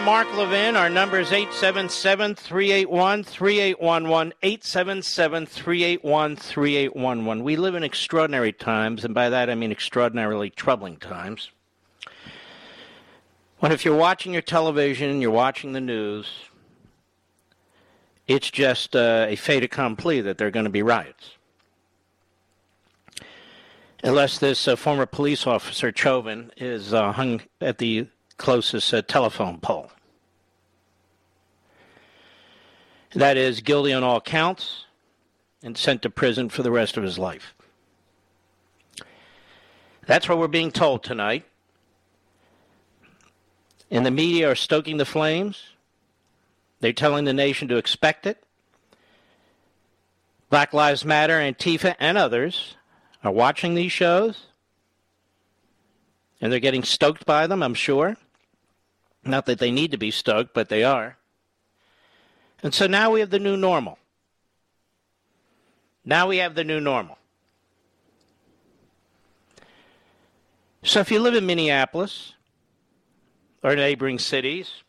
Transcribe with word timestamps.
I'm 0.00 0.06
Mark 0.06 0.34
Levin. 0.34 0.76
Our 0.76 0.88
number 0.88 1.20
is 1.20 1.30
877 1.30 2.34
381 2.34 3.22
3811. 3.22 4.32
877 4.42 5.44
381 5.44 6.36
3811. 6.36 7.44
We 7.44 7.56
live 7.56 7.74
in 7.74 7.82
extraordinary 7.82 8.54
times, 8.54 9.04
and 9.04 9.12
by 9.12 9.28
that 9.28 9.50
I 9.50 9.54
mean 9.54 9.70
extraordinarily 9.70 10.48
troubling 10.48 10.96
times. 10.96 11.50
When 13.58 13.72
if 13.72 13.84
you're 13.84 13.94
watching 13.94 14.32
your 14.32 14.40
television, 14.40 15.10
and 15.10 15.20
you're 15.20 15.30
watching 15.30 15.74
the 15.74 15.82
news, 15.82 16.32
it's 18.26 18.50
just 18.50 18.96
uh, 18.96 19.26
a 19.28 19.36
fait 19.36 19.62
accompli 19.62 20.22
that 20.22 20.38
there 20.38 20.48
are 20.48 20.50
going 20.50 20.64
to 20.64 20.70
be 20.70 20.82
riots. 20.82 21.32
Unless 24.02 24.38
this 24.38 24.66
uh, 24.66 24.76
former 24.76 25.04
police 25.04 25.46
officer, 25.46 25.92
Chauvin, 25.94 26.52
is 26.56 26.94
uh, 26.94 27.12
hung 27.12 27.42
at 27.60 27.76
the 27.76 28.06
closest 28.40 28.94
uh, 28.94 29.02
telephone 29.02 29.60
pole. 29.60 29.90
That 33.12 33.36
is, 33.36 33.60
guilty 33.60 33.92
on 33.92 34.02
all 34.02 34.20
counts 34.20 34.86
and 35.62 35.76
sent 35.76 36.02
to 36.02 36.10
prison 36.10 36.48
for 36.48 36.62
the 36.62 36.70
rest 36.70 36.96
of 36.96 37.02
his 37.02 37.18
life. 37.18 37.54
That's 40.06 40.26
what 40.26 40.38
we're 40.38 40.48
being 40.48 40.72
told 40.72 41.04
tonight. 41.04 41.44
And 43.90 44.06
the 44.06 44.10
media 44.10 44.50
are 44.50 44.54
stoking 44.54 44.96
the 44.96 45.04
flames. 45.04 45.62
They're 46.80 46.94
telling 46.94 47.26
the 47.26 47.34
nation 47.34 47.68
to 47.68 47.76
expect 47.76 48.26
it. 48.26 48.42
Black 50.48 50.72
Lives 50.72 51.04
Matter, 51.04 51.34
Antifa, 51.34 51.94
and 52.00 52.16
others 52.16 52.76
are 53.22 53.32
watching 53.32 53.74
these 53.74 53.92
shows. 53.92 54.46
And 56.40 56.50
they're 56.50 56.58
getting 56.58 56.84
stoked 56.84 57.26
by 57.26 57.46
them, 57.46 57.62
I'm 57.62 57.74
sure. 57.74 58.16
Not 59.24 59.46
that 59.46 59.58
they 59.58 59.70
need 59.70 59.90
to 59.90 59.98
be 59.98 60.10
stoked, 60.10 60.54
but 60.54 60.68
they 60.68 60.82
are. 60.82 61.16
And 62.62 62.74
so 62.74 62.86
now 62.86 63.10
we 63.10 63.20
have 63.20 63.30
the 63.30 63.38
new 63.38 63.56
normal. 63.56 63.98
Now 66.04 66.28
we 66.28 66.38
have 66.38 66.54
the 66.54 66.64
new 66.64 66.80
normal. 66.80 67.18
So 70.82 71.00
if 71.00 71.10
you 71.10 71.20
live 71.20 71.34
in 71.34 71.46
Minneapolis 71.46 72.34
or 73.62 73.76
neighboring 73.76 74.18
cities, 74.18 74.82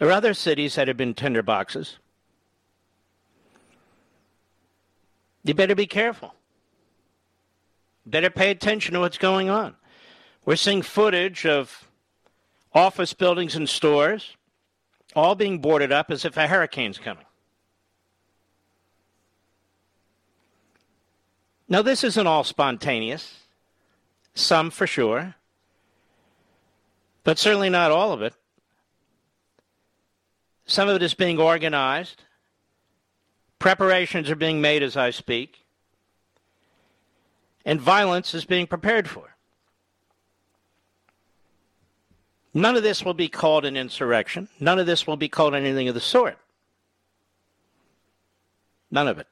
or 0.00 0.10
other 0.10 0.32
cities 0.32 0.76
that 0.76 0.88
have 0.88 0.96
been 0.96 1.12
tinderboxes, 1.12 1.96
you 5.44 5.52
better 5.52 5.74
be 5.74 5.86
careful. 5.86 6.34
Better 8.06 8.30
pay 8.30 8.50
attention 8.50 8.94
to 8.94 9.00
what's 9.00 9.18
going 9.18 9.50
on. 9.50 9.76
We're 10.46 10.56
seeing 10.56 10.80
footage 10.80 11.44
of 11.44 11.89
office 12.72 13.12
buildings 13.12 13.56
and 13.56 13.68
stores, 13.68 14.36
all 15.14 15.34
being 15.34 15.58
boarded 15.58 15.92
up 15.92 16.10
as 16.10 16.24
if 16.24 16.36
a 16.36 16.46
hurricane's 16.46 16.98
coming. 16.98 17.24
Now, 21.68 21.82
this 21.82 22.02
isn't 22.02 22.26
all 22.26 22.42
spontaneous, 22.42 23.40
some 24.34 24.70
for 24.70 24.86
sure, 24.86 25.36
but 27.22 27.38
certainly 27.38 27.70
not 27.70 27.92
all 27.92 28.12
of 28.12 28.22
it. 28.22 28.34
Some 30.66 30.88
of 30.88 30.96
it 30.96 31.02
is 31.02 31.14
being 31.14 31.38
organized. 31.38 32.22
Preparations 33.58 34.30
are 34.30 34.36
being 34.36 34.60
made 34.60 34.82
as 34.82 34.96
I 34.96 35.10
speak. 35.10 35.64
And 37.64 37.80
violence 37.80 38.34
is 38.34 38.44
being 38.44 38.66
prepared 38.66 39.08
for. 39.08 39.29
None 42.52 42.76
of 42.76 42.82
this 42.82 43.04
will 43.04 43.14
be 43.14 43.28
called 43.28 43.64
an 43.64 43.76
insurrection. 43.76 44.48
None 44.58 44.78
of 44.78 44.86
this 44.86 45.06
will 45.06 45.16
be 45.16 45.28
called 45.28 45.54
anything 45.54 45.88
of 45.88 45.94
the 45.94 46.00
sort. 46.00 46.38
None 48.90 49.06
of 49.06 49.18
it. 49.18 49.28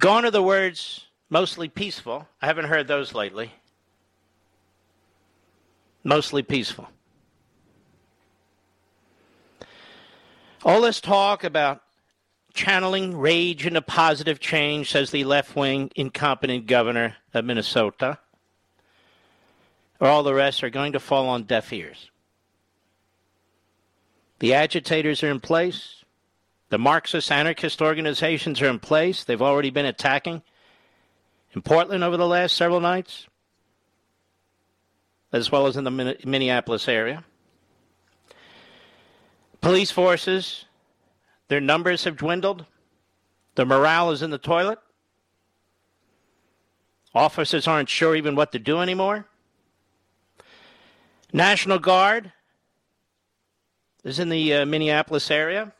Gone 0.00 0.24
are 0.24 0.30
the 0.30 0.42
words 0.42 1.06
mostly 1.30 1.68
peaceful. 1.68 2.28
I 2.42 2.46
haven't 2.46 2.66
heard 2.66 2.88
those 2.88 3.14
lately. 3.14 3.52
Mostly 6.02 6.42
peaceful. 6.42 6.88
All 10.64 10.80
this 10.80 11.00
talk 11.00 11.44
about 11.44 11.82
channeling 12.52 13.16
rage 13.16 13.64
into 13.64 13.80
positive 13.80 14.40
change, 14.40 14.90
says 14.90 15.12
the 15.12 15.22
left 15.22 15.54
wing 15.54 15.90
incompetent 15.94 16.66
governor 16.66 17.16
of 17.32 17.44
Minnesota 17.44 18.18
or 20.00 20.08
all 20.08 20.22
the 20.22 20.34
rest 20.34 20.62
are 20.62 20.70
going 20.70 20.92
to 20.92 21.00
fall 21.00 21.28
on 21.28 21.44
deaf 21.44 21.72
ears. 21.72 22.10
The 24.38 24.54
agitators 24.54 25.22
are 25.22 25.30
in 25.30 25.40
place. 25.40 26.04
The 26.70 26.78
Marxist 26.78 27.32
anarchist 27.32 27.82
organizations 27.82 28.60
are 28.60 28.68
in 28.68 28.78
place. 28.78 29.24
They've 29.24 29.42
already 29.42 29.70
been 29.70 29.86
attacking 29.86 30.42
in 31.52 31.62
Portland 31.62 32.04
over 32.04 32.16
the 32.16 32.26
last 32.26 32.56
several 32.56 32.80
nights, 32.80 33.26
as 35.32 35.50
well 35.50 35.66
as 35.66 35.76
in 35.76 35.84
the 35.84 36.16
Minneapolis 36.24 36.88
area. 36.88 37.24
Police 39.60 39.90
forces, 39.90 40.66
their 41.48 41.60
numbers 41.60 42.04
have 42.04 42.16
dwindled. 42.16 42.64
Their 43.56 43.66
morale 43.66 44.12
is 44.12 44.22
in 44.22 44.30
the 44.30 44.38
toilet. 44.38 44.78
Officers 47.14 47.66
aren't 47.66 47.88
sure 47.88 48.14
even 48.14 48.36
what 48.36 48.52
to 48.52 48.58
do 48.60 48.78
anymore. 48.80 49.26
National 51.32 51.78
Guard 51.78 52.32
is 54.04 54.18
in 54.18 54.28
the 54.28 54.54
uh, 54.54 54.66
Minneapolis 54.66 55.30
area. 55.30 55.72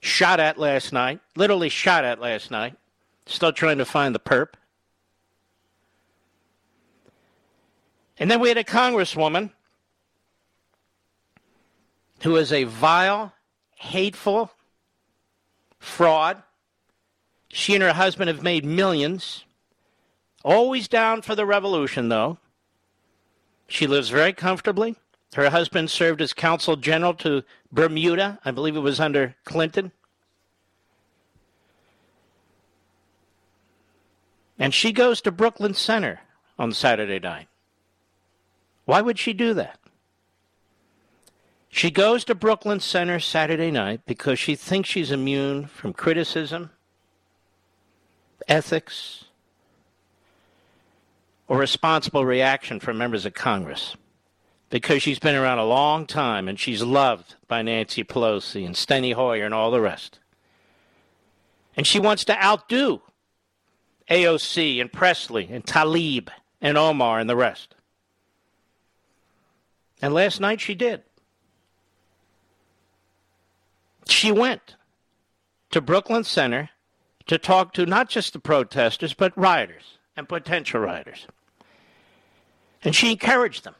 shot 0.00 0.38
at 0.38 0.58
last 0.58 0.92
night, 0.92 1.20
literally 1.34 1.68
shot 1.68 2.04
at 2.04 2.20
last 2.20 2.50
night. 2.50 2.74
Still 3.26 3.52
trying 3.52 3.78
to 3.78 3.84
find 3.84 4.14
the 4.14 4.20
perp. 4.20 4.50
And 8.18 8.30
then 8.30 8.40
we 8.40 8.48
had 8.48 8.56
a 8.56 8.64
congresswoman 8.64 9.50
who 12.22 12.36
is 12.36 12.52
a 12.52 12.64
vile, 12.64 13.32
hateful 13.74 14.52
fraud. 15.78 16.42
She 17.48 17.74
and 17.74 17.82
her 17.82 17.92
husband 17.92 18.28
have 18.28 18.42
made 18.42 18.64
millions. 18.64 19.44
Always 20.44 20.88
down 20.88 21.22
for 21.22 21.34
the 21.34 21.44
revolution, 21.44 22.08
though. 22.08 22.38
She 23.68 23.86
lives 23.86 24.08
very 24.10 24.32
comfortably. 24.32 24.96
Her 25.34 25.50
husband 25.50 25.90
served 25.90 26.22
as 26.22 26.32
consul 26.32 26.76
general 26.76 27.14
to 27.14 27.42
Bermuda. 27.72 28.38
I 28.44 28.50
believe 28.52 28.76
it 28.76 28.80
was 28.80 29.00
under 29.00 29.34
Clinton. 29.44 29.92
And 34.58 34.72
she 34.72 34.92
goes 34.92 35.20
to 35.22 35.30
Brooklyn 35.30 35.74
Center 35.74 36.20
on 36.58 36.72
Saturday 36.72 37.18
night. 37.18 37.48
Why 38.86 39.02
would 39.02 39.18
she 39.18 39.32
do 39.32 39.52
that? 39.54 39.78
She 41.68 41.90
goes 41.90 42.24
to 42.24 42.34
Brooklyn 42.34 42.80
Center 42.80 43.20
Saturday 43.20 43.70
night 43.70 44.00
because 44.06 44.38
she 44.38 44.54
thinks 44.54 44.88
she's 44.88 45.10
immune 45.10 45.66
from 45.66 45.92
criticism, 45.92 46.70
ethics, 48.48 49.25
or 51.48 51.58
responsible 51.58 52.24
reaction 52.24 52.80
from 52.80 52.98
members 52.98 53.24
of 53.24 53.34
Congress 53.34 53.96
because 54.70 55.02
she's 55.02 55.18
been 55.18 55.36
around 55.36 55.58
a 55.58 55.64
long 55.64 56.06
time 56.06 56.48
and 56.48 56.58
she's 56.58 56.82
loved 56.82 57.36
by 57.46 57.62
Nancy 57.62 58.02
Pelosi 58.02 58.66
and 58.66 58.74
Steny 58.74 59.14
Hoyer 59.14 59.44
and 59.44 59.54
all 59.54 59.70
the 59.70 59.80
rest. 59.80 60.18
And 61.76 61.86
she 61.86 62.00
wants 62.00 62.24
to 62.24 62.44
outdo 62.44 63.02
AOC 64.10 64.80
and 64.80 64.92
Presley 64.92 65.48
and 65.50 65.64
Tlaib 65.64 66.28
and 66.60 66.76
Omar 66.76 67.20
and 67.20 67.30
the 67.30 67.36
rest. 67.36 67.74
And 70.02 70.12
last 70.12 70.40
night 70.40 70.60
she 70.60 70.74
did. 70.74 71.02
She 74.08 74.32
went 74.32 74.76
to 75.70 75.80
Brooklyn 75.80 76.24
Center 76.24 76.70
to 77.26 77.38
talk 77.38 77.72
to 77.74 77.86
not 77.86 78.08
just 78.08 78.32
the 78.32 78.38
protesters, 78.38 79.14
but 79.14 79.36
rioters 79.36 79.98
and 80.16 80.28
potential 80.28 80.80
rioters. 80.80 81.26
And 82.86 82.94
she 82.94 83.10
encouraged 83.10 83.64
them. 83.64 83.74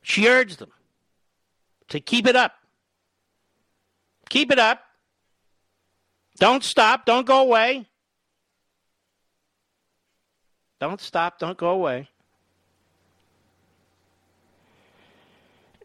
She 0.00 0.26
urged 0.26 0.58
them 0.58 0.70
to 1.88 2.00
keep 2.00 2.26
it 2.26 2.34
up. 2.34 2.54
Keep 4.30 4.52
it 4.52 4.58
up. 4.58 4.80
Don't 6.38 6.64
stop. 6.64 7.04
Don't 7.04 7.26
go 7.26 7.42
away. 7.42 7.84
Don't 10.80 10.98
stop. 10.98 11.38
Don't 11.38 11.58
go 11.58 11.68
away. 11.68 12.08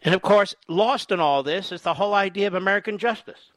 And 0.00 0.14
of 0.14 0.22
course, 0.22 0.54
lost 0.68 1.12
in 1.12 1.20
all 1.20 1.42
this 1.42 1.70
is 1.70 1.82
the 1.82 1.92
whole 1.92 2.14
idea 2.14 2.46
of 2.46 2.54
American 2.54 2.96
justice. 2.96 3.50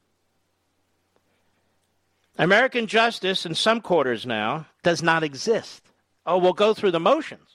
American 2.37 2.87
justice 2.87 3.45
in 3.45 3.55
some 3.55 3.79
quarters 3.79 4.25
now 4.25 4.65
does 4.83 5.01
not 5.01 5.23
exist. 5.23 5.86
Oh, 6.27 6.37
we'll 6.37 6.53
go 6.53 6.73
through 6.73 6.91
the 6.91 6.99
motions. 6.99 7.49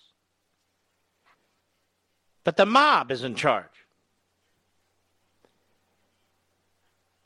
But 2.42 2.56
the 2.56 2.66
mob 2.66 3.12
is 3.12 3.22
in 3.22 3.34
charge. 3.34 3.66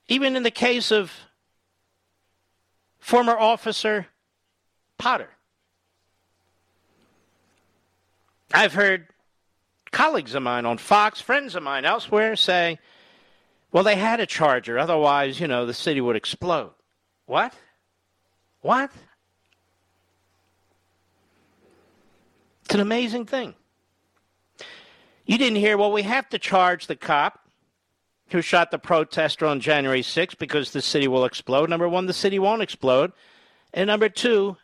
Even 0.08 0.36
in 0.36 0.42
the 0.42 0.50
case 0.50 0.90
of 0.90 1.12
former 2.98 3.38
officer 3.38 4.08
Potter. 4.98 5.28
I've 8.52 8.72
heard 8.72 9.08
colleagues 9.92 10.34
of 10.34 10.42
mine 10.42 10.66
on 10.66 10.78
Fox, 10.78 11.20
friends 11.20 11.54
of 11.54 11.62
mine 11.62 11.84
elsewhere 11.84 12.34
say, 12.34 12.78
well, 13.72 13.84
they 13.84 13.96
had 13.96 14.20
a 14.20 14.26
charger. 14.26 14.78
Otherwise, 14.78 15.38
you 15.38 15.46
know, 15.46 15.66
the 15.66 15.74
city 15.74 16.00
would 16.00 16.16
explode. 16.16 16.72
What? 17.26 17.54
What? 18.62 18.90
It's 22.66 22.74
an 22.74 22.80
amazing 22.80 23.26
thing. 23.26 23.54
You 25.24 25.38
didn't 25.38 25.58
hear, 25.58 25.78
well, 25.78 25.92
we 25.92 26.02
have 26.02 26.28
to 26.30 26.38
charge 26.38 26.88
the 26.88 26.96
cop 26.96 27.48
who 28.30 28.42
shot 28.42 28.72
the 28.72 28.78
protester 28.78 29.46
on 29.46 29.60
January 29.60 30.02
6th 30.02 30.36
because 30.36 30.72
the 30.72 30.82
city 30.82 31.06
will 31.06 31.24
explode. 31.24 31.70
Number 31.70 31.88
one, 31.88 32.06
the 32.06 32.12
city 32.12 32.40
won't 32.40 32.62
explode. 32.62 33.12
And 33.72 33.86
number 33.86 34.08
two, 34.08 34.56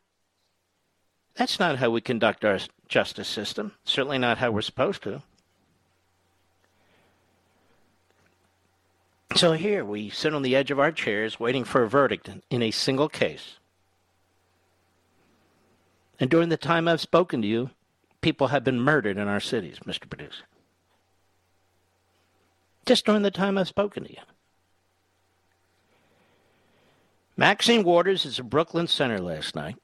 that's 1.36 1.60
not 1.60 1.78
how 1.78 1.90
we 1.90 2.00
conduct 2.00 2.44
our 2.44 2.58
justice 2.88 3.28
system. 3.28 3.70
Certainly 3.84 4.18
not 4.18 4.38
how 4.38 4.50
we're 4.50 4.62
supposed 4.62 5.04
to. 5.04 5.22
So 9.36 9.52
here 9.52 9.84
we 9.84 10.10
sit 10.10 10.34
on 10.34 10.42
the 10.42 10.56
edge 10.56 10.72
of 10.72 10.80
our 10.80 10.90
chairs 10.90 11.38
waiting 11.38 11.62
for 11.62 11.84
a 11.84 11.88
verdict 11.88 12.28
in 12.50 12.62
a 12.62 12.72
single 12.72 13.08
case. 13.08 13.58
And 16.18 16.28
during 16.28 16.48
the 16.48 16.56
time 16.56 16.88
I've 16.88 17.00
spoken 17.00 17.42
to 17.42 17.48
you, 17.48 17.70
people 18.22 18.48
have 18.48 18.64
been 18.64 18.80
murdered 18.80 19.18
in 19.18 19.28
our 19.28 19.40
cities, 19.40 19.78
Mr. 19.84 20.08
Producer. 20.08 20.44
Just 22.86 23.04
during 23.04 23.22
the 23.22 23.30
time 23.30 23.58
I've 23.58 23.68
spoken 23.68 24.04
to 24.04 24.10
you. 24.10 24.18
Maxine 27.36 27.82
Waters 27.82 28.24
is 28.24 28.38
at 28.38 28.48
Brooklyn 28.48 28.86
Center 28.86 29.20
last 29.20 29.54
night. 29.54 29.76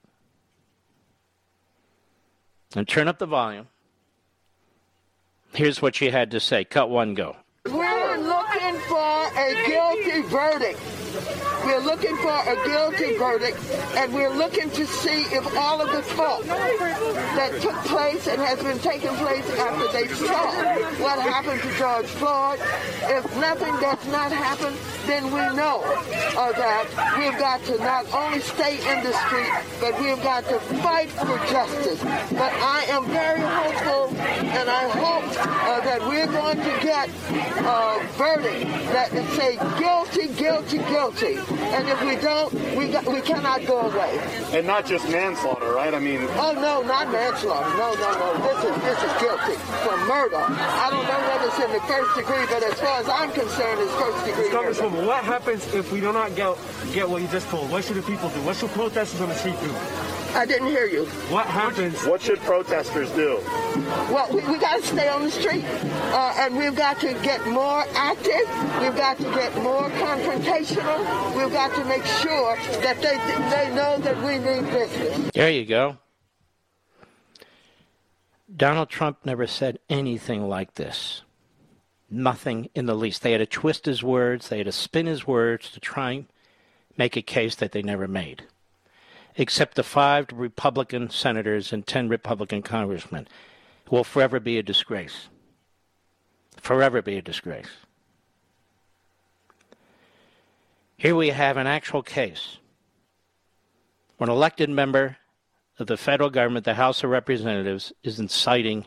And 2.75 2.87
turn 2.87 3.09
up 3.09 3.19
the 3.19 3.27
volume. 3.27 3.69
Here's 5.55 5.81
what 5.81 5.95
she 5.95 6.11
had 6.11 6.31
to 6.33 6.41
say. 6.41 6.65
Cut 6.65 6.91
one, 6.91 7.15
go. 7.15 7.37
We're 7.65 8.19
looking 8.19 8.79
for 8.81 9.31
a 9.37 9.65
guilty 9.67 10.23
verdict. 10.23 10.79
We're 11.69 11.81
looking 11.81 12.17
for 12.17 12.33
a 12.33 12.57
guilty 12.67 13.19
verdict, 13.19 13.59
and 13.95 14.15
we're 14.15 14.33
looking 14.33 14.71
to 14.71 14.87
see 14.87 15.25
if 15.37 15.55
all 15.55 15.83
of 15.83 15.93
the 15.93 16.03
fault 16.03 16.47
that 16.47 17.61
took 17.61 17.77
place 17.85 18.27
and 18.27 18.41
has 18.41 18.59
been 18.63 18.79
taking 18.79 19.15
place 19.17 19.45
after 19.51 19.93
they 19.93 20.09
saw 20.15 20.51
what 21.05 21.21
happened 21.21 21.61
to 21.61 21.71
George 21.77 22.07
Floyd, 22.07 22.59
if 23.03 23.37
nothing 23.37 23.75
does 23.81 24.01
not 24.09 24.33
happen, 24.33 24.73
then 25.07 25.25
we 25.25 25.45
know 25.57 25.83
uh, 25.85 26.53
that 26.53 26.89
we've 27.19 27.39
got 27.39 27.63
to 27.65 27.77
not 27.79 28.05
only 28.15 28.41
stay 28.41 28.77
in 28.77 29.05
the 29.05 29.13
street, 29.27 29.53
but 29.79 29.99
we've 30.01 30.23
got 30.23 30.45
to 30.49 30.59
fight 30.81 31.11
for 31.11 31.37
justice. 31.53 32.01
But 32.33 32.53
I 32.65 32.87
am 32.89 33.05
very 33.09 33.41
hopeful, 33.41 34.17
and 34.17 34.71
I 34.71 34.89
hope 34.89 35.25
uh, 35.69 35.81
that 35.81 36.01
we're 36.01 36.27
going 36.27 36.57
to 36.57 36.81
get 36.83 37.09
a 37.09 38.01
verdict 38.17 38.65
that 38.93 39.13
say 39.37 39.57
guilty, 39.79 40.29
guilty, 40.35 40.79
guilty. 40.79 41.58
And 41.59 41.89
if 41.89 42.01
we 42.03 42.17
don't, 42.17 42.53
we 42.77 42.89
got, 42.89 43.07
we 43.07 43.21
cannot 43.21 43.67
go 43.67 43.81
away. 43.81 44.19
And 44.53 44.67
not 44.67 44.87
just 44.87 45.09
manslaughter, 45.09 45.73
right? 45.73 45.93
I 45.93 45.99
mean. 45.99 46.27
Oh 46.37 46.53
no, 46.53 46.83
not 46.83 47.11
manslaughter. 47.11 47.71
No, 47.77 47.95
no, 47.95 48.11
no. 48.19 48.29
This 48.47 48.65
is 48.65 48.83
this 48.83 48.99
is 49.03 49.21
guilty 49.21 49.57
for 49.85 49.97
murder. 50.07 50.39
I 50.39 50.89
don't 50.91 51.05
know 51.05 51.21
whether 51.29 51.49
it's 51.49 51.59
in 51.59 51.73
the 51.73 51.81
first 51.87 52.15
degree, 52.17 52.47
but 52.47 52.63
as 52.63 52.79
far 52.81 53.01
as 53.01 53.09
I'm 53.09 53.33
concerned, 53.33 53.81
it's 53.81 53.95
first 53.95 54.25
degree. 54.25 54.49
Congresswoman, 54.51 55.07
what 55.07 55.25
happens 55.25 55.67
if 55.75 55.93
we 55.93 56.01
do 56.01 56.13
not 56.13 56.35
get 56.35 56.57
get 56.93 57.09
what 57.09 57.23
you 57.23 57.29
just 57.29 57.49
told? 57.49 57.71
What 57.71 57.85
should 57.85 57.97
the 57.97 58.03
people 58.03 58.29
do? 58.31 58.41
What 58.43 58.57
should 58.57 58.71
protesters 58.71 59.21
on 59.21 59.29
the 59.29 59.35
street 59.35 59.59
do? 59.61 60.18
I 60.35 60.45
didn't 60.47 60.69
hear 60.69 60.87
you. 60.87 61.07
What 61.31 61.47
happens? 61.47 62.05
What 62.05 62.21
should 62.21 62.39
protesters 62.41 63.11
do? 63.13 63.41
Well, 64.13 64.29
we, 64.31 64.41
we 64.53 64.59
got 64.59 64.81
to 64.81 64.87
stay 64.87 65.09
on 65.09 65.23
the 65.23 65.31
street, 65.31 65.65
uh, 65.65 66.35
and 66.39 66.57
we've 66.57 66.77
got 66.77 67.01
to 67.01 67.15
get 67.23 67.47
more 67.49 67.85
active. 67.95 68.47
We've 68.81 68.97
got 68.97 69.17
to 69.19 69.25
get 69.25 69.55
more 69.63 69.89
confrontational. 69.91 71.37
We've 71.37 71.53
got 71.53 71.75
to 71.77 71.85
make 71.85 72.05
sure 72.05 72.57
that 72.83 72.97
they 73.01 73.17
they 73.51 73.75
know 73.75 73.99
that 73.99 74.17
we 74.19 74.39
mean 74.39 74.65
business. 74.65 75.31
There 75.33 75.51
you 75.51 75.65
go. 75.65 75.99
Donald 78.55 78.89
Trump 78.89 79.19
never 79.25 79.47
said 79.47 79.79
anything 79.89 80.49
like 80.49 80.75
this. 80.75 81.23
Nothing 82.11 82.71
in 82.75 82.87
the 82.87 82.95
least. 82.95 83.23
They 83.23 83.33
had 83.33 83.39
to 83.39 83.47
twist 83.47 83.87
his 83.87 84.03
words. 84.03 84.49
They 84.49 84.59
had 84.59 84.67
to 84.67 84.73
spin 84.73 85.07
his 85.07 85.27
words 85.27 85.71
to 85.73 85.81
try 85.81 86.13
and 86.13 86.27
make 86.97 87.17
a 87.17 87.23
case 87.23 87.55
that 87.57 87.73
they 87.73 87.83
never 87.83 88.09
made 88.09 88.45
except 89.39 89.77
the 89.77 89.85
five 89.85 90.27
Republican 90.35 91.09
senators 91.09 91.73
and 91.73 91.87
10 91.87 92.09
Republican 92.09 92.61
congressmen, 92.61 93.27
will 93.89 94.03
forever 94.03 94.41
be 94.41 94.59
a 94.59 94.63
disgrace. 94.63 95.29
Forever 96.57 97.01
be 97.01 97.17
a 97.17 97.23
disgrace. 97.23 97.71
Here 100.97 101.15
we 101.15 101.29
have 101.29 101.57
an 101.57 101.69
actual 101.69 102.03
case 102.03 102.59
where 104.17 104.29
an 104.29 104.35
elected 104.35 104.69
member 104.69 105.19
of 105.79 105.87
the 105.87 105.97
federal 105.97 106.31
government, 106.31 106.65
the 106.65 106.75
House 106.75 107.05
of 107.05 107.11
Representatives, 107.11 107.93
is 108.03 108.19
inciting 108.19 108.87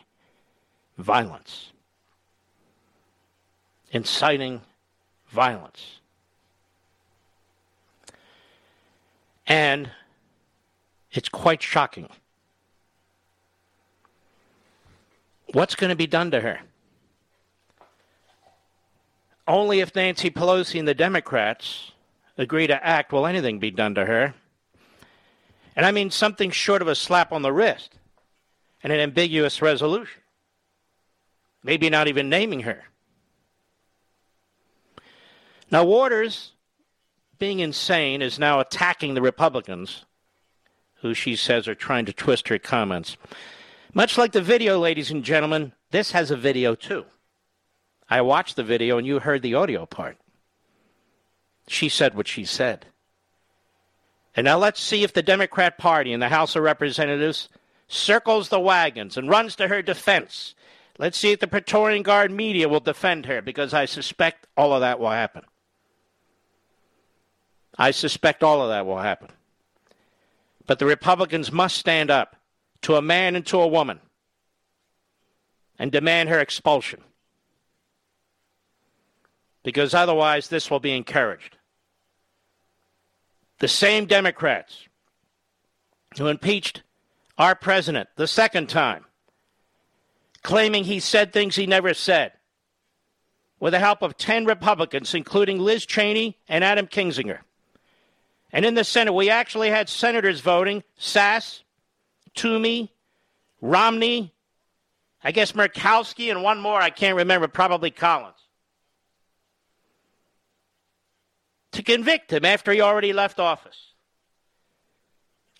violence. 0.98 1.72
Inciting 3.90 4.60
violence. 5.30 6.00
And 9.46 9.90
it's 11.12 11.28
quite 11.28 11.62
shocking. 11.62 12.08
What's 15.52 15.74
going 15.74 15.90
to 15.90 15.96
be 15.96 16.06
done 16.06 16.30
to 16.30 16.40
her? 16.40 16.60
Only 19.46 19.80
if 19.80 19.94
Nancy 19.94 20.30
Pelosi 20.30 20.78
and 20.78 20.88
the 20.88 20.94
Democrats 20.94 21.92
agree 22.38 22.66
to 22.66 22.86
act 22.86 23.12
will 23.12 23.26
anything 23.26 23.58
be 23.58 23.70
done 23.70 23.94
to 23.96 24.06
her. 24.06 24.34
And 25.76 25.84
I 25.84 25.90
mean 25.90 26.10
something 26.10 26.50
short 26.50 26.80
of 26.80 26.88
a 26.88 26.94
slap 26.94 27.32
on 27.32 27.42
the 27.42 27.52
wrist 27.52 27.98
and 28.82 28.92
an 28.92 29.00
ambiguous 29.00 29.60
resolution. 29.60 30.20
Maybe 31.62 31.90
not 31.90 32.08
even 32.08 32.28
naming 32.28 32.60
her. 32.60 32.84
Now, 35.70 35.84
Waters, 35.84 36.52
being 37.38 37.60
insane, 37.60 38.20
is 38.20 38.38
now 38.38 38.60
attacking 38.60 39.14
the 39.14 39.22
Republicans, 39.22 40.04
who 41.02 41.14
she 41.14 41.36
says 41.36 41.68
are 41.68 41.74
trying 41.74 42.06
to 42.06 42.12
twist 42.12 42.48
her 42.48 42.58
comments. 42.58 43.16
Much 43.92 44.16
like 44.16 44.32
the 44.32 44.40
video, 44.40 44.78
ladies 44.78 45.10
and 45.10 45.22
gentlemen, 45.22 45.72
this 45.90 46.12
has 46.12 46.30
a 46.30 46.36
video 46.36 46.74
too. 46.74 47.04
I 48.08 48.22
watched 48.22 48.56
the 48.56 48.62
video 48.62 48.98
and 48.98 49.06
you 49.06 49.18
heard 49.18 49.42
the 49.42 49.54
audio 49.54 49.84
part. 49.84 50.16
She 51.66 51.88
said 51.88 52.14
what 52.14 52.28
she 52.28 52.44
said. 52.44 52.86
And 54.34 54.44
now 54.44 54.58
let's 54.58 54.80
see 54.80 55.02
if 55.02 55.12
the 55.12 55.22
Democrat 55.22 55.76
Party 55.76 56.12
in 56.12 56.20
the 56.20 56.28
House 56.28 56.56
of 56.56 56.62
Representatives 56.62 57.48
circles 57.88 58.48
the 58.48 58.60
wagons 58.60 59.16
and 59.16 59.28
runs 59.28 59.56
to 59.56 59.68
her 59.68 59.82
defense. 59.82 60.54
Let's 60.98 61.18
see 61.18 61.32
if 61.32 61.40
the 61.40 61.46
Praetorian 61.46 62.02
Guard 62.02 62.30
media 62.30 62.68
will 62.68 62.80
defend 62.80 63.26
her 63.26 63.42
because 63.42 63.74
I 63.74 63.84
suspect 63.84 64.46
all 64.56 64.72
of 64.72 64.80
that 64.80 65.00
will 65.00 65.10
happen. 65.10 65.42
I 67.76 67.90
suspect 67.90 68.42
all 68.42 68.62
of 68.62 68.68
that 68.68 68.86
will 68.86 68.98
happen. 68.98 69.28
But 70.66 70.78
the 70.78 70.86
Republicans 70.86 71.50
must 71.50 71.76
stand 71.76 72.10
up 72.10 72.36
to 72.82 72.96
a 72.96 73.02
man 73.02 73.36
and 73.36 73.46
to 73.46 73.60
a 73.60 73.66
woman 73.66 74.00
and 75.78 75.90
demand 75.90 76.28
her 76.28 76.38
expulsion. 76.38 77.00
Because 79.62 79.94
otherwise, 79.94 80.48
this 80.48 80.70
will 80.70 80.80
be 80.80 80.92
encouraged. 80.92 81.56
The 83.58 83.68
same 83.68 84.06
Democrats 84.06 84.88
who 86.18 86.26
impeached 86.26 86.82
our 87.38 87.54
president 87.54 88.08
the 88.16 88.26
second 88.26 88.68
time, 88.68 89.04
claiming 90.42 90.84
he 90.84 91.00
said 91.00 91.32
things 91.32 91.56
he 91.56 91.66
never 91.66 91.94
said, 91.94 92.32
with 93.60 93.72
the 93.72 93.78
help 93.78 94.02
of 94.02 94.16
10 94.16 94.44
Republicans, 94.44 95.14
including 95.14 95.60
Liz 95.60 95.86
Cheney 95.86 96.38
and 96.48 96.64
Adam 96.64 96.88
Kinzinger. 96.88 97.38
And 98.52 98.66
in 98.66 98.74
the 98.74 98.84
Senate, 98.84 99.12
we 99.12 99.30
actually 99.30 99.70
had 99.70 99.88
senators 99.88 100.40
voting 100.40 100.82
Sasse, 100.98 101.62
Toomey, 102.34 102.92
Romney, 103.60 104.34
I 105.24 105.32
guess 105.32 105.52
Murkowski, 105.52 106.30
and 106.30 106.42
one 106.42 106.60
more, 106.60 106.80
I 106.80 106.90
can't 106.90 107.16
remember, 107.16 107.48
probably 107.48 107.90
Collins. 107.90 108.36
To 111.72 111.82
convict 111.82 112.32
him 112.32 112.44
after 112.44 112.72
he 112.72 112.82
already 112.82 113.14
left 113.14 113.40
office. 113.40 113.94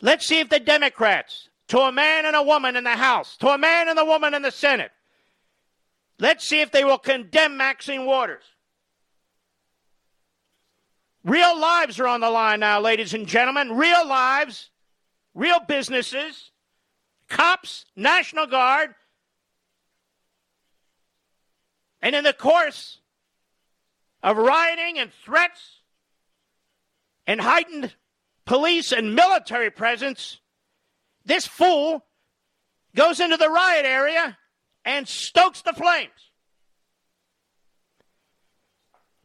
Let's 0.02 0.26
see 0.26 0.40
if 0.40 0.50
the 0.50 0.60
Democrats, 0.60 1.48
to 1.68 1.78
a 1.78 1.92
man 1.92 2.26
and 2.26 2.36
a 2.36 2.42
woman 2.42 2.76
in 2.76 2.84
the 2.84 2.90
House, 2.90 3.36
to 3.38 3.48
a 3.48 3.56
man 3.56 3.88
and 3.88 3.98
a 3.98 4.04
woman 4.04 4.34
in 4.34 4.42
the 4.42 4.50
Senate, 4.50 4.90
let's 6.18 6.44
see 6.44 6.60
if 6.60 6.72
they 6.72 6.84
will 6.84 6.98
condemn 6.98 7.56
Maxine 7.56 8.04
Waters. 8.04 8.44
Real 11.24 11.58
lives 11.58 12.00
are 12.00 12.06
on 12.06 12.20
the 12.20 12.30
line 12.30 12.60
now, 12.60 12.80
ladies 12.80 13.14
and 13.14 13.26
gentlemen. 13.26 13.76
Real 13.76 14.06
lives, 14.06 14.70
real 15.34 15.60
businesses, 15.60 16.50
cops, 17.28 17.84
National 17.94 18.46
Guard. 18.46 18.94
And 22.00 22.16
in 22.16 22.24
the 22.24 22.32
course 22.32 22.98
of 24.22 24.36
rioting 24.36 24.98
and 24.98 25.12
threats 25.24 25.80
and 27.26 27.40
heightened 27.40 27.94
police 28.44 28.90
and 28.90 29.14
military 29.14 29.70
presence, 29.70 30.40
this 31.24 31.46
fool 31.46 32.04
goes 32.96 33.20
into 33.20 33.36
the 33.36 33.48
riot 33.48 33.86
area 33.86 34.36
and 34.84 35.06
stokes 35.06 35.62
the 35.62 35.72
flames 35.72 36.31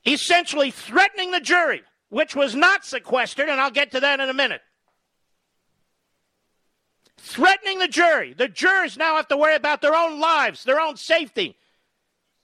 essentially 0.07 0.71
threatening 0.71 1.31
the 1.31 1.39
jury, 1.39 1.83
which 2.09 2.35
was 2.35 2.55
not 2.55 2.85
sequestered, 2.85 3.49
and 3.49 3.59
I'll 3.59 3.71
get 3.71 3.91
to 3.91 3.99
that 3.99 4.19
in 4.19 4.29
a 4.29 4.33
minute. 4.33 4.61
Threatening 7.17 7.79
the 7.79 7.87
jury. 7.87 8.33
The 8.33 8.47
jurors 8.47 8.97
now 8.97 9.17
have 9.17 9.27
to 9.27 9.37
worry 9.37 9.55
about 9.55 9.81
their 9.81 9.95
own 9.95 10.19
lives, 10.19 10.63
their 10.63 10.79
own 10.79 10.95
safety, 10.95 11.57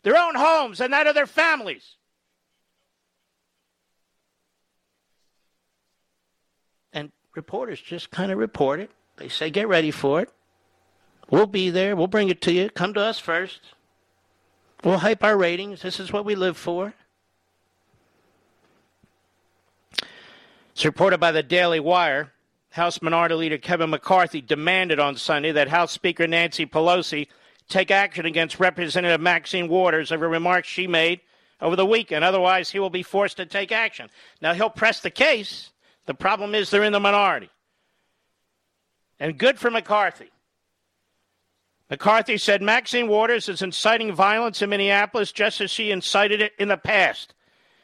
their 0.04 0.18
own 0.18 0.36
homes, 0.36 0.82
and 0.82 0.92
that 0.92 1.08
of 1.08 1.16
their 1.16 1.28
families. 1.28 1.96
And 6.92 7.12
reporters 7.36 7.80
just 7.80 8.12
kind 8.12 8.32
of 8.32 8.38
report 8.38 8.80
it. 8.80 8.92
They 9.18 9.30
say, 9.30 9.50
get 9.50 9.68
ready 9.68 9.92
for 9.92 10.22
it. 10.22 10.30
We'll 11.30 11.48
be 11.48 11.70
there. 11.70 11.96
We'll 11.96 12.08
bring 12.08 12.30
it 12.30 12.42
to 12.42 12.52
you. 12.52 12.70
Come 12.70 12.94
to 12.96 13.00
us 13.00 13.20
first. 13.20 13.62
We'll 14.84 14.98
hype 14.98 15.24
our 15.24 15.38
ratings. 15.38 15.82
This 15.82 16.00
is 16.00 16.12
what 16.12 16.26
we 16.26 16.36
live 16.36 16.58
for. 16.58 16.94
It's 20.74 20.86
reported 20.86 21.20
by 21.20 21.32
the 21.32 21.44
Daily 21.44 21.80
Wire. 21.80 22.34
House 22.72 23.00
Minority 23.00 23.36
Leader 23.36 23.60
Kevin 23.60 23.92
McCarthy 23.92 24.42
demanded 24.42 25.00
on 25.00 25.16
Sunday 25.16 25.52
that 25.52 25.68
House 25.68 25.92
Speaker 25.92 26.26
Nancy 26.26 26.66
Pelosi 26.66 27.28
take 27.70 27.92
action 27.92 28.26
against 28.26 28.60
Representative 28.60 29.22
Maxine 29.22 29.68
Waters 29.68 30.12
over 30.12 30.28
remarks 30.28 30.68
she 30.68 30.88
made 30.88 31.22
over 31.62 31.76
the 31.76 31.86
weekend. 31.86 32.26
Otherwise, 32.26 32.72
he 32.72 32.80
will 32.80 32.90
be 32.90 33.04
forced 33.04 33.38
to 33.38 33.46
take 33.46 33.72
action. 33.72 34.10
Now, 34.42 34.56
he'll 34.56 34.72
press 34.72 35.00
the 35.00 35.12
case. 35.12 35.72
The 36.08 36.16
problem 36.16 36.56
is 36.56 36.72
they're 36.72 36.84
in 36.84 36.92
the 36.92 37.00
minority. 37.00 37.52
And 39.20 39.38
good 39.38 39.60
for 39.60 39.70
McCarthy. 39.70 40.32
McCarthy 41.88 42.40
said 42.40 42.64
Maxine 42.64 43.08
Waters 43.08 43.48
is 43.48 43.62
inciting 43.62 44.12
violence 44.12 44.64
in 44.64 44.72
Minneapolis 44.72 45.32
just 45.32 45.62
as 45.62 45.70
she 45.70 45.92
incited 45.92 46.42
it 46.42 46.54
in 46.58 46.70
the 46.70 46.78
past. 46.78 47.36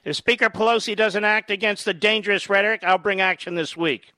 If 0.03 0.15
Speaker 0.15 0.49
Pelosi 0.49 0.95
doesn't 0.95 1.25
act 1.25 1.51
against 1.51 1.85
the 1.85 1.93
dangerous 1.93 2.49
rhetoric, 2.49 2.83
I'll 2.83 2.97
bring 2.97 3.21
action 3.21 3.55
this 3.55 3.75
week. 3.75 4.13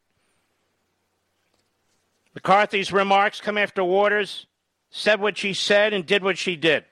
McCarthy's 2.35 2.93
remarks 2.93 3.41
come 3.41 3.57
after 3.57 3.83
Waters 3.83 4.45
said 4.89 5.19
what 5.19 5.37
she 5.37 5.53
said 5.53 5.93
and 5.93 6.05
did 6.05 6.23
what 6.23 6.37
she 6.37 6.55
did. 6.55 6.85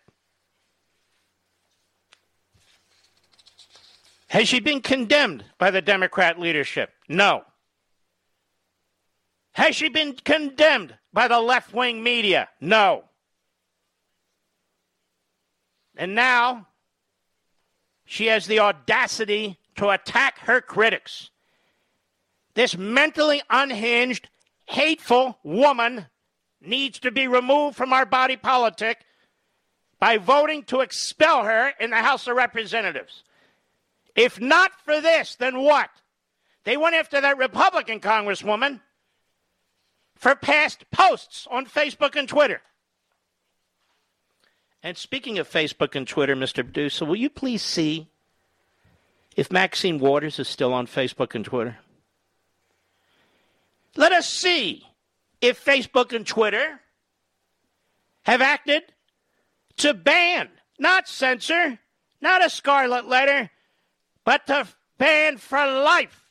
Has 4.28 4.48
she 4.48 4.60
been 4.60 4.82
condemned 4.82 5.44
by 5.58 5.72
the 5.72 5.82
Democrat 5.82 6.40
leadership? 6.40 6.92
No. 7.08 7.44
Has 9.54 9.76
she 9.76 9.90
been 9.90 10.14
condemned 10.14 10.96
by 11.12 11.28
the 11.28 11.40
left 11.40 11.74
wing 11.74 12.04
media? 12.04 12.48
No. 12.62 13.06
And 15.98 16.16
now 16.16 16.69
she 18.12 18.26
has 18.26 18.48
the 18.48 18.58
audacity 18.58 19.60
to 19.76 19.90
attack 19.90 20.40
her 20.40 20.62
critics. 20.62 21.30
This 22.56 22.76
mentally 22.76 23.44
unhinged, 23.52 24.30
hateful 24.66 25.38
woman 25.44 26.08
needs 26.60 26.98
to 27.02 27.12
be 27.12 27.28
removed 27.28 27.78
from 27.78 27.94
our 27.94 28.08
body 28.08 28.36
politic 28.36 29.06
by 30.00 30.18
voting 30.18 30.64
to 30.64 30.80
expel 30.80 31.44
her 31.44 31.72
in 31.80 31.92
the 31.92 31.98
House 31.98 32.26
of 32.26 32.36
Representatives. 32.36 33.24
If 34.16 34.42
not 34.42 34.72
for 34.84 35.00
this, 35.00 35.36
then 35.36 35.60
what? 35.62 35.92
They 36.64 36.78
went 36.78 36.96
after 36.96 37.22
that 37.22 37.38
Republican 37.38 38.00
congresswoman 38.00 38.82
for 40.16 40.34
past 40.34 40.90
posts 40.90 41.48
on 41.52 41.68
Facebook 41.68 42.16
and 42.16 42.28
Twitter. 42.28 42.64
And 44.82 44.98
speaking 44.98 45.40
of 45.40 45.50
Facebook 45.50 45.96
and 45.96 46.08
Twitter, 46.08 46.36
Mr. 46.36 46.64
Producer, 46.64 47.06
will 47.06 47.16
you 47.16 47.30
please 47.30 47.62
see 47.62 48.08
if 49.36 49.52
Maxine 49.52 50.00
Waters 50.00 50.40
is 50.40 50.48
still 50.48 50.74
on 50.74 50.88
Facebook 50.88 51.36
and 51.36 51.44
Twitter? 51.44 51.78
Let 53.96 54.12
us 54.12 54.30
see 54.30 54.86
if 55.42 55.64
Facebook 55.64 56.14
and 56.14 56.26
Twitter 56.26 56.80
have 58.24 58.42
acted 58.42 58.84
to 59.78 59.94
ban, 59.94 60.50
not 60.78 61.08
censor, 61.08 61.80
not 62.22 62.46
a 62.46 62.50
scarlet 62.50 63.08
letter, 63.08 63.50
but 64.24 64.48
to 64.48 64.68
ban 64.98 65.38
for 65.38 65.58
life 65.58 66.26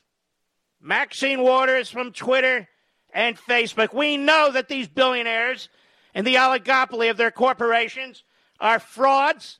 Maxine 0.80 1.42
Waters 1.42 1.90
from 1.90 2.12
Twitter 2.12 2.68
and 3.12 3.36
Facebook. 3.36 3.92
We 3.92 4.16
know 4.16 4.50
that 4.52 4.68
these 4.68 4.88
billionaires 4.88 5.68
and 6.14 6.26
the 6.26 6.36
oligopoly 6.36 7.10
of 7.10 7.16
their 7.16 7.30
corporations 7.30 8.22
are 8.60 8.78
frauds. 8.78 9.58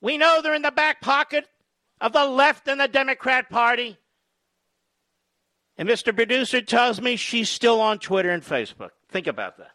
We 0.00 0.18
know 0.18 0.40
they're 0.42 0.54
in 0.54 0.62
the 0.62 0.70
back 0.70 1.00
pocket 1.00 1.46
of 2.00 2.12
the 2.12 2.26
left 2.26 2.68
and 2.68 2.80
the 2.80 2.88
Democrat 2.88 3.50
Party. 3.50 3.98
And 5.76 5.88
Mr. 5.88 6.14
Producer 6.14 6.60
tells 6.60 7.00
me 7.00 7.16
she's 7.16 7.48
still 7.48 7.80
on 7.80 7.98
Twitter 7.98 8.30
and 8.30 8.42
Facebook. 8.42 8.90
Think 9.08 9.26
about 9.26 9.58
that. 9.58 9.72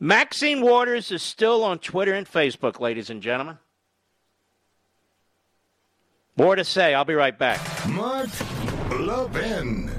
Maxine 0.00 0.60
Waters 0.62 1.12
is 1.12 1.22
still 1.22 1.62
on 1.62 1.78
Twitter 1.78 2.12
and 2.12 2.26
Facebook, 2.26 2.80
ladies 2.80 3.08
and 3.08 3.22
gentlemen. 3.22 3.58
More 6.36 6.56
to 6.56 6.64
say. 6.64 6.92
I'll 6.92 7.04
be 7.04 7.14
right 7.14 7.38
back. 7.38 7.60
Mark 7.88 8.28
Levin. 8.98 9.91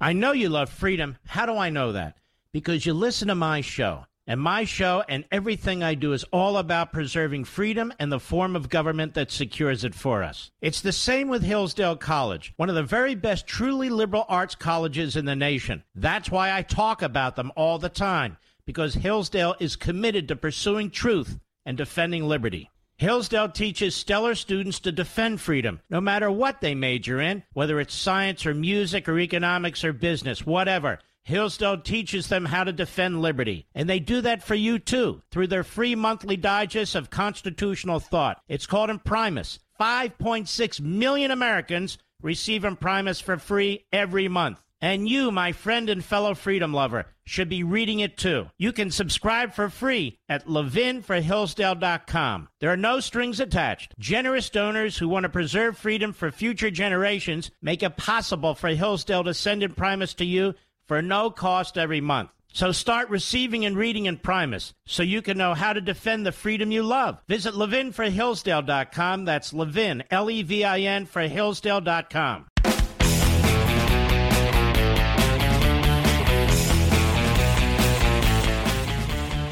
I 0.00 0.14
know 0.14 0.32
you 0.32 0.48
love 0.48 0.70
freedom. 0.70 1.18
How 1.26 1.44
do 1.44 1.56
I 1.56 1.68
know 1.68 1.92
that? 1.92 2.16
Because 2.52 2.86
you 2.86 2.94
listen 2.94 3.28
to 3.28 3.34
my 3.34 3.60
show. 3.60 4.06
And 4.26 4.40
my 4.40 4.64
show 4.64 5.02
and 5.08 5.24
everything 5.32 5.82
I 5.82 5.94
do 5.94 6.12
is 6.12 6.24
all 6.32 6.56
about 6.56 6.92
preserving 6.92 7.44
freedom 7.44 7.92
and 7.98 8.12
the 8.12 8.20
form 8.20 8.54
of 8.54 8.68
government 8.68 9.14
that 9.14 9.30
secures 9.30 9.82
it 9.82 9.94
for 9.94 10.22
us. 10.22 10.52
It's 10.62 10.80
the 10.80 10.92
same 10.92 11.28
with 11.28 11.42
Hillsdale 11.42 11.96
College, 11.96 12.52
one 12.56 12.68
of 12.68 12.76
the 12.76 12.82
very 12.82 13.14
best 13.14 13.46
truly 13.46 13.88
liberal 13.88 14.24
arts 14.28 14.54
colleges 14.54 15.16
in 15.16 15.24
the 15.24 15.34
nation. 15.34 15.82
That's 15.96 16.30
why 16.30 16.56
I 16.56 16.62
talk 16.62 17.02
about 17.02 17.34
them 17.34 17.50
all 17.56 17.78
the 17.78 17.88
time, 17.88 18.36
because 18.64 18.94
Hillsdale 18.94 19.56
is 19.58 19.74
committed 19.74 20.28
to 20.28 20.36
pursuing 20.36 20.90
truth 20.90 21.38
and 21.66 21.76
defending 21.76 22.28
liberty. 22.28 22.70
Hillsdale 23.00 23.48
teaches 23.48 23.96
stellar 23.96 24.34
students 24.34 24.78
to 24.80 24.92
defend 24.92 25.40
freedom, 25.40 25.80
no 25.88 26.02
matter 26.02 26.30
what 26.30 26.60
they 26.60 26.74
major 26.74 27.18
in, 27.18 27.42
whether 27.54 27.80
it's 27.80 27.94
science 27.94 28.44
or 28.44 28.52
music 28.52 29.08
or 29.08 29.18
economics 29.18 29.84
or 29.84 29.94
business, 29.94 30.44
whatever. 30.44 30.98
Hillsdale 31.24 31.80
teaches 31.80 32.28
them 32.28 32.44
how 32.44 32.62
to 32.62 32.72
defend 32.74 33.22
liberty. 33.22 33.66
And 33.74 33.88
they 33.88 34.00
do 34.00 34.20
that 34.20 34.42
for 34.42 34.54
you 34.54 34.78
too, 34.78 35.22
through 35.30 35.46
their 35.46 35.64
free 35.64 35.94
monthly 35.94 36.36
digest 36.36 36.94
of 36.94 37.08
constitutional 37.08 38.00
thought. 38.00 38.42
It's 38.48 38.66
called 38.66 38.90
Imprimis. 38.90 39.60
5.6 39.80 40.80
million 40.82 41.30
Americans 41.30 41.96
receive 42.20 42.66
Imprimis 42.66 43.22
for 43.22 43.38
free 43.38 43.86
every 43.90 44.28
month. 44.28 44.60
And 44.82 45.08
you, 45.08 45.30
my 45.30 45.52
friend 45.52 45.88
and 45.88 46.04
fellow 46.04 46.34
freedom 46.34 46.74
lover, 46.74 47.06
should 47.30 47.48
be 47.48 47.62
reading 47.62 48.00
it 48.00 48.16
too. 48.16 48.48
You 48.58 48.72
can 48.72 48.90
subscribe 48.90 49.54
for 49.54 49.70
free 49.70 50.18
at 50.28 50.46
levinforhillsdale.com. 50.46 52.48
There 52.58 52.72
are 52.72 52.76
no 52.76 52.98
strings 52.98 53.38
attached. 53.38 53.94
Generous 53.98 54.50
donors 54.50 54.98
who 54.98 55.08
want 55.08 55.22
to 55.22 55.28
preserve 55.28 55.78
freedom 55.78 56.12
for 56.12 56.32
future 56.32 56.72
generations 56.72 57.52
make 57.62 57.84
it 57.84 57.96
possible 57.96 58.56
for 58.56 58.68
Hillsdale 58.68 59.22
to 59.24 59.32
send 59.32 59.62
Imprimis 59.62 60.14
to 60.14 60.24
you 60.24 60.54
for 60.88 61.00
no 61.00 61.30
cost 61.30 61.78
every 61.78 62.00
month. 62.00 62.30
So 62.52 62.72
start 62.72 63.08
receiving 63.10 63.64
and 63.64 63.76
reading 63.76 64.06
Imprimis 64.06 64.72
so 64.84 65.04
you 65.04 65.22
can 65.22 65.38
know 65.38 65.54
how 65.54 65.72
to 65.72 65.80
defend 65.80 66.26
the 66.26 66.32
freedom 66.32 66.72
you 66.72 66.82
love. 66.82 67.22
Visit 67.28 67.54
levinforhillsdale.com. 67.54 69.24
That's 69.24 69.52
Levin, 69.52 70.02
L 70.10 70.28
E 70.28 70.42
V 70.42 70.64
I 70.64 70.80
N, 70.80 71.06
for 71.06 71.22
Hillsdale.com. 71.22 72.49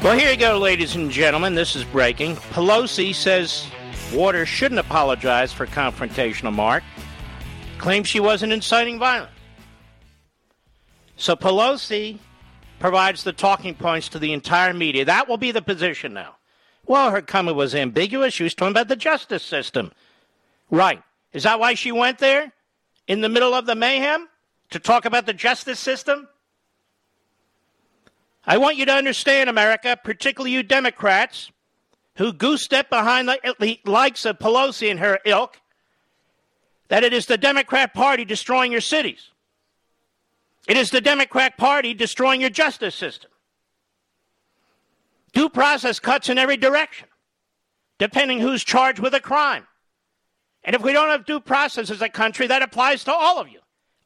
Well, 0.01 0.17
here 0.17 0.31
you 0.31 0.37
go, 0.37 0.57
ladies 0.57 0.95
and 0.95 1.11
gentlemen. 1.11 1.55
This 1.55 1.75
is 1.75 1.83
breaking. 1.83 2.37
Pelosi 2.37 3.13
says 3.13 3.67
Waters 4.13 4.47
shouldn't 4.47 4.79
apologize 4.79 5.51
for 5.51 5.67
confrontational 5.67 6.53
Mark. 6.53 6.83
Claims 7.79 8.07
she 8.07 8.21
wasn't 8.21 8.53
inciting 8.53 8.97
violence. 8.97 9.33
So 11.17 11.35
Pelosi 11.35 12.17
provides 12.79 13.25
the 13.25 13.33
talking 13.33 13.75
points 13.75 14.07
to 14.09 14.19
the 14.19 14.31
entire 14.31 14.73
media. 14.73 15.03
That 15.03 15.27
will 15.27 15.37
be 15.37 15.51
the 15.51 15.61
position 15.61 16.13
now. 16.13 16.37
Well, 16.85 17.11
her 17.11 17.21
comment 17.21 17.57
was 17.57 17.75
ambiguous. 17.75 18.33
She 18.33 18.43
was 18.43 18.55
talking 18.55 18.71
about 18.71 18.87
the 18.87 18.95
justice 18.95 19.43
system. 19.43 19.91
Right. 20.71 21.03
Is 21.33 21.43
that 21.43 21.59
why 21.59 21.73
she 21.73 21.91
went 21.91 22.19
there? 22.19 22.53
In 23.09 23.19
the 23.19 23.29
middle 23.29 23.53
of 23.53 23.65
the 23.65 23.75
mayhem? 23.75 24.29
To 24.69 24.79
talk 24.79 25.03
about 25.03 25.25
the 25.25 25.33
justice 25.33 25.79
system? 25.79 26.29
I 28.49 28.57
want 28.57 28.77
you 28.77 28.85
to 28.87 28.91
understand, 28.91 29.47
America, 29.47 29.95
particularly 30.03 30.49
you 30.49 30.63
Democrats, 30.63 31.51
who 32.15 32.33
goose 32.33 32.63
step 32.63 32.89
behind 32.89 33.29
the 33.29 33.79
likes 33.85 34.25
of 34.25 34.39
Pelosi 34.39 34.89
and 34.89 34.99
her 34.99 35.19
ilk, 35.23 35.61
that 36.87 37.03
it 37.03 37.13
is 37.13 37.27
the 37.27 37.37
Democrat 37.37 37.93
Party 37.93 38.25
destroying 38.25 38.71
your 38.71 38.81
cities. 38.81 39.29
It 40.67 40.77
is 40.77 40.89
the 40.89 40.99
Democrat 40.99 41.57
Party 41.57 41.93
destroying 41.93 42.41
your 42.41 42.49
justice 42.49 42.95
system. 42.95 43.29
Due 45.31 45.49
process 45.49 45.99
cuts 45.99 46.27
in 46.27 46.39
every 46.39 46.57
direction, 46.57 47.07
depending 47.99 48.39
who's 48.39 48.63
charged 48.63 48.97
with 48.97 49.13
a 49.13 49.19
crime. 49.19 49.67
And 50.63 50.75
if 50.75 50.81
we 50.81 50.91
don't 50.91 51.09
have 51.09 51.23
due 51.23 51.39
process 51.39 51.91
as 51.91 52.01
a 52.01 52.09
country, 52.09 52.47
that 52.47 52.63
applies 52.63 53.03
to 53.03 53.13
all 53.13 53.37
of 53.37 53.47
you, 53.47 53.59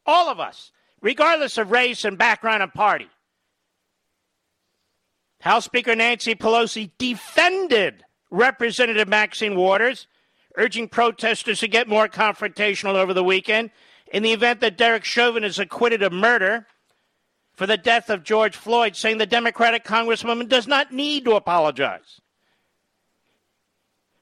all 0.06 0.28
of 0.28 0.42
us, 0.42 0.74
regardless 1.00 1.58
of 1.58 1.72
race 1.72 2.04
and 2.04 2.18
background 2.18 2.62
and 2.62 2.74
party. 2.74 3.08
House 5.44 5.66
Speaker 5.66 5.94
Nancy 5.94 6.36
Pelosi 6.36 6.92
defended 6.98 8.06
Representative 8.32 9.10
Maxine 9.10 9.58
Waters, 9.58 10.08
urging 10.56 10.88
protesters 10.88 11.60
to 11.60 11.68
get 11.68 11.90
more 11.90 12.08
confrontational 12.08 12.94
over 12.94 13.14
the 13.14 13.26
weekend 13.26 13.70
in 14.14 14.24
the 14.24 14.32
event 14.32 14.62
that 14.62 14.78
Derek 14.78 15.04
Chauvin 15.04 15.44
is 15.44 15.60
acquitted 15.60 16.02
of 16.02 16.14
murder 16.14 16.66
for 17.52 17.68
the 17.68 17.76
death 17.76 18.10
of 18.10 18.24
George 18.24 18.56
Floyd, 18.56 18.96
saying 18.96 19.18
the 19.18 19.26
Democratic 19.26 19.84
Congresswoman 19.84 20.48
does 20.48 20.66
not 20.66 20.94
need 20.94 21.26
to 21.26 21.36
apologize. 21.36 22.22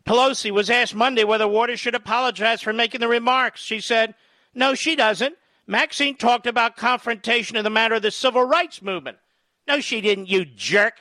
Pelosi 0.07 0.49
was 0.49 0.71
asked 0.71 0.95
Monday 0.95 1.23
whether 1.23 1.47
Waters 1.47 1.79
should 1.79 1.93
apologize 1.93 2.63
for 2.63 2.73
making 2.73 2.99
the 2.99 3.07
remarks. 3.07 3.61
She 3.61 3.79
said, 3.79 4.15
No, 4.55 4.73
she 4.73 4.95
doesn't. 4.95 5.35
Maxine 5.67 6.17
talked 6.17 6.47
about 6.47 6.77
confrontation 6.77 7.57
in 7.57 7.63
the 7.63 7.69
matter 7.69 7.93
of 7.93 8.01
the 8.01 8.09
civil 8.09 8.43
rights 8.43 8.81
movement. 8.81 9.19
No, 9.67 9.81
she 9.81 10.01
didn't, 10.01 10.27
you 10.27 10.45
jerk. 10.45 10.95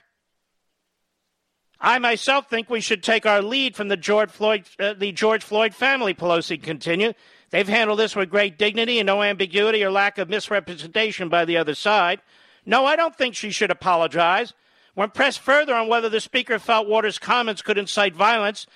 I 1.81 1.99
myself 1.99 2.51
think 2.51 2.69
we 2.69 2.81
should 2.81 3.03
take 3.03 3.25
our 3.25 3.41
lead 3.41 3.75
from 3.75 3.89
the 3.89 3.97
George 3.97 4.31
Floyd, 4.31 4.65
uh, 4.79 4.93
the 4.93 5.13
George 5.13 5.43
Floyd 5.43 5.75
family, 5.75 6.13
Pelosi 6.13 6.63
continued. 6.63 7.15
They've 7.51 7.67
handled 7.67 7.99
this 7.99 8.15
with 8.15 8.29
great 8.29 8.59
dignity 8.59 8.99
and 8.99 9.07
no 9.07 9.23
ambiguity 9.23 9.83
or 9.83 9.91
lack 9.91 10.19
of 10.19 10.29
misrepresentation 10.29 11.29
by 11.29 11.45
the 11.45 11.57
other 11.57 11.75
side. 11.75 12.21
No, 12.67 12.85
I 12.85 12.97
don't 12.97 13.17
think 13.17 13.35
she 13.35 13.51
should 13.51 13.71
apologize. 13.71 14.53
When 14.95 15.11
pressed 15.11 15.41
further 15.41 15.75
on 15.75 15.89
whether 15.89 16.09
the 16.09 16.21
Speaker 16.21 16.59
felt 16.59 16.87
Waters' 16.87 17.19
comments 17.19 17.63
could 17.63 17.79
incite 17.79 18.15
violence, 18.15 18.67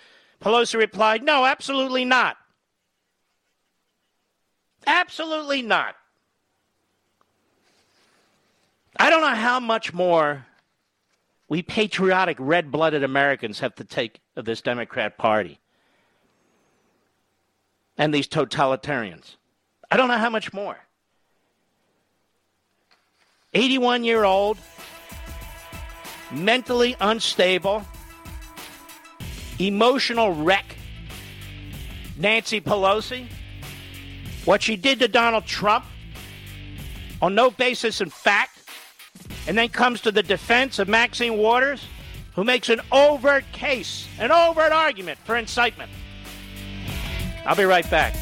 Pelosi 0.40 0.79
replied, 0.79 1.23
No, 1.23 1.45
absolutely 1.45 2.05
not. 2.05 2.38
Absolutely 4.87 5.61
not. 5.61 5.97
I 8.97 9.11
don't 9.11 9.21
know 9.21 9.35
how 9.35 9.61
much 9.61 9.93
more 9.93 10.47
we 11.49 11.63
patriotic, 11.63 12.37
red 12.41 12.71
blooded 12.71 13.05
Americans 13.05 13.61
have 13.61 13.75
to 13.77 13.85
take 13.85 14.21
of 14.37 14.45
this 14.45 14.61
Democrat 14.61 15.19
Party 15.19 15.61
and 17.99 18.13
these 18.13 18.27
totalitarians. 18.27 19.37
I 19.91 19.97
don't 19.97 20.09
know 20.09 20.19
how 20.19 20.31
much 20.31 20.53
more. 20.53 20.79
81 23.53 24.03
year 24.05 24.25
old, 24.25 24.59
mentally 26.33 26.97
unstable, 27.01 27.85
emotional 29.59 30.33
wreck, 30.33 30.77
Nancy 32.17 32.61
Pelosi. 32.61 33.29
What 34.45 34.63
she 34.63 34.77
did 34.77 34.99
to 34.99 35.09
Donald 35.09 35.47
Trump 35.47 35.85
on 37.23 37.35
no 37.35 37.51
basis 37.51 38.01
in 38.01 38.11
fact 38.11 38.63
and 39.47 39.57
then 39.57 39.69
comes 39.69 40.01
to 40.03 40.13
the 40.13 40.23
defense 40.23 40.79
of 40.79 40.89
Maxine 40.89 41.37
Waters, 41.37 41.87
who 42.35 42.45
makes 42.45 42.69
an 42.69 42.81
overt 42.91 43.45
case, 43.53 44.09
an 44.19 44.33
overt 44.33 44.73
argument 44.73 45.19
for 45.25 45.37
incitement. 45.37 45.91
I'll 47.47 47.57
be 47.57 47.65
right 47.65 47.89
back. 47.91 48.15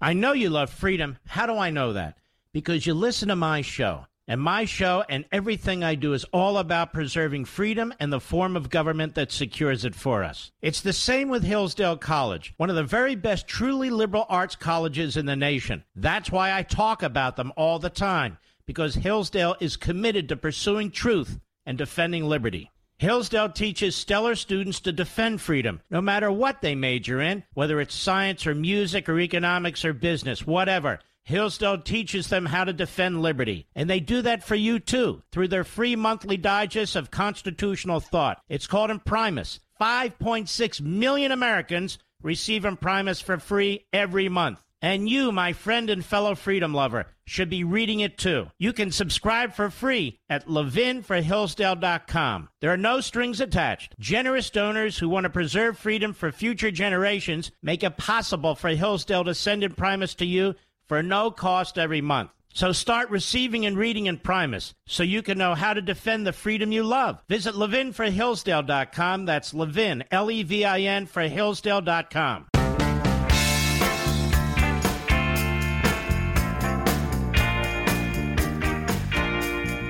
I 0.00 0.14
know 0.14 0.32
you 0.32 0.48
love 0.48 0.70
freedom. 0.70 1.18
How 1.26 1.46
do 1.46 1.58
I 1.58 1.70
know 1.70 1.92
that? 1.92 2.16
Because 2.54 2.86
you 2.86 2.94
listen 2.94 3.28
to 3.28 3.36
my 3.36 3.60
show. 3.60 4.06
And 4.30 4.40
my 4.40 4.64
show 4.64 5.02
and 5.08 5.24
everything 5.32 5.82
I 5.82 5.96
do 5.96 6.12
is 6.12 6.22
all 6.32 6.58
about 6.58 6.92
preserving 6.92 7.46
freedom 7.46 7.92
and 7.98 8.12
the 8.12 8.20
form 8.20 8.56
of 8.56 8.70
government 8.70 9.16
that 9.16 9.32
secures 9.32 9.84
it 9.84 9.96
for 9.96 10.22
us. 10.22 10.52
It's 10.62 10.82
the 10.82 10.92
same 10.92 11.30
with 11.30 11.42
Hillsdale 11.42 11.96
College, 11.96 12.54
one 12.56 12.70
of 12.70 12.76
the 12.76 12.84
very 12.84 13.16
best 13.16 13.48
truly 13.48 13.90
liberal 13.90 14.26
arts 14.28 14.54
colleges 14.54 15.16
in 15.16 15.26
the 15.26 15.34
nation. 15.34 15.82
That's 15.96 16.30
why 16.30 16.56
I 16.56 16.62
talk 16.62 17.02
about 17.02 17.34
them 17.34 17.52
all 17.56 17.80
the 17.80 17.90
time, 17.90 18.38
because 18.66 18.94
Hillsdale 18.94 19.56
is 19.58 19.76
committed 19.76 20.28
to 20.28 20.36
pursuing 20.36 20.92
truth 20.92 21.40
and 21.66 21.76
defending 21.76 22.24
liberty. 22.24 22.70
Hillsdale 22.98 23.48
teaches 23.48 23.96
stellar 23.96 24.36
students 24.36 24.78
to 24.80 24.92
defend 24.92 25.40
freedom, 25.40 25.80
no 25.90 26.00
matter 26.00 26.30
what 26.30 26.60
they 26.60 26.76
major 26.76 27.20
in, 27.20 27.42
whether 27.54 27.80
it's 27.80 27.96
science 27.96 28.46
or 28.46 28.54
music 28.54 29.08
or 29.08 29.18
economics 29.18 29.84
or 29.84 29.92
business, 29.92 30.46
whatever. 30.46 31.00
Hillsdale 31.24 31.78
teaches 31.78 32.28
them 32.28 32.46
how 32.46 32.64
to 32.64 32.72
defend 32.72 33.22
liberty, 33.22 33.66
and 33.74 33.88
they 33.88 34.00
do 34.00 34.22
that 34.22 34.42
for 34.42 34.54
you 34.54 34.78
too 34.78 35.22
through 35.30 35.48
their 35.48 35.64
free 35.64 35.96
monthly 35.96 36.36
digest 36.36 36.96
of 36.96 37.10
constitutional 37.10 38.00
thought. 38.00 38.40
It's 38.48 38.66
called 38.66 38.90
Imprimis. 38.90 39.60
5.6 39.80 40.80
million 40.80 41.32
Americans 41.32 41.98
receive 42.22 42.64
Imprimis 42.64 43.22
for 43.22 43.38
free 43.38 43.86
every 43.92 44.28
month. 44.28 44.60
And 44.82 45.08
you, 45.08 45.30
my 45.30 45.52
friend 45.52 45.90
and 45.90 46.04
fellow 46.04 46.34
freedom 46.34 46.72
lover, 46.72 47.06
should 47.26 47.50
be 47.50 47.64
reading 47.64 48.00
it 48.00 48.16
too. 48.16 48.46
You 48.58 48.72
can 48.72 48.90
subscribe 48.90 49.52
for 49.52 49.68
free 49.68 50.18
at 50.28 50.46
levinforhillsdale.com. 50.46 52.48
There 52.60 52.72
are 52.72 52.78
no 52.78 53.00
strings 53.00 53.40
attached. 53.40 53.94
Generous 53.98 54.48
donors 54.48 54.98
who 54.98 55.10
want 55.10 55.24
to 55.24 55.30
preserve 55.30 55.76
freedom 55.76 56.14
for 56.14 56.32
future 56.32 56.70
generations 56.70 57.52
make 57.62 57.82
it 57.82 57.98
possible 57.98 58.54
for 58.54 58.70
Hillsdale 58.70 59.24
to 59.24 59.34
send 59.34 59.62
Imprimis 59.62 60.16
to 60.16 60.24
you 60.24 60.54
for 60.90 61.04
no 61.04 61.30
cost 61.30 61.78
every 61.78 62.00
month. 62.00 62.32
So 62.52 62.72
start 62.72 63.10
receiving 63.10 63.64
and 63.64 63.78
reading 63.78 64.06
Imprimis 64.06 64.74
so 64.84 65.04
you 65.04 65.22
can 65.22 65.38
know 65.38 65.54
how 65.54 65.72
to 65.72 65.80
defend 65.80 66.26
the 66.26 66.32
freedom 66.32 66.72
you 66.72 66.82
love. 66.82 67.22
Visit 67.28 67.54
levinforhillsdale.com. 67.54 69.24
That's 69.24 69.54
Levin, 69.54 70.02
L 70.10 70.28
E 70.32 70.42
V 70.42 70.64
I 70.64 70.80
N, 70.80 71.06
for 71.06 71.22
Hillsdale.com. 71.22 72.48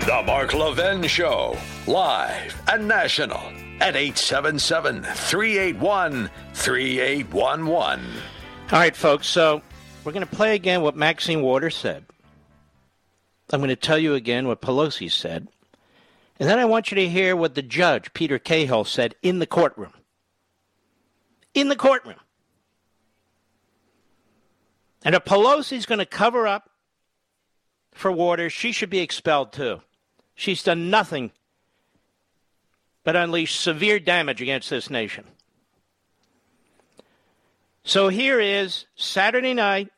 The 0.00 0.22
Mark 0.26 0.52
Levin 0.52 1.04
Show, 1.04 1.56
live 1.86 2.62
and 2.68 2.86
national 2.86 3.40
at 3.80 3.96
877 3.96 5.02
381 5.02 6.28
3811. 6.52 8.04
All 8.72 8.78
right, 8.78 8.94
folks, 8.94 9.26
so 9.26 9.62
we're 10.04 10.12
going 10.12 10.26
to 10.26 10.36
play 10.36 10.54
again 10.54 10.82
what 10.82 10.96
Maxine 10.96 11.42
Waters 11.42 11.76
said. 11.76 12.04
I'm 13.52 13.60
going 13.60 13.68
to 13.68 13.76
tell 13.76 13.98
you 13.98 14.14
again 14.14 14.46
what 14.46 14.62
Pelosi 14.62 15.10
said. 15.10 15.48
And 16.38 16.48
then 16.48 16.58
I 16.58 16.64
want 16.64 16.90
you 16.90 16.94
to 16.96 17.08
hear 17.08 17.36
what 17.36 17.54
the 17.54 17.62
judge, 17.62 18.12
Peter 18.14 18.38
Cahill, 18.38 18.84
said 18.84 19.14
in 19.22 19.40
the 19.40 19.46
courtroom. 19.46 19.92
In 21.52 21.68
the 21.68 21.76
courtroom. 21.76 22.16
And 25.04 25.14
if 25.14 25.24
Pelosi's 25.24 25.86
going 25.86 25.98
to 25.98 26.06
cover 26.06 26.46
up 26.46 26.70
for 27.92 28.12
Waters, 28.12 28.52
she 28.52 28.72
should 28.72 28.90
be 28.90 29.00
expelled 29.00 29.52
too. 29.52 29.80
She's 30.34 30.62
done 30.62 30.90
nothing 30.90 31.32
but 33.04 33.16
unleash 33.16 33.58
severe 33.58 33.98
damage 33.98 34.40
against 34.40 34.70
this 34.70 34.88
nation. 34.88 35.24
So 37.84 38.08
here 38.08 38.40
is 38.40 38.86
Saturday 38.94 39.54
night, 39.54 39.88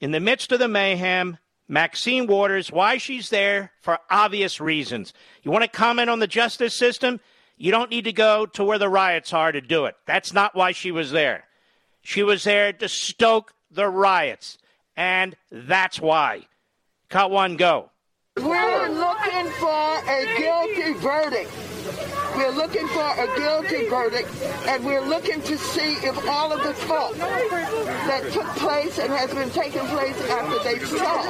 in 0.00 0.10
the 0.10 0.20
midst 0.20 0.52
of 0.52 0.58
the 0.58 0.68
mayhem, 0.68 1.38
Maxine 1.68 2.26
Waters, 2.26 2.70
why 2.70 2.96
she's 2.96 3.28
there 3.30 3.72
for 3.80 3.98
obvious 4.10 4.60
reasons. 4.60 5.12
You 5.42 5.50
want 5.50 5.64
to 5.64 5.68
comment 5.68 6.10
on 6.10 6.18
the 6.18 6.26
justice 6.26 6.74
system? 6.74 7.20
You 7.56 7.70
don't 7.70 7.90
need 7.90 8.04
to 8.04 8.12
go 8.12 8.46
to 8.46 8.64
where 8.64 8.78
the 8.78 8.88
riots 8.88 9.32
are 9.32 9.52
to 9.52 9.60
do 9.60 9.86
it. 9.86 9.96
That's 10.06 10.32
not 10.32 10.54
why 10.54 10.72
she 10.72 10.92
was 10.92 11.10
there. 11.10 11.44
She 12.02 12.22
was 12.22 12.44
there 12.44 12.72
to 12.72 12.88
stoke 12.88 13.52
the 13.70 13.88
riots, 13.88 14.58
and 14.96 15.36
that's 15.50 16.00
why. 16.00 16.46
Cut 17.08 17.30
one, 17.30 17.56
go. 17.56 17.90
We're 18.36 18.88
looking 18.88 19.50
for 19.52 19.98
a 20.08 20.34
guilty 20.38 20.92
verdict. 20.94 21.50
We're 22.36 22.50
looking 22.50 22.86
for 22.88 23.00
a 23.00 23.26
guilty 23.38 23.88
verdict, 23.88 24.28
and 24.66 24.84
we're 24.84 25.00
looking 25.00 25.40
to 25.42 25.56
see 25.56 25.94
if 26.06 26.28
all 26.28 26.52
of 26.52 26.62
the 26.62 26.74
fault 26.74 27.16
that 27.16 28.30
took 28.32 28.46
place 28.56 28.98
and 28.98 29.10
has 29.12 29.32
been 29.32 29.50
taking 29.50 29.86
place 29.86 30.20
after 30.30 30.62
they 30.62 30.78
saw 30.84 31.22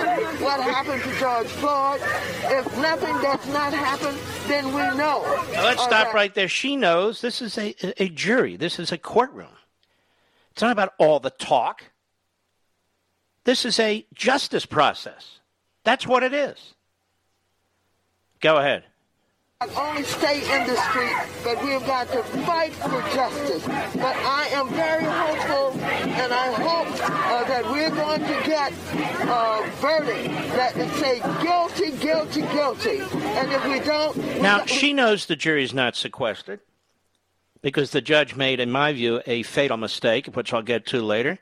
what 0.45 0.61
happened 0.61 1.03
to 1.05 1.19
George 1.19 1.47
Floyd, 1.47 2.01
if 2.45 2.79
nothing 2.79 3.15
does 3.23 3.47
not 3.53 3.73
happen, 3.73 4.17
then 4.49 4.67
we 4.67 4.83
know. 4.99 5.23
Now, 5.53 5.65
let's 5.65 5.83
stop 5.83 6.07
that- 6.07 6.15
right 6.15 6.35
there. 6.35 6.49
She 6.49 6.75
knows 6.75 7.21
this 7.21 7.41
is 7.41 7.57
a, 7.57 7.75
a 8.03 8.09
jury, 8.09 8.57
this 8.57 8.79
is 8.79 8.91
a 8.91 8.99
courtroom. 8.99 9.49
It's 10.51 10.63
not 10.63 10.73
about 10.73 10.95
all 10.99 11.21
the 11.21 11.31
talk. 11.31 11.85
This 13.45 13.65
is 13.65 13.79
a 13.79 14.05
justice 14.13 14.67
process. 14.67 15.39
That's 15.85 16.05
what 16.07 16.25
it 16.25 16.35
is. 16.35 16.75
Go 18.41 18.57
ahead. 18.57 18.85
Not 19.63 19.75
only 19.75 20.03
stay 20.03 20.41
in 20.41 20.67
the 20.67 20.77
street, 20.77 21.17
but 21.43 21.63
we've 21.65 21.81
got 21.87 22.07
to 22.09 22.23
fight 22.45 22.75
for 22.75 23.01
justice. 23.15 23.65
But 23.65 24.15
I 24.17 24.49
am 24.53 24.69
very 24.69 25.05
hopeful, 25.05 25.81
and 25.81 26.31
I 26.31 26.53
hope 26.53 26.89
uh, 27.11 27.45
that 27.45 27.65
we're 27.65 27.89
going 27.89 28.21
to 28.21 28.43
get 28.47 28.73
a 28.73 29.67
verdict 29.77 30.29
that 30.57 30.75
say 30.97 31.21
guilty, 31.43 31.97
guilty, 32.05 32.43
guilty. 32.43 32.99
And 32.99 33.51
if 33.51 33.65
we 33.67 33.81
don't, 33.81 34.43
Now, 34.43 34.67
she 34.67 34.93
knows 34.93 35.25
the 35.25 35.37
jury's 35.37 35.73
not 35.73 35.97
sequestered 35.97 36.61
because 37.63 37.93
the 37.93 38.03
judge 38.03 38.37
made, 38.37 38.61
in 38.61 38.71
my 38.71 38.93
view, 38.93 39.23
a 39.25 39.43
fatal 39.43 39.79
mistake, 39.79 40.27
which 40.37 40.53
I'll 40.53 40.61
get 40.61 40.85
to 40.89 41.01
later. 41.01 41.39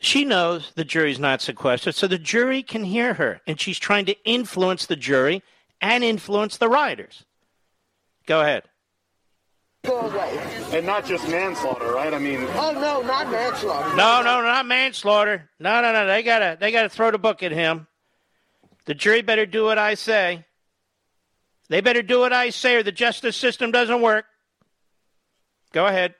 She 0.00 0.24
knows 0.24 0.72
the 0.74 0.84
jury's 0.84 1.18
not 1.18 1.42
sequestered, 1.42 1.94
so 1.94 2.06
the 2.06 2.18
jury 2.18 2.62
can 2.62 2.84
hear 2.84 3.12
her, 3.12 3.42
and 3.46 3.60
she's 3.60 3.78
trying 3.78 4.06
to 4.06 4.16
influence 4.24 4.86
the 4.86 4.96
jury 4.96 5.42
and 5.80 6.04
influence 6.04 6.56
the 6.58 6.68
rioters. 6.68 7.24
Go 8.26 8.40
ahead. 8.40 8.64
go 9.84 10.00
away. 10.00 10.38
And 10.72 10.84
not 10.86 11.04
just 11.06 11.28
manslaughter, 11.28 11.92
right? 11.92 12.12
I 12.12 12.18
mean, 12.18 12.46
Oh 12.54 12.72
no, 12.72 13.02
not 13.02 13.30
manslaughter. 13.30 13.96
No, 13.96 14.22
no, 14.22 14.42
not 14.42 14.66
manslaughter. 14.66 15.50
No, 15.60 15.80
no, 15.80 15.92
no. 15.92 16.06
They 16.06 16.22
gotta, 16.22 16.56
they 16.58 16.72
gotta 16.72 16.88
throw 16.88 17.10
the 17.10 17.18
book 17.18 17.42
at 17.42 17.52
him. 17.52 17.86
The 18.86 18.94
jury 18.94 19.22
better 19.22 19.46
do 19.46 19.64
what 19.64 19.78
I 19.78 19.94
say. 19.94 20.44
They 21.68 21.80
better 21.80 22.02
do 22.02 22.20
what 22.20 22.32
I 22.32 22.50
say, 22.50 22.76
or 22.76 22.82
the 22.82 22.92
justice 22.92 23.36
system 23.36 23.72
doesn't 23.72 24.00
work. 24.00 24.24
Go 25.72 25.86
ahead. 25.86 26.14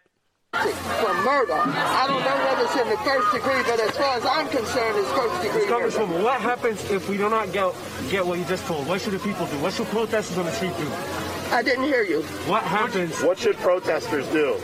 For 0.53 1.13
murder. 1.23 1.53
I 1.55 2.07
don't 2.09 2.25
know 2.25 2.37
whether 2.47 2.65
it's 2.65 2.77
in 2.77 2.89
the 2.89 2.97
first 3.05 3.33
degree, 3.33 3.63
but 3.65 3.79
as 3.81 3.91
far 3.97 4.17
as 4.17 4.25
I'm 4.25 4.49
concerned, 4.49 4.97
it's 4.97 5.11
first 5.13 5.43
degree 5.43 5.69
murder. 5.69 5.89
Congresswoman, 5.89 6.23
what 6.25 6.41
happens 6.41 6.91
if 6.91 7.09
we 7.09 7.17
do 7.19 7.29
not 7.29 7.53
get 7.53 7.75
get 8.11 8.25
what 8.27 8.39
you 8.39 8.45
just 8.47 8.65
told? 8.67 8.87
What 8.87 9.01
should 9.01 9.13
the 9.13 9.19
people 9.19 9.45
do? 9.47 9.59
What 9.59 9.75
should 9.75 9.87
protesters 9.89 10.39
on 10.39 10.47
the 10.47 10.53
street 10.53 10.73
do? 10.79 10.91
I 11.53 11.63
didn't 11.63 11.85
hear 11.85 12.03
you. 12.03 12.23
What 12.49 12.63
happens? 12.63 13.23
what 13.23 13.39
should 13.39 13.57
protesters 13.59 14.27
do? 14.29 14.57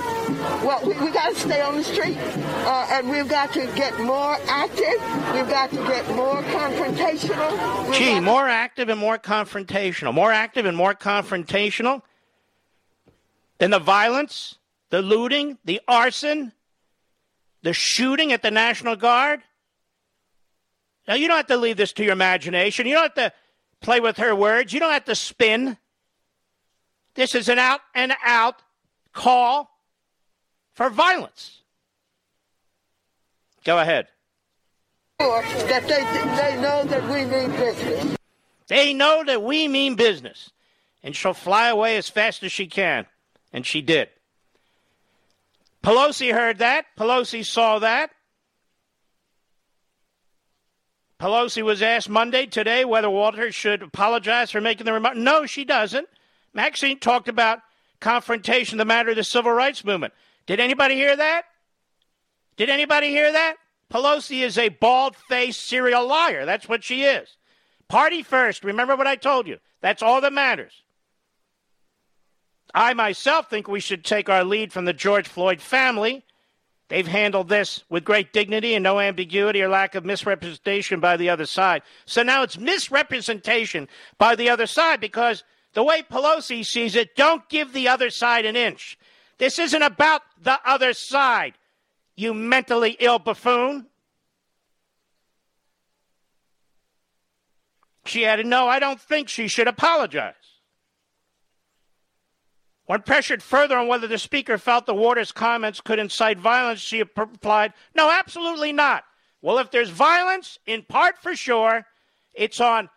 Well, 0.64 0.80
we, 0.84 0.94
we 0.94 1.10
got 1.12 1.34
to 1.34 1.40
stay 1.40 1.60
on 1.60 1.76
the 1.76 1.84
street, 1.84 2.16
uh, 2.18 2.88
and 2.90 3.08
we've 3.10 3.28
got 3.28 3.52
to 3.52 3.66
get 3.76 4.00
more 4.00 4.36
active. 4.48 4.98
We've 5.34 5.48
got 5.48 5.70
to 5.70 5.76
get 5.76 6.08
more 6.16 6.42
confrontational. 6.42 7.86
We've 7.88 7.98
Gee, 7.98 8.14
got- 8.14 8.22
more 8.24 8.48
active 8.48 8.88
and 8.88 8.98
more 8.98 9.18
confrontational. 9.18 10.12
More 10.14 10.32
active 10.32 10.64
and 10.66 10.76
more 10.76 10.94
confrontational 10.94 12.02
than 13.58 13.70
the 13.70 13.78
violence, 13.78 14.58
the 14.92 15.00
looting, 15.00 15.56
the 15.64 15.80
arson, 15.88 16.52
the 17.62 17.72
shooting 17.72 18.30
at 18.30 18.42
the 18.42 18.50
National 18.50 18.94
Guard. 18.94 19.40
Now, 21.08 21.14
you 21.14 21.28
don't 21.28 21.38
have 21.38 21.46
to 21.46 21.56
leave 21.56 21.78
this 21.78 21.94
to 21.94 22.04
your 22.04 22.12
imagination. 22.12 22.86
You 22.86 22.96
don't 22.96 23.04
have 23.04 23.14
to 23.14 23.32
play 23.80 24.00
with 24.00 24.18
her 24.18 24.36
words. 24.36 24.74
You 24.74 24.80
don't 24.80 24.92
have 24.92 25.06
to 25.06 25.14
spin. 25.14 25.78
This 27.14 27.34
is 27.34 27.48
an 27.48 27.58
out 27.58 27.80
and 27.94 28.12
out 28.22 28.56
call 29.14 29.70
for 30.74 30.90
violence. 30.90 31.62
Go 33.64 33.78
ahead. 33.78 34.08
that 35.18 35.88
they 35.88 36.02
they 36.36 36.60
know 36.60 36.84
that 36.84 37.08
we 37.08 37.24
mean 37.24 37.50
business. 37.52 38.16
They 38.66 38.92
know 38.92 39.24
that 39.24 39.42
we 39.42 39.68
mean 39.68 39.94
business. 39.94 40.50
And 41.02 41.16
she'll 41.16 41.32
fly 41.32 41.68
away 41.68 41.96
as 41.96 42.10
fast 42.10 42.42
as 42.42 42.52
she 42.52 42.66
can. 42.66 43.06
And 43.54 43.64
she 43.64 43.80
did. 43.80 44.10
Pelosi 45.82 46.32
heard 46.32 46.58
that. 46.58 46.86
Pelosi 46.96 47.44
saw 47.44 47.78
that. 47.80 48.10
Pelosi 51.18 51.62
was 51.62 51.82
asked 51.82 52.08
Monday, 52.08 52.46
today, 52.46 52.84
whether 52.84 53.08
Walters 53.08 53.54
should 53.54 53.82
apologize 53.82 54.50
for 54.50 54.60
making 54.60 54.86
the 54.86 54.92
remark. 54.92 55.16
No, 55.16 55.46
she 55.46 55.64
doesn't. 55.64 56.08
Maxine 56.52 56.98
talked 56.98 57.28
about 57.28 57.60
confrontation, 58.00 58.78
the 58.78 58.84
matter 58.84 59.10
of 59.10 59.16
the 59.16 59.24
civil 59.24 59.52
rights 59.52 59.84
movement. 59.84 60.12
Did 60.46 60.58
anybody 60.58 60.96
hear 60.96 61.16
that? 61.16 61.42
Did 62.56 62.68
anybody 62.68 63.08
hear 63.08 63.30
that? 63.30 63.56
Pelosi 63.90 64.42
is 64.42 64.58
a 64.58 64.68
bald 64.68 65.16
faced 65.16 65.64
serial 65.64 66.06
liar. 66.06 66.44
That's 66.44 66.68
what 66.68 66.82
she 66.82 67.04
is. 67.04 67.36
Party 67.88 68.22
first. 68.22 68.64
Remember 68.64 68.96
what 68.96 69.06
I 69.06 69.16
told 69.16 69.46
you. 69.46 69.58
That's 69.80 70.02
all 70.02 70.20
that 70.22 70.32
matters. 70.32 70.81
I 72.74 72.94
myself 72.94 73.50
think 73.50 73.68
we 73.68 73.80
should 73.80 74.04
take 74.04 74.28
our 74.28 74.44
lead 74.44 74.72
from 74.72 74.86
the 74.86 74.92
George 74.92 75.28
Floyd 75.28 75.60
family. 75.60 76.24
They've 76.88 77.06
handled 77.06 77.48
this 77.48 77.84
with 77.88 78.04
great 78.04 78.32
dignity 78.32 78.74
and 78.74 78.82
no 78.82 79.00
ambiguity 79.00 79.62
or 79.62 79.68
lack 79.68 79.94
of 79.94 80.04
misrepresentation 80.04 81.00
by 81.00 81.16
the 81.16 81.30
other 81.30 81.46
side. 81.46 81.82
So 82.04 82.22
now 82.22 82.42
it's 82.42 82.58
misrepresentation 82.58 83.88
by 84.18 84.36
the 84.36 84.50
other 84.50 84.66
side 84.66 85.00
because 85.00 85.44
the 85.74 85.82
way 85.82 86.02
Pelosi 86.02 86.64
sees 86.64 86.94
it, 86.94 87.16
don't 87.16 87.48
give 87.48 87.72
the 87.72 87.88
other 87.88 88.10
side 88.10 88.44
an 88.44 88.56
inch. 88.56 88.98
This 89.38 89.58
isn't 89.58 89.82
about 89.82 90.22
the 90.42 90.60
other 90.64 90.92
side, 90.92 91.54
you 92.14 92.34
mentally 92.34 92.96
ill 93.00 93.18
buffoon. 93.18 93.86
She 98.04 98.26
added, 98.26 98.46
No, 98.46 98.68
I 98.68 98.78
don't 98.78 99.00
think 99.00 99.28
she 99.28 99.48
should 99.48 99.68
apologize. 99.68 100.34
When 102.86 103.02
pressured 103.02 103.42
further 103.42 103.78
on 103.78 103.86
whether 103.86 104.06
the 104.06 104.18
speaker 104.18 104.58
felt 104.58 104.86
the 104.86 104.94
Waters' 104.94 105.32
comments 105.32 105.80
could 105.80 105.98
incite 105.98 106.38
violence, 106.38 106.80
she 106.80 107.02
replied, 107.02 107.72
No, 107.94 108.10
absolutely 108.10 108.72
not. 108.72 109.04
Well, 109.40 109.58
if 109.58 109.70
there's 109.70 109.90
violence, 109.90 110.58
in 110.66 110.82
part 110.82 111.18
for 111.18 111.34
sure, 111.36 111.86
it's 112.34 112.60
on 112.60 112.90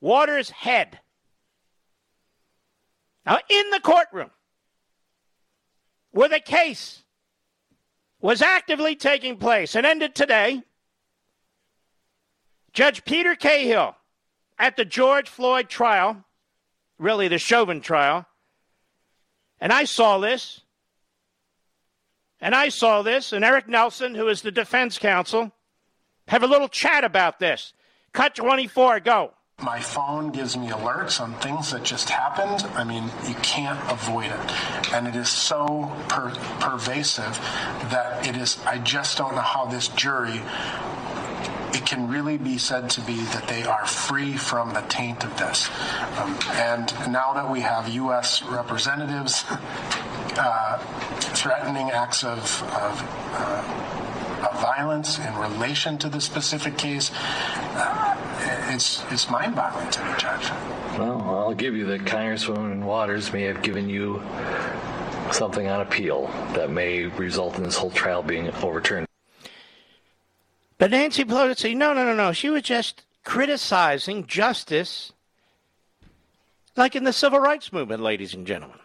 Waters' 0.00 0.50
head. 0.50 1.00
Now, 3.24 3.38
in 3.48 3.70
the 3.70 3.80
courtroom, 3.80 4.30
where 6.10 6.28
the 6.28 6.40
case 6.40 7.02
was 8.20 8.40
actively 8.40 8.96
taking 8.96 9.36
place 9.36 9.74
and 9.74 9.84
ended 9.84 10.14
today, 10.14 10.62
Judge 12.72 13.04
Peter 13.04 13.34
Cahill 13.34 13.96
at 14.58 14.76
the 14.76 14.84
George 14.84 15.28
Floyd 15.28 15.68
trial, 15.68 16.24
really 16.98 17.28
the 17.28 17.38
Chauvin 17.38 17.80
trial, 17.80 18.26
and 19.60 19.72
I 19.72 19.84
saw 19.84 20.18
this, 20.18 20.60
and 22.40 22.54
I 22.54 22.68
saw 22.68 23.02
this, 23.02 23.32
and 23.32 23.44
Eric 23.44 23.68
Nelson, 23.68 24.14
who 24.14 24.28
is 24.28 24.42
the 24.42 24.50
defense 24.50 24.98
counsel, 24.98 25.52
have 26.28 26.42
a 26.42 26.46
little 26.46 26.68
chat 26.68 27.04
about 27.04 27.38
this. 27.38 27.72
Cut 28.12 28.34
24, 28.34 29.00
go. 29.00 29.32
My 29.62 29.80
phone 29.80 30.32
gives 30.32 30.54
me 30.54 30.68
alerts 30.68 31.18
on 31.18 31.32
things 31.36 31.70
that 31.72 31.82
just 31.82 32.10
happened. 32.10 32.68
I 32.76 32.84
mean, 32.84 33.04
you 33.26 33.34
can't 33.36 33.80
avoid 33.90 34.26
it. 34.26 34.92
And 34.92 35.08
it 35.08 35.16
is 35.16 35.30
so 35.30 35.90
per- 36.08 36.34
pervasive 36.60 37.38
that 37.90 38.26
it 38.26 38.36
is, 38.36 38.62
I 38.66 38.78
just 38.78 39.16
don't 39.16 39.34
know 39.34 39.40
how 39.40 39.64
this 39.64 39.88
jury 39.88 40.42
it 41.72 41.86
can 41.86 42.08
really 42.08 42.38
be 42.38 42.58
said 42.58 42.90
to 42.90 43.00
be 43.02 43.16
that 43.16 43.48
they 43.48 43.64
are 43.64 43.86
free 43.86 44.36
from 44.36 44.72
the 44.72 44.82
taint 44.82 45.24
of 45.24 45.36
this. 45.38 45.68
Um, 46.18 46.38
and 46.52 46.92
now 47.10 47.32
that 47.34 47.50
we 47.50 47.60
have 47.60 47.88
U.S. 47.88 48.42
representatives 48.42 49.44
uh, 50.38 50.78
threatening 51.18 51.90
acts 51.90 52.24
of, 52.24 52.62
of, 52.72 53.02
uh, 53.32 54.48
of, 54.50 54.60
violence 54.60 55.18
in 55.18 55.34
relation 55.36 55.96
to 55.98 56.08
the 56.08 56.20
specific 56.20 56.76
case, 56.76 57.10
uh, 57.14 58.16
it's, 58.68 59.04
it's 59.10 59.30
mind-boggling 59.30 59.90
to 59.90 60.04
me, 60.04 60.10
Judge. 60.18 60.50
Well, 60.98 61.20
I'll 61.22 61.54
give 61.54 61.74
you 61.74 61.86
that 61.86 62.02
Congresswoman 62.02 62.82
Waters 62.82 63.32
may 63.32 63.42
have 63.42 63.62
given 63.62 63.88
you 63.88 64.22
something 65.32 65.66
on 65.68 65.80
appeal 65.80 66.28
that 66.54 66.70
may 66.70 67.04
result 67.04 67.56
in 67.58 67.64
this 67.64 67.76
whole 67.76 67.90
trial 67.90 68.22
being 68.22 68.50
overturned. 68.62 69.05
But 70.78 70.90
Nancy 70.90 71.24
Pelosi, 71.24 71.74
no, 71.74 71.94
no, 71.94 72.04
no, 72.04 72.14
no. 72.14 72.32
She 72.32 72.50
was 72.50 72.62
just 72.62 73.04
criticizing 73.24 74.26
justice 74.26 75.12
like 76.76 76.94
in 76.94 77.04
the 77.04 77.12
civil 77.12 77.40
rights 77.40 77.72
movement, 77.72 78.02
ladies 78.02 78.34
and 78.34 78.46
gentlemen. 78.46 78.78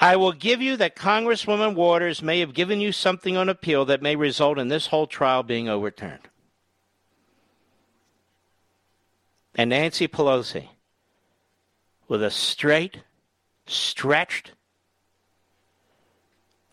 I 0.00 0.16
will 0.16 0.32
give 0.32 0.60
you 0.60 0.76
that 0.78 0.96
Congresswoman 0.96 1.74
Waters 1.74 2.22
may 2.22 2.40
have 2.40 2.54
given 2.54 2.80
you 2.80 2.90
something 2.90 3.36
on 3.36 3.48
appeal 3.48 3.84
that 3.84 4.02
may 4.02 4.16
result 4.16 4.58
in 4.58 4.68
this 4.68 4.88
whole 4.88 5.06
trial 5.06 5.42
being 5.42 5.68
overturned. 5.68 6.28
And 9.54 9.70
Nancy 9.70 10.08
Pelosi, 10.08 10.70
with 12.08 12.22
a 12.22 12.30
straight, 12.30 13.02
stretched, 13.66 14.52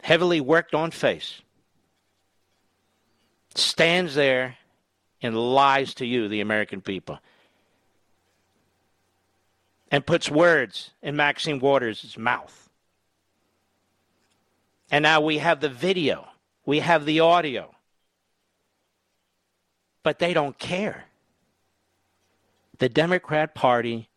heavily 0.01 0.39
worked 0.39 0.73
on 0.73 0.89
face, 0.89 1.41
stands 3.55 4.15
there 4.15 4.57
and 5.21 5.37
lies 5.37 5.93
to 5.95 6.05
you, 6.05 6.27
the 6.27 6.41
American 6.41 6.81
people, 6.81 7.19
and 9.91 10.05
puts 10.05 10.29
words 10.29 10.91
in 11.01 11.15
Maxine 11.15 11.59
Waters' 11.59 12.17
mouth. 12.17 12.69
And 14.91 15.03
now 15.03 15.21
we 15.21 15.37
have 15.39 15.59
the 15.59 15.69
video, 15.69 16.27
we 16.65 16.79
have 16.79 17.05
the 17.05 17.19
audio, 17.19 17.75
but 20.03 20.19
they 20.19 20.33
don't 20.33 20.57
care. 20.57 21.05
The 22.79 22.89
Democrat 22.89 23.53
Party, 23.53 24.09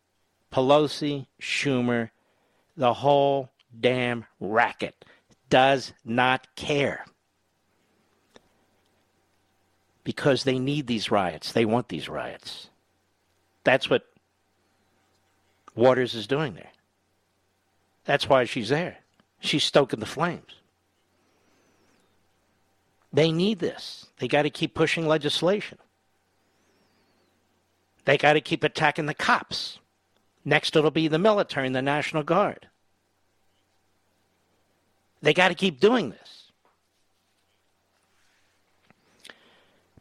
Pelosi, 0.51 1.27
Schumer, 1.41 2.11
the 2.77 2.93
whole 2.93 3.49
damn 3.77 4.25
racket 4.39 5.05
does 5.49 5.93
not 6.05 6.47
care 6.55 7.05
because 10.03 10.43
they 10.43 10.59
need 10.59 10.87
these 10.87 11.11
riots. 11.11 11.51
They 11.51 11.65
want 11.65 11.89
these 11.89 12.09
riots. 12.09 12.69
That's 13.63 13.89
what 13.89 14.05
Waters 15.75 16.13
is 16.13 16.27
doing 16.27 16.53
there. 16.55 16.71
That's 18.05 18.27
why 18.27 18.45
she's 18.45 18.69
there. 18.69 18.97
She's 19.39 19.63
stoking 19.63 19.99
the 19.99 20.05
flames. 20.05 20.55
They 23.11 23.31
need 23.31 23.59
this. 23.59 24.07
They 24.19 24.27
got 24.27 24.43
to 24.43 24.49
keep 24.49 24.73
pushing 24.73 25.07
legislation. 25.07 25.77
They 28.05 28.17
got 28.17 28.33
to 28.33 28.41
keep 28.41 28.63
attacking 28.63 29.05
the 29.05 29.13
cops. 29.13 29.79
Next, 30.43 30.75
it'll 30.75 30.91
be 30.91 31.07
the 31.07 31.19
military 31.19 31.67
and 31.67 31.75
the 31.75 31.81
National 31.81 32.23
Guard. 32.23 32.67
They 35.21 35.33
got 35.33 35.49
to 35.49 35.55
keep 35.55 35.79
doing 35.79 36.09
this. 36.09 36.42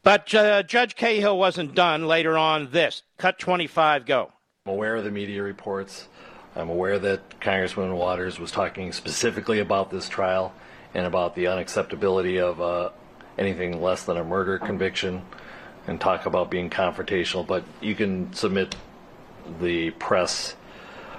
But 0.03 0.35
uh, 0.35 0.65
Judge 0.65 0.97
Cahill 0.97 1.39
wasn't 1.39 1.75
done. 1.75 2.07
Later 2.07 2.37
on, 2.37 2.71
this 2.73 3.03
cut 3.19 3.39
25, 3.39 4.05
go. 4.05 4.33
I'm 4.67 4.73
aware 4.73 4.97
of 4.97 5.05
the 5.05 5.11
media 5.11 5.43
reports. 5.43 6.09
I'm 6.57 6.69
aware 6.69 6.99
that 6.99 7.41
Congresswoman 7.41 7.97
Waters 7.97 8.39
was 8.39 8.51
talking 8.51 8.93
specifically 8.93 9.61
about 9.61 9.91
this 9.91 10.09
trial 10.09 10.53
and 10.93 11.07
about 11.07 11.35
the 11.35 11.45
unacceptability 11.45 12.41
of 12.41 12.61
uh, 12.61 12.91
anything 13.39 13.81
less 13.81 14.05
than 14.05 14.17
a 14.17 14.25
murder 14.25 14.59
conviction 14.59 15.23
and 15.87 16.01
talk 16.01 16.27
about 16.27 16.51
being 16.51 16.69
confrontational. 16.69 17.47
But 17.47 17.65
you 17.81 17.95
can 17.95 18.33
submit 18.33 18.75
the 19.61 19.91
press 19.93 20.57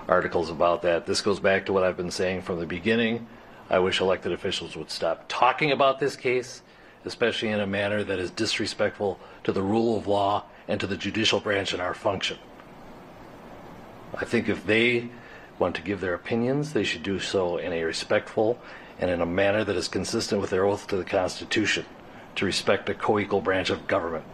articles 0.08 0.50
about 0.50 0.82
that. 0.82 1.06
This 1.06 1.22
goes 1.22 1.40
back 1.40 1.66
to 1.66 1.74
what 1.74 1.84
I've 1.84 1.98
been 1.98 2.12
saying 2.12 2.42
from 2.42 2.60
the 2.60 2.66
beginning. 2.66 3.28
I 3.70 3.80
wish 3.80 4.02
elected 4.02 4.34
officials 4.34 4.76
would 4.76 4.92
stop 4.92 5.26
talking 5.30 5.72
about 5.72 6.00
this 6.00 6.18
case 6.18 6.62
especially 7.06 7.50
in 7.50 7.60
a 7.60 7.68
manner 7.68 8.04
that 8.04 8.20
is 8.20 8.32
disrespectful 8.32 9.20
to 9.44 9.52
the 9.52 9.62
rule 9.62 9.98
of 9.98 10.08
law 10.08 10.44
and 10.68 10.80
to 10.80 10.88
the 10.88 10.98
judicial 10.98 11.40
branch 11.40 11.74
and 11.74 11.82
our 11.82 11.94
function. 11.94 12.38
I 14.16 14.26
think 14.26 14.48
if 14.48 14.66
they 14.66 15.10
want 15.60 15.76
to 15.76 15.82
give 15.82 16.02
their 16.02 16.14
opinions, 16.14 16.74
they 16.74 16.84
should 16.84 17.04
do 17.04 17.20
so 17.20 17.58
in 17.58 17.74
a 17.74 17.84
respectful 17.84 18.60
and 19.00 19.10
in 19.10 19.22
a 19.22 19.26
manner 19.26 19.64
that 19.64 19.76
is 19.76 19.88
consistent 19.88 20.40
with 20.40 20.50
their 20.50 20.66
oath 20.66 20.88
to 20.88 20.98
the 20.98 21.04
Constitution 21.04 21.86
to 22.36 22.46
respect 22.46 22.90
a 22.90 22.94
co 22.94 23.20
equal 23.20 23.42
branch 23.42 23.70
of 23.70 23.88
government. 23.88 24.26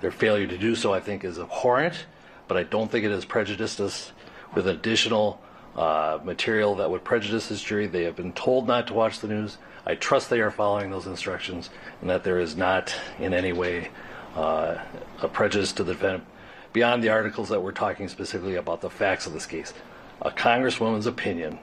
Their 0.00 0.10
failure 0.10 0.46
to 0.46 0.58
do 0.58 0.74
so, 0.74 0.92
I 0.92 1.00
think, 1.00 1.24
is 1.24 1.38
abhorrent, 1.38 2.06
but 2.46 2.56
I 2.56 2.62
don't 2.62 2.90
think 2.90 3.04
it 3.04 3.10
has 3.10 3.24
prejudiced 3.24 3.80
us 3.80 4.12
with 4.54 4.66
additional 4.66 5.40
uh, 5.78 6.18
material 6.24 6.74
that 6.74 6.90
would 6.90 7.04
prejudice 7.04 7.48
this 7.48 7.62
jury. 7.62 7.86
They 7.86 8.02
have 8.02 8.16
been 8.16 8.32
told 8.32 8.66
not 8.66 8.88
to 8.88 8.94
watch 8.94 9.20
the 9.20 9.28
news. 9.28 9.58
I 9.86 9.94
trust 9.94 10.28
they 10.28 10.40
are 10.40 10.50
following 10.50 10.90
those 10.90 11.06
instructions 11.06 11.70
and 12.00 12.10
that 12.10 12.24
there 12.24 12.40
is 12.40 12.56
not 12.56 12.92
in 13.20 13.32
any 13.32 13.52
way 13.52 13.90
uh, 14.34 14.78
a 15.22 15.28
prejudice 15.28 15.70
to 15.74 15.84
the 15.84 15.92
defendant 15.92 16.24
beyond 16.72 17.04
the 17.04 17.10
articles 17.10 17.48
that 17.50 17.62
we're 17.62 17.70
talking 17.70 18.08
specifically 18.08 18.56
about 18.56 18.80
the 18.80 18.90
facts 18.90 19.28
of 19.28 19.32
this 19.32 19.46
case. 19.46 19.72
A 20.20 20.32
congresswoman's 20.32 21.06
opinion 21.06 21.60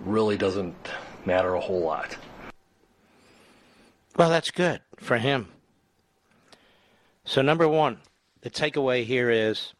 really 0.00 0.36
doesn't 0.36 0.76
matter 1.24 1.54
a 1.54 1.60
whole 1.60 1.80
lot. 1.80 2.14
Well, 4.16 4.28
that's 4.28 4.50
good 4.50 4.82
for 4.98 5.16
him. 5.16 5.48
So, 7.24 7.40
number 7.40 7.66
one, 7.66 8.00
the 8.42 8.50
takeaway 8.50 9.04
here 9.04 9.30
is 9.30 9.72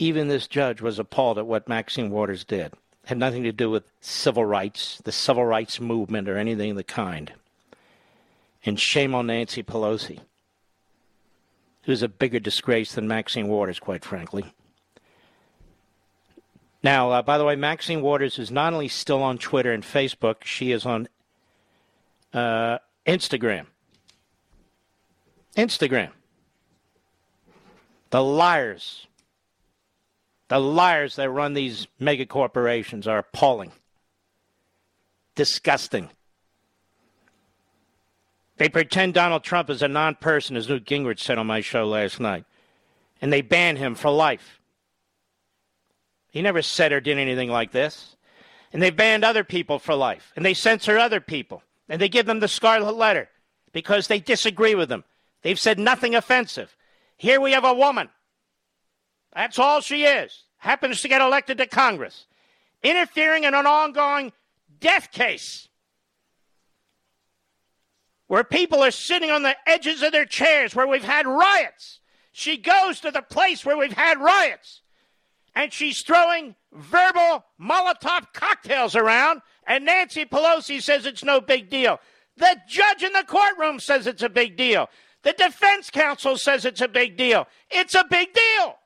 even 0.00 0.28
this 0.28 0.48
judge 0.48 0.80
was 0.80 0.98
appalled 0.98 1.38
at 1.38 1.46
what 1.46 1.68
Maxine 1.68 2.10
Waters 2.10 2.42
did 2.42 2.72
It 2.72 2.78
had 3.04 3.18
nothing 3.18 3.42
to 3.42 3.52
do 3.52 3.70
with 3.70 3.84
civil 4.00 4.46
rights, 4.46 5.00
the 5.04 5.12
civil 5.12 5.44
rights 5.44 5.78
movement, 5.78 6.26
or 6.26 6.38
anything 6.38 6.70
of 6.70 6.76
the 6.78 6.84
kind. 6.84 7.34
And 8.64 8.80
shame 8.80 9.14
on 9.14 9.26
Nancy 9.26 9.62
Pelosi, 9.62 10.20
who's 11.82 12.02
a 12.02 12.08
bigger 12.08 12.40
disgrace 12.40 12.94
than 12.94 13.08
Maxine 13.08 13.48
Waters, 13.48 13.78
quite 13.78 14.04
frankly. 14.04 14.54
Now, 16.82 17.10
uh, 17.10 17.22
by 17.22 17.36
the 17.36 17.44
way, 17.44 17.56
Maxine 17.56 18.00
Waters 18.00 18.38
is 18.38 18.50
not 18.50 18.72
only 18.72 18.88
still 18.88 19.22
on 19.22 19.36
Twitter 19.36 19.70
and 19.70 19.82
Facebook, 19.82 20.44
she 20.44 20.72
is 20.72 20.86
on 20.86 21.08
uh, 22.32 22.78
Instagram. 23.06 23.66
Instagram. 25.58 26.10
The 28.08 28.22
liars 28.22 29.06
the 30.50 30.58
liars 30.58 31.14
that 31.14 31.30
run 31.30 31.54
these 31.54 31.86
mega 32.00 32.26
corporations 32.26 33.06
are 33.06 33.18
appalling, 33.18 33.70
disgusting. 35.36 36.10
They 38.56 38.68
pretend 38.68 39.14
Donald 39.14 39.44
Trump 39.44 39.70
is 39.70 39.80
a 39.80 39.86
non 39.86 40.16
person, 40.16 40.56
as 40.56 40.68
Newt 40.68 40.84
Gingrich 40.84 41.20
said 41.20 41.38
on 41.38 41.46
my 41.46 41.60
show 41.60 41.86
last 41.86 42.18
night. 42.18 42.44
and 43.22 43.32
they 43.32 43.42
ban 43.42 43.76
him 43.76 43.94
for 43.94 44.10
life. 44.10 44.60
He 46.30 46.42
never 46.42 46.62
said 46.62 46.90
or 46.90 47.00
did 47.00 47.18
anything 47.18 47.50
like 47.50 47.70
this. 47.70 48.16
And 48.72 48.82
they 48.82 48.90
banned 48.90 49.24
other 49.24 49.44
people 49.44 49.78
for 49.78 49.94
life, 49.94 50.32
and 50.34 50.44
they 50.44 50.54
censor 50.54 50.96
other 50.96 51.20
people, 51.20 51.62
and 51.88 52.00
they 52.00 52.08
give 52.08 52.26
them 52.26 52.40
the 52.40 52.48
scarlet 52.48 52.96
letter 52.96 53.28
because 53.72 54.08
they 54.08 54.18
disagree 54.18 54.74
with 54.74 54.88
them. 54.88 55.04
They've 55.42 55.60
said 55.60 55.78
nothing 55.78 56.14
offensive. 56.14 56.76
Here 57.16 57.40
we 57.40 57.52
have 57.52 57.64
a 57.64 57.74
woman. 57.74 58.08
That's 59.34 59.58
all 59.58 59.80
she 59.80 60.04
is. 60.04 60.44
Happens 60.58 61.00
to 61.02 61.08
get 61.08 61.22
elected 61.22 61.58
to 61.58 61.66
Congress, 61.66 62.26
interfering 62.82 63.44
in 63.44 63.54
an 63.54 63.66
ongoing 63.66 64.32
death 64.80 65.10
case 65.12 65.68
where 68.30 68.44
people 68.44 68.80
are 68.80 68.92
sitting 68.92 69.30
on 69.30 69.42
the 69.42 69.56
edges 69.66 70.02
of 70.02 70.12
their 70.12 70.24
chairs, 70.24 70.72
where 70.72 70.86
we've 70.86 71.02
had 71.02 71.26
riots. 71.26 71.98
She 72.30 72.56
goes 72.56 73.00
to 73.00 73.10
the 73.10 73.22
place 73.22 73.66
where 73.66 73.76
we've 73.76 73.92
had 73.92 74.20
riots, 74.20 74.82
and 75.52 75.72
she's 75.72 76.02
throwing 76.02 76.54
verbal 76.72 77.44
Molotov 77.60 78.32
cocktails 78.32 78.94
around, 78.94 79.42
and 79.66 79.84
Nancy 79.84 80.24
Pelosi 80.24 80.80
says 80.80 81.06
it's 81.06 81.24
no 81.24 81.40
big 81.40 81.70
deal. 81.70 81.98
The 82.36 82.56
judge 82.68 83.02
in 83.02 83.12
the 83.12 83.24
courtroom 83.24 83.80
says 83.80 84.06
it's 84.06 84.22
a 84.22 84.28
big 84.28 84.56
deal. 84.56 84.88
The 85.22 85.32
defense 85.32 85.90
counsel 85.90 86.36
says 86.36 86.64
it's 86.64 86.80
a 86.80 86.86
big 86.86 87.16
deal. 87.16 87.48
It's 87.68 87.96
a 87.96 88.04
big 88.08 88.32
deal. 88.32 88.76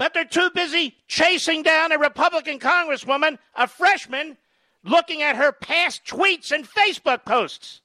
But 0.00 0.14
they're 0.14 0.24
too 0.24 0.48
busy 0.54 0.96
chasing 1.08 1.62
down 1.62 1.92
a 1.92 1.98
Republican 1.98 2.58
congresswoman, 2.58 3.36
a 3.54 3.66
freshman, 3.66 4.38
looking 4.82 5.20
at 5.20 5.36
her 5.36 5.52
past 5.52 6.06
tweets 6.06 6.52
and 6.52 6.66
Facebook 6.66 7.26
posts. 7.26 7.82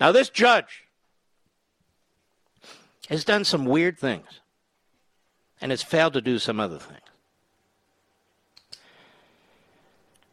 Now, 0.00 0.10
this 0.10 0.30
judge 0.30 0.82
has 3.08 3.22
done 3.22 3.44
some 3.44 3.66
weird 3.66 4.00
things 4.00 4.40
and 5.60 5.70
has 5.70 5.80
failed 5.80 6.14
to 6.14 6.20
do 6.20 6.40
some 6.40 6.58
other 6.58 6.80
things. 6.80 6.98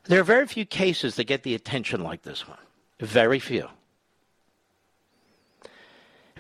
There 0.05 0.19
are 0.19 0.23
very 0.23 0.47
few 0.47 0.65
cases 0.65 1.17
that 1.17 1.25
get 1.25 1.43
the 1.43 1.53
attention 1.53 2.01
like 2.01 2.23
this 2.23 2.47
one. 2.47 2.57
Very 2.99 3.37
few. 3.37 3.69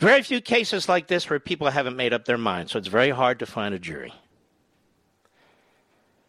Very 0.01 0.23
few 0.23 0.41
cases 0.41 0.89
like 0.89 1.05
this 1.05 1.29
where 1.29 1.39
people 1.39 1.69
haven't 1.69 1.95
made 1.95 2.11
up 2.11 2.25
their 2.25 2.37
minds, 2.37 2.71
so 2.71 2.79
it's 2.79 2.87
very 2.87 3.11
hard 3.11 3.37
to 3.37 3.45
find 3.45 3.75
a 3.75 3.79
jury. 3.79 4.11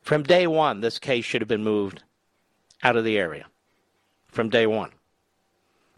From 0.02 0.24
day 0.24 0.46
one, 0.46 0.82
this 0.82 0.98
case 0.98 1.24
should 1.24 1.40
have 1.40 1.48
been 1.48 1.64
moved 1.64 2.02
out 2.82 2.96
of 2.96 3.04
the 3.04 3.16
area. 3.16 3.46
From 4.26 4.50
day 4.50 4.66
one. 4.66 4.90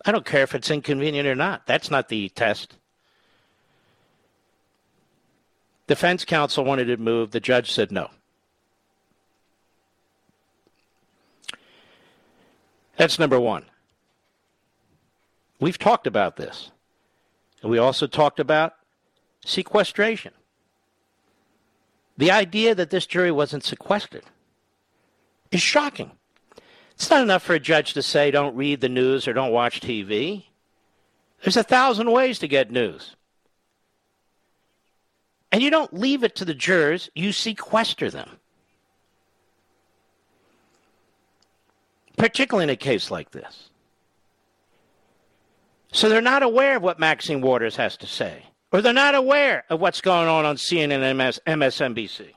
I 0.07 0.13
don't 0.13 0.25
care 0.25 0.45
if 0.45 0.55
it's 0.55 0.71
inconvenient 0.71 1.27
or 1.27 1.35
not. 1.35 1.67
That's 1.67 1.91
not 1.91 2.09
the 2.09 2.29
test. 2.29 2.77
Defense 5.89 6.25
counsel 6.25 6.65
wanted 6.65 6.89
it 6.89 7.01
moved. 7.01 7.33
The 7.33 7.41
judge 7.41 7.73
said 7.73 7.91
no. 7.91 8.09
That's 12.97 13.19
number 13.19 13.41
one. 13.41 13.65
We've 15.59 15.79
talked 15.79 16.07
about 16.07 16.37
this. 16.37 16.71
And 17.65 17.71
we 17.71 17.79
also 17.79 18.07
talked 18.07 18.41
about 18.41 18.75
sequestration. 19.43 20.35
The 22.19 22.31
idea 22.31 22.75
that 22.75 22.91
this 22.91 23.07
jury 23.07 23.33
wasn't 23.33 23.65
sequestered 23.65 24.25
is 25.51 25.63
shocking. 25.63 26.11
It's 26.91 27.09
not 27.09 27.23
enough 27.23 27.43
for 27.43 27.55
a 27.55 27.59
judge 27.59 27.95
to 27.95 28.03
say, 28.03 28.31
don't 28.31 28.55
read 28.55 28.83
the 28.83 28.91
news 28.91 29.27
or 29.27 29.33
don't 29.33 29.51
watch 29.51 29.81
TV. 29.81 30.45
There's 31.43 31.57
a 31.57 31.63
thousand 31.63 32.11
ways 32.11 32.39
to 32.41 32.49
get 32.49 32.71
news. 32.71 33.17
And 35.51 35.63
you 35.63 35.71
don't 35.71 35.95
leave 35.95 36.23
it 36.23 36.37
to 36.37 36.45
the 36.45 36.53
jurors, 36.53 37.09
you 37.15 37.33
sequester 37.33 38.11
them. 38.11 38.29
Particularly 42.19 42.65
in 42.65 42.71
a 42.71 42.77
case 42.77 43.11
like 43.11 43.31
this. 43.31 43.71
So 45.95 46.09
they're 46.09 46.21
not 46.21 46.43
aware 46.43 46.77
of 46.77 46.83
what 46.83 46.99
Maxine 46.99 47.41
Waters 47.41 47.77
has 47.77 47.97
to 47.99 48.07
say 48.07 48.43
or 48.75 48.83
they're 48.83 48.93
not 48.93 49.15
aware 49.15 49.63
of 49.71 49.81
what's 49.81 50.01
going 50.01 50.27
on 50.27 50.45
on 50.45 50.57
CNN 50.57 51.09
and 51.09 51.17
MS, 51.17 51.41
MSNBC. 51.47 52.33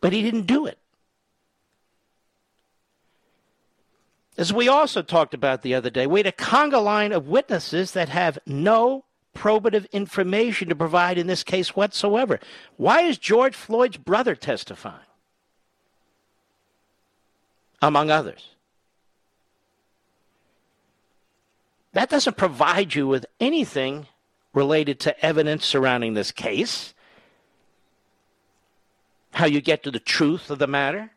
But 0.00 0.12
he 0.12 0.20
didn't 0.20 0.48
do 0.48 0.66
it. 0.66 0.80
As 4.36 4.52
we 4.52 4.66
also 4.66 5.00
talked 5.00 5.32
about 5.32 5.62
the 5.62 5.74
other 5.74 5.90
day, 5.90 6.08
we 6.08 6.18
had 6.18 6.26
a 6.26 6.32
conga 6.32 6.82
line 6.82 7.12
of 7.12 7.28
witnesses 7.28 7.92
that 7.92 8.08
have 8.08 8.36
no 8.46 9.04
probative 9.32 9.88
information 9.92 10.68
to 10.70 10.74
provide 10.74 11.16
in 11.16 11.28
this 11.28 11.44
case 11.44 11.76
whatsoever. 11.76 12.40
Why 12.76 13.02
is 13.02 13.16
George 13.16 13.54
Floyd's 13.54 13.96
brother 13.96 14.34
testifying? 14.34 15.06
Among 17.80 18.10
others. 18.10 18.53
That 21.94 22.10
doesn't 22.10 22.36
provide 22.36 22.94
you 22.94 23.06
with 23.06 23.24
anything 23.40 24.08
related 24.52 25.00
to 25.00 25.24
evidence 25.24 25.64
surrounding 25.64 26.14
this 26.14 26.32
case, 26.32 26.92
how 29.32 29.46
you 29.46 29.60
get 29.60 29.82
to 29.84 29.90
the 29.90 30.00
truth 30.00 30.50
of 30.50 30.58
the 30.58 30.66
matter. 30.66 31.10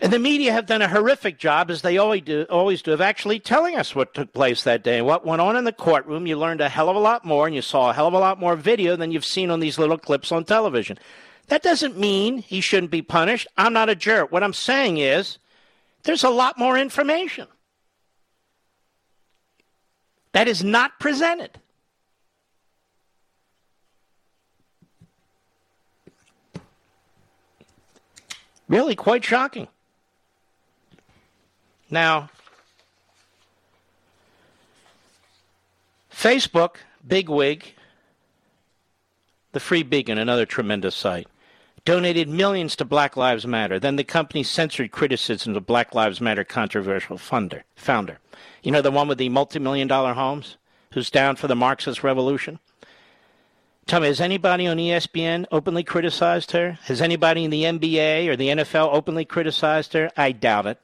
And 0.00 0.12
the 0.12 0.18
media 0.18 0.52
have 0.52 0.66
done 0.66 0.82
a 0.82 0.88
horrific 0.88 1.38
job, 1.38 1.70
as 1.70 1.82
they 1.82 1.96
always 1.96 2.22
do, 2.22 2.44
always 2.50 2.82
do, 2.82 2.92
of 2.92 3.00
actually 3.00 3.38
telling 3.38 3.76
us 3.76 3.94
what 3.94 4.12
took 4.12 4.32
place 4.32 4.64
that 4.64 4.82
day 4.82 5.00
what 5.00 5.24
went 5.24 5.40
on 5.40 5.54
in 5.54 5.62
the 5.62 5.72
courtroom. 5.72 6.26
You 6.26 6.36
learned 6.36 6.60
a 6.60 6.68
hell 6.68 6.88
of 6.88 6.96
a 6.96 7.00
lot 7.00 7.24
more, 7.24 7.46
and 7.46 7.54
you 7.54 7.62
saw 7.62 7.90
a 7.90 7.92
hell 7.92 8.08
of 8.08 8.14
a 8.14 8.18
lot 8.18 8.40
more 8.40 8.56
video 8.56 8.96
than 8.96 9.12
you've 9.12 9.24
seen 9.24 9.48
on 9.48 9.60
these 9.60 9.78
little 9.78 9.98
clips 9.98 10.32
on 10.32 10.44
television. 10.44 10.98
That 11.46 11.62
doesn't 11.62 11.96
mean 11.96 12.38
he 12.38 12.60
shouldn't 12.60 12.90
be 12.90 13.02
punished. 13.02 13.46
I'm 13.56 13.72
not 13.72 13.88
a 13.88 13.94
jerk. 13.94 14.32
What 14.32 14.42
I'm 14.42 14.52
saying 14.52 14.98
is 14.98 15.38
there's 16.04 16.24
a 16.24 16.30
lot 16.30 16.58
more 16.58 16.76
information 16.76 17.46
that 20.32 20.48
is 20.48 20.64
not 20.64 20.98
presented. 20.98 21.50
Really 28.68 28.96
quite 28.96 29.22
shocking. 29.22 29.68
Now, 31.90 32.30
Facebook, 36.10 36.76
Bigwig, 37.06 37.74
the 39.52 39.60
Free 39.60 39.82
Beacon, 39.82 40.16
another 40.16 40.46
tremendous 40.46 40.94
site 40.94 41.28
donated 41.84 42.28
millions 42.28 42.76
to 42.76 42.84
Black 42.84 43.16
Lives 43.16 43.46
Matter. 43.46 43.78
Then 43.78 43.96
the 43.96 44.04
company 44.04 44.42
censored 44.42 44.92
criticism 44.92 45.56
of 45.56 45.66
Black 45.66 45.94
Lives 45.94 46.20
Matter 46.20 46.44
controversial 46.44 47.18
funder, 47.18 47.62
founder. 47.74 48.18
You 48.62 48.70
know, 48.70 48.82
the 48.82 48.90
one 48.90 49.08
with 49.08 49.18
the 49.18 49.28
multi-million 49.28 49.88
dollar 49.88 50.14
homes 50.14 50.56
who's 50.92 51.10
down 51.10 51.36
for 51.36 51.48
the 51.48 51.56
Marxist 51.56 52.04
revolution? 52.04 52.58
Tell 53.86 54.00
me, 54.00 54.06
has 54.06 54.20
anybody 54.20 54.66
on 54.66 54.76
ESPN 54.76 55.46
openly 55.50 55.82
criticized 55.82 56.52
her? 56.52 56.78
Has 56.84 57.02
anybody 57.02 57.44
in 57.44 57.50
the 57.50 57.64
NBA 57.64 58.28
or 58.28 58.36
the 58.36 58.48
NFL 58.48 58.94
openly 58.94 59.24
criticized 59.24 59.92
her? 59.94 60.10
I 60.16 60.32
doubt 60.32 60.66
it. 60.66 60.80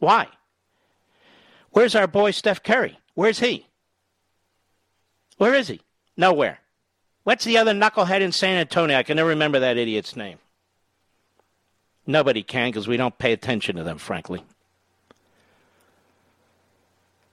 Why? 0.00 0.28
Where's 1.70 1.94
our 1.94 2.08
boy 2.08 2.32
Steph 2.32 2.62
Curry? 2.62 2.98
Where's 3.14 3.38
he? 3.38 3.68
Where 5.36 5.54
is 5.54 5.68
he? 5.68 5.80
Nowhere. 6.16 6.58
What's 7.24 7.44
the 7.44 7.58
other 7.58 7.72
knucklehead 7.72 8.20
in 8.20 8.32
San 8.32 8.56
Antonio? 8.56 8.98
I 8.98 9.02
can 9.02 9.16
never 9.16 9.28
remember 9.28 9.60
that 9.60 9.76
idiot's 9.76 10.16
name. 10.16 10.38
Nobody 12.06 12.42
can 12.42 12.68
because 12.68 12.88
we 12.88 12.96
don't 12.96 13.16
pay 13.16 13.32
attention 13.32 13.76
to 13.76 13.84
them, 13.84 13.98
frankly. 13.98 14.44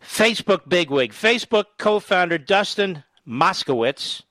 Facebook 0.02 0.70
bigwig, 0.70 1.12
Facebook 1.12 1.66
co 1.78 2.00
founder 2.00 2.38
Dustin 2.38 3.04
Moskovitz 3.28 4.22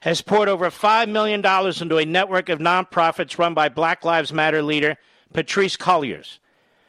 has 0.00 0.20
poured 0.20 0.48
over 0.48 0.70
$5 0.70 1.08
million 1.08 1.40
into 1.80 1.96
a 1.96 2.04
network 2.04 2.50
of 2.50 2.58
nonprofits 2.58 3.38
run 3.38 3.54
by 3.54 3.70
Black 3.70 4.04
Lives 4.04 4.34
Matter 4.34 4.62
leader 4.62 4.98
Patrisse 5.32 5.78
Cullors. 5.78 6.38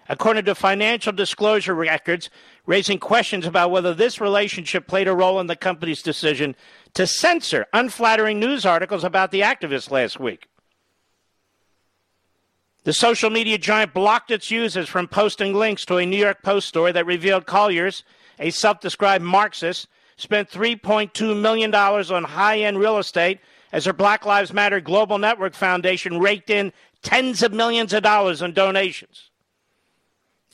According 0.07 0.45
to 0.45 0.53
financial 0.53 1.13
disclosure 1.13 1.73
records, 1.73 2.29
raising 2.65 2.99
questions 2.99 3.45
about 3.45 3.71
whether 3.71 3.93
this 3.93 4.21
relationship 4.21 4.85
played 4.85 5.07
a 5.07 5.15
role 5.15 5.39
in 5.39 5.47
the 5.47 5.55
company's 5.55 6.03
decision 6.03 6.55
to 6.95 7.05
censor 7.05 7.67
unflattering 7.73 8.39
news 8.39 8.65
articles 8.65 9.03
about 9.03 9.31
the 9.31 9.41
activists 9.41 9.91
last 9.91 10.19
week. 10.19 10.47
The 12.83 12.93
social 12.93 13.29
media 13.29 13.57
giant 13.57 13.93
blocked 13.93 14.31
its 14.31 14.51
users 14.51 14.87
from 14.87 15.07
posting 15.07 15.53
links 15.53 15.85
to 15.85 15.97
a 15.97 16.05
New 16.05 16.17
York 16.17 16.43
Post 16.43 16.67
story 16.67 16.91
that 16.91 17.05
revealed 17.05 17.45
Cullors, 17.45 18.03
a 18.39 18.49
self 18.51 18.79
described 18.79 19.23
Marxist, 19.23 19.87
spent 20.17 20.49
$3.2 20.49 21.39
million 21.39 21.73
on 21.73 22.23
high 22.23 22.59
end 22.59 22.79
real 22.79 22.97
estate 22.97 23.39
as 23.71 23.85
her 23.85 23.93
Black 23.93 24.25
Lives 24.25 24.53
Matter 24.53 24.79
Global 24.79 25.17
Network 25.17 25.53
Foundation 25.53 26.19
raked 26.19 26.49
in 26.49 26.71
tens 27.01 27.43
of 27.43 27.51
millions 27.51 27.91
of 27.91 28.03
dollars 28.03 28.41
in 28.41 28.53
donations. 28.53 29.31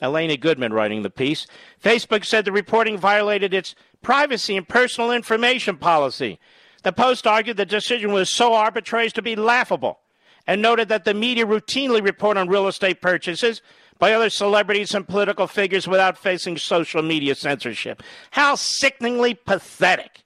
Elena 0.00 0.36
Goodman 0.36 0.72
writing 0.72 1.02
the 1.02 1.10
piece. 1.10 1.46
Facebook 1.82 2.24
said 2.24 2.44
the 2.44 2.50
reporting 2.50 2.98
violated 2.98 3.54
its 3.54 3.76
privacy 4.02 4.56
and 4.56 4.68
personal 4.68 5.10
information 5.12 5.76
policy. 5.76 6.38
The 6.82 6.92
Post 6.92 7.26
argued 7.26 7.56
the 7.56 7.64
decision 7.64 8.12
was 8.12 8.28
so 8.28 8.54
arbitrary 8.54 9.06
as 9.06 9.12
to 9.14 9.22
be 9.22 9.36
laughable 9.36 10.00
and 10.46 10.60
noted 10.60 10.88
that 10.88 11.04
the 11.04 11.14
media 11.14 11.46
routinely 11.46 12.04
report 12.04 12.36
on 12.36 12.48
real 12.48 12.66
estate 12.66 13.00
purchases 13.00 13.62
by 13.98 14.12
other 14.12 14.30
celebrities 14.30 14.94
and 14.94 15.06
political 15.06 15.46
figures 15.46 15.86
without 15.86 16.18
facing 16.18 16.58
social 16.58 17.02
media 17.02 17.34
censorship. 17.36 18.02
How 18.32 18.56
sickeningly 18.56 19.34
pathetic. 19.34 20.24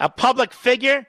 A 0.00 0.08
public 0.08 0.52
figure, 0.52 1.06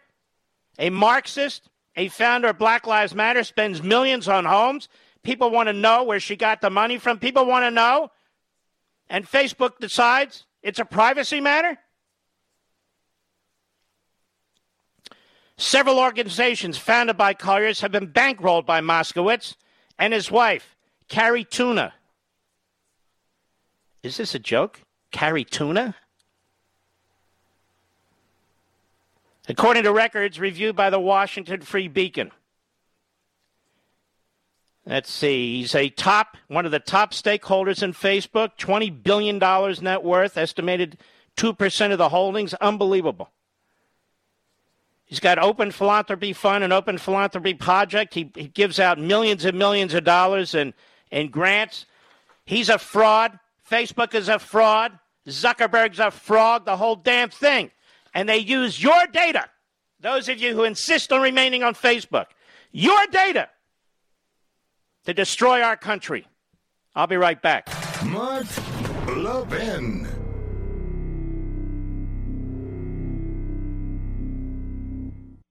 a 0.78 0.92
Marxist, 0.92 1.70
a 1.96 2.10
founder 2.10 2.50
of 2.50 2.60
Black 2.60 2.86
Lives 2.86 3.16
Matter, 3.16 3.44
spends 3.44 3.82
millions 3.82 4.28
on 4.28 4.46
homes. 4.46 4.90
People 5.24 5.50
want 5.50 5.70
to 5.70 5.74
know 5.74 6.04
where 6.04 6.20
she 6.20 6.36
got 6.36 6.62
the 6.62 6.70
money 6.70 7.00
from. 7.00 7.18
People 7.18 7.46
want 7.46 7.64
to 7.66 7.72
know. 7.72 8.12
And 9.10 9.28
Facebook 9.28 9.80
decides 9.80 10.46
it's 10.64 10.80
a 10.80 10.86
privacy 10.86 11.42
matter? 11.42 11.78
Several 15.58 16.00
organizations 16.00 16.78
founded 16.78 17.18
by 17.18 17.34
Cullors 17.34 17.82
have 17.82 17.92
been 17.92 18.08
bankrolled 18.08 18.66
by 18.66 18.82
Moskovitz 18.82 19.56
and 20.00 20.14
his 20.14 20.32
wife, 20.32 20.76
Cari 21.10 21.44
Tuna. 21.44 21.94
Is 24.02 24.18
this 24.18 24.34
a 24.34 24.40
joke? 24.40 24.82
Cari 25.12 25.44
Tuna? 25.44 25.96
According 29.48 29.84
to 29.84 29.94
records 29.94 30.40
reviewed 30.40 30.76
by 30.76 30.90
the 30.90 31.00
Washington 31.00 31.62
Free 31.62 31.88
Beacon. 31.88 32.32
Let's 34.86 35.10
see. 35.10 35.60
He's 35.60 35.76
a 35.76 35.90
top, 35.90 36.36
one 36.48 36.66
of 36.66 36.72
the 36.72 36.80
top 36.80 37.14
stakeholders 37.14 37.82
in 37.82 37.94
Facebook, 37.94 38.58
$20 38.58 39.04
billion 39.04 39.40
net 39.82 40.04
worth, 40.04 40.38
estimated 40.38 40.98
2% 41.38 41.92
of 41.92 41.98
the 41.98 42.10
holdings. 42.10 42.54
Unbelievable. 42.56 43.32
He's 45.06 45.20
got 45.20 45.40
Open 45.40 45.72
Philanthropy 45.72 46.34
Fund 46.34 46.64
and 46.64 46.74
Open 46.74 46.98
Philanthropy 46.98 47.54
Project. 47.54 48.14
He, 48.14 48.32
he 48.36 48.48
gives 48.48 48.80
out 48.80 49.00
millions 49.00 49.46
and 49.46 49.58
millions 49.58 49.94
of 49.94 50.04
dollars 50.04 50.54
in, 50.54 50.74
in 51.12 51.30
grants. 51.30 51.86
He's 52.46 52.70
a 52.70 52.78
fraud. 52.78 53.40
Facebook 53.70 54.14
is 54.14 54.28
a 54.28 54.40
fraud. 54.40 55.00
Zuckerberg's 55.28 56.00
a 56.00 56.12
fraud, 56.12 56.66
the 56.66 56.76
whole 56.76 56.96
damn 56.98 57.30
thing. 57.30 57.72
And 58.14 58.28
they 58.28 58.38
use 58.38 58.82
your 58.82 59.08
data, 59.08 59.46
those 60.00 60.28
of 60.28 60.40
you 60.40 60.54
who 60.54 60.64
insist 60.64 61.14
on 61.14 61.22
remaining 61.22 61.64
on 61.64 61.74
Facebook, 61.74 62.28
your 62.72 63.06
data 63.08 63.50
to 65.06 65.14
destroy 65.14 65.62
our 65.62 65.78
country. 65.78 66.28
I'll 66.96 67.08
be 67.08 67.18
right 67.18 67.42
back. 67.42 67.68
Mark 68.06 68.46
Levin. 69.08 70.08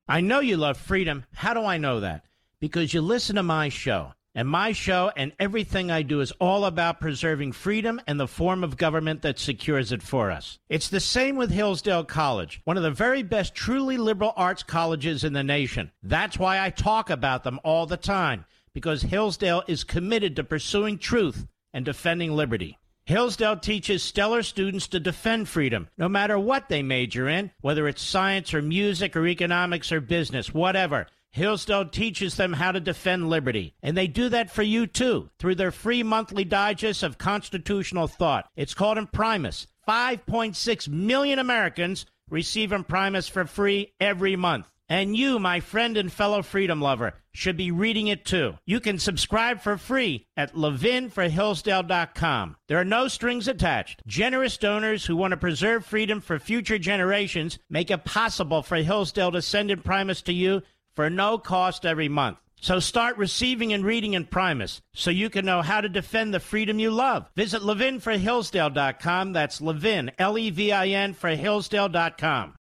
I 0.08 0.20
know 0.20 0.40
you 0.40 0.56
love 0.56 0.76
freedom. 0.76 1.24
How 1.32 1.54
do 1.54 1.64
I 1.64 1.78
know 1.78 2.00
that? 2.00 2.24
Because 2.60 2.92
you 2.92 3.00
listen 3.00 3.36
to 3.36 3.42
my 3.42 3.68
show. 3.68 4.12
And 4.34 4.48
my 4.48 4.72
show 4.72 5.12
and 5.14 5.32
everything 5.38 5.90
I 5.90 6.00
do 6.00 6.20
is 6.20 6.32
all 6.32 6.64
about 6.64 7.00
preserving 7.00 7.52
freedom 7.52 8.00
and 8.06 8.18
the 8.18 8.26
form 8.26 8.64
of 8.64 8.78
government 8.78 9.20
that 9.22 9.38
secures 9.38 9.92
it 9.92 10.02
for 10.02 10.30
us. 10.30 10.58
It's 10.70 10.88
the 10.88 11.00
same 11.00 11.36
with 11.36 11.50
Hillsdale 11.50 12.04
College, 12.04 12.62
one 12.64 12.78
of 12.78 12.82
the 12.82 12.90
very 12.90 13.22
best 13.22 13.54
truly 13.54 13.98
liberal 13.98 14.32
arts 14.34 14.62
colleges 14.62 15.22
in 15.22 15.34
the 15.34 15.42
nation. 15.42 15.92
That's 16.02 16.38
why 16.38 16.64
I 16.64 16.70
talk 16.70 17.10
about 17.10 17.44
them 17.44 17.60
all 17.62 17.84
the 17.84 17.98
time, 17.98 18.46
because 18.74 19.02
Hillsdale 19.02 19.62
is 19.66 19.84
committed 19.84 20.36
to 20.36 20.44
pursuing 20.44 20.98
truth 20.98 21.46
and 21.72 21.84
defending 21.84 22.32
liberty. 22.32 22.78
Hillsdale 23.04 23.56
teaches 23.56 24.02
stellar 24.02 24.42
students 24.42 24.86
to 24.88 25.00
defend 25.00 25.48
freedom, 25.48 25.88
no 25.98 26.08
matter 26.08 26.38
what 26.38 26.68
they 26.68 26.82
major 26.82 27.28
in, 27.28 27.50
whether 27.60 27.88
it's 27.88 28.00
science 28.00 28.54
or 28.54 28.62
music 28.62 29.16
or 29.16 29.26
economics 29.26 29.90
or 29.90 30.00
business, 30.00 30.54
whatever. 30.54 31.06
Hillsdale 31.32 31.88
teaches 31.88 32.36
them 32.36 32.52
how 32.52 32.72
to 32.72 32.80
defend 32.80 33.28
liberty. 33.28 33.74
And 33.82 33.96
they 33.96 34.06
do 34.06 34.28
that 34.28 34.50
for 34.50 34.62
you 34.62 34.86
too, 34.86 35.30
through 35.38 35.56
their 35.56 35.72
free 35.72 36.02
monthly 36.02 36.44
digest 36.44 37.02
of 37.02 37.18
constitutional 37.18 38.06
thought. 38.06 38.48
It's 38.54 38.74
called 38.74 38.98
Imprimis. 38.98 39.66
5.6 39.88 40.88
million 40.88 41.38
Americans 41.38 42.06
receive 42.30 42.70
Imprimis 42.72 43.28
for 43.28 43.46
free 43.46 43.92
every 43.98 44.36
month. 44.36 44.71
And 44.92 45.16
you, 45.16 45.38
my 45.38 45.60
friend 45.60 45.96
and 45.96 46.12
fellow 46.12 46.42
freedom 46.42 46.82
lover, 46.82 47.14
should 47.32 47.56
be 47.56 47.70
reading 47.70 48.08
it 48.08 48.26
too. 48.26 48.58
You 48.66 48.78
can 48.78 48.98
subscribe 48.98 49.62
for 49.62 49.78
free 49.78 50.26
at 50.36 50.54
levinforhillsdale.com. 50.54 52.56
There 52.68 52.78
are 52.78 52.84
no 52.84 53.08
strings 53.08 53.48
attached. 53.48 54.02
Generous 54.06 54.58
donors 54.58 55.06
who 55.06 55.16
want 55.16 55.30
to 55.30 55.38
preserve 55.38 55.86
freedom 55.86 56.20
for 56.20 56.38
future 56.38 56.78
generations 56.78 57.58
make 57.70 57.90
it 57.90 58.04
possible 58.04 58.62
for 58.62 58.76
Hillsdale 58.76 59.32
to 59.32 59.40
send 59.40 59.70
Imprimis 59.70 60.20
to 60.24 60.32
you 60.34 60.60
for 60.94 61.08
no 61.08 61.38
cost 61.38 61.86
every 61.86 62.10
month. 62.10 62.36
So 62.60 62.78
start 62.78 63.16
receiving 63.16 63.72
and 63.72 63.86
reading 63.86 64.12
Imprimis 64.12 64.82
so 64.92 65.10
you 65.10 65.30
can 65.30 65.46
know 65.46 65.62
how 65.62 65.80
to 65.80 65.88
defend 65.88 66.34
the 66.34 66.38
freedom 66.38 66.78
you 66.78 66.90
love. 66.90 67.30
Visit 67.34 67.62
levinforhillsdale.com. 67.62 69.32
That's 69.32 69.62
Levin, 69.62 70.12
L 70.18 70.36
E 70.36 70.50
V 70.50 70.70
I 70.70 70.88
N, 70.88 71.14
for 71.14 71.30
Hillsdale.com. 71.30 72.56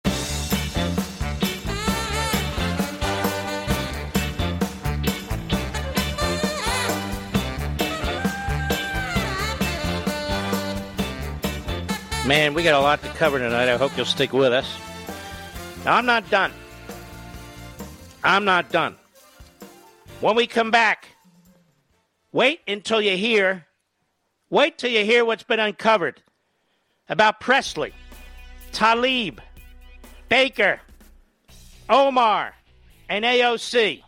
Man, 12.32 12.54
we 12.54 12.64
got 12.64 12.80
a 12.80 12.82
lot 12.82 13.04
to 13.04 13.10
cover 13.10 13.40
tonight. 13.40 13.68
I 13.68 13.76
hope 13.76 13.92
you'll 13.98 14.06
stick 14.06 14.32
with 14.32 14.54
us. 14.54 14.80
Now, 15.84 15.98
I'm 15.98 16.06
not 16.06 16.30
done. 16.30 16.54
I'm 18.24 18.46
not 18.46 18.72
done. 18.72 18.96
When 20.22 20.38
we 20.38 20.48
come 20.48 20.72
back, 20.72 21.10
wait 22.32 22.62
until 22.70 23.02
you 23.02 23.18
hear, 23.18 23.66
wait 24.50 24.78
till 24.78 24.90
you 24.90 25.04
hear 25.04 25.26
what's 25.26 25.44
been 25.44 25.60
uncovered 25.60 26.24
about 27.10 27.42
Pressley, 27.42 27.92
Tlaib, 28.72 29.40
Baker, 30.30 30.80
Omar, 31.90 32.54
and 33.10 33.26
AOC. 33.26 34.04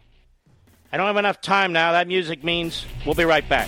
I 0.94 0.96
don't 0.96 1.08
have 1.08 1.18
enough 1.18 1.42
time 1.42 1.74
now. 1.74 1.92
That 1.92 2.08
music 2.08 2.42
means 2.42 2.86
we'll 3.06 3.16
be 3.16 3.26
right 3.26 3.48
back. 3.50 3.68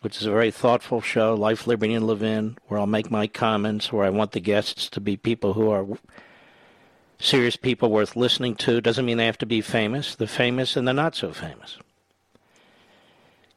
which 0.05 0.21
is 0.21 0.27
a 0.27 0.31
very 0.31 0.51
thoughtful 0.51 1.01
show, 1.01 1.33
Life, 1.33 1.67
Liberty, 1.67 1.95
and 1.95 2.07
Levin, 2.07 2.59
where 2.69 2.79
I'll 2.79 2.87
make 2.87 3.11
my 3.11 3.27
comments, 3.27 3.91
where 3.91 4.05
I 4.05 4.11
want 4.11 4.33
the 4.33 4.39
guests 4.39 4.91
to 4.91 5.01
be 5.01 5.17
people 5.17 5.55
who 5.55 5.71
are 5.71 5.87
serious 7.19 7.57
people 7.57 7.91
worth 7.91 8.15
listening 8.15 8.55
to. 8.57 8.83
Doesn't 8.83 9.07
mean 9.07 9.17
they 9.17 9.25
have 9.25 9.39
to 9.39 9.47
be 9.47 9.63
famous, 9.63 10.15
the 10.15 10.27
famous 10.27 10.77
and 10.77 10.87
the 10.87 10.93
not 10.93 11.17
so 11.17 11.33
famous. 11.33 11.79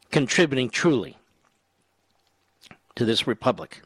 Contributing 0.09 0.69
truly 0.69 1.17
to 2.95 3.03
this 3.03 3.27
republic. 3.27 3.81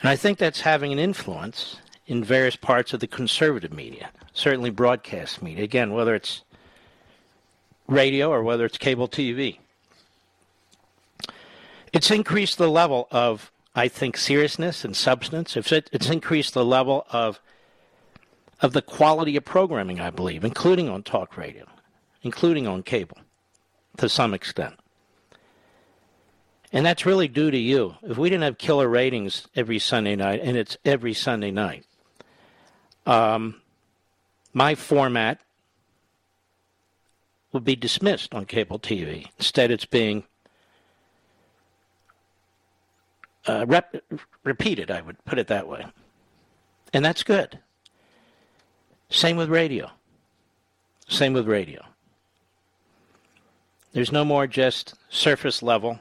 And 0.00 0.08
I 0.08 0.16
think 0.16 0.38
that's 0.38 0.62
having 0.62 0.92
an 0.92 0.98
influence 0.98 1.76
in 2.08 2.24
various 2.24 2.56
parts 2.56 2.92
of 2.92 2.98
the 2.98 3.06
conservative 3.06 3.72
media, 3.72 4.10
certainly 4.32 4.70
broadcast 4.70 5.40
media. 5.40 5.62
Again, 5.62 5.92
whether 5.92 6.16
it's 6.16 6.42
radio 7.86 8.30
or 8.30 8.42
whether 8.42 8.64
it's 8.64 8.78
cable 8.78 9.06
TV. 9.06 9.58
It's 11.94 12.10
increased 12.10 12.58
the 12.58 12.68
level 12.68 13.06
of, 13.12 13.52
I 13.76 13.86
think, 13.86 14.16
seriousness 14.16 14.84
and 14.84 14.96
substance. 14.96 15.56
It's, 15.56 16.10
increased 16.10 16.52
the 16.52 16.64
level 16.64 17.06
of 17.10 17.40
of 18.60 18.72
the 18.72 18.82
quality 18.82 19.36
of 19.36 19.44
programming, 19.44 20.00
I 20.00 20.10
believe, 20.10 20.44
including 20.44 20.88
on 20.88 21.02
talk 21.02 21.36
radio, 21.36 21.66
including 22.22 22.66
on 22.66 22.82
cable, 22.82 23.18
to 23.98 24.08
some 24.08 24.32
extent. 24.32 24.74
And 26.72 26.84
that's 26.84 27.04
really 27.04 27.28
due 27.28 27.50
to 27.50 27.58
you. 27.58 27.94
If 28.02 28.16
we 28.16 28.30
didn't 28.30 28.44
have 28.44 28.58
killer 28.58 28.88
ratings 28.88 29.46
every 29.54 29.78
Sunday 29.78 30.16
night, 30.16 30.40
and 30.42 30.56
it's 30.56 30.76
every 30.84 31.14
Sunday 31.14 31.50
night, 31.50 31.84
um, 33.06 33.60
my 34.52 34.74
format 34.74 35.40
would 37.52 37.64
be 37.64 37.76
dismissed 37.76 38.34
on 38.34 38.46
cable 38.46 38.80
TV. 38.80 39.28
Instead, 39.38 39.70
it's 39.70 39.84
being 39.84 40.24
uh, 43.46 43.64
rep- 43.66 44.02
repeated, 44.42 44.90
I 44.90 45.00
would 45.00 45.22
put 45.24 45.38
it 45.38 45.48
that 45.48 45.68
way. 45.68 45.86
And 46.92 47.04
that's 47.04 47.22
good. 47.22 47.58
Same 49.10 49.36
with 49.36 49.48
radio. 49.48 49.90
Same 51.08 51.32
with 51.32 51.46
radio. 51.46 51.84
There's 53.92 54.12
no 54.12 54.24
more 54.24 54.46
just 54.46 54.94
surface 55.08 55.62
level, 55.62 56.00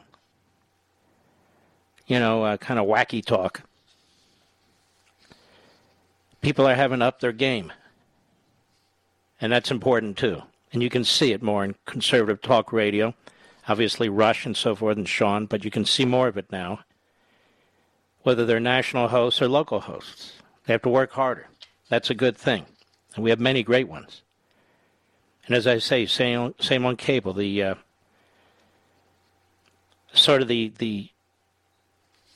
you 2.08 2.20
know, 2.20 2.44
uh, 2.44 2.58
kind 2.58 2.80
of 2.80 2.88
wacky 2.88 3.24
talk. 3.24 3.62
People 6.42 6.68
are 6.68 6.76
having 6.76 7.02
up 7.02 7.20
their 7.20 7.32
game. 7.32 7.72
And 9.40 9.52
that's 9.52 9.72
important 9.72 10.18
too. 10.18 10.42
And 10.72 10.82
you 10.82 10.90
can 10.90 11.04
see 11.04 11.34
it 11.34 11.44
more 11.44 11.64
in 11.64 11.76
conservative 11.86 12.42
talk 12.42 12.74
radio. 12.74 13.14
Obviously, 13.68 14.10
Rush 14.10 14.46
and 14.46 14.58
so 14.58 14.76
forth, 14.76 14.98
and 14.98 15.08
Sean, 15.08 15.46
but 15.46 15.64
you 15.64 15.72
can 15.72 15.86
see 15.86 16.04
more 16.04 16.28
of 16.28 16.38
it 16.38 16.52
now. 16.52 16.80
Whether 18.24 18.46
they're 18.46 18.60
national 18.60 19.10
hosts 19.10 19.42
or 19.42 19.48
local 19.48 19.82
hosts, 19.82 20.34
they 20.66 20.74
have 20.74 20.82
to 20.84 20.90
work 20.90 21.12
harder. 21.12 21.48
That's 21.90 22.10
a 22.10 22.16
good 22.16 22.38
thing. 22.38 22.66
And 23.16 23.24
we 23.24 23.30
have 23.30 23.40
many 23.40 23.64
great 23.64 23.88
ones. 23.88 24.22
And 25.46 25.56
as 25.56 25.68
I 25.68 25.78
say, 25.78 26.06
same, 26.06 26.56
same 26.60 26.86
on 26.86 26.96
cable, 26.96 27.34
the 27.34 27.64
uh, 27.64 27.76
sort 30.14 30.42
of 30.42 30.48
the, 30.48 30.72
the, 30.78 31.10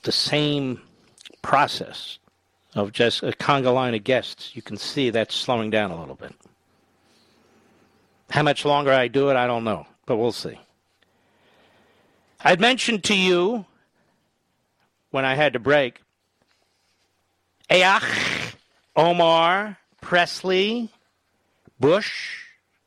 the 0.02 0.12
same 0.12 0.82
process 1.42 2.18
of 2.74 2.92
just 2.92 3.22
a 3.22 3.32
conga 3.32 3.72
line 3.72 3.94
of 3.94 4.04
guests. 4.04 4.54
You 4.54 4.62
can 4.62 4.76
see 4.76 5.10
that's 5.10 5.34
slowing 5.34 5.70
down 5.70 5.90
a 5.90 5.98
little 5.98 6.14
bit. 6.14 6.34
How 8.30 8.42
much 8.42 8.64
longer 8.64 8.92
I 8.92 9.08
do 9.08 9.30
it, 9.30 9.36
I 9.36 9.46
don't 9.46 9.64
know, 9.64 9.86
but 10.04 10.18
we'll 10.18 10.32
see. 10.32 10.60
I'd 12.40 12.60
mentioned 12.60 13.04
to 13.04 13.16
you 13.16 13.64
when 15.10 15.24
I 15.24 15.34
had 15.34 15.52
to 15.54 15.58
break 15.58 16.00
Ayach, 17.70 18.54
Omar, 18.96 19.76
Pressley, 20.00 20.90
Bush, 21.78 22.44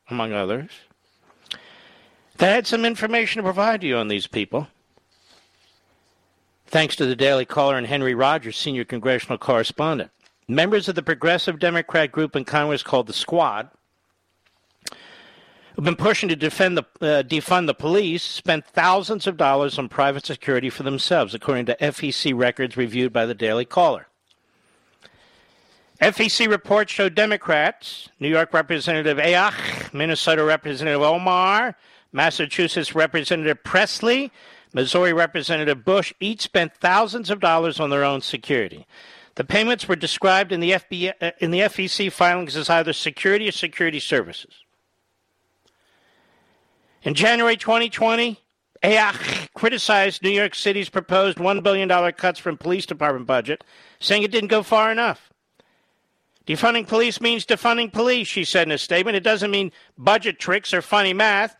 among 0.09 0.34
others. 0.34 0.69
That 2.38 2.53
had 2.53 2.67
some 2.67 2.86
information 2.86 3.38
to 3.38 3.43
provide 3.43 3.84
you 3.84 3.97
on 3.97 4.07
these 4.07 4.26
people. 4.26 4.67
Thanks 6.65 6.95
to 6.95 7.05
the 7.05 7.15
Daily 7.15 7.45
Caller 7.45 7.78
and 7.78 7.86
Henry 7.86 8.15
Rogers, 8.15 8.57
senior 8.57 8.86
congressional 8.86 9.38
correspondent. 9.38 10.09
Members 10.47 10.89
of 10.89 10.95
the 10.95 11.03
progressive 11.03 11.59
Democrat 11.59 12.11
group 12.11 12.36
in 12.36 12.45
Congress 12.45 12.82
called 12.82 13.07
the 13.07 13.13
Squad, 13.13 13.69
who've 15.82 15.97
been 15.97 16.05
pushing 16.05 16.29
to 16.29 16.36
defend 16.36 16.77
the, 16.77 16.84
uh, 17.01 17.23
defund 17.23 17.65
the 17.65 17.73
police, 17.73 18.21
spent 18.21 18.63
thousands 18.67 19.25
of 19.25 19.36
dollars 19.36 19.79
on 19.79 19.89
private 19.89 20.23
security 20.23 20.69
for 20.69 20.84
themselves, 20.84 21.34
according 21.34 21.65
to 21.65 21.75
FEC 21.82 22.38
records 22.38 22.77
reviewed 22.77 23.11
by 23.11 23.25
the 23.25 23.34
Daily 23.34 23.65
Caller. 23.65 24.05
FEC 25.99 26.47
reports 26.47 26.93
show 26.93 27.09
Democrats, 27.09 28.09
New 28.19 28.29
York 28.29 28.53
Representative 28.53 29.17
Ayach, 29.17 29.91
Minnesota 29.91 30.43
Representative 30.43 31.01
Omar, 31.01 31.75
Massachusetts 32.13 32.93
Representative 32.93 33.63
Pressley, 33.63 34.32
Missouri 34.75 35.13
Representative 35.13 35.84
Bush 35.84 36.13
each 36.19 36.41
spent 36.41 36.75
thousands 36.75 37.32
of 37.32 37.39
dollars 37.39 37.79
on 37.79 37.89
their 37.89 38.03
own 38.03 38.21
security. 38.21 38.86
The 39.34 39.43
payments 39.43 39.88
were 39.88 39.95
described 39.95 40.51
in 40.51 40.59
the, 40.59 40.73
FBI, 40.73 41.13
uh, 41.19 41.32
in 41.39 41.49
the 41.49 41.61
FEC 41.61 42.11
filings 42.11 42.55
as 42.55 42.69
either 42.69 42.93
security 42.93 43.47
or 43.47 43.51
security 43.51 43.99
services. 43.99 44.61
In 47.03 47.15
January 47.15 47.57
2020, 47.57 48.39
Ayach 48.83 49.47
criticized 49.55 50.21
New 50.21 50.29
York 50.29 50.53
City's 50.53 50.89
proposed 50.89 51.39
$1 51.39 51.63
billion 51.63 51.89
cuts 52.13 52.39
from 52.39 52.57
police 52.57 52.85
department 52.85 53.25
budget, 53.25 53.63
saying 53.99 54.21
it 54.21 54.31
didn't 54.31 54.49
go 54.49 54.61
far 54.61 54.91
enough. 54.91 55.31
Defunding 56.45 56.87
police 56.87 57.19
means 57.19 57.45
defunding 57.45 57.91
police, 57.91 58.27
she 58.27 58.43
said 58.43 58.67
in 58.67 58.71
a 58.71 58.77
statement. 58.77 59.15
It 59.15 59.23
doesn't 59.23 59.51
mean 59.51 59.71
budget 59.97 60.39
tricks 60.39 60.73
or 60.73 60.81
funny 60.81 61.13
math. 61.13 61.55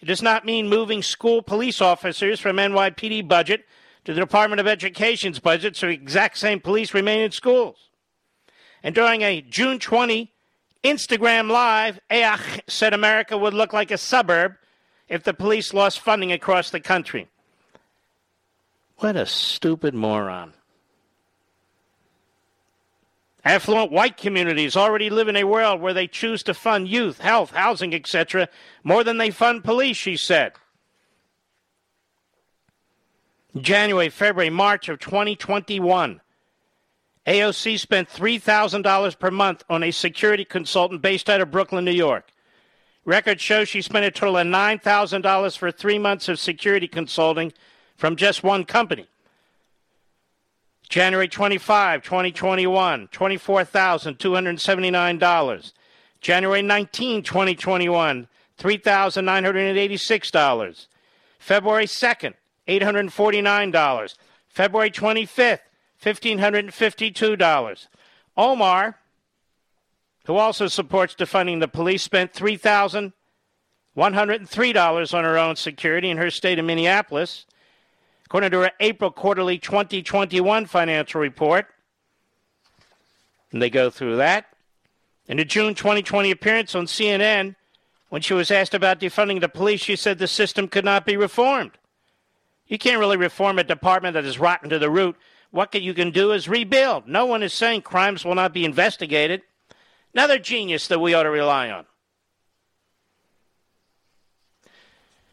It 0.00 0.06
does 0.06 0.22
not 0.22 0.44
mean 0.44 0.68
moving 0.68 1.02
school 1.02 1.42
police 1.42 1.80
officers 1.80 2.40
from 2.40 2.56
NYPD 2.56 3.28
budget 3.28 3.66
to 4.04 4.14
the 4.14 4.20
Department 4.20 4.60
of 4.60 4.66
Education's 4.66 5.38
budget 5.38 5.76
so 5.76 5.88
exact 5.88 6.38
same 6.38 6.58
police 6.58 6.94
remain 6.94 7.20
in 7.20 7.30
schools. 7.32 7.90
And 8.82 8.94
during 8.94 9.22
a 9.22 9.42
June 9.42 9.78
20 9.78 10.32
Instagram 10.82 11.50
Live, 11.50 12.00
Ayach 12.10 12.60
said 12.66 12.94
America 12.94 13.36
would 13.36 13.52
look 13.52 13.72
like 13.72 13.90
a 13.90 13.98
suburb 13.98 14.54
if 15.10 15.24
the 15.24 15.34
police 15.34 15.74
lost 15.74 16.00
funding 16.00 16.32
across 16.32 16.70
the 16.70 16.80
country. 16.80 17.28
What 18.98 19.16
a 19.16 19.26
stupid 19.26 19.92
moron. 19.92 20.54
Affluent 23.44 23.90
white 23.90 24.16
communities 24.16 24.76
already 24.76 25.10
live 25.10 25.26
in 25.26 25.36
a 25.36 25.44
world 25.44 25.80
where 25.80 25.94
they 25.94 26.06
choose 26.06 26.42
to 26.44 26.54
fund 26.54 26.88
youth, 26.88 27.18
health, 27.18 27.50
housing, 27.50 27.94
etc., 27.94 28.48
more 28.84 29.02
than 29.02 29.18
they 29.18 29.30
fund 29.30 29.64
police, 29.64 29.96
she 29.96 30.16
said. 30.16 30.52
January, 33.56 34.10
February, 34.10 34.50
March 34.50 34.88
of 34.88 35.00
2021, 35.00 36.20
AOC 37.26 37.78
spent 37.78 38.08
$3,000 38.08 39.18
per 39.18 39.30
month 39.30 39.64
on 39.68 39.82
a 39.82 39.90
security 39.90 40.44
consultant 40.44 41.02
based 41.02 41.28
out 41.28 41.40
of 41.40 41.50
Brooklyn, 41.50 41.84
New 41.84 41.90
York. 41.90 42.30
Records 43.04 43.42
show 43.42 43.64
she 43.64 43.82
spent 43.82 44.04
a 44.04 44.10
total 44.10 44.36
of 44.36 44.46
$9,000 44.46 45.56
for 45.56 45.72
three 45.72 45.98
months 45.98 46.28
of 46.28 46.38
security 46.38 46.86
consulting 46.86 47.52
from 47.96 48.14
just 48.16 48.42
one 48.42 48.64
company. 48.64 49.06
January 50.88 51.28
25, 51.28 52.02
2021, 52.02 53.08
$24,279. 53.08 55.72
January 56.20 56.62
19, 56.62 57.22
2021, 57.22 58.28
$3,986. 58.58 60.86
February 61.38 61.86
2nd, 61.86 62.34
$849. 62.68 64.16
February 64.48 64.90
25th, 64.90 65.60
$1,552. 66.02 67.86
Omar, 68.36 68.99
who 70.30 70.36
also 70.36 70.68
supports 70.68 71.16
defunding 71.16 71.58
the 71.58 71.66
police, 71.66 72.04
spent 72.04 72.32
$3,103 72.32 75.14
on 75.14 75.24
her 75.24 75.36
own 75.36 75.56
security 75.56 76.08
in 76.08 76.18
her 76.18 76.30
state 76.30 76.60
of 76.60 76.64
Minneapolis. 76.64 77.46
According 78.26 78.52
to 78.52 78.60
her 78.60 78.70
April 78.78 79.10
quarterly 79.10 79.58
2021 79.58 80.66
financial 80.66 81.20
report, 81.20 81.66
and 83.50 83.60
they 83.60 83.70
go 83.70 83.90
through 83.90 84.18
that. 84.18 84.54
In 85.26 85.40
a 85.40 85.44
June 85.44 85.74
2020 85.74 86.30
appearance 86.30 86.76
on 86.76 86.86
CNN, 86.86 87.56
when 88.10 88.22
she 88.22 88.34
was 88.34 88.52
asked 88.52 88.74
about 88.74 89.00
defunding 89.00 89.40
the 89.40 89.48
police, 89.48 89.80
she 89.80 89.96
said 89.96 90.18
the 90.18 90.28
system 90.28 90.68
could 90.68 90.84
not 90.84 91.04
be 91.04 91.16
reformed. 91.16 91.72
You 92.68 92.78
can't 92.78 93.00
really 93.00 93.16
reform 93.16 93.58
a 93.58 93.64
department 93.64 94.14
that 94.14 94.24
is 94.24 94.38
rotten 94.38 94.70
to 94.70 94.78
the 94.78 94.90
root. 94.90 95.16
What 95.50 95.74
you 95.74 95.92
can 95.92 96.12
do 96.12 96.30
is 96.30 96.48
rebuild. 96.48 97.08
No 97.08 97.26
one 97.26 97.42
is 97.42 97.52
saying 97.52 97.82
crimes 97.82 98.24
will 98.24 98.36
not 98.36 98.52
be 98.52 98.64
investigated. 98.64 99.42
Another 100.14 100.38
genius 100.38 100.88
that 100.88 101.00
we 101.00 101.14
ought 101.14 101.22
to 101.22 101.30
rely 101.30 101.70
on. 101.70 101.86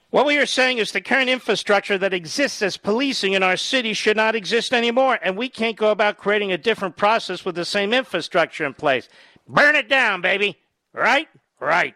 What 0.09 0.25
we 0.25 0.37
are 0.37 0.45
saying 0.45 0.77
is 0.77 0.91
the 0.91 1.01
current 1.01 1.29
infrastructure 1.29 1.97
that 1.97 2.13
exists 2.13 2.61
as 2.61 2.77
policing 2.77 3.33
in 3.33 3.43
our 3.43 3.57
city 3.57 3.93
should 3.93 4.15
not 4.15 4.35
exist 4.35 4.73
anymore, 4.73 5.19
and 5.21 5.35
we 5.35 5.49
can't 5.49 5.75
go 5.75 5.91
about 5.91 6.17
creating 6.17 6.51
a 6.51 6.57
different 6.57 6.95
process 6.95 7.43
with 7.43 7.55
the 7.55 7.65
same 7.65 7.93
infrastructure 7.93 8.65
in 8.65 8.73
place. 8.73 9.09
Burn 9.47 9.75
it 9.75 9.89
down, 9.89 10.21
baby. 10.21 10.57
Right? 10.93 11.27
Right. 11.59 11.95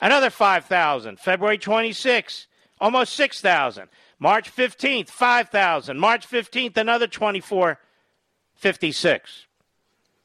Another 0.00 0.30
5,000. 0.30 1.18
February 1.18 1.58
26, 1.58 2.46
almost 2.80 3.12
6,000. 3.14 3.88
March 4.18 4.54
15th, 4.54 5.08
5,000. 5.08 5.98
March 5.98 6.28
15th, 6.28 6.76
another 6.76 7.06
2456. 7.06 9.46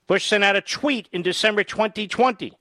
Bush 0.07 0.25
sent 0.25 0.43
out 0.43 0.55
a 0.55 0.61
tweet 0.61 1.07
in 1.11 1.21
December 1.21 1.63
2020, 1.63 2.53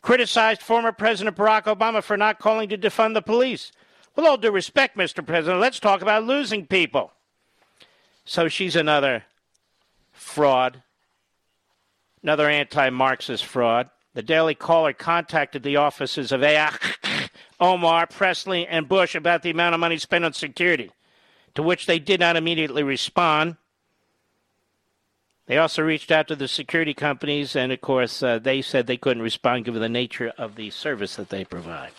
criticized 0.00 0.62
former 0.62 0.90
President 0.90 1.36
Barack 1.36 1.64
Obama 1.64 2.02
for 2.02 2.16
not 2.16 2.38
calling 2.38 2.70
to 2.70 2.78
defund 2.78 3.12
the 3.14 3.22
police. 3.22 3.72
With 4.16 4.26
all 4.26 4.38
due 4.38 4.50
respect, 4.50 4.96
Mr. 4.96 5.24
President, 5.24 5.60
let's 5.60 5.78
talk 5.78 6.02
about 6.02 6.24
losing 6.24 6.66
people. 6.66 7.12
So 8.24 8.48
she's 8.48 8.76
another 8.76 9.24
fraud, 10.12 10.82
another 12.22 12.48
anti 12.48 12.90
Marxist 12.90 13.44
fraud. 13.44 13.90
The 14.14 14.22
Daily 14.22 14.54
Caller 14.54 14.92
contacted 14.92 15.62
the 15.62 15.76
offices 15.76 16.32
of 16.32 16.42
Ayach, 16.42 17.30
Omar, 17.60 18.06
Pressley, 18.06 18.66
and 18.66 18.88
Bush 18.88 19.14
about 19.14 19.42
the 19.42 19.50
amount 19.50 19.74
of 19.74 19.80
money 19.80 19.96
spent 19.96 20.24
on 20.24 20.34
security, 20.34 20.90
to 21.54 21.62
which 21.62 21.86
they 21.86 21.98
did 21.98 22.20
not 22.20 22.36
immediately 22.36 22.82
respond. 22.82 23.56
They 25.46 25.58
also 25.58 25.82
reached 25.82 26.10
out 26.10 26.28
to 26.28 26.36
the 26.36 26.46
security 26.46 26.94
companies, 26.94 27.56
and 27.56 27.72
of 27.72 27.80
course, 27.80 28.22
uh, 28.22 28.38
they 28.38 28.62
said 28.62 28.86
they 28.86 28.96
couldn't 28.96 29.22
respond 29.22 29.64
given 29.64 29.80
the 29.80 29.88
nature 29.88 30.32
of 30.38 30.56
the 30.56 30.70
service 30.70 31.16
that 31.16 31.30
they 31.30 31.44
provide. 31.44 31.92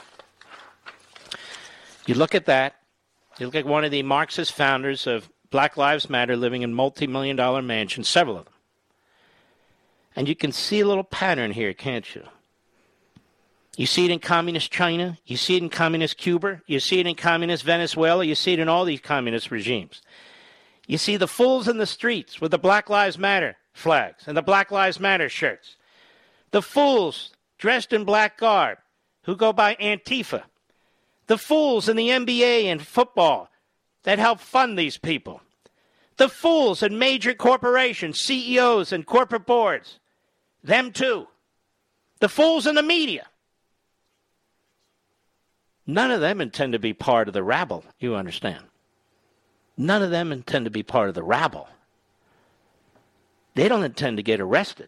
You 2.05 2.15
look 2.15 2.35
at 2.35 2.45
that, 2.45 2.75
you 3.39 3.47
look 3.47 3.55
at 3.55 3.65
one 3.65 3.83
of 3.83 3.91
the 3.91 4.03
Marxist 4.03 4.53
founders 4.53 5.07
of 5.07 5.29
Black 5.53 5.77
Lives 5.77 6.09
Matter 6.09 6.35
living 6.35 6.63
in 6.63 6.73
multi 6.73 7.05
million 7.05 7.35
dollar 7.35 7.61
mansions, 7.61 8.09
several 8.09 8.39
of 8.39 8.45
them. 8.45 8.53
And 10.15 10.27
you 10.27 10.35
can 10.35 10.51
see 10.51 10.79
a 10.79 10.87
little 10.87 11.03
pattern 11.03 11.51
here, 11.51 11.75
can't 11.75 12.15
you? 12.15 12.23
You 13.77 13.85
see 13.85 14.05
it 14.05 14.09
in 14.09 14.17
communist 14.17 14.71
China, 14.71 15.19
you 15.27 15.37
see 15.37 15.55
it 15.55 15.61
in 15.61 15.69
communist 15.69 16.17
Cuba, 16.17 16.63
you 16.65 16.79
see 16.79 17.01
it 17.01 17.05
in 17.05 17.13
communist 17.13 17.63
Venezuela, 17.63 18.23
you 18.23 18.33
see 18.33 18.53
it 18.53 18.59
in 18.59 18.67
all 18.67 18.83
these 18.83 18.99
communist 18.99 19.51
regimes. 19.51 20.01
You 20.87 20.97
see 20.97 21.17
the 21.17 21.27
fools 21.27 21.67
in 21.67 21.77
the 21.77 21.85
streets 21.85 22.41
with 22.41 22.49
the 22.49 22.57
Black 22.57 22.89
Lives 22.89 23.19
Matter 23.19 23.55
flags 23.73 24.23
and 24.25 24.35
the 24.35 24.41
Black 24.41 24.71
Lives 24.71 24.99
Matter 24.99 25.29
shirts. 25.29 25.77
The 26.49 26.63
fools 26.63 27.31
dressed 27.59 27.93
in 27.93 28.05
black 28.05 28.39
garb 28.39 28.79
who 29.25 29.35
go 29.35 29.53
by 29.53 29.75
Antifa. 29.75 30.45
The 31.27 31.37
fools 31.37 31.87
in 31.87 31.95
the 31.95 32.09
NBA 32.09 32.63
and 32.63 32.81
football 32.81 33.49
that 34.03 34.19
help 34.19 34.39
fund 34.39 34.77
these 34.77 34.97
people. 34.97 35.41
The 36.17 36.29
fools 36.29 36.83
in 36.83 36.99
major 36.99 37.33
corporations, 37.33 38.19
CEOs, 38.19 38.91
and 38.91 39.05
corporate 39.05 39.45
boards 39.45 39.99
them 40.63 40.91
too. 40.91 41.27
The 42.19 42.29
fools 42.29 42.65
in 42.67 42.75
the 42.75 42.83
media. 42.83 43.27
None 45.85 46.11
of 46.11 46.21
them 46.21 46.39
intend 46.39 46.73
to 46.73 46.79
be 46.79 46.93
part 46.93 47.27
of 47.27 47.33
the 47.33 47.43
rabble, 47.43 47.83
you 47.99 48.15
understand. 48.15 48.63
None 49.75 50.01
of 50.01 50.11
them 50.11 50.31
intend 50.31 50.65
to 50.65 50.71
be 50.71 50.83
part 50.83 51.09
of 51.09 51.15
the 51.15 51.23
rabble. 51.23 51.67
They 53.55 53.67
don't 53.67 53.83
intend 53.83 54.17
to 54.17 54.23
get 54.23 54.39
arrested. 54.39 54.87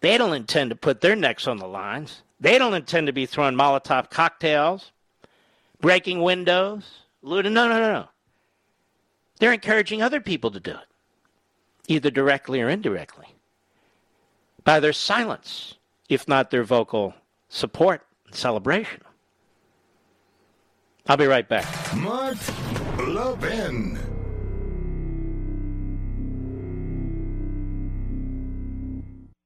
They 0.00 0.18
don't 0.18 0.34
intend 0.34 0.70
to 0.70 0.76
put 0.76 1.00
their 1.00 1.14
necks 1.14 1.46
on 1.46 1.58
the 1.58 1.68
lines. 1.68 2.22
They 2.40 2.58
don't 2.58 2.74
intend 2.74 3.06
to 3.06 3.12
be 3.12 3.24
throwing 3.24 3.54
Molotov 3.54 4.10
cocktails, 4.10 4.90
breaking 5.80 6.20
windows, 6.20 7.03
looting. 7.24 7.52
No, 7.54 7.68
no, 7.68 7.80
no, 7.80 7.92
no. 7.92 8.08
They're 9.40 9.52
encouraging 9.52 10.02
other 10.02 10.20
people 10.20 10.50
to 10.52 10.60
do 10.60 10.70
it, 10.70 10.86
either 11.88 12.10
directly 12.10 12.60
or 12.60 12.68
indirectly 12.68 13.26
by 14.62 14.80
their 14.80 14.92
silence, 14.92 15.74
if 16.08 16.26
not 16.28 16.50
their 16.50 16.64
vocal 16.64 17.14
support 17.48 18.06
and 18.26 18.34
celebration. 18.34 19.00
I'll 21.06 21.16
be 21.16 21.26
right 21.26 21.48
back. 21.48 21.66
Mark 21.96 22.38
Levin. 22.98 23.98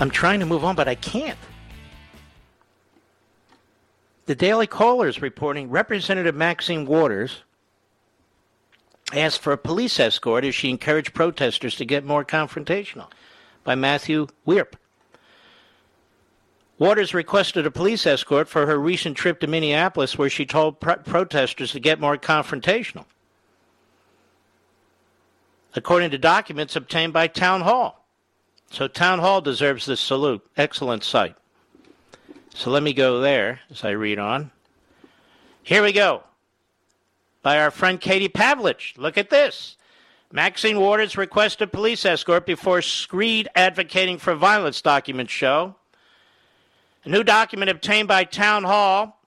I'm 0.00 0.10
trying 0.10 0.40
to 0.40 0.46
move 0.46 0.64
on, 0.64 0.76
but 0.76 0.88
I 0.88 0.94
can't. 0.94 1.38
The 4.26 4.34
Daily 4.34 4.66
Caller 4.66 5.08
is 5.08 5.22
reporting 5.22 5.70
Representative 5.70 6.34
Maxine 6.34 6.84
Waters 6.84 7.42
asked 9.12 9.40
for 9.40 9.52
a 9.52 9.58
police 9.58 10.00
escort 10.00 10.44
as 10.44 10.54
she 10.54 10.68
encouraged 10.68 11.14
protesters 11.14 11.76
to 11.76 11.84
get 11.84 12.04
more 12.04 12.24
confrontational 12.24 13.08
by 13.62 13.74
Matthew 13.76 14.26
Wierp. 14.44 14.76
Waters 16.78 17.14
requested 17.14 17.64
a 17.66 17.70
police 17.70 18.04
escort 18.06 18.48
for 18.48 18.66
her 18.66 18.78
recent 18.78 19.16
trip 19.16 19.40
to 19.40 19.46
Minneapolis, 19.46 20.18
where 20.18 20.28
she 20.28 20.44
told 20.44 20.80
pro- 20.80 20.96
protesters 20.96 21.72
to 21.72 21.80
get 21.80 22.00
more 22.00 22.18
confrontational 22.18 23.06
according 25.76 26.10
to 26.10 26.18
documents 26.18 26.74
obtained 26.74 27.12
by 27.12 27.26
Town 27.26 27.60
Hall. 27.60 28.05
So 28.70 28.88
Town 28.88 29.20
Hall 29.20 29.40
deserves 29.40 29.86
this 29.86 30.00
salute. 30.00 30.44
Excellent 30.56 31.04
site. 31.04 31.36
So 32.54 32.70
let 32.70 32.82
me 32.82 32.92
go 32.92 33.20
there 33.20 33.60
as 33.70 33.84
I 33.84 33.90
read 33.90 34.18
on. 34.18 34.50
Here 35.62 35.82
we 35.82 35.92
go. 35.92 36.22
By 37.42 37.60
our 37.60 37.70
friend 37.70 38.00
Katie 38.00 38.28
Pavlich. 38.28 38.96
Look 38.96 39.18
at 39.18 39.30
this. 39.30 39.76
Maxine 40.32 40.80
Waters 40.80 41.16
requested 41.16 41.72
police 41.72 42.04
escort 42.04 42.46
before 42.46 42.82
Screed 42.82 43.48
advocating 43.54 44.18
for 44.18 44.34
violence 44.34 44.82
documents 44.82 45.32
show. 45.32 45.76
A 47.04 47.08
new 47.08 47.22
document 47.22 47.70
obtained 47.70 48.08
by 48.08 48.24
Town 48.24 48.64
Hall 48.64 49.20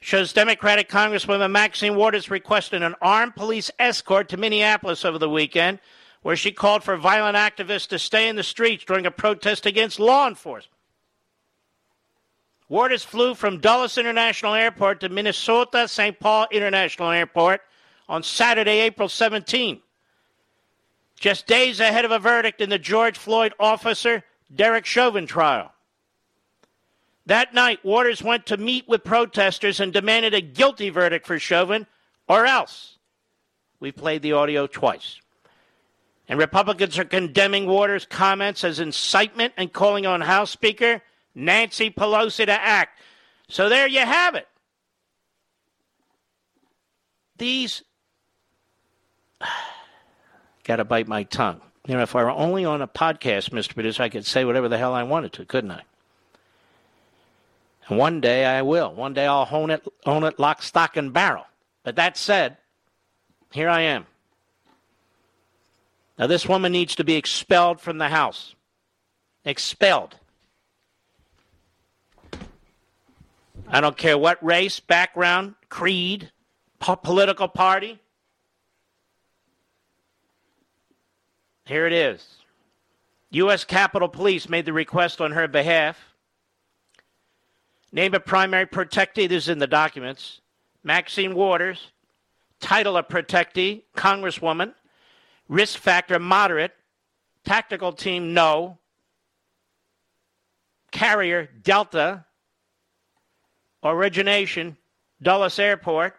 shows 0.00 0.32
Democratic 0.32 0.88
Congresswoman 0.88 1.50
Maxine 1.50 1.94
Waters 1.94 2.30
requested 2.30 2.82
an 2.82 2.94
armed 3.00 3.36
police 3.36 3.70
escort 3.78 4.28
to 4.28 4.36
Minneapolis 4.36 5.04
over 5.04 5.18
the 5.18 5.30
weekend, 5.30 5.78
where 6.24 6.36
she 6.36 6.50
called 6.50 6.82
for 6.82 6.96
violent 6.96 7.36
activists 7.36 7.86
to 7.86 7.98
stay 7.98 8.30
in 8.30 8.34
the 8.34 8.42
streets 8.42 8.82
during 8.86 9.04
a 9.04 9.10
protest 9.10 9.66
against 9.66 10.00
law 10.00 10.26
enforcement. 10.26 10.72
Waters 12.70 13.04
flew 13.04 13.34
from 13.34 13.60
Dulles 13.60 13.98
International 13.98 14.54
Airport 14.54 15.00
to 15.00 15.10
Minnesota 15.10 15.86
St. 15.86 16.18
Paul 16.18 16.46
International 16.50 17.10
Airport 17.10 17.60
on 18.08 18.22
Saturday, 18.22 18.80
April 18.80 19.06
17, 19.06 19.82
just 21.20 21.46
days 21.46 21.78
ahead 21.78 22.06
of 22.06 22.10
a 22.10 22.18
verdict 22.18 22.62
in 22.62 22.70
the 22.70 22.78
George 22.78 23.18
Floyd 23.18 23.52
officer 23.60 24.24
Derek 24.54 24.86
Chauvin 24.86 25.26
trial. 25.26 25.72
That 27.26 27.52
night, 27.52 27.84
Waters 27.84 28.22
went 28.22 28.46
to 28.46 28.56
meet 28.56 28.88
with 28.88 29.04
protesters 29.04 29.78
and 29.78 29.92
demanded 29.92 30.32
a 30.32 30.40
guilty 30.40 30.88
verdict 30.88 31.26
for 31.26 31.38
Chauvin, 31.38 31.86
or 32.30 32.46
else. 32.46 32.96
We 33.78 33.92
played 33.92 34.22
the 34.22 34.32
audio 34.32 34.66
twice. 34.66 35.20
And 36.28 36.38
Republicans 36.38 36.98
are 36.98 37.04
condemning 37.04 37.66
Waters' 37.66 38.06
comments 38.06 38.64
as 38.64 38.80
incitement 38.80 39.52
and 39.56 39.72
calling 39.72 40.06
on 40.06 40.22
House 40.22 40.50
Speaker 40.50 41.02
Nancy 41.34 41.90
Pelosi 41.90 42.46
to 42.46 42.52
act. 42.52 42.98
So 43.48 43.68
there 43.68 43.86
you 43.86 44.00
have 44.00 44.34
it. 44.34 44.48
These. 47.36 47.82
Got 50.64 50.76
to 50.76 50.84
bite 50.84 51.08
my 51.08 51.24
tongue. 51.24 51.60
You 51.86 51.96
know, 51.96 52.02
if 52.02 52.16
I 52.16 52.22
were 52.22 52.30
only 52.30 52.64
on 52.64 52.80
a 52.80 52.88
podcast, 52.88 53.50
Mr. 53.50 53.74
Producer, 53.74 54.02
I 54.02 54.08
could 54.08 54.24
say 54.24 54.46
whatever 54.46 54.70
the 54.70 54.78
hell 54.78 54.94
I 54.94 55.02
wanted 55.02 55.34
to, 55.34 55.44
couldn't 55.44 55.72
I? 55.72 55.82
And 57.88 57.98
one 57.98 58.22
day 58.22 58.46
I 58.46 58.62
will. 58.62 58.94
One 58.94 59.12
day 59.12 59.26
I'll 59.26 59.48
own 59.50 59.70
it, 59.70 59.86
own 60.06 60.24
it 60.24 60.38
lock, 60.38 60.62
stock, 60.62 60.96
and 60.96 61.12
barrel. 61.12 61.44
But 61.82 61.96
that 61.96 62.16
said, 62.16 62.56
here 63.52 63.68
I 63.68 63.82
am. 63.82 64.06
Now, 66.18 66.26
this 66.26 66.46
woman 66.48 66.72
needs 66.72 66.94
to 66.96 67.04
be 67.04 67.14
expelled 67.14 67.80
from 67.80 67.98
the 67.98 68.08
house. 68.08 68.54
Expelled. 69.44 70.16
I 73.68 73.80
don't 73.80 73.96
care 73.96 74.16
what 74.16 74.44
race, 74.44 74.78
background, 74.78 75.54
creed, 75.68 76.30
po- 76.78 76.96
political 76.96 77.48
party. 77.48 77.98
Here 81.66 81.86
it 81.86 81.92
is. 81.92 82.24
U.S. 83.30 83.64
Capitol 83.64 84.08
Police 84.08 84.48
made 84.48 84.66
the 84.66 84.72
request 84.72 85.20
on 85.20 85.32
her 85.32 85.48
behalf. 85.48 85.98
Name 87.90 88.14
of 88.14 88.24
primary 88.24 88.66
protectee 88.66 89.30
is 89.30 89.48
in 89.48 89.58
the 89.58 89.66
documents. 89.66 90.40
Maxine 90.84 91.34
Waters. 91.34 91.90
Title 92.60 92.96
of 92.96 93.08
protectee, 93.08 93.82
Congresswoman. 93.96 94.74
Risk 95.48 95.78
factor, 95.78 96.18
moderate. 96.18 96.72
Tactical 97.44 97.92
team, 97.92 98.32
no. 98.32 98.78
Carrier, 100.90 101.48
Delta. 101.62 102.24
Origination, 103.82 104.76
Dulles 105.20 105.58
Airport. 105.58 106.14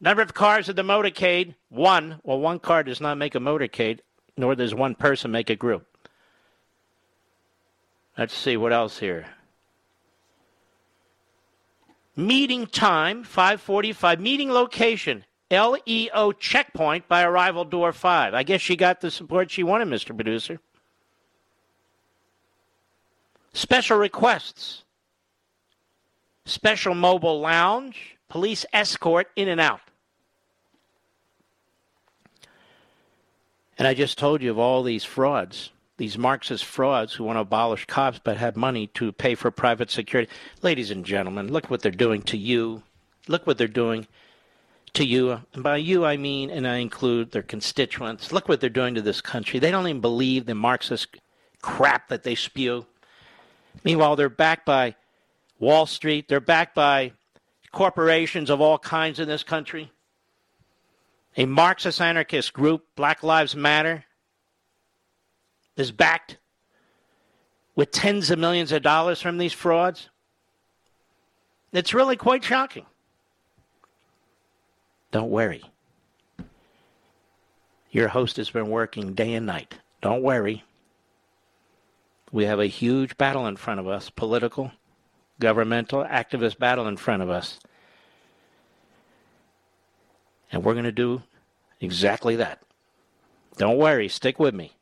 Number 0.00 0.22
of 0.22 0.34
cars 0.34 0.68
in 0.68 0.76
the 0.76 0.82
motorcade, 0.82 1.54
one. 1.70 2.20
Well, 2.22 2.38
one 2.38 2.60
car 2.60 2.82
does 2.82 3.00
not 3.00 3.18
make 3.18 3.34
a 3.34 3.38
motorcade, 3.38 4.00
nor 4.36 4.54
does 4.54 4.74
one 4.74 4.94
person 4.94 5.30
make 5.30 5.50
a 5.50 5.56
group. 5.56 5.86
Let's 8.16 8.34
see 8.34 8.56
what 8.56 8.72
else 8.72 8.98
here. 8.98 9.26
Meeting 12.14 12.66
time, 12.66 13.24
545. 13.24 14.20
Meeting 14.20 14.50
location, 14.50 15.24
LEO 15.50 16.32
checkpoint 16.32 17.08
by 17.08 17.22
arrival 17.22 17.64
door 17.64 17.92
5. 17.92 18.34
I 18.34 18.42
guess 18.42 18.60
she 18.60 18.76
got 18.76 19.00
the 19.00 19.10
support 19.10 19.50
she 19.50 19.62
wanted, 19.62 19.88
Mr. 19.88 20.14
Producer. 20.14 20.60
Special 23.52 23.96
requests. 23.96 24.84
Special 26.44 26.94
mobile 26.94 27.40
lounge, 27.40 28.16
police 28.28 28.64
escort 28.72 29.28
in 29.36 29.48
and 29.48 29.60
out. 29.60 29.80
And 33.78 33.86
I 33.86 33.94
just 33.94 34.18
told 34.18 34.42
you 34.42 34.50
of 34.50 34.58
all 34.58 34.82
these 34.82 35.04
frauds, 35.04 35.70
these 35.98 36.18
Marxist 36.18 36.64
frauds 36.64 37.14
who 37.14 37.24
want 37.24 37.36
to 37.36 37.40
abolish 37.40 37.84
cops 37.86 38.20
but 38.22 38.36
have 38.36 38.56
money 38.56 38.88
to 38.94 39.12
pay 39.12 39.34
for 39.34 39.50
private 39.50 39.90
security. 39.90 40.30
Ladies 40.62 40.90
and 40.90 41.04
gentlemen, 41.04 41.52
look 41.52 41.70
what 41.70 41.80
they're 41.80 41.92
doing 41.92 42.22
to 42.22 42.36
you. 42.36 42.82
Look 43.28 43.46
what 43.46 43.58
they're 43.58 43.68
doing 43.68 44.06
to 44.94 45.04
you. 45.04 45.40
And 45.52 45.62
by 45.62 45.76
you, 45.76 46.04
I 46.04 46.16
mean, 46.16 46.50
and 46.50 46.66
I 46.66 46.76
include 46.76 47.32
their 47.32 47.42
constituents. 47.42 48.32
Look 48.32 48.48
what 48.48 48.60
they're 48.60 48.70
doing 48.70 48.94
to 48.94 49.02
this 49.02 49.20
country. 49.20 49.58
They 49.58 49.70
don't 49.70 49.86
even 49.86 50.00
believe 50.00 50.46
the 50.46 50.54
Marxist 50.54 51.16
crap 51.62 52.08
that 52.08 52.22
they 52.22 52.34
spew. 52.34 52.86
Meanwhile, 53.84 54.16
they're 54.16 54.28
backed 54.28 54.66
by 54.66 54.94
Wall 55.58 55.86
Street, 55.86 56.28
they're 56.28 56.40
backed 56.40 56.74
by 56.74 57.12
corporations 57.72 58.48
of 58.48 58.60
all 58.60 58.78
kinds 58.78 59.18
in 59.18 59.28
this 59.28 59.42
country 59.42 59.90
a 61.38 61.46
Marxist 61.46 62.00
anarchist 62.00 62.52
group, 62.52 62.84
Black 62.96 63.22
Lives 63.22 63.54
Matter, 63.54 64.04
is 65.76 65.92
backed 65.92 66.36
with 67.76 67.92
tens 67.92 68.30
of 68.32 68.40
millions 68.40 68.72
of 68.72 68.82
dollars 68.82 69.22
from 69.22 69.38
these 69.38 69.52
frauds. 69.52 70.10
It's 71.72 71.94
really 71.94 72.16
quite 72.16 72.42
shocking. 72.42 72.86
Don't 75.10 75.30
worry. 75.30 75.62
Your 77.90 78.08
host 78.08 78.36
has 78.36 78.50
been 78.50 78.68
working 78.68 79.14
day 79.14 79.34
and 79.34 79.46
night. 79.46 79.74
Don't 80.02 80.22
worry. 80.22 80.64
We 82.30 82.44
have 82.44 82.60
a 82.60 82.66
huge 82.66 83.16
battle 83.16 83.46
in 83.46 83.56
front 83.56 83.80
of 83.80 83.88
us 83.88 84.10
political, 84.10 84.72
governmental, 85.40 86.04
activist 86.04 86.58
battle 86.58 86.86
in 86.86 86.96
front 86.96 87.22
of 87.22 87.30
us. 87.30 87.58
And 90.52 90.64
we're 90.64 90.74
going 90.74 90.84
to 90.84 90.92
do 90.92 91.22
exactly 91.80 92.36
that. 92.36 92.62
Don't 93.56 93.78
worry, 93.78 94.08
stick 94.08 94.38
with 94.38 94.54
me. 94.54 94.72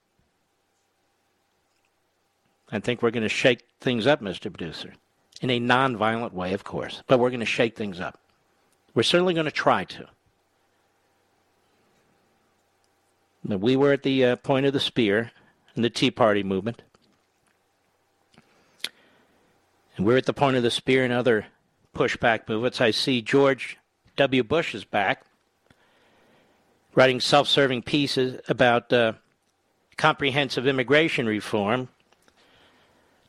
I 2.71 2.81
think 2.81 3.01
we're 3.01 3.13
going 3.13 3.23
to 3.23 3.29
shake 3.29 3.61
things 3.81 4.07
up, 4.07 4.21
Mr. 4.21 4.53
Producer, 4.53 4.95
in 5.41 5.51
a 5.51 5.61
non-violent 5.61 6.35
way, 6.35 6.53
of 6.53 6.65
course, 6.65 7.03
but 7.07 7.19
we're 7.19 7.31
going 7.31 7.41
to 7.41 7.47
shake 7.47 7.77
things 7.77 8.01
up. 8.01 8.19
We're 8.95 9.05
certainly 9.05 9.35
going 9.35 9.47
to 9.47 9.53
try 9.53 9.85
to. 9.85 10.09
We 13.49 13.77
were 13.77 13.93
at 13.93 14.03
the 14.03 14.25
uh, 14.25 14.37
point 14.37 14.67
of 14.67 14.73
the 14.73 14.81
spear 14.81 15.31
in 15.75 15.83
the 15.83 15.91
Tea 15.91 16.11
Party 16.11 16.43
movement. 16.43 16.83
And 19.97 20.05
we're 20.05 20.17
at 20.17 20.27
the 20.27 20.33
point 20.33 20.57
of 20.57 20.63
the 20.63 20.71
spear 20.71 21.05
in 21.05 21.13
other 21.13 21.47
pushback 21.95 22.49
movements. 22.49 22.81
I 22.81 22.91
see 22.91 23.23
George 23.23 23.79
W. 24.17 24.43
Bush 24.43 24.75
is 24.75 24.85
back 24.85 25.23
writing 26.97 27.21
self 27.21 27.47
serving 27.47 27.83
pieces 27.83 28.41
about 28.49 28.93
uh, 28.93 29.13
comprehensive 29.97 30.67
immigration 30.67 31.27
reform, 31.27 31.89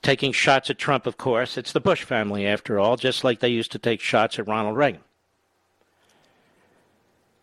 taking 0.01 0.31
shots 0.31 0.71
at 0.71 0.79
Trump, 0.79 1.05
of 1.05 1.17
course. 1.17 1.57
It's 1.57 1.73
the 1.73 1.79
Bush 1.79 2.03
family, 2.03 2.47
after 2.47 2.79
all, 2.79 2.97
just 2.97 3.23
like 3.23 3.39
they 3.39 3.49
used 3.49 3.71
to 3.73 3.79
take 3.79 4.01
shots 4.01 4.39
at 4.39 4.47
Ronald 4.47 4.77
Reagan. 4.77 5.01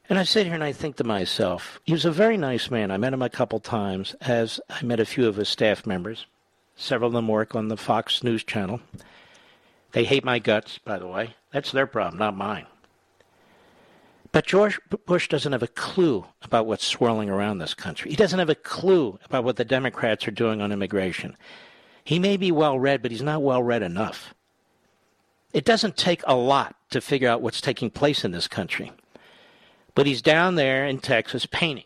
And 0.09 0.19
I 0.19 0.25
sit 0.25 0.45
here 0.45 0.55
and 0.55 0.65
I 0.65 0.73
think 0.73 0.97
to 0.97 1.05
myself, 1.05 1.81
he 1.85 1.93
was 1.93 2.05
a 2.05 2.11
very 2.11 2.37
nice 2.37 2.71
man. 2.71 2.91
I 2.91 2.99
met 2.99 3.15
him 3.15 3.23
a 3.23 3.31
couple 3.31 3.59
times, 3.59 4.15
as 4.21 4.61
I 4.69 4.83
met 4.83 5.01
a 5.01 5.07
few 5.07 5.27
of 5.27 5.37
his 5.37 5.49
staff 5.49 5.87
members. 5.87 6.27
Several 6.77 7.09
of 7.09 7.15
them 7.15 7.29
work 7.29 7.55
on 7.55 7.69
the 7.69 7.77
Fox 7.77 8.23
News 8.23 8.45
channel. 8.45 8.81
They 9.93 10.05
hate 10.05 10.25
my 10.25 10.41
guts, 10.41 10.77
by 10.79 10.99
the 10.99 11.07
way. 11.07 11.35
That's 11.53 11.73
their 11.73 11.87
problem, 11.87 12.19
not 12.19 12.37
mine. 12.37 12.67
But 14.31 14.47
George 14.47 14.81
Bush 15.07 15.29
doesn't 15.29 15.53
have 15.53 15.63
a 15.63 15.69
clue 15.69 16.27
about 16.43 16.67
what's 16.67 16.85
swirling 16.85 17.31
around 17.31 17.59
this 17.59 17.73
country. 17.73 18.11
He 18.11 18.17
doesn't 18.17 18.41
have 18.41 18.51
a 18.51 18.57
clue 18.57 19.19
about 19.25 19.45
what 19.45 19.57
the 19.57 19.65
Democrats 19.65 20.27
are 20.27 20.33
doing 20.33 20.61
on 20.61 20.73
immigration. 20.73 21.37
He 22.03 22.19
may 22.19 22.37
be 22.37 22.51
well 22.51 22.79
read, 22.79 23.01
but 23.01 23.13
he's 23.13 23.23
not 23.23 23.43
well 23.43 23.63
read 23.63 23.83
enough. 23.83 24.35
It 25.53 25.65
doesn't 25.65 25.97
take 25.97 26.23
a 26.27 26.35
lot 26.35 26.75
to 26.91 27.01
figure 27.01 27.29
out 27.29 27.41
what's 27.41 27.61
taking 27.61 27.91
place 27.91 28.25
in 28.25 28.33
this 28.33 28.49
country. 28.49 28.93
But 29.95 30.07
he's 30.07 30.23
down 30.23 30.57
there 30.57 30.87
in 30.87 30.99
Texas 30.99 31.47
painting. 31.47 31.85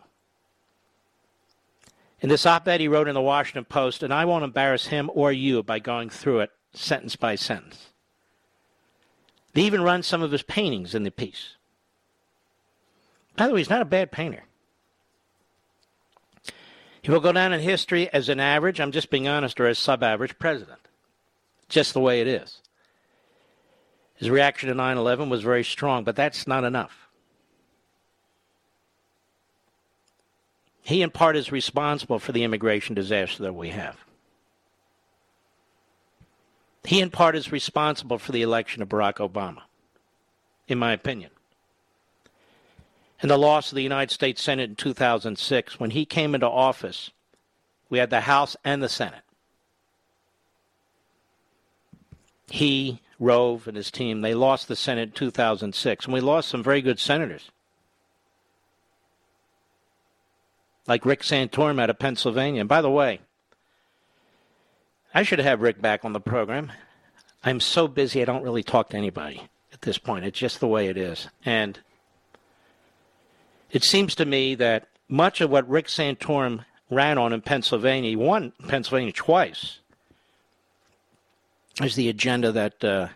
In 2.20 2.28
this 2.28 2.46
op 2.46 2.66
ed 2.66 2.80
he 2.80 2.88
wrote 2.88 3.08
in 3.08 3.14
the 3.14 3.20
Washington 3.20 3.64
Post, 3.64 4.02
and 4.02 4.12
I 4.12 4.24
won't 4.24 4.44
embarrass 4.44 4.86
him 4.86 5.10
or 5.14 5.32
you 5.32 5.62
by 5.62 5.78
going 5.78 6.10
through 6.10 6.40
it 6.40 6.50
sentence 6.72 7.16
by 7.16 7.34
sentence. 7.34 7.90
They 9.54 9.62
even 9.62 9.82
run 9.82 10.02
some 10.02 10.22
of 10.22 10.32
his 10.32 10.42
paintings 10.42 10.94
in 10.94 11.04
the 11.04 11.10
piece. 11.10 11.56
By 13.36 13.46
the 13.46 13.54
way, 13.54 13.60
he's 13.60 13.70
not 13.70 13.82
a 13.82 13.86
bad 13.86 14.10
painter. 14.10 14.44
He 17.02 17.10
will 17.10 17.20
go 17.20 17.32
down 17.32 17.52
in 17.52 17.60
history 17.60 18.12
as 18.12 18.28
an 18.28 18.40
average, 18.40 18.80
I'm 18.80 18.92
just 18.92 19.10
being 19.10 19.28
honest, 19.28 19.60
or 19.60 19.66
as 19.66 19.78
sub 19.78 20.02
average 20.02 20.38
president. 20.38 20.80
Just 21.68 21.94
the 21.94 22.00
way 22.00 22.20
it 22.20 22.26
is. 22.26 22.60
His 24.16 24.28
reaction 24.28 24.68
to 24.68 24.74
9 24.74 24.96
11 24.96 25.30
was 25.30 25.42
very 25.42 25.62
strong, 25.62 26.02
but 26.04 26.16
that's 26.16 26.46
not 26.46 26.64
enough. 26.64 27.07
He, 30.88 31.02
in 31.02 31.10
part, 31.10 31.36
is 31.36 31.52
responsible 31.52 32.18
for 32.18 32.32
the 32.32 32.44
immigration 32.44 32.94
disaster 32.94 33.42
that 33.42 33.52
we 33.52 33.68
have. 33.68 33.98
He, 36.82 37.02
in 37.02 37.10
part, 37.10 37.36
is 37.36 37.52
responsible 37.52 38.18
for 38.18 38.32
the 38.32 38.40
election 38.40 38.80
of 38.80 38.88
Barack 38.88 39.16
Obama, 39.16 39.64
in 40.66 40.78
my 40.78 40.92
opinion. 40.92 41.30
And 43.20 43.30
the 43.30 43.36
loss 43.36 43.70
of 43.70 43.76
the 43.76 43.82
United 43.82 44.10
States 44.10 44.40
Senate 44.40 44.70
in 44.70 44.76
2006, 44.76 45.78
when 45.78 45.90
he 45.90 46.06
came 46.06 46.34
into 46.34 46.48
office, 46.48 47.10
we 47.90 47.98
had 47.98 48.08
the 48.08 48.22
House 48.22 48.56
and 48.64 48.82
the 48.82 48.88
Senate. 48.88 49.24
He, 52.48 53.02
Rove, 53.20 53.68
and 53.68 53.76
his 53.76 53.90
team, 53.90 54.22
they 54.22 54.32
lost 54.32 54.68
the 54.68 54.74
Senate 54.74 55.10
in 55.10 55.12
2006, 55.12 56.06
and 56.06 56.14
we 56.14 56.20
lost 56.22 56.48
some 56.48 56.62
very 56.62 56.80
good 56.80 56.98
senators. 56.98 57.50
Like 60.88 61.06
Rick 61.06 61.20
Santorum 61.20 61.80
out 61.80 61.90
of 61.90 61.98
Pennsylvania. 62.00 62.60
And 62.60 62.68
by 62.68 62.82
the 62.82 62.90
way, 62.90 63.20
I 65.14 65.22
should 65.22 65.38
have 65.38 65.60
Rick 65.60 65.80
back 65.80 66.04
on 66.04 66.12
the 66.12 66.20
program. 66.20 66.72
I'm 67.44 67.60
so 67.60 67.86
busy, 67.86 68.20
I 68.20 68.24
don't 68.24 68.42
really 68.42 68.64
talk 68.64 68.90
to 68.90 68.96
anybody 68.96 69.48
at 69.72 69.82
this 69.82 69.98
point. 69.98 70.24
It's 70.24 70.38
just 70.38 70.58
the 70.58 70.66
way 70.66 70.88
it 70.88 70.96
is. 70.96 71.28
And 71.44 71.78
it 73.70 73.84
seems 73.84 74.14
to 74.16 74.24
me 74.24 74.54
that 74.56 74.88
much 75.08 75.40
of 75.40 75.50
what 75.50 75.68
Rick 75.68 75.86
Santorum 75.86 76.64
ran 76.90 77.18
on 77.18 77.32
in 77.32 77.42
Pennsylvania, 77.42 78.10
he 78.10 78.16
won 78.16 78.52
Pennsylvania 78.66 79.12
twice, 79.12 79.78
is 81.82 81.94
the 81.94 82.08
agenda 82.08 82.50
that 82.50 82.82
uh, 82.82 83.08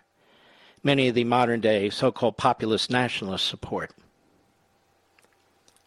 many 0.82 1.08
of 1.08 1.14
the 1.14 1.24
modern 1.24 1.60
day 1.60 1.90
so 1.90 2.12
called 2.12 2.36
populist 2.36 2.90
nationalists 2.90 3.48
support. 3.48 3.90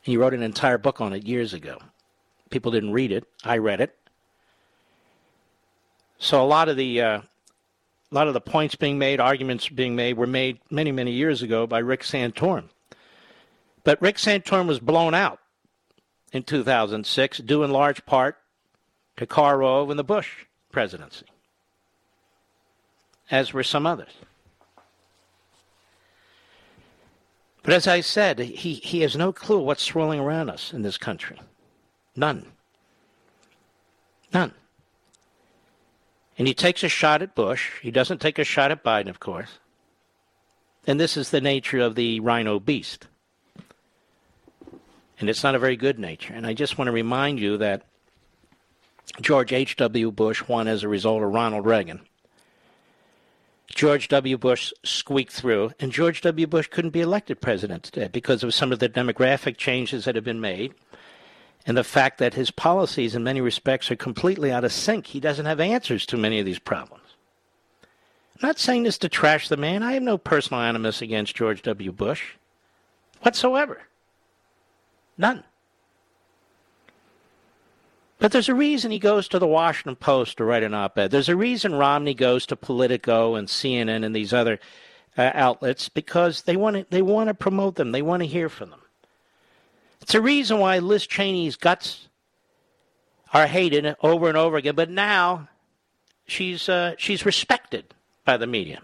He 0.05 0.17
wrote 0.17 0.35
an 0.35 0.43
entire 0.43 0.77
book 0.77 1.01
on 1.01 1.13
it 1.13 1.25
years 1.25 1.51
ago. 1.51 1.79
People 2.51 2.71
didn't 2.71 2.91
read 2.91 3.11
it. 3.11 3.23
I 3.43 3.57
read 3.57 3.81
it. 3.81 3.97
So 6.19 6.43
a 6.43 6.45
lot 6.45 6.69
of 6.69 6.77
the 6.77 7.01
uh, 7.01 7.17
a 7.17 7.23
lot 8.11 8.27
of 8.27 8.35
the 8.35 8.39
points 8.39 8.75
being 8.75 8.99
made, 8.99 9.19
arguments 9.19 9.67
being 9.67 9.95
made, 9.95 10.15
were 10.15 10.27
made 10.27 10.59
many 10.69 10.91
many 10.91 11.11
years 11.11 11.41
ago 11.41 11.65
by 11.65 11.79
Rick 11.79 12.03
Santorum. 12.03 12.69
But 13.83 13.99
Rick 13.99 14.17
Santorum 14.17 14.67
was 14.67 14.79
blown 14.79 15.15
out 15.15 15.39
in 16.31 16.43
2006, 16.43 17.39
due 17.39 17.63
in 17.63 17.71
large 17.71 18.05
part 18.05 18.37
to 19.17 19.25
Karl 19.25 19.57
Rove 19.57 19.89
and 19.89 19.97
the 19.97 20.03
Bush 20.03 20.45
presidency, 20.71 21.25
as 23.31 23.53
were 23.53 23.63
some 23.63 23.87
others. 23.87 24.13
But 27.65 27.73
as 27.73 27.87
I 27.87 28.01
said, 28.01 28.37
he, 28.37 28.75
he 28.75 29.01
has 29.01 29.17
no 29.17 29.33
clue 29.33 29.59
what's 29.59 29.81
swirling 29.81 30.19
around 30.19 30.51
us 30.51 30.71
in 30.71 30.83
this 30.83 30.99
country. 30.99 31.41
None. 32.15 32.45
None. 34.31 34.53
And 36.37 36.47
he 36.47 36.53
takes 36.53 36.83
a 36.83 36.89
shot 36.89 37.23
at 37.23 37.33
Bush. 37.33 37.71
He 37.81 37.89
doesn't 37.89 38.21
take 38.21 38.37
a 38.37 38.43
shot 38.43 38.69
at 38.69 38.83
Biden, 38.83 39.09
of 39.09 39.19
course. 39.19 39.57
And 40.85 40.99
this 40.99 41.17
is 41.17 41.31
the 41.31 41.41
nature 41.41 41.79
of 41.79 41.95
the 41.95 42.19
RINO 42.19 42.59
beast. 42.59 43.07
And 45.19 45.27
it's 45.27 45.43
not 45.43 45.55
a 45.55 45.59
very 45.59 45.75
good 45.75 45.97
nature. 45.97 46.35
And 46.35 46.45
I 46.45 46.53
just 46.53 46.77
want 46.77 46.87
to 46.87 46.91
remind 46.91 47.39
you 47.39 47.57
that 47.57 47.87
George 49.21 49.53
H.W. 49.53 50.11
Bush 50.11 50.47
won 50.47 50.67
as 50.67 50.83
a 50.83 50.87
result 50.87 51.23
of 51.23 51.33
Ronald 51.33 51.65
Reagan. 51.65 52.01
George 53.67 54.07
W. 54.09 54.37
Bush 54.37 54.71
squeaked 54.83 55.33
through, 55.33 55.71
and 55.79 55.91
George 55.91 56.21
W. 56.21 56.47
Bush 56.47 56.67
couldn't 56.67 56.91
be 56.91 57.01
elected 57.01 57.41
president 57.41 57.83
today 57.83 58.07
because 58.11 58.43
of 58.43 58.53
some 58.53 58.71
of 58.71 58.79
the 58.79 58.89
demographic 58.89 59.57
changes 59.57 60.05
that 60.05 60.15
have 60.15 60.23
been 60.23 60.41
made 60.41 60.73
and 61.65 61.75
the 61.75 61.83
fact 61.83 62.19
that 62.19 62.35
his 62.35 62.51
policies, 62.51 63.15
in 63.15 63.23
many 63.23 63.41
respects, 63.41 63.89
are 63.89 63.95
completely 63.95 64.51
out 64.51 64.63
of 64.63 64.71
sync. 64.71 65.07
He 65.07 65.19
doesn't 65.19 65.45
have 65.45 65.59
answers 65.59 66.05
to 66.07 66.17
many 66.17 66.39
of 66.39 66.45
these 66.45 66.59
problems. 66.59 67.01
I'm 68.35 68.47
not 68.47 68.59
saying 68.59 68.83
this 68.83 68.97
to 68.99 69.09
trash 69.09 69.47
the 69.47 69.57
man. 69.57 69.81
I 69.81 69.93
have 69.93 70.03
no 70.03 70.17
personal 70.17 70.61
animus 70.61 71.01
against 71.01 71.35
George 71.35 71.61
W. 71.63 71.91
Bush 71.91 72.33
whatsoever. 73.21 73.81
None. 75.17 75.43
But 78.19 78.31
there's 78.31 78.49
a 78.49 78.55
reason 78.55 78.91
he 78.91 78.99
goes 78.99 79.27
to 79.27 79.39
the 79.39 79.47
Washington 79.47 79.95
Post 79.95 80.37
to 80.37 80.45
write 80.45 80.63
an 80.63 80.73
op 80.73 80.97
ed. 80.97 81.11
There's 81.11 81.29
a 81.29 81.35
reason 81.35 81.75
Romney 81.75 82.13
goes 82.13 82.45
to 82.45 82.55
Politico 82.55 83.35
and 83.35 83.47
CNN 83.47 84.05
and 84.05 84.15
these 84.15 84.33
other 84.33 84.59
uh, 85.17 85.31
outlets 85.33 85.89
because 85.89 86.43
they 86.43 86.55
want 86.55 86.77
to, 86.77 86.85
they 86.89 87.01
want 87.01 87.27
to 87.27 87.33
promote 87.33 87.75
them. 87.75 87.91
They 87.91 88.01
want 88.01 88.23
to 88.23 88.27
hear 88.27 88.49
from 88.49 88.69
them. 88.69 88.81
It's 90.01 90.15
a 90.15 90.21
reason 90.21 90.59
why 90.59 90.79
Liz 90.79 91.07
Cheney's 91.07 91.55
guts 91.55 92.07
are 93.33 93.47
hated 93.47 93.95
over 94.01 94.29
and 94.29 94.37
over 94.37 94.55
again, 94.55 94.75
but 94.75 94.89
now 94.89 95.49
she's 96.25 96.69
uh, 96.69 96.95
she's 96.97 97.25
respected 97.25 97.93
by 98.23 98.37
the 98.37 98.47
media 98.47 98.81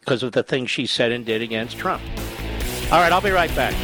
because 0.00 0.22
of 0.22 0.32
the 0.32 0.42
things 0.42 0.70
she 0.70 0.86
said 0.86 1.12
and 1.12 1.24
did 1.24 1.42
against 1.42 1.76
Trump. 1.76 2.02
All 2.92 3.00
right, 3.00 3.12
I'll 3.12 3.20
be 3.20 3.30
right 3.30 3.54
back. 3.56 3.74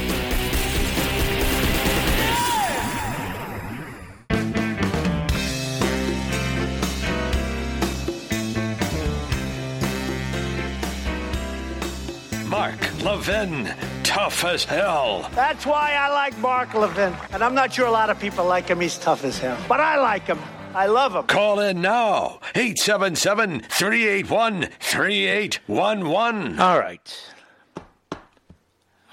Levin, 13.15 13.73
tough 14.03 14.45
as 14.45 14.65
hell. 14.65 15.31
That's 15.37 15.65
why 15.65 15.93
I 15.93 16.09
like 16.09 16.37
Mark 16.39 16.75
Levin. 16.75 17.15
And 17.31 17.45
I'm 17.45 17.55
not 17.55 17.73
sure 17.73 17.87
a 17.87 17.91
lot 17.93 18.11
of 18.11 18.19
people 18.19 18.45
like 18.45 18.67
him. 18.67 18.81
He's 18.81 18.99
tough 18.99 19.23
as 19.23 19.39
hell. 19.39 19.57
But 19.69 19.79
I 19.79 20.01
like 20.01 20.27
him. 20.27 20.41
I 20.75 20.87
love 20.87 21.15
him. 21.15 21.23
Call 21.29 21.61
in 21.61 21.81
now. 21.81 22.41
877 22.57 23.61
381 23.61 24.69
3811. 24.81 26.59
All 26.59 26.77
right. 26.77 27.33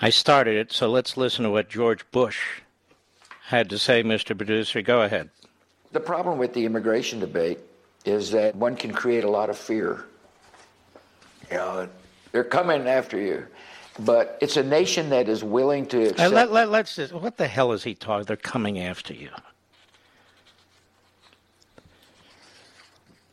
I 0.01 0.09
started 0.09 0.55
it, 0.55 0.71
so 0.71 0.89
let's 0.89 1.15
listen 1.15 1.43
to 1.43 1.51
what 1.51 1.69
George 1.69 2.03
Bush 2.09 2.39
had 3.45 3.69
to 3.69 3.77
say, 3.77 4.01
Mr. 4.01 4.35
Producer. 4.35 4.81
Go 4.81 5.03
ahead. 5.03 5.29
The 5.91 5.99
problem 5.99 6.39
with 6.39 6.55
the 6.55 6.65
immigration 6.65 7.19
debate 7.19 7.59
is 8.03 8.31
that 8.31 8.55
one 8.55 8.75
can 8.75 8.93
create 8.93 9.25
a 9.25 9.29
lot 9.29 9.51
of 9.51 9.59
fear. 9.59 10.05
You 11.51 11.57
know, 11.57 11.89
they're 12.31 12.43
coming 12.43 12.87
after 12.87 13.19
you. 13.19 13.45
But 14.05 14.37
it's 14.41 14.57
a 14.57 14.63
nation 14.63 15.09
that 15.09 15.29
is 15.29 15.43
willing 15.43 15.85
to 15.87 16.09
accept. 16.09 16.33
Let, 16.33 16.51
let, 16.51 16.69
let's 16.69 16.95
just, 16.95 17.13
what 17.13 17.37
the 17.37 17.47
hell 17.47 17.71
is 17.71 17.83
he 17.83 17.93
talking? 17.93 18.25
They're 18.25 18.35
coming 18.35 18.79
after 18.79 19.13
you. 19.13 19.29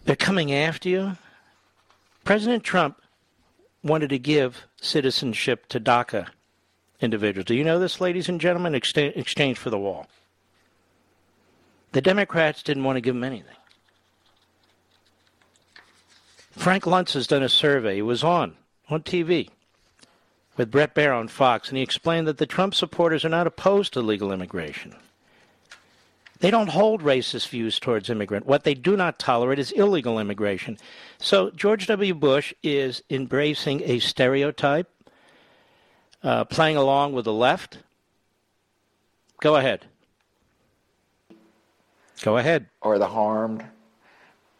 They're 0.04 0.16
coming 0.16 0.52
after 0.52 0.88
you? 0.88 1.16
President 2.24 2.64
Trump 2.64 3.00
wanted 3.82 4.10
to 4.10 4.18
give 4.18 4.66
citizenship 4.80 5.66
to 5.68 5.80
DACA 5.80 6.28
individuals. 7.00 7.46
Do 7.46 7.54
you 7.54 7.64
know 7.64 7.78
this, 7.78 8.00
ladies 8.00 8.28
and 8.28 8.40
gentlemen? 8.40 8.74
Exchange, 8.74 9.16
exchange 9.16 9.58
for 9.58 9.70
the 9.70 9.78
wall. 9.78 10.06
The 11.92 12.02
Democrats 12.02 12.62
didn't 12.62 12.84
want 12.84 12.96
to 12.96 13.00
give 13.00 13.14
him 13.14 13.24
anything. 13.24 13.56
Frank 16.50 16.84
Luntz 16.84 17.14
has 17.14 17.26
done 17.26 17.42
a 17.42 17.48
survey. 17.48 17.94
He 17.94 18.02
was 18.02 18.22
on 18.22 18.56
on 18.90 19.02
TV 19.02 19.48
with 20.58 20.72
Bret 20.72 20.94
Baier 20.94 21.16
on 21.16 21.28
Fox, 21.28 21.68
and 21.68 21.78
he 21.78 21.84
explained 21.84 22.26
that 22.26 22.38
the 22.38 22.46
Trump 22.46 22.74
supporters 22.74 23.24
are 23.24 23.30
not 23.30 23.46
opposed 23.46 23.92
to 23.92 24.02
legal 24.02 24.32
immigration. 24.32 24.94
They 26.40 26.50
don't 26.50 26.68
hold 26.68 27.02
racist 27.02 27.48
views 27.48 27.78
towards 27.78 28.10
immigrant. 28.10 28.46
What 28.46 28.64
they 28.64 28.74
do 28.74 28.96
not 28.96 29.18
tolerate 29.18 29.58
is 29.58 29.72
illegal 29.72 30.18
immigration. 30.18 30.78
So 31.18 31.50
George 31.50 31.86
W. 31.86 32.14
Bush 32.14 32.52
is 32.62 33.02
embracing 33.08 33.82
a 33.84 34.00
stereotype, 34.00 34.88
uh, 36.22 36.44
playing 36.44 36.76
along 36.76 37.12
with 37.12 37.24
the 37.24 37.32
left. 37.32 37.78
Go 39.40 39.56
ahead. 39.56 39.86
Go 42.22 42.36
ahead. 42.36 42.66
Or 42.82 42.98
the 42.98 43.06
harmed, 43.06 43.64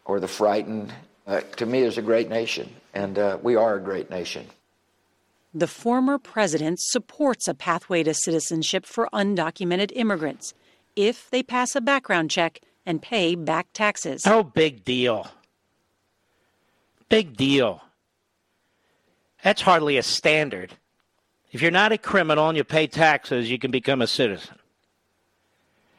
or 0.05 0.21
the 0.21 0.27
frightened. 0.27 0.93
Uh, 1.27 1.41
to 1.57 1.65
me, 1.65 1.79
is 1.79 1.97
a 1.97 2.01
great 2.01 2.29
nation, 2.29 2.73
and 2.93 3.19
uh, 3.19 3.37
we 3.43 3.55
are 3.55 3.75
a 3.75 3.81
great 3.81 4.09
nation. 4.09 4.45
The 5.53 5.67
former 5.67 6.19
president 6.19 6.79
supports 6.79 7.47
a 7.47 7.55
pathway 7.55 8.03
to 8.03 8.13
citizenship 8.13 8.85
for 8.85 9.09
undocumented 9.11 9.91
immigrants 9.95 10.53
if 10.95 11.29
they 11.29 11.41
pass 11.41 11.75
a 11.75 11.81
background 11.81 12.29
check 12.29 12.59
and 12.85 13.01
pay 13.01 13.35
back 13.35 13.67
taxes. 13.73 14.27
Oh, 14.27 14.43
big 14.43 14.83
deal. 14.83 15.27
Big 17.09 17.35
deal. 17.35 17.81
That's 19.43 19.61
hardly 19.61 19.97
a 19.97 20.03
standard. 20.03 20.73
If 21.51 21.61
you're 21.61 21.71
not 21.71 21.91
a 21.91 21.97
criminal 21.97 22.47
and 22.49 22.57
you 22.57 22.63
pay 22.63 22.85
taxes, 22.85 23.49
you 23.49 23.57
can 23.57 23.71
become 23.71 24.01
a 24.01 24.07
citizen. 24.07 24.55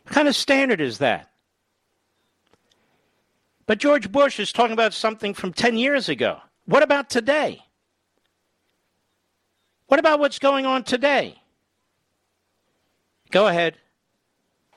What 0.04 0.14
kind 0.14 0.28
of 0.28 0.36
standard 0.36 0.80
is 0.80 0.98
that? 0.98 1.30
But 3.66 3.78
George 3.78 4.12
Bush 4.12 4.38
is 4.38 4.52
talking 4.52 4.72
about 4.72 4.94
something 4.94 5.34
from 5.34 5.52
10 5.52 5.76
years 5.76 6.08
ago. 6.08 6.38
What 6.66 6.82
about 6.82 7.10
today? 7.10 7.62
What 9.90 9.98
about 9.98 10.20
what's 10.20 10.38
going 10.38 10.66
on 10.66 10.84
today? 10.84 11.42
Go 13.32 13.48
ahead. 13.48 13.76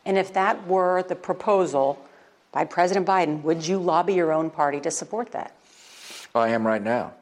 And 0.05 0.17
if 0.17 0.33
that 0.33 0.65
were 0.65 1.03
the 1.03 1.13
proposal 1.13 2.03
by 2.51 2.65
President 2.65 3.05
Biden, 3.05 3.43
would 3.43 3.63
you 3.63 3.77
lobby 3.77 4.15
your 4.15 4.33
own 4.33 4.49
party 4.49 4.79
to 4.79 4.89
support 4.89 5.31
that? 5.31 5.55
I 6.33 6.49
am 6.49 6.65
right 6.65 6.81
now. 6.81 7.13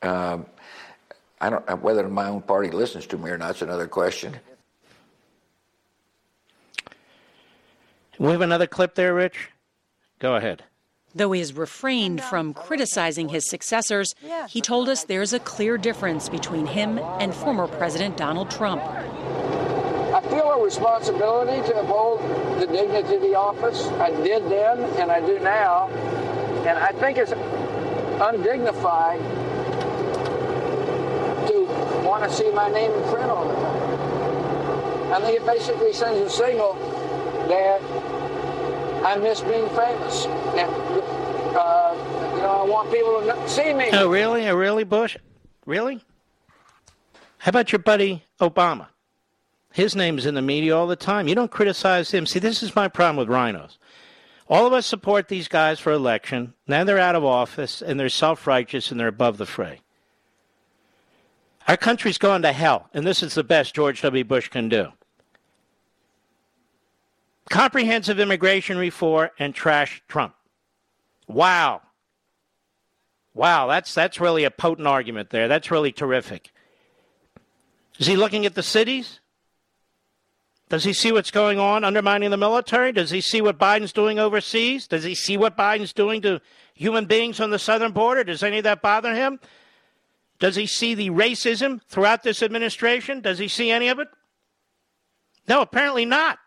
Um, 0.00 0.46
I 1.42 1.50
don't 1.50 1.82
whether 1.82 2.08
my 2.08 2.28
own 2.28 2.40
party 2.40 2.70
listens 2.70 3.06
to 3.08 3.18
me 3.18 3.28
or 3.28 3.36
not 3.36 3.56
is 3.56 3.60
another 3.60 3.86
question. 3.86 4.40
We 8.18 8.28
have 8.28 8.40
another 8.40 8.66
clip 8.66 8.94
there, 8.94 9.12
Rich. 9.12 9.50
Go 10.18 10.36
ahead. 10.36 10.64
Though 11.14 11.32
he 11.32 11.40
has 11.40 11.52
refrained 11.54 12.22
from 12.22 12.54
criticizing 12.54 13.28
his 13.28 13.48
successors, 13.48 14.14
he 14.48 14.60
told 14.60 14.88
us 14.88 15.04
there's 15.04 15.32
a 15.32 15.40
clear 15.40 15.76
difference 15.76 16.28
between 16.28 16.66
him 16.66 16.98
and 17.18 17.34
former 17.34 17.66
President 17.66 18.16
Donald 18.16 18.50
Trump. 18.50 18.82
I 18.82 20.20
feel 20.28 20.52
a 20.52 20.62
responsibility 20.62 21.66
to 21.68 21.80
uphold 21.80 22.20
the 22.60 22.66
dignity 22.66 23.16
of 23.16 23.22
the 23.22 23.34
office. 23.34 23.86
I 23.98 24.10
did 24.22 24.44
then, 24.44 24.78
and 25.00 25.10
I 25.10 25.20
do 25.24 25.40
now. 25.40 25.88
And 25.88 26.78
I 26.78 26.92
think 26.92 27.18
it's 27.18 27.32
undignified 27.32 29.20
to 31.48 31.66
want 32.06 32.22
to 32.22 32.30
see 32.30 32.50
my 32.52 32.68
name 32.70 32.92
in 32.92 33.02
print 33.10 33.30
all 33.30 33.48
the 33.48 33.54
time. 33.54 35.12
I 35.12 35.20
think 35.22 35.40
it 35.40 35.46
basically 35.46 35.92
sends 35.92 36.20
a 36.20 36.30
signal 36.30 36.74
that 37.48 37.80
I 39.04 39.16
miss 39.16 39.40
being 39.40 39.68
famous. 39.70 40.26
And, 40.26 40.70
uh, 41.56 42.32
you 42.36 42.42
know, 42.42 42.60
I 42.60 42.64
want 42.64 42.92
people 42.92 43.20
to 43.22 43.48
see 43.48 43.72
me. 43.72 43.88
Oh, 43.92 44.08
really? 44.08 44.48
Oh, 44.48 44.56
really, 44.56 44.84
Bush? 44.84 45.16
Really? 45.66 46.04
How 47.38 47.48
about 47.50 47.72
your 47.72 47.78
buddy 47.78 48.24
Obama? 48.40 48.88
His 49.72 49.94
name's 49.94 50.26
in 50.26 50.34
the 50.34 50.42
media 50.42 50.76
all 50.76 50.86
the 50.86 50.96
time. 50.96 51.28
You 51.28 51.34
don't 51.34 51.50
criticize 51.50 52.10
him. 52.10 52.26
See, 52.26 52.38
this 52.38 52.62
is 52.62 52.74
my 52.74 52.88
problem 52.88 53.16
with 53.16 53.28
RINOs. 53.34 53.78
All 54.48 54.66
of 54.66 54.72
us 54.72 54.84
support 54.84 55.28
these 55.28 55.46
guys 55.46 55.78
for 55.78 55.92
election. 55.92 56.54
Now 56.66 56.82
they're 56.82 56.98
out 56.98 57.14
of 57.14 57.24
office 57.24 57.80
and 57.80 57.98
they're 57.98 58.08
self 58.08 58.46
righteous 58.46 58.90
and 58.90 58.98
they're 58.98 59.06
above 59.06 59.38
the 59.38 59.46
fray. 59.46 59.80
Our 61.68 61.76
country's 61.76 62.18
gone 62.18 62.42
to 62.42 62.52
hell, 62.52 62.88
and 62.92 63.06
this 63.06 63.22
is 63.22 63.34
the 63.34 63.44
best 63.44 63.74
George 63.74 64.02
W. 64.02 64.24
Bush 64.24 64.48
can 64.48 64.68
do. 64.68 64.92
Comprehensive 67.50 68.20
immigration 68.20 68.78
reform 68.78 69.28
and 69.38 69.54
trash 69.54 70.02
Trump. 70.08 70.34
Wow. 71.26 71.82
Wow, 73.34 73.66
that's 73.66 73.92
that's 73.92 74.20
really 74.20 74.44
a 74.44 74.50
potent 74.50 74.86
argument 74.86 75.30
there. 75.30 75.48
That's 75.48 75.70
really 75.70 75.92
terrific. 75.92 76.52
Is 77.98 78.06
he 78.06 78.16
looking 78.16 78.46
at 78.46 78.54
the 78.54 78.62
cities? 78.62 79.20
Does 80.68 80.84
he 80.84 80.92
see 80.92 81.10
what's 81.10 81.32
going 81.32 81.58
on 81.58 81.84
undermining 81.84 82.30
the 82.30 82.36
military? 82.36 82.92
Does 82.92 83.10
he 83.10 83.20
see 83.20 83.40
what 83.40 83.58
Biden's 83.58 83.92
doing 83.92 84.20
overseas? 84.20 84.86
Does 84.86 85.02
he 85.02 85.16
see 85.16 85.36
what 85.36 85.56
Biden's 85.56 85.92
doing 85.92 86.22
to 86.22 86.40
human 86.74 87.06
beings 87.06 87.40
on 87.40 87.50
the 87.50 87.58
southern 87.58 87.90
border? 87.90 88.22
Does 88.22 88.44
any 88.44 88.58
of 88.58 88.64
that 88.64 88.80
bother 88.80 89.12
him? 89.12 89.40
Does 90.38 90.54
he 90.54 90.66
see 90.66 90.94
the 90.94 91.10
racism 91.10 91.82
throughout 91.88 92.22
this 92.22 92.42
administration? 92.42 93.20
Does 93.20 93.38
he 93.38 93.48
see 93.48 93.72
any 93.72 93.88
of 93.88 93.98
it? 93.98 94.08
No, 95.48 95.60
apparently 95.60 96.04
not. 96.04 96.38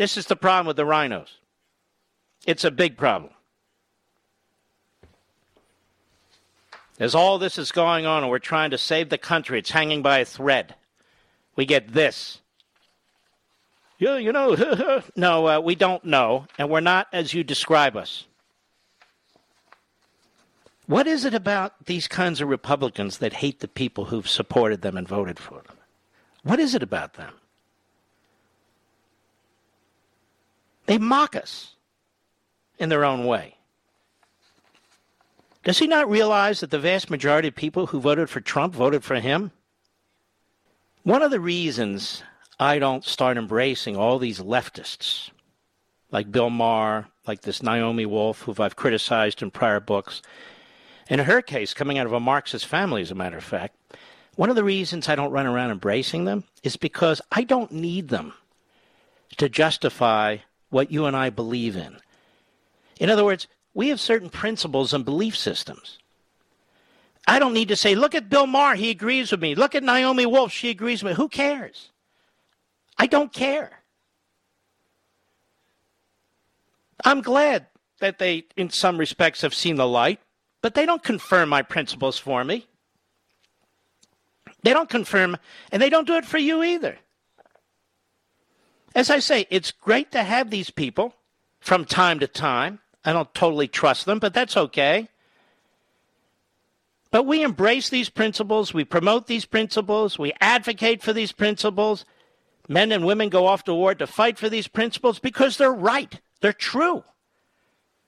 This 0.00 0.16
is 0.16 0.24
the 0.24 0.34
problem 0.34 0.66
with 0.66 0.78
the 0.78 0.86
RINOs. 0.86 1.28
It's 2.46 2.64
a 2.64 2.70
big 2.70 2.96
problem. 2.96 3.34
As 6.98 7.14
all 7.14 7.38
this 7.38 7.58
is 7.58 7.70
going 7.70 8.06
on 8.06 8.22
and 8.22 8.30
we're 8.30 8.38
trying 8.38 8.70
to 8.70 8.78
save 8.78 9.10
the 9.10 9.18
country, 9.18 9.58
it's 9.58 9.72
hanging 9.72 10.00
by 10.00 10.20
a 10.20 10.24
thread 10.24 10.74
we 11.54 11.66
get 11.66 11.92
this. 11.92 12.40
Yeah, 13.98 14.16
you 14.16 14.32
know, 14.32 15.02
no, 15.16 15.46
uh, 15.46 15.60
we 15.60 15.74
don't 15.74 16.02
know, 16.06 16.46
and 16.56 16.70
we're 16.70 16.80
not 16.80 17.08
as 17.12 17.34
you 17.34 17.44
describe 17.44 17.94
us. 17.94 18.26
What 20.86 21.06
is 21.06 21.26
it 21.26 21.34
about 21.34 21.84
these 21.84 22.08
kinds 22.08 22.40
of 22.40 22.48
Republicans 22.48 23.18
that 23.18 23.34
hate 23.34 23.60
the 23.60 23.68
people 23.68 24.06
who've 24.06 24.26
supported 24.26 24.80
them 24.80 24.96
and 24.96 25.06
voted 25.06 25.38
for 25.38 25.60
them? 25.60 25.76
What 26.42 26.58
is 26.58 26.74
it 26.74 26.82
about 26.82 27.14
them? 27.14 27.34
They 30.90 30.98
mock 30.98 31.36
us 31.36 31.76
in 32.80 32.88
their 32.88 33.04
own 33.04 33.24
way. 33.24 33.54
Does 35.62 35.78
he 35.78 35.86
not 35.86 36.10
realize 36.10 36.58
that 36.58 36.72
the 36.72 36.80
vast 36.80 37.10
majority 37.10 37.46
of 37.46 37.54
people 37.54 37.86
who 37.86 38.00
voted 38.00 38.28
for 38.28 38.40
Trump 38.40 38.74
voted 38.74 39.04
for 39.04 39.20
him? 39.20 39.52
One 41.04 41.22
of 41.22 41.30
the 41.30 41.38
reasons 41.38 42.24
I 42.58 42.80
don't 42.80 43.04
start 43.04 43.36
embracing 43.36 43.96
all 43.96 44.18
these 44.18 44.40
leftists, 44.40 45.30
like 46.10 46.32
Bill 46.32 46.50
Maher, 46.50 47.06
like 47.24 47.42
this 47.42 47.62
Naomi 47.62 48.04
Wolf, 48.04 48.42
who 48.42 48.56
I've 48.58 48.74
criticized 48.74 49.42
in 49.42 49.52
prior 49.52 49.78
books, 49.78 50.22
in 51.08 51.20
her 51.20 51.40
case, 51.40 51.72
coming 51.72 51.98
out 51.98 52.06
of 52.06 52.12
a 52.12 52.18
Marxist 52.18 52.66
family, 52.66 53.02
as 53.02 53.12
a 53.12 53.14
matter 53.14 53.38
of 53.38 53.44
fact, 53.44 53.76
one 54.34 54.50
of 54.50 54.56
the 54.56 54.64
reasons 54.64 55.08
I 55.08 55.14
don't 55.14 55.30
run 55.30 55.46
around 55.46 55.70
embracing 55.70 56.24
them 56.24 56.42
is 56.64 56.76
because 56.76 57.22
I 57.30 57.44
don't 57.44 57.70
need 57.70 58.08
them 58.08 58.34
to 59.36 59.48
justify 59.48 60.38
what 60.70 60.90
you 60.90 61.06
and 61.06 61.16
I 61.16 61.30
believe 61.30 61.76
in. 61.76 61.96
In 62.98 63.10
other 63.10 63.24
words, 63.24 63.46
we 63.74 63.88
have 63.88 64.00
certain 64.00 64.30
principles 64.30 64.92
and 64.92 65.04
belief 65.04 65.36
systems. 65.36 65.98
I 67.26 67.38
don't 67.38 67.54
need 67.54 67.68
to 67.68 67.76
say, 67.76 67.94
look 67.94 68.14
at 68.14 68.28
Bill 68.28 68.46
Maher, 68.46 68.74
he 68.74 68.90
agrees 68.90 69.30
with 69.30 69.40
me. 69.40 69.54
Look 69.54 69.74
at 69.74 69.84
Naomi 69.84 70.26
Wolf, 70.26 70.52
she 70.52 70.70
agrees 70.70 71.02
with 71.02 71.12
me. 71.12 71.16
Who 71.16 71.28
cares? 71.28 71.90
I 72.98 73.06
don't 73.06 73.32
care. 73.32 73.80
I'm 77.04 77.22
glad 77.22 77.66
that 78.00 78.18
they, 78.18 78.44
in 78.56 78.70
some 78.70 78.98
respects, 78.98 79.42
have 79.42 79.54
seen 79.54 79.76
the 79.76 79.86
light, 79.86 80.20
but 80.62 80.74
they 80.74 80.86
don't 80.86 81.02
confirm 81.02 81.48
my 81.48 81.62
principles 81.62 82.18
for 82.18 82.44
me. 82.44 82.66
They 84.62 84.72
don't 84.72 84.90
confirm, 84.90 85.36
and 85.72 85.80
they 85.80 85.88
don't 85.88 86.06
do 86.06 86.16
it 86.16 86.26
for 86.26 86.38
you 86.38 86.62
either. 86.62 86.98
As 88.94 89.10
I 89.10 89.18
say, 89.20 89.46
it's 89.50 89.70
great 89.70 90.10
to 90.12 90.22
have 90.22 90.50
these 90.50 90.70
people 90.70 91.14
from 91.60 91.84
time 91.84 92.18
to 92.20 92.26
time. 92.26 92.80
I 93.04 93.12
don't 93.12 93.32
totally 93.34 93.68
trust 93.68 94.06
them, 94.06 94.18
but 94.18 94.34
that's 94.34 94.56
okay. 94.56 95.08
But 97.10 97.26
we 97.26 97.42
embrace 97.42 97.88
these 97.88 98.08
principles, 98.08 98.72
we 98.72 98.84
promote 98.84 99.26
these 99.26 99.44
principles, 99.44 100.18
we 100.18 100.32
advocate 100.40 101.02
for 101.02 101.12
these 101.12 101.32
principles. 101.32 102.04
Men 102.68 102.92
and 102.92 103.04
women 103.04 103.30
go 103.30 103.46
off 103.46 103.64
to 103.64 103.74
war 103.74 103.96
to 103.96 104.06
fight 104.06 104.38
for 104.38 104.48
these 104.48 104.68
principles 104.68 105.18
because 105.18 105.56
they're 105.56 105.72
right, 105.72 106.20
they're 106.40 106.52
true. 106.52 107.02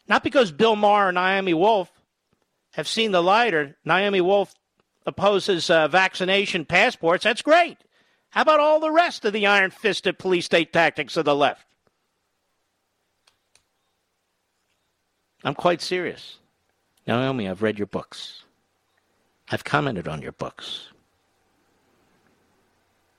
Not 0.09 0.23
because 0.23 0.53
Bill 0.53 0.77
Maher 0.77 1.09
and 1.09 1.17
Naomi 1.17 1.55
Wolf 1.55 1.91
have 2.75 2.87
seen 2.87 3.11
the 3.11 3.23
light 3.23 3.55
or 3.55 3.77
Naomi 3.85 4.21
Wolf 4.21 4.55
opposes 5.05 5.69
uh, 5.69 5.89
vaccination 5.89 6.65
passports. 6.65 7.25
That's 7.25 7.43
great. 7.43 7.79
How 8.33 8.43
about 8.43 8.61
all 8.61 8.81
the 8.81 8.91
rest 8.91 9.25
of 9.25 9.33
the 9.33 9.47
iron 9.47 9.71
fisted 9.71 10.19
police 10.19 10.47
state 10.47 10.73
tactics 10.73 11.17
of 11.17 11.27
the 11.27 11.37
left? 11.37 11.67
I'm 15.45 15.55
quite 15.55 15.83
serious. 15.83 16.39
Naomi, 17.07 17.49
I've 17.49 17.63
read 17.63 17.79
your 17.79 17.87
books. 17.87 18.45
I've 19.51 19.65
commented 19.65 20.09
on 20.09 20.23
your 20.23 20.33
books. 20.33 20.89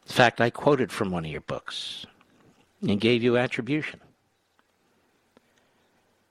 In 0.07 0.14
fact, 0.14 0.41
I 0.41 0.49
quoted 0.49 0.91
from 0.91 1.11
one 1.11 1.26
of 1.26 1.32
your 1.32 1.41
books 1.41 2.07
and 2.82 2.99
gave 2.99 3.22
you 3.22 3.38
attribution. 3.38 3.99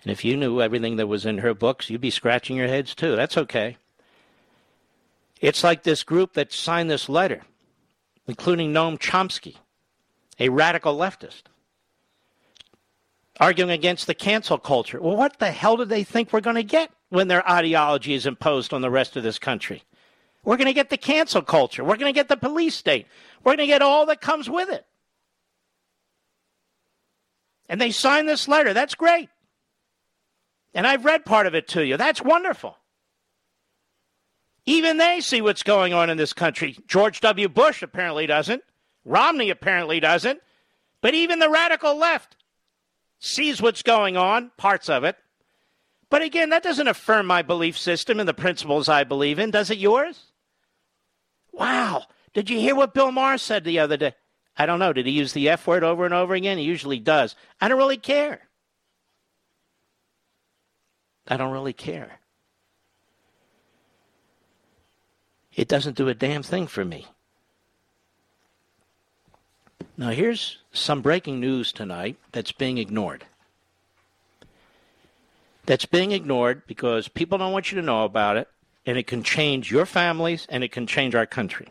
And 0.03 0.11
if 0.11 0.25
you 0.25 0.37
knew 0.37 0.61
everything 0.61 0.97
that 0.97 1.07
was 1.07 1.25
in 1.25 1.39
her 1.39 1.55
books, 1.55 1.89
you'd 1.89 2.01
be 2.01 2.11
scratching 2.11 2.57
your 2.57 2.67
heads 2.67 2.97
too. 2.97 3.15
That's 3.15 3.39
okay. 3.39 3.77
It's 5.41 5.63
like 5.63 5.85
this 5.85 6.03
group 6.03 6.33
that 6.33 6.53
signed 6.53 6.91
this 6.91 7.09
letter, 7.09 7.43
including 8.27 8.73
Noam 8.73 8.99
Chomsky, 8.99 9.57
a 10.39 10.49
radical 10.49 10.97
leftist, 10.97 11.43
arguing 13.41 13.71
against 13.71 14.07
the 14.07 14.15
cancel 14.15 14.59
culture. 14.59 15.01
Well, 15.01 15.17
what 15.17 15.39
the 15.39 15.51
hell 15.51 15.77
do 15.77 15.85
they 15.85 16.05
think 16.05 16.33
we're 16.33 16.41
going 16.41 16.57
to 16.57 16.63
get 16.63 16.91
when 17.09 17.29
their 17.29 17.49
ideology 17.49 18.15
is 18.15 18.27
imposed 18.27 18.73
on 18.73 18.83
the 18.83 18.91
rest 18.91 19.17
of 19.17 19.23
this 19.23 19.39
country? 19.39 19.83
We're 20.45 20.57
going 20.57 20.67
to 20.67 20.73
get 20.73 20.91
the 20.91 20.97
cancel 20.97 21.43
culture. 21.43 21.85
We're 21.85 21.97
going 21.97 22.13
to 22.13 22.19
get 22.19 22.29
the 22.29 22.37
police 22.37 22.75
state. 22.75 23.07
We're 23.45 23.57
going 23.57 23.69
to 23.69 23.73
get 23.73 23.83
all 23.83 24.07
that 24.07 24.21
comes 24.21 24.51
with 24.51 24.69
it. 24.71 24.85
And 27.69 27.81
they 27.81 27.91
signed 27.91 28.29
this 28.29 28.49
letter. 28.49 28.75
That's 28.75 28.95
great. 28.95 29.29
And 30.75 30.87
I've 30.87 31.05
read 31.05 31.25
part 31.25 31.47
of 31.47 31.55
it 31.55 31.69
to 31.69 31.85
you. 31.85 31.97
That's 31.97 32.23
wonderful. 32.23 32.77
Even 34.65 34.97
they 34.97 35.21
see 35.21 35.41
what's 35.41 35.63
going 35.63 35.93
on 35.93 36.09
in 36.09 36.17
this 36.17 36.33
country. 36.33 36.79
George 36.87 37.21
W. 37.21 37.49
Bush 37.49 37.83
apparently 37.83 38.27
doesn't. 38.27 38.63
Romney 39.05 39.51
apparently 39.51 39.99
doesn't. 39.99 40.41
But 41.01 41.15
even 41.15 41.41
the 41.41 41.51
radical 41.51 41.97
left 41.97 42.37
sees 43.19 43.61
what's 43.61 43.83
going 43.83 44.17
on, 44.17 44.53
parts 44.57 44.89
of 44.89 45.05
it. 45.05 45.17
But 46.11 46.23
again, 46.23 46.51
that 46.51 46.63
doesn't 46.63 46.89
affirm 46.89 47.27
my 47.27 47.43
belief 47.43 47.77
system 47.77 48.21
and 48.21 48.29
the 48.29 48.35
principles 48.35 48.89
I 48.89 49.03
believe 49.05 49.39
in. 49.39 49.51
Does 49.51 49.71
it 49.71 49.79
yours? 49.79 50.27
Wow. 51.51 52.05
Did 52.35 52.51
you 52.51 52.59
hear 52.59 52.75
what 52.75 52.95
Bill 52.95 53.11
Maher 53.11 53.39
said 53.39 53.65
the 53.65 53.79
other 53.79 53.97
day? 53.97 54.15
I 54.57 54.67
don't 54.67 54.79
know. 54.79 54.93
Did 54.93 55.07
he 55.07 55.13
use 55.13 55.33
the 55.33 55.49
F 55.49 55.67
word 55.67 55.83
over 55.83 56.05
and 56.05 56.15
over 56.15 56.35
again? 56.35 56.59
He 56.59 56.65
usually 56.65 56.99
does. 56.99 57.35
I 57.61 57.69
don't 57.69 57.79
really 57.79 57.97
care. 57.97 58.49
I 61.27 61.37
don't 61.37 61.53
really 61.53 61.73
care. 61.73 62.19
It 65.55 65.69
doesn't 65.69 65.97
do 65.97 66.09
a 66.09 66.15
damn 66.15 66.43
thing 66.43 66.67
for 66.67 66.85
me. 66.85 67.07
Now, 69.97 70.11
here's 70.11 70.59
some 70.73 71.03
breaking 71.03 71.41
news 71.41 71.73
tonight 71.73 72.17
that's 72.33 72.53
being 72.53 72.79
ignored. 72.79 73.27
That's 75.67 75.87
being 75.87 76.13
ignored 76.13 76.63
because 76.67 77.09
people 77.09 77.39
don't 77.39 77.53
want 77.53 77.71
you 77.71 77.77
to 77.77 77.87
know 77.87 78.05
about 78.05 78.37
it, 78.37 78.49
and 78.87 78.97
it 78.97 79.07
can 79.07 79.23
change 79.23 79.71
your 79.71 79.87
families 79.87 80.47
and 80.49 80.65
it 80.65 80.73
can 80.73 80.87
change 80.87 81.15
our 81.15 81.27
country. 81.27 81.69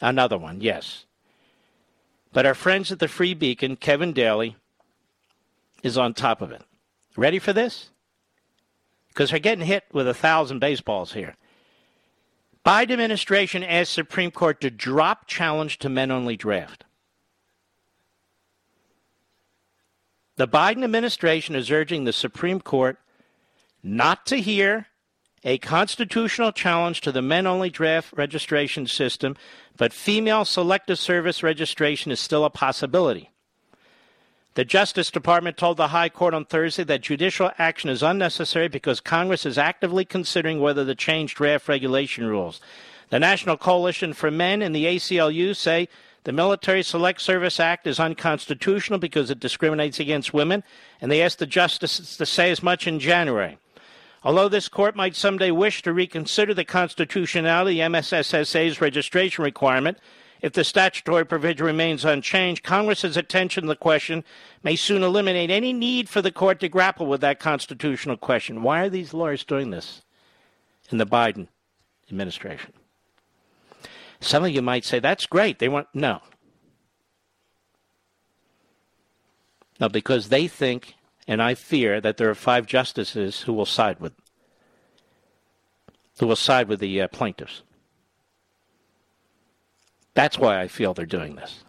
Another 0.00 0.36
one, 0.36 0.60
yes. 0.60 1.04
But 2.32 2.44
our 2.44 2.54
friends 2.54 2.92
at 2.92 2.98
the 2.98 3.08
Free 3.08 3.32
Beacon, 3.32 3.76
Kevin 3.76 4.12
Daley, 4.12 4.56
is 5.82 5.96
on 5.96 6.12
top 6.12 6.42
of 6.42 6.52
it. 6.52 6.62
Ready 7.16 7.38
for 7.38 7.52
this? 7.52 7.90
Because 9.08 9.30
they're 9.30 9.38
getting 9.38 9.64
hit 9.64 9.84
with 9.92 10.06
a 10.06 10.12
thousand 10.12 10.58
baseballs 10.58 11.12
here. 11.14 11.36
Biden 12.66 12.90
administration 12.90 13.62
asked 13.62 13.92
Supreme 13.92 14.32
Court 14.32 14.60
to 14.60 14.70
drop 14.70 15.28
challenge 15.28 15.78
to 15.78 15.88
men 15.88 16.10
only 16.10 16.36
draft. 16.36 16.84
The 20.34 20.48
Biden 20.48 20.82
administration 20.82 21.54
is 21.54 21.70
urging 21.70 22.02
the 22.02 22.12
Supreme 22.12 22.60
Court 22.60 22.98
not 23.84 24.26
to 24.26 24.40
hear 24.40 24.88
a 25.44 25.58
constitutional 25.58 26.50
challenge 26.50 27.02
to 27.02 27.12
the 27.12 27.22
men 27.22 27.46
only 27.46 27.70
draft 27.70 28.12
registration 28.16 28.88
system, 28.88 29.36
but 29.76 29.92
female 29.92 30.44
selective 30.44 30.98
service 30.98 31.44
registration 31.44 32.10
is 32.10 32.18
still 32.18 32.44
a 32.44 32.50
possibility. 32.50 33.30
The 34.56 34.64
Justice 34.64 35.10
Department 35.10 35.58
told 35.58 35.76
the 35.76 35.88
High 35.88 36.08
Court 36.08 36.32
on 36.32 36.46
Thursday 36.46 36.82
that 36.84 37.02
judicial 37.02 37.50
action 37.58 37.90
is 37.90 38.02
unnecessary 38.02 38.68
because 38.68 39.00
Congress 39.00 39.44
is 39.44 39.58
actively 39.58 40.06
considering 40.06 40.60
whether 40.60 40.82
to 40.82 40.94
change 40.94 41.34
draft 41.34 41.68
regulation 41.68 42.26
rules. 42.26 42.62
The 43.10 43.18
National 43.18 43.58
Coalition 43.58 44.14
for 44.14 44.30
Men 44.30 44.62
and 44.62 44.74
the 44.74 44.86
ACLU 44.86 45.54
say 45.54 45.90
the 46.24 46.32
Military 46.32 46.82
Select 46.82 47.20
Service 47.20 47.60
Act 47.60 47.86
is 47.86 48.00
unconstitutional 48.00 48.98
because 48.98 49.28
it 49.30 49.40
discriminates 49.40 50.00
against 50.00 50.32
women, 50.32 50.64
and 51.02 51.12
they 51.12 51.20
asked 51.20 51.38
the 51.38 51.44
justices 51.44 52.16
to 52.16 52.24
say 52.24 52.50
as 52.50 52.62
much 52.62 52.86
in 52.86 52.98
January. 52.98 53.58
Although 54.24 54.48
this 54.48 54.70
court 54.70 54.96
might 54.96 55.16
someday 55.16 55.50
wish 55.50 55.82
to 55.82 55.92
reconsider 55.92 56.54
the 56.54 56.64
constitutionality 56.64 57.82
of 57.82 57.92
the 57.92 57.98
MSSSA's 57.98 58.80
registration 58.80 59.44
requirement, 59.44 59.98
if 60.46 60.52
the 60.52 60.62
statutory 60.62 61.26
provision 61.26 61.66
remains 61.66 62.04
unchanged, 62.04 62.62
Congress's 62.62 63.16
attention 63.16 63.64
to 63.64 63.68
the 63.68 63.74
question 63.74 64.22
may 64.62 64.76
soon 64.76 65.02
eliminate 65.02 65.50
any 65.50 65.72
need 65.72 66.08
for 66.08 66.22
the 66.22 66.30
court 66.30 66.60
to 66.60 66.68
grapple 66.68 67.06
with 67.06 67.20
that 67.20 67.40
constitutional 67.40 68.16
question. 68.16 68.62
Why 68.62 68.82
are 68.82 68.88
these 68.88 69.12
lawyers 69.12 69.42
doing 69.42 69.70
this 69.70 70.02
in 70.88 70.98
the 70.98 71.04
Biden 71.04 71.48
administration? 72.08 72.72
Some 74.20 74.44
of 74.44 74.50
you 74.50 74.62
might 74.62 74.84
say, 74.84 75.00
that's 75.00 75.26
great. 75.26 75.58
They 75.58 75.68
want, 75.68 75.88
no. 75.92 76.20
No, 79.80 79.88
because 79.88 80.28
they 80.28 80.46
think, 80.46 80.94
and 81.26 81.42
I 81.42 81.56
fear, 81.56 82.00
that 82.00 82.18
there 82.18 82.30
are 82.30 82.36
five 82.36 82.66
justices 82.66 83.40
who 83.40 83.52
will 83.52 83.66
side 83.66 83.98
with, 83.98 84.12
who 86.20 86.28
will 86.28 86.36
side 86.36 86.68
with 86.68 86.78
the 86.78 87.02
uh, 87.02 87.08
plaintiffs. 87.08 87.62
That's 90.16 90.38
why 90.38 90.62
I 90.62 90.66
feel 90.66 90.94
they're 90.94 91.04
doing 91.04 91.36
this. 91.36 91.62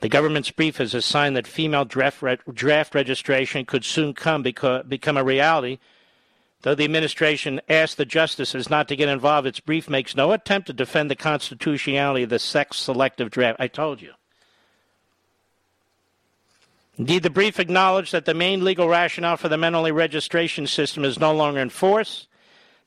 The 0.00 0.08
government's 0.08 0.50
brief 0.50 0.80
is 0.80 0.94
a 0.94 1.00
sign 1.00 1.34
that 1.34 1.46
female 1.46 1.84
draft, 1.84 2.20
re- 2.20 2.38
draft 2.52 2.92
registration 2.92 3.64
could 3.64 3.84
soon 3.84 4.14
come 4.14 4.42
become 4.42 5.16
a 5.16 5.24
reality. 5.24 5.78
Though 6.62 6.74
the 6.74 6.82
administration 6.82 7.60
asked 7.68 7.98
the 7.98 8.04
justices 8.04 8.68
not 8.68 8.88
to 8.88 8.96
get 8.96 9.08
involved, 9.08 9.46
its 9.46 9.60
brief 9.60 9.88
makes 9.88 10.16
no 10.16 10.32
attempt 10.32 10.66
to 10.66 10.72
defend 10.72 11.08
the 11.08 11.14
constitutionality 11.14 12.24
of 12.24 12.30
the 12.30 12.40
sex 12.40 12.78
selective 12.78 13.30
draft. 13.30 13.60
I 13.60 13.68
told 13.68 14.02
you. 14.02 14.14
Indeed, 16.98 17.22
the 17.22 17.30
brief 17.30 17.60
acknowledged 17.60 18.10
that 18.10 18.24
the 18.24 18.34
main 18.34 18.64
legal 18.64 18.88
rationale 18.88 19.36
for 19.36 19.48
the 19.48 19.56
men 19.56 19.76
only 19.76 19.92
registration 19.92 20.66
system 20.66 21.04
is 21.04 21.20
no 21.20 21.32
longer 21.32 21.60
in 21.60 21.70
force 21.70 22.26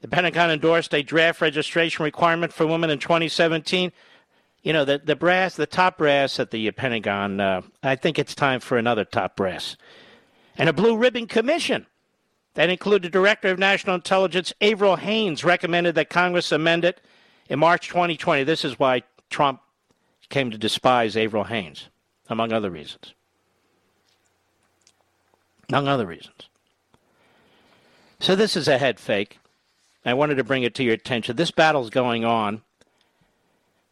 the 0.01 0.07
Pentagon 0.07 0.51
endorsed 0.51 0.93
a 0.93 1.03
draft 1.03 1.41
registration 1.41 2.03
requirement 2.03 2.53
for 2.53 2.65
women 2.65 2.89
in 2.89 2.99
2017. 2.99 3.91
You 4.63 4.73
know, 4.73 4.85
the, 4.85 5.01
the 5.03 5.15
brass, 5.15 5.55
the 5.55 5.65
top 5.65 5.97
brass 5.97 6.39
at 6.39 6.51
the 6.51 6.71
Pentagon, 6.71 7.39
uh, 7.39 7.61
I 7.83 7.95
think 7.95 8.19
it's 8.19 8.35
time 8.35 8.59
for 8.59 8.77
another 8.77 9.05
top 9.05 9.35
brass. 9.35 9.75
And 10.57 10.69
a 10.69 10.73
blue 10.73 10.97
ribbon 10.97 11.27
commission 11.27 11.85
that 12.55 12.69
included 12.69 13.11
Director 13.11 13.49
of 13.49 13.59
National 13.59 13.95
Intelligence 13.95 14.53
Avril 14.61 14.97
Haines 14.97 15.43
recommended 15.43 15.95
that 15.95 16.09
Congress 16.09 16.51
amend 16.51 16.83
it 16.83 17.01
in 17.47 17.59
March 17.59 17.87
2020. 17.87 18.43
This 18.43 18.65
is 18.65 18.79
why 18.79 19.03
Trump 19.29 19.61
came 20.29 20.51
to 20.51 20.57
despise 20.57 21.17
Avril 21.17 21.45
Haines, 21.45 21.89
among 22.29 22.53
other 22.53 22.69
reasons. 22.69 23.13
Among 25.69 25.87
other 25.87 26.05
reasons. 26.05 26.49
So 28.19 28.35
this 28.35 28.57
is 28.57 28.67
a 28.67 28.77
head 28.77 28.99
fake. 28.99 29.39
I 30.05 30.13
wanted 30.13 30.35
to 30.35 30.43
bring 30.43 30.63
it 30.63 30.75
to 30.75 30.83
your 30.83 30.93
attention. 30.93 31.35
This 31.35 31.51
battle's 31.51 31.89
going 31.89 32.25
on. 32.25 32.61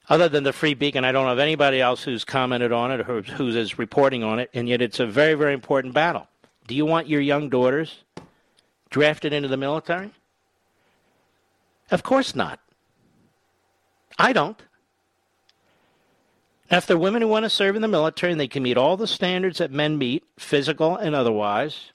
Other 0.09 0.29
than 0.29 0.43
the 0.43 0.53
Free 0.53 0.73
Beacon, 0.73 1.03
I 1.03 1.11
don't 1.11 1.25
know 1.25 1.33
of 1.33 1.39
anybody 1.39 1.81
else 1.81 2.03
who's 2.03 2.23
commented 2.23 2.71
on 2.71 2.91
it 2.91 3.09
or 3.09 3.21
who 3.21 3.49
is 3.49 3.77
reporting 3.77 4.23
on 4.23 4.39
it, 4.39 4.49
and 4.53 4.69
yet 4.69 4.81
it's 4.81 5.01
a 5.01 5.05
very, 5.05 5.33
very 5.33 5.53
important 5.53 5.93
battle. 5.93 6.27
Do 6.65 6.75
you 6.75 6.85
want 6.85 7.09
your 7.09 7.19
young 7.19 7.49
daughters 7.49 8.03
drafted 8.89 9.33
into 9.33 9.49
the 9.49 9.57
military? 9.57 10.11
Of 11.91 12.03
course 12.03 12.35
not. 12.35 12.59
I 14.17 14.31
don't. 14.33 14.61
Now, 16.71 16.77
if 16.77 16.85
they're 16.85 16.97
women 16.97 17.21
who 17.21 17.27
want 17.27 17.43
to 17.43 17.49
serve 17.49 17.75
in 17.75 17.81
the 17.81 17.87
military 17.87 18.31
and 18.31 18.41
they 18.41 18.47
can 18.47 18.63
meet 18.63 18.77
all 18.77 18.97
the 18.97 19.07
standards 19.07 19.59
that 19.59 19.71
men 19.71 19.97
meet, 19.97 20.23
physical 20.37 20.97
and 20.97 21.15
otherwise, 21.15 21.91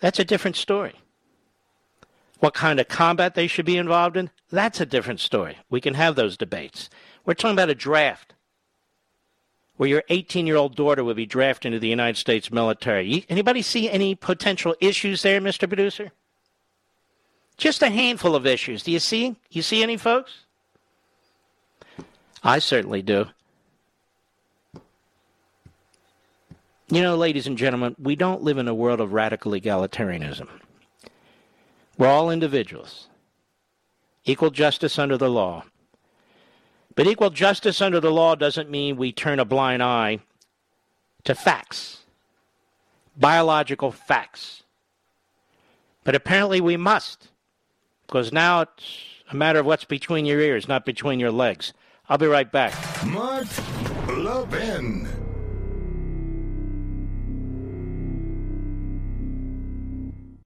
that's 0.00 0.18
a 0.18 0.24
different 0.24 0.56
story. 0.56 0.94
What 2.42 2.54
kind 2.54 2.80
of 2.80 2.88
combat 2.88 3.36
they 3.36 3.46
should 3.46 3.66
be 3.66 3.76
involved 3.76 4.16
in, 4.16 4.28
that's 4.50 4.80
a 4.80 4.84
different 4.84 5.20
story. 5.20 5.58
We 5.70 5.80
can 5.80 5.94
have 5.94 6.16
those 6.16 6.36
debates. 6.36 6.90
We're 7.24 7.34
talking 7.34 7.54
about 7.54 7.70
a 7.70 7.74
draft 7.76 8.34
where 9.76 9.88
your 9.88 10.02
18 10.08 10.48
year 10.48 10.56
old 10.56 10.74
daughter 10.74 11.04
would 11.04 11.14
be 11.14 11.24
drafted 11.24 11.68
into 11.68 11.78
the 11.78 11.86
United 11.86 12.18
States 12.18 12.50
military. 12.50 13.24
Anybody 13.28 13.62
see 13.62 13.88
any 13.88 14.16
potential 14.16 14.74
issues 14.80 15.22
there, 15.22 15.40
Mr. 15.40 15.68
Producer? 15.68 16.10
Just 17.58 17.80
a 17.80 17.90
handful 17.90 18.34
of 18.34 18.44
issues. 18.44 18.82
Do 18.82 18.90
you 18.90 18.98
see? 18.98 19.36
You 19.50 19.62
see 19.62 19.80
any 19.80 19.96
folks? 19.96 20.40
I 22.42 22.58
certainly 22.58 23.02
do. 23.02 23.26
You 26.90 27.02
know, 27.02 27.14
ladies 27.14 27.46
and 27.46 27.56
gentlemen, 27.56 27.94
we 28.00 28.16
don't 28.16 28.42
live 28.42 28.58
in 28.58 28.66
a 28.66 28.74
world 28.74 29.00
of 29.00 29.12
radical 29.12 29.52
egalitarianism. 29.52 30.48
We're 32.02 32.08
all 32.08 32.30
individuals. 32.30 33.06
Equal 34.24 34.50
justice 34.50 34.98
under 34.98 35.16
the 35.16 35.30
law. 35.30 35.62
But 36.96 37.06
equal 37.06 37.30
justice 37.30 37.80
under 37.80 38.00
the 38.00 38.10
law 38.10 38.34
doesn't 38.34 38.68
mean 38.68 38.96
we 38.96 39.12
turn 39.12 39.38
a 39.38 39.44
blind 39.44 39.84
eye 39.84 40.18
to 41.22 41.36
facts, 41.36 41.98
biological 43.16 43.92
facts. 43.92 44.64
But 46.02 46.16
apparently 46.16 46.60
we 46.60 46.76
must, 46.76 47.28
because 48.08 48.32
now 48.32 48.62
it's 48.62 49.22
a 49.30 49.36
matter 49.36 49.60
of 49.60 49.66
what's 49.66 49.84
between 49.84 50.26
your 50.26 50.40
ears, 50.40 50.66
not 50.66 50.84
between 50.84 51.20
your 51.20 51.30
legs. 51.30 51.72
I'll 52.08 52.18
be 52.18 52.26
right 52.26 52.50
back. 52.50 52.74
Mark 53.06 53.46
Levin. 54.08 55.21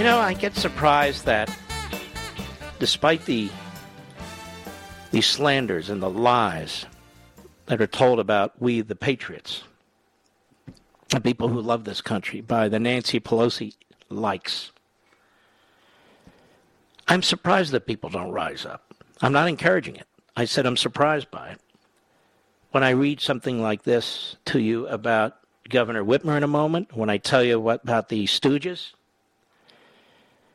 You 0.00 0.06
know, 0.06 0.18
I 0.18 0.32
get 0.32 0.56
surprised 0.56 1.26
that 1.26 1.54
despite 2.78 3.26
the 3.26 3.50
the 5.10 5.20
slanders 5.20 5.90
and 5.90 6.02
the 6.02 6.08
lies 6.08 6.86
that 7.66 7.82
are 7.82 7.86
told 7.86 8.18
about 8.18 8.58
we 8.62 8.80
the 8.80 8.96
patriots, 8.96 9.62
the 11.10 11.20
people 11.20 11.48
who 11.48 11.60
love 11.60 11.84
this 11.84 12.00
country 12.00 12.40
by 12.40 12.66
the 12.70 12.78
Nancy 12.78 13.20
Pelosi 13.20 13.74
likes. 14.08 14.72
I'm 17.06 17.22
surprised 17.22 17.72
that 17.72 17.84
people 17.86 18.08
don't 18.08 18.32
rise 18.32 18.64
up. 18.64 18.94
I'm 19.20 19.34
not 19.34 19.48
encouraging 19.48 19.96
it. 19.96 20.06
I 20.34 20.46
said 20.46 20.64
I'm 20.64 20.78
surprised 20.78 21.30
by 21.30 21.50
it. 21.50 21.60
When 22.70 22.82
I 22.82 22.90
read 22.92 23.20
something 23.20 23.60
like 23.60 23.82
this 23.82 24.36
to 24.46 24.60
you 24.60 24.86
about 24.86 25.36
Governor 25.68 26.02
Whitmer 26.02 26.38
in 26.38 26.42
a 26.42 26.48
moment, 26.48 26.96
when 26.96 27.10
I 27.10 27.18
tell 27.18 27.44
you 27.44 27.60
what 27.60 27.82
about 27.82 28.08
the 28.08 28.24
Stooges, 28.24 28.94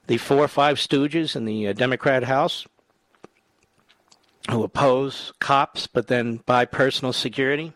the 0.07 0.17
four 0.17 0.39
or 0.39 0.47
five 0.47 0.77
stooges 0.77 1.35
in 1.35 1.45
the 1.45 1.67
uh, 1.67 1.73
Democrat 1.73 2.23
House 2.23 2.65
who 4.49 4.63
oppose 4.63 5.33
cops 5.39 5.87
but 5.87 6.07
then 6.07 6.37
buy 6.45 6.65
personal 6.65 7.13
security. 7.13 7.73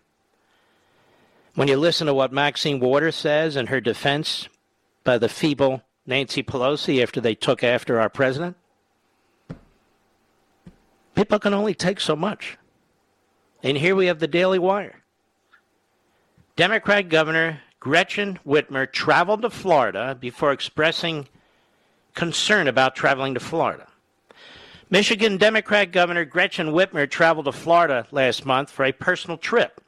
When 1.55 1.67
you 1.67 1.77
listen 1.77 2.07
to 2.07 2.13
what 2.13 2.31
Maxine 2.31 2.79
Waters 2.79 3.15
says 3.15 3.55
in 3.55 3.67
her 3.67 3.81
defense 3.81 4.47
by 5.03 5.17
the 5.17 5.29
feeble 5.29 5.81
Nancy 6.05 6.43
Pelosi 6.43 7.01
after 7.01 7.19
they 7.19 7.35
took 7.35 7.63
after 7.63 7.99
our 7.99 8.09
president, 8.09 8.55
people 11.15 11.39
can 11.39 11.53
only 11.53 11.73
take 11.73 11.99
so 11.99 12.15
much. 12.15 12.57
And 13.63 13.77
here 13.77 13.95
we 13.95 14.05
have 14.05 14.19
the 14.19 14.27
Daily 14.27 14.59
Wire. 14.59 15.01
Democrat 16.55 17.09
Governor 17.09 17.61
Gretchen 17.79 18.39
Whitmer 18.45 18.91
traveled 18.91 19.41
to 19.41 19.49
Florida 19.49 20.15
before 20.19 20.51
expressing 20.51 21.27
concern 22.13 22.67
about 22.67 22.95
traveling 22.95 23.33
to 23.33 23.39
Florida. 23.39 23.87
Michigan 24.89 25.37
Democrat 25.37 25.91
Governor 25.91 26.25
Gretchen 26.25 26.69
Whitmer 26.69 27.09
traveled 27.09 27.45
to 27.45 27.51
Florida 27.51 28.07
last 28.11 28.45
month 28.45 28.71
for 28.71 28.85
a 28.85 28.91
personal 28.91 29.37
trip. 29.37 29.81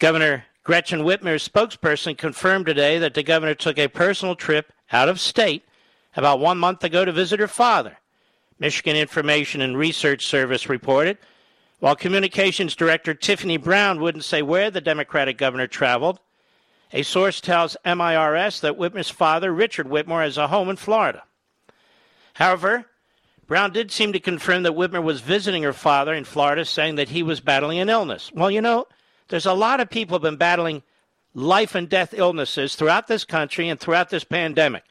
Governor 0.00 0.44
Gretchen 0.64 1.00
Whitmer's 1.00 1.48
spokesperson 1.48 2.18
confirmed 2.18 2.66
today 2.66 2.98
that 2.98 3.14
the 3.14 3.22
governor 3.22 3.54
took 3.54 3.78
a 3.78 3.86
personal 3.86 4.34
trip 4.34 4.72
out 4.92 5.08
of 5.08 5.20
state 5.20 5.64
about 6.16 6.40
one 6.40 6.58
month 6.58 6.82
ago 6.82 7.04
to 7.04 7.12
visit 7.12 7.38
her 7.38 7.48
father. 7.48 7.98
Michigan 8.58 8.96
Information 8.96 9.60
and 9.60 9.76
Research 9.76 10.26
Service 10.26 10.68
reported, 10.68 11.18
while 11.80 11.94
Communications 11.94 12.74
Director 12.74 13.14
Tiffany 13.14 13.58
Brown 13.58 14.00
wouldn't 14.00 14.24
say 14.24 14.42
where 14.42 14.70
the 14.70 14.80
Democratic 14.80 15.36
governor 15.38 15.66
traveled, 15.66 16.18
a 16.94 17.02
source 17.02 17.40
tells 17.40 17.76
MIRS 17.84 18.60
that 18.60 18.78
Whitmer's 18.78 19.10
father, 19.10 19.52
Richard 19.52 19.88
Whitmer, 19.88 20.22
has 20.22 20.38
a 20.38 20.46
home 20.46 20.70
in 20.70 20.76
Florida. 20.76 21.24
However, 22.34 22.86
Brown 23.48 23.72
did 23.72 23.90
seem 23.90 24.12
to 24.12 24.20
confirm 24.20 24.62
that 24.62 24.74
Whitmer 24.74 25.02
was 25.02 25.20
visiting 25.20 25.64
her 25.64 25.72
father 25.72 26.14
in 26.14 26.24
Florida, 26.24 26.64
saying 26.64 26.94
that 26.94 27.08
he 27.08 27.24
was 27.24 27.40
battling 27.40 27.80
an 27.80 27.88
illness. 27.88 28.30
Well, 28.32 28.50
you 28.50 28.60
know, 28.60 28.86
there's 29.28 29.44
a 29.44 29.52
lot 29.52 29.80
of 29.80 29.90
people 29.90 30.14
have 30.14 30.22
been 30.22 30.36
battling 30.36 30.84
life 31.34 31.74
and 31.74 31.88
death 31.88 32.14
illnesses 32.16 32.76
throughout 32.76 33.08
this 33.08 33.24
country 33.24 33.68
and 33.68 33.78
throughout 33.78 34.10
this 34.10 34.24
pandemic, 34.24 34.84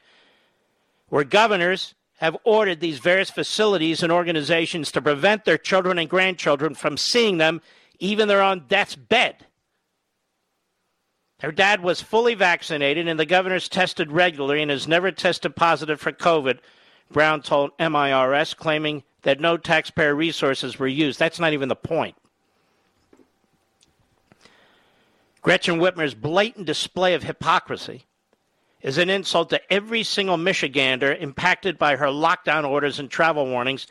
where 1.08 1.24
governors 1.24 1.94
have 2.18 2.36
ordered 2.44 2.80
these 2.80 2.98
various 2.98 3.30
facilities 3.30 4.02
and 4.02 4.12
organizations 4.12 4.92
to 4.92 5.00
prevent 5.00 5.46
their 5.46 5.58
children 5.58 5.98
and 5.98 6.10
grandchildren 6.10 6.74
from 6.74 6.98
seeing 6.98 7.38
them, 7.38 7.62
even 7.98 8.28
they're 8.28 8.42
on 8.42 8.66
death's 8.68 8.94
bed. 8.94 9.46
Her 11.40 11.52
dad 11.52 11.82
was 11.82 12.00
fully 12.00 12.34
vaccinated, 12.34 13.08
and 13.08 13.18
the 13.18 13.26
governor's 13.26 13.68
tested 13.68 14.12
regularly 14.12 14.62
and 14.62 14.70
has 14.70 14.88
never 14.88 15.10
tested 15.10 15.56
positive 15.56 16.00
for 16.00 16.12
COVID, 16.12 16.58
Brown 17.10 17.42
told 17.42 17.72
MIRS, 17.78 18.54
claiming 18.54 19.02
that 19.22 19.40
no 19.40 19.56
taxpayer 19.56 20.14
resources 20.14 20.78
were 20.78 20.86
used. 20.86 21.18
That's 21.18 21.40
not 21.40 21.52
even 21.52 21.68
the 21.68 21.76
point. 21.76 22.16
Gretchen 25.42 25.78
Whitmer's 25.78 26.14
blatant 26.14 26.66
display 26.66 27.12
of 27.12 27.22
hypocrisy 27.22 28.06
is 28.80 28.96
an 28.96 29.10
insult 29.10 29.50
to 29.50 29.72
every 29.72 30.02
single 30.02 30.38
Michigander 30.38 31.20
impacted 31.20 31.78
by 31.78 31.96
her 31.96 32.06
lockdown 32.06 32.66
orders 32.66 32.98
and 32.98 33.10
travel 33.10 33.46
warnings. 33.46 33.86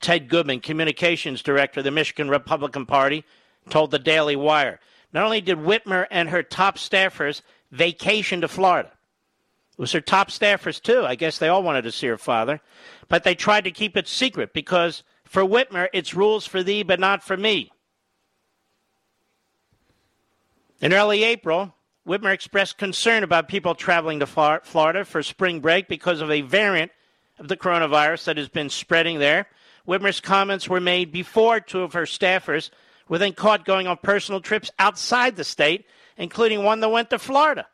Ted 0.00 0.28
Goodman, 0.28 0.60
communications 0.60 1.42
director 1.42 1.80
of 1.80 1.84
the 1.84 1.90
Michigan 1.90 2.28
Republican 2.28 2.84
Party, 2.84 3.24
told 3.70 3.90
the 3.90 3.98
Daily 3.98 4.36
Wire. 4.36 4.80
Not 5.12 5.24
only 5.24 5.40
did 5.40 5.58
Whitmer 5.58 6.06
and 6.10 6.28
her 6.28 6.42
top 6.42 6.76
staffers 6.76 7.42
vacation 7.70 8.40
to 8.42 8.48
Florida, 8.48 8.90
it 9.72 9.80
was 9.80 9.92
her 9.92 10.00
top 10.00 10.28
staffers 10.28 10.82
too. 10.82 11.04
I 11.04 11.14
guess 11.14 11.38
they 11.38 11.48
all 11.48 11.62
wanted 11.62 11.82
to 11.82 11.92
see 11.92 12.08
her 12.08 12.18
father, 12.18 12.60
but 13.08 13.24
they 13.24 13.34
tried 13.34 13.64
to 13.64 13.70
keep 13.70 13.96
it 13.96 14.08
secret 14.08 14.52
because 14.52 15.02
for 15.24 15.42
Whitmer, 15.44 15.88
it's 15.92 16.14
rules 16.14 16.46
for 16.46 16.62
thee, 16.62 16.82
but 16.82 16.98
not 16.98 17.22
for 17.22 17.36
me. 17.36 17.70
In 20.80 20.92
early 20.92 21.24
April, 21.24 21.74
Whitmer 22.06 22.32
expressed 22.32 22.78
concern 22.78 23.22
about 23.22 23.48
people 23.48 23.74
traveling 23.74 24.20
to 24.20 24.26
Florida 24.26 25.04
for 25.04 25.22
spring 25.22 25.60
break 25.60 25.88
because 25.88 26.20
of 26.20 26.30
a 26.30 26.40
variant 26.40 26.90
of 27.38 27.48
the 27.48 27.56
coronavirus 27.56 28.24
that 28.24 28.36
has 28.36 28.48
been 28.48 28.70
spreading 28.70 29.18
there. 29.18 29.46
Whitmer's 29.86 30.20
comments 30.20 30.68
were 30.68 30.80
made 30.80 31.12
before 31.12 31.60
two 31.60 31.82
of 31.82 31.92
her 31.92 32.04
staffers 32.04 32.70
were 33.08 33.18
then 33.18 33.32
caught 33.32 33.64
going 33.64 33.86
on 33.86 33.96
personal 34.02 34.40
trips 34.40 34.70
outside 34.78 35.36
the 35.36 35.44
state, 35.44 35.86
including 36.16 36.62
one 36.62 36.80
that 36.80 36.90
went 36.90 37.10
to 37.10 37.18
Florida. 37.18 37.66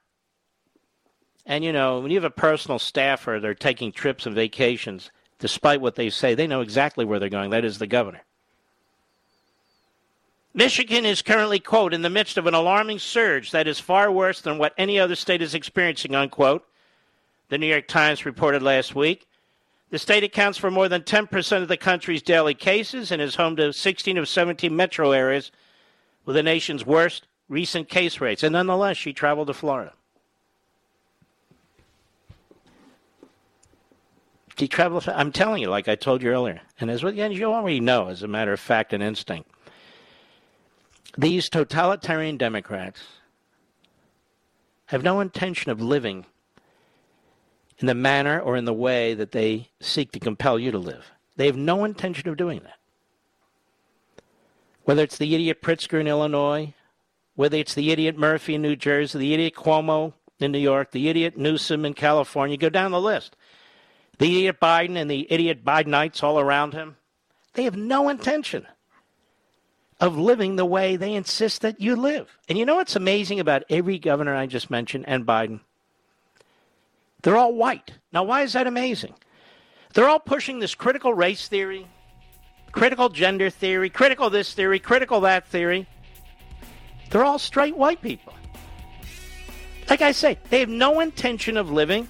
And 1.46 1.64
you 1.64 1.72
know, 1.72 2.00
when 2.00 2.10
you 2.10 2.16
have 2.16 2.24
a 2.24 2.30
personal 2.30 2.78
staffer, 2.78 3.38
they're 3.40 3.54
taking 3.54 3.92
trips 3.92 4.26
and 4.26 4.34
vacations, 4.34 5.10
despite 5.38 5.80
what 5.80 5.94
they 5.96 6.10
say, 6.10 6.34
they 6.34 6.46
know 6.46 6.60
exactly 6.60 7.04
where 7.04 7.18
they're 7.18 7.28
going. 7.28 7.50
That 7.50 7.64
is 7.64 7.78
the 7.78 7.86
governor. 7.86 8.22
Michigan 10.56 11.04
is 11.04 11.20
currently, 11.20 11.58
quote, 11.58 11.92
in 11.92 12.02
the 12.02 12.10
midst 12.10 12.38
of 12.38 12.46
an 12.46 12.54
alarming 12.54 13.00
surge 13.00 13.50
that 13.50 13.66
is 13.66 13.80
far 13.80 14.10
worse 14.12 14.40
than 14.40 14.56
what 14.56 14.72
any 14.78 15.00
other 15.00 15.16
state 15.16 15.42
is 15.42 15.52
experiencing, 15.52 16.14
unquote. 16.14 16.64
The 17.48 17.58
New 17.58 17.66
York 17.66 17.88
Times 17.88 18.24
reported 18.24 18.62
last 18.62 18.94
week. 18.94 19.26
The 19.94 20.00
state 20.00 20.24
accounts 20.24 20.58
for 20.58 20.72
more 20.72 20.88
than 20.88 21.02
10% 21.02 21.62
of 21.62 21.68
the 21.68 21.76
country's 21.76 22.20
daily 22.20 22.54
cases 22.54 23.12
and 23.12 23.22
is 23.22 23.36
home 23.36 23.54
to 23.54 23.72
16 23.72 24.18
of 24.18 24.28
17 24.28 24.74
metro 24.74 25.12
areas 25.12 25.52
with 26.24 26.34
the 26.34 26.42
nation's 26.42 26.84
worst 26.84 27.28
recent 27.48 27.88
case 27.88 28.20
rates. 28.20 28.42
And 28.42 28.54
nonetheless, 28.54 28.96
she 28.96 29.12
traveled 29.12 29.46
to 29.46 29.54
Florida. 29.54 29.92
She 34.58 34.66
traveled. 34.66 35.08
I'm 35.08 35.30
telling 35.30 35.62
you, 35.62 35.68
like 35.68 35.86
I 35.86 35.94
told 35.94 36.24
you 36.24 36.30
earlier, 36.30 36.60
and 36.80 36.90
as 36.90 37.04
what 37.04 37.14
you 37.14 37.44
already 37.44 37.78
know, 37.78 38.08
as 38.08 38.24
a 38.24 38.26
matter 38.26 38.52
of 38.52 38.58
fact 38.58 38.92
and 38.92 39.00
instinct, 39.00 39.48
these 41.16 41.48
totalitarian 41.48 42.36
Democrats 42.36 43.00
have 44.86 45.04
no 45.04 45.20
intention 45.20 45.70
of 45.70 45.80
living 45.80 46.26
in 47.84 47.86
the 47.86 47.94
manner 47.94 48.40
or 48.40 48.56
in 48.56 48.64
the 48.64 48.72
way 48.72 49.12
that 49.12 49.32
they 49.32 49.68
seek 49.78 50.10
to 50.10 50.18
compel 50.18 50.58
you 50.58 50.70
to 50.70 50.78
live. 50.78 51.04
They 51.36 51.44
have 51.44 51.56
no 51.58 51.84
intention 51.84 52.30
of 52.30 52.38
doing 52.38 52.60
that. 52.60 52.78
Whether 54.84 55.02
it's 55.02 55.18
the 55.18 55.34
idiot 55.34 55.60
Pritzker 55.60 56.00
in 56.00 56.06
Illinois, 56.06 56.72
whether 57.34 57.58
it's 57.58 57.74
the 57.74 57.90
idiot 57.90 58.16
Murphy 58.16 58.54
in 58.54 58.62
New 58.62 58.74
Jersey, 58.74 59.18
the 59.18 59.34
idiot 59.34 59.54
Cuomo 59.54 60.14
in 60.38 60.50
New 60.50 60.58
York, 60.58 60.92
the 60.92 61.10
idiot 61.10 61.36
Newsom 61.36 61.84
in 61.84 61.92
California, 61.92 62.56
go 62.56 62.70
down 62.70 62.90
the 62.90 62.98
list. 62.98 63.36
The 64.16 64.34
idiot 64.34 64.60
Biden 64.62 64.96
and 64.96 65.10
the 65.10 65.26
idiot 65.30 65.62
Bidenites 65.62 66.22
all 66.22 66.40
around 66.40 66.72
him, 66.72 66.96
they 67.52 67.64
have 67.64 67.76
no 67.76 68.08
intention 68.08 68.66
of 70.00 70.16
living 70.16 70.56
the 70.56 70.64
way 70.64 70.96
they 70.96 71.12
insist 71.12 71.60
that 71.60 71.82
you 71.82 71.96
live. 71.96 72.38
And 72.48 72.56
you 72.56 72.64
know 72.64 72.76
what's 72.76 72.96
amazing 72.96 73.40
about 73.40 73.64
every 73.68 73.98
governor 73.98 74.34
I 74.34 74.46
just 74.46 74.70
mentioned 74.70 75.04
and 75.06 75.26
Biden? 75.26 75.60
They're 77.24 77.38
all 77.38 77.54
white. 77.54 77.90
Now, 78.12 78.22
why 78.22 78.42
is 78.42 78.52
that 78.52 78.66
amazing? 78.66 79.14
They're 79.94 80.08
all 80.08 80.20
pushing 80.20 80.58
this 80.58 80.74
critical 80.74 81.14
race 81.14 81.48
theory, 81.48 81.86
critical 82.70 83.08
gender 83.08 83.48
theory, 83.48 83.88
critical 83.88 84.28
this 84.28 84.52
theory, 84.52 84.78
critical 84.78 85.22
that 85.22 85.46
theory. 85.48 85.88
They're 87.10 87.24
all 87.24 87.38
straight 87.38 87.76
white 87.76 88.02
people. 88.02 88.34
Like 89.88 90.02
I 90.02 90.12
say, 90.12 90.38
they 90.50 90.60
have 90.60 90.68
no 90.68 91.00
intention 91.00 91.56
of 91.56 91.70
living 91.70 92.08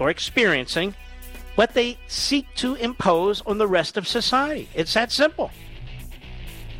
or 0.00 0.10
experiencing 0.10 0.94
what 1.54 1.72
they 1.72 1.96
seek 2.08 2.52
to 2.56 2.74
impose 2.74 3.42
on 3.42 3.58
the 3.58 3.68
rest 3.68 3.96
of 3.96 4.08
society. 4.08 4.68
It's 4.74 4.94
that 4.94 5.12
simple. 5.12 5.52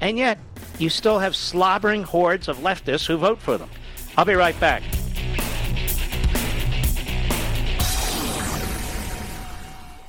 And 0.00 0.18
yet, 0.18 0.38
you 0.80 0.90
still 0.90 1.20
have 1.20 1.36
slobbering 1.36 2.02
hordes 2.02 2.48
of 2.48 2.58
leftists 2.58 3.06
who 3.06 3.16
vote 3.16 3.38
for 3.38 3.56
them. 3.56 3.70
I'll 4.16 4.24
be 4.24 4.34
right 4.34 4.58
back. 4.58 4.82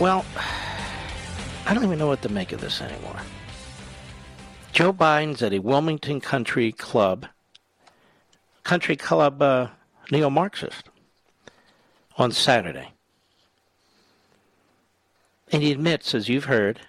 Well, 0.00 0.24
I 1.66 1.74
don't 1.74 1.84
even 1.84 1.98
know 1.98 2.06
what 2.06 2.22
to 2.22 2.30
make 2.30 2.52
of 2.52 2.62
this 2.62 2.80
anymore. 2.80 3.20
Joe 4.72 4.94
Biden's 4.94 5.42
at 5.42 5.52
a 5.52 5.58
Wilmington 5.58 6.22
Country 6.22 6.72
Club, 6.72 7.26
country 8.64 8.96
club 8.96 9.42
uh, 9.42 9.66
neo 10.10 10.30
Marxist, 10.30 10.88
on 12.16 12.32
Saturday. 12.32 12.92
And 15.52 15.62
he 15.62 15.70
admits, 15.70 16.14
as 16.14 16.30
you've 16.30 16.44
heard, 16.46 16.80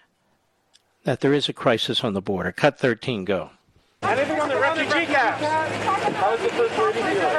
that 1.03 1.19
there 1.19 1.33
is 1.33 1.49
a 1.49 1.53
crisis 1.53 2.05
on 2.05 2.13
the 2.13 2.21
border. 2.21 2.53
Cut 2.53 2.79
13, 2.79 3.25
go. 3.25 3.49
Anything 4.03 4.39
on 4.39 4.47
the 4.47 4.55
refugee 4.55 5.05
camps? 5.05 5.41
The 5.41 6.59
first 6.59 6.77
lady 6.77 7.01
feel? 7.01 7.29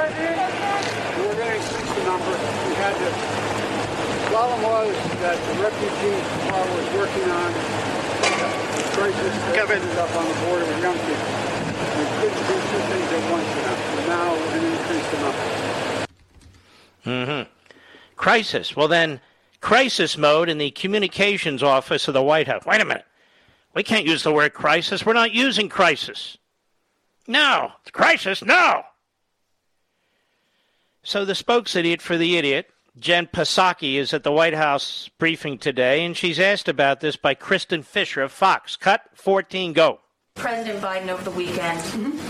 We 1.17 1.27
were 1.27 1.33
going 1.33 1.49
to 1.49 1.55
increase 1.55 1.95
the 1.95 2.03
number. 2.05 2.31
We 2.67 2.75
had 2.75 2.93
to. 2.93 3.43
The 4.19 4.22
problem 4.33 4.63
was 4.63 4.95
that 5.21 5.37
the 5.45 5.61
refugee 5.61 6.49
part 6.49 6.67
was 6.73 6.87
working 6.97 7.29
on 7.29 7.53
crisis 8.97 9.33
ended 9.69 9.97
up 9.99 10.15
on 10.15 10.27
the 10.27 10.33
border 10.45 10.65
with 10.65 10.81
young 10.81 10.97
people. 10.97 11.29
We 11.97 12.05
couldn't 12.17 12.47
do 12.47 12.55
two 12.57 12.81
things 12.89 13.11
at 13.13 13.31
once 13.31 13.45
enough. 13.57 13.81
So 13.93 14.07
now 14.07 14.33
we're 14.33 14.49
going 14.49 14.61
to 14.61 14.71
increase 14.79 15.07
the 15.11 15.17
number. 15.21 16.07
Mm-hmm. 17.05 17.51
Crisis. 18.15 18.75
Well, 18.75 18.87
then, 18.87 19.21
crisis 19.61 20.17
mode 20.17 20.49
in 20.49 20.57
the 20.57 20.71
communications 20.71 21.61
office 21.61 22.07
of 22.07 22.15
the 22.15 22.23
White 22.23 22.47
House. 22.47 22.65
Wait 22.65 22.81
a 22.81 22.85
minute. 22.85 23.05
We 23.75 23.83
can't 23.83 24.07
use 24.07 24.23
the 24.23 24.33
word 24.33 24.55
crisis. 24.55 25.05
We're 25.05 25.13
not 25.13 25.31
using 25.31 25.69
crisis. 25.69 26.39
No. 27.27 27.71
Crisis? 27.91 28.43
No. 28.43 28.81
So 31.03 31.23
the 31.23 31.35
spokes 31.35 31.75
idiot 31.75 32.01
for 32.01 32.17
the 32.17 32.37
idiot, 32.37 32.72
Jen 32.99 33.25
Psaki, 33.25 33.95
is 33.95 34.13
at 34.13 34.23
the 34.23 34.31
White 34.31 34.53
House 34.53 35.09
briefing 35.17 35.57
today, 35.57 36.05
and 36.05 36.15
she's 36.15 36.39
asked 36.39 36.67
about 36.67 36.99
this 36.99 37.15
by 37.15 37.33
Kristin 37.33 37.83
Fisher 37.83 38.21
of 38.21 38.31
Fox. 38.31 38.75
Cut 38.75 39.01
14, 39.15 39.73
go. 39.73 39.99
President 40.35 40.79
Biden 40.79 41.09
over 41.09 41.23
the 41.23 41.31
weekend 41.31 41.79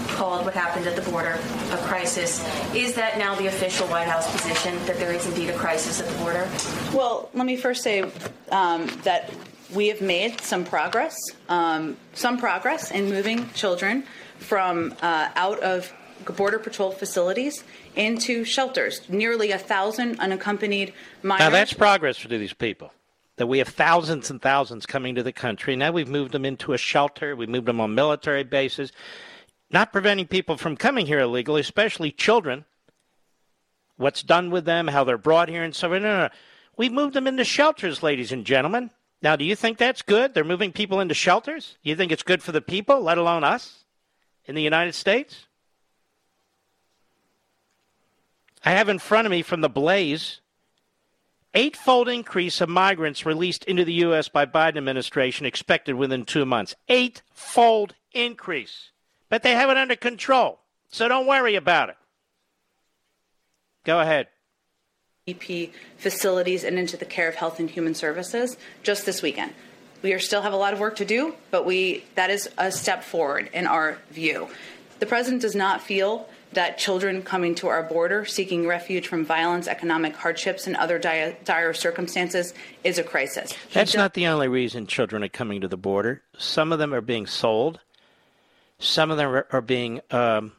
called 0.10 0.45
what 0.45 0.53
happened 0.53 0.88
at 0.88 0.95
the 0.95 1.10
border 1.10 1.38
a 1.72 1.77
crisis. 1.84 2.45
Is 2.73 2.95
that 2.95 3.18
now 3.18 3.35
the 3.35 3.48
official 3.48 3.88
White 3.88 4.07
House 4.07 4.30
position 4.31 4.77
that 4.85 4.98
there 4.98 5.14
is 5.14 5.26
indeed 5.26 5.49
a 5.49 5.57
crisis 5.57 6.02
at 6.02 6.07
the 6.07 6.18
border? 6.19 6.49
Well, 6.94 7.30
let 7.34 7.45
me 7.45 7.56
first 7.56 7.81
say 7.81 8.10
um, 8.52 8.88
that 9.03 9.34
we 9.73 9.88
have 9.88 10.02
made 10.02 10.40
some 10.41 10.65
progress, 10.65 11.18
um, 11.49 11.98
some 12.14 12.38
progress 12.38 12.91
in 12.91 13.10
moving 13.10 13.49
children 13.52 14.03
from 14.38 14.94
uh, 15.02 15.30
out 15.35 15.60
of 15.61 15.91
Border 16.31 16.60
Patrol 16.60 16.91
facilities 16.91 17.64
into 17.95 18.43
shelters. 18.43 19.01
Nearly 19.09 19.51
a 19.51 19.57
thousand 19.57 20.19
unaccompanied 20.19 20.93
minors. 21.21 21.39
Now, 21.39 21.49
that's 21.49 21.73
progress 21.73 22.17
for 22.17 22.27
these 22.27 22.53
people. 22.53 22.93
That 23.37 23.47
we 23.47 23.57
have 23.57 23.69
thousands 23.69 24.29
and 24.29 24.41
thousands 24.41 24.85
coming 24.85 25.15
to 25.15 25.23
the 25.23 25.31
country. 25.31 25.75
Now 25.75 25.91
we've 25.91 26.07
moved 26.07 26.33
them 26.33 26.45
into 26.45 26.73
a 26.73 26.77
shelter. 26.77 27.35
We 27.35 27.47
moved 27.47 27.65
them 27.65 27.81
on 27.81 27.95
military 27.95 28.43
bases. 28.43 28.91
Not 29.71 29.91
preventing 29.91 30.27
people 30.27 30.55
from 30.55 30.77
coming 30.77 31.07
here 31.07 31.19
illegally, 31.19 31.61
especially 31.61 32.11
children. 32.11 32.65
What's 33.97 34.21
done 34.21 34.51
with 34.51 34.65
them, 34.65 34.87
how 34.87 35.03
they're 35.03 35.17
brought 35.17 35.49
here, 35.49 35.63
and 35.63 35.75
so 35.75 35.93
on. 35.93 36.03
No, 36.03 36.09
no, 36.09 36.19
no. 36.23 36.29
We've 36.77 36.91
moved 36.91 37.15
them 37.15 37.27
into 37.27 37.43
shelters, 37.43 38.03
ladies 38.03 38.31
and 38.31 38.45
gentlemen. 38.45 38.91
Now, 39.21 39.35
do 39.35 39.45
you 39.45 39.55
think 39.55 39.77
that's 39.77 40.01
good? 40.01 40.33
They're 40.33 40.43
moving 40.43 40.71
people 40.71 40.99
into 40.99 41.13
shelters? 41.13 41.77
You 41.81 41.95
think 41.95 42.11
it's 42.11 42.23
good 42.23 42.43
for 42.43 42.51
the 42.51 42.61
people, 42.61 43.01
let 43.01 43.17
alone 43.17 43.43
us 43.43 43.85
in 44.45 44.53
the 44.53 44.61
United 44.61 44.93
States? 44.93 45.47
I 48.64 48.72
have 48.72 48.90
in 48.90 48.99
front 48.99 49.27
of 49.27 49.31
me 49.31 49.41
from 49.41 49.61
the 49.61 49.69
Blaze 49.69 50.40
eightfold 51.53 52.10
increase 52.10 52.61
of 52.61 52.69
migrants 52.69 53.26
released 53.26 53.64
into 53.65 53.85
the 53.85 53.94
U.S. 53.94 54.27
by 54.27 54.45
Biden 54.45 54.77
administration 54.77 55.45
expected 55.45 55.95
within 55.95 56.26
two 56.26 56.45
months. 56.45 56.76
Eightfold 56.90 57.95
increase. 58.11 58.91
But 59.30 59.44
they 59.44 59.52
have 59.52 59.69
it 59.69 59.77
under 59.77 59.95
control. 59.95 60.60
So 60.90 61.07
don't 61.07 61.27
worry 61.27 61.56
about 61.56 61.90
it. 61.90 61.98
Go 63.84 63.99
ahead. 63.99 64.27
EP 65.27 65.69
facilities 65.98 66.64
and 66.64 66.77
into 66.77 66.98
the 66.98 67.06
care 67.06 67.30
of 67.30 67.35
health 67.35 67.60
and 67.60 67.69
human 67.69 67.95
services 67.95 68.57
just 68.84 69.06
this 69.06 69.22
weekend. 69.22 69.53
We 70.02 70.18
still 70.19 70.41
have 70.41 70.53
a 70.53 70.57
lot 70.57 70.73
of 70.73 70.80
work 70.80 70.98
to 70.98 71.06
do, 71.06 71.34
but 71.49 71.65
we 71.65 72.03
that 72.15 72.30
is 72.30 72.49
a 72.57 72.72
step 72.72 73.03
forward 73.03 73.49
in 73.53 73.65
our 73.65 73.99
view. 74.11 74.49
The 74.99 75.06
president 75.06 75.41
does 75.41 75.56
not 75.56 75.81
feel 75.81 76.27
that 76.55 76.77
children 76.77 77.21
coming 77.21 77.55
to 77.55 77.67
our 77.67 77.84
border 77.84 78.25
seeking 78.25 78.67
refuge 78.67 79.07
from 79.07 79.25
violence, 79.25 79.67
economic 79.67 80.15
hardships, 80.15 80.67
and 80.67 80.75
other 80.75 80.99
dire, 80.99 81.35
dire 81.43 81.73
circumstances 81.73 82.53
is 82.84 82.97
a 82.97 83.03
crisis. 83.03 83.53
That's 83.71 83.95
not 83.95 84.13
the 84.13 84.27
only 84.27 84.47
reason 84.47 84.88
children 84.88 85.23
are 85.23 85.30
coming 85.30 85.61
to 85.61 85.67
the 85.67 85.77
border. 85.77 86.21
Some 86.38 86.71
of 86.71 86.80
them 86.80 86.93
are 86.93 87.01
being 87.01 87.27
sold. 87.27 87.80
Some 88.80 89.11
of 89.11 89.17
them 89.17 89.43
are, 89.51 89.61
being 89.61 90.01
um, 90.11 90.51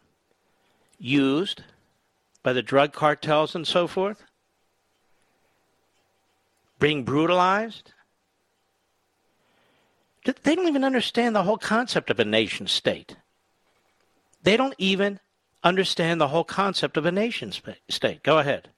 used 0.98 1.62
by 2.42 2.52
the 2.52 2.62
drug 2.62 2.92
cartels 2.92 3.54
and 3.54 3.66
so 3.66 3.86
forth. 3.86 4.22
Being 6.78 7.04
brutalized. 7.04 7.92
They 10.24 10.54
don't 10.54 10.68
even 10.68 10.84
understand 10.84 11.36
the 11.36 11.42
whole 11.42 11.58
concept 11.58 12.08
of 12.08 12.18
a 12.18 12.24
nation 12.24 12.66
state. 12.66 13.16
They 14.42 14.56
don't 14.56 14.74
even 14.78 15.20
understand 15.64 16.20
the 16.20 16.28
whole 16.28 16.44
concept 16.44 16.96
of 16.96 17.06
a 17.06 17.12
nation 17.12 17.52
state. 17.88 18.22
Go 18.22 18.38
ahead. 18.38 18.68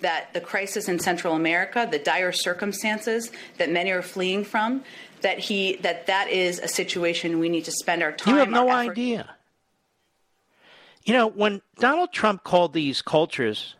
that 0.00 0.32
the 0.34 0.40
crisis 0.40 0.88
in 0.88 0.98
Central 0.98 1.34
America, 1.34 1.86
the 1.90 1.98
dire 1.98 2.32
circumstances 2.32 3.30
that 3.58 3.70
many 3.70 3.90
are 3.90 4.02
fleeing 4.02 4.42
from, 4.44 4.82
that 5.20 5.38
he 5.38 5.76
that 5.76 6.06
that 6.06 6.28
is 6.28 6.58
a 6.58 6.68
situation 6.68 7.38
we 7.38 7.48
need 7.48 7.64
to 7.64 7.70
spend 7.72 8.02
our 8.02 8.12
time. 8.12 8.34
You 8.34 8.40
have 8.40 8.50
no 8.50 8.68
effort- 8.68 8.90
idea. 8.92 9.30
You 11.04 11.12
know, 11.12 11.28
when 11.28 11.62
Donald 11.78 12.12
Trump 12.12 12.42
called 12.42 12.72
these 12.72 13.00
cultures 13.00 13.76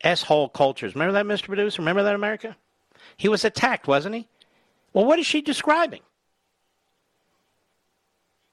S-hole 0.00 0.48
cultures, 0.48 0.94
remember 0.94 1.12
that, 1.12 1.24
Mr. 1.26 1.44
Producer? 1.46 1.80
Remember 1.82 2.02
that, 2.02 2.14
America? 2.14 2.56
He 3.16 3.28
was 3.28 3.44
attacked, 3.44 3.86
wasn't 3.86 4.14
he? 4.16 4.28
Well, 4.92 5.04
what 5.04 5.18
is 5.18 5.26
she 5.26 5.40
describing? 5.40 6.00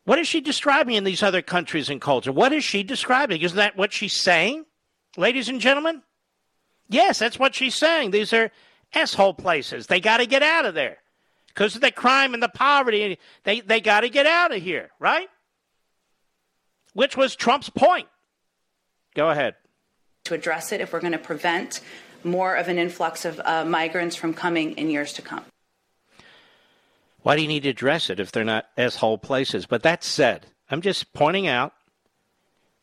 What 0.06 0.19
is 0.19 0.27
she 0.27 0.40
describing 0.40 0.95
in 0.95 1.03
these 1.03 1.23
other 1.23 1.41
countries 1.41 1.90
and 1.90 1.99
culture? 1.99 2.32
What 2.32 2.53
is 2.53 2.64
she 2.64 2.84
describing? 2.84 3.41
Isn't 3.41 3.57
that 3.57 3.76
what 3.76 3.91
she's 3.91 4.14
saying, 4.14 4.65
ladies 5.18 5.49
and 5.49 5.60
gentlemen? 5.60 6.03
Yes, 6.88 7.19
that's 7.19 7.40
what 7.40 7.56
she's 7.56 7.76
saying. 7.76 8.11
These 8.11 8.32
are 8.32 8.52
S-hole 8.94 9.34
places. 9.34 9.88
They 9.88 9.99
got 9.99 10.18
to 10.18 10.27
get 10.27 10.44
out 10.44 10.65
of 10.65 10.76
there 10.76 10.98
because 11.48 11.73
of 11.76 11.82
the 11.82 11.91
crime 11.91 12.36
and 12.36 12.44
the 12.44 12.49
poverty. 12.49 13.18
They, 13.44 13.61
they 13.61 13.82
got 13.82 14.02
to 14.02 14.10
get 14.10 14.27
out 14.27 14.53
of 14.56 14.61
here, 14.61 14.91
right? 14.99 15.27
Which 16.94 17.18
was 17.18 17.36
Trump's 17.36 17.69
point. 17.69 18.07
Go 19.15 19.30
ahead. 19.30 19.56
to 20.26 20.36
address 20.36 20.72
it 20.72 20.82
if 20.82 20.94
we're 20.94 20.99
going 21.02 21.14
to 21.14 21.18
prevent 21.18 21.82
more 22.23 22.56
of 22.56 22.68
an 22.68 22.77
influx 22.77 23.26
of 23.26 23.40
uh, 23.44 23.65
migrants 23.65 24.15
from 24.15 24.34
coming 24.34 24.73
in 24.73 24.90
years 24.90 25.14
to 25.14 25.22
come. 25.22 25.44
Why 27.26 27.35
do 27.35 27.41
you 27.41 27.47
need 27.47 27.64
to 27.64 27.69
address 27.69 28.11
it 28.11 28.19
if 28.19 28.31
they're 28.31 28.43
not 28.43 28.68
S-hole 28.77 29.18
places? 29.18 29.65
But 29.65 29.81
that 29.81 30.03
said, 30.03 30.45
I'm 30.69 30.81
just 30.81 31.11
pointing 31.11 31.47
out 31.47 31.73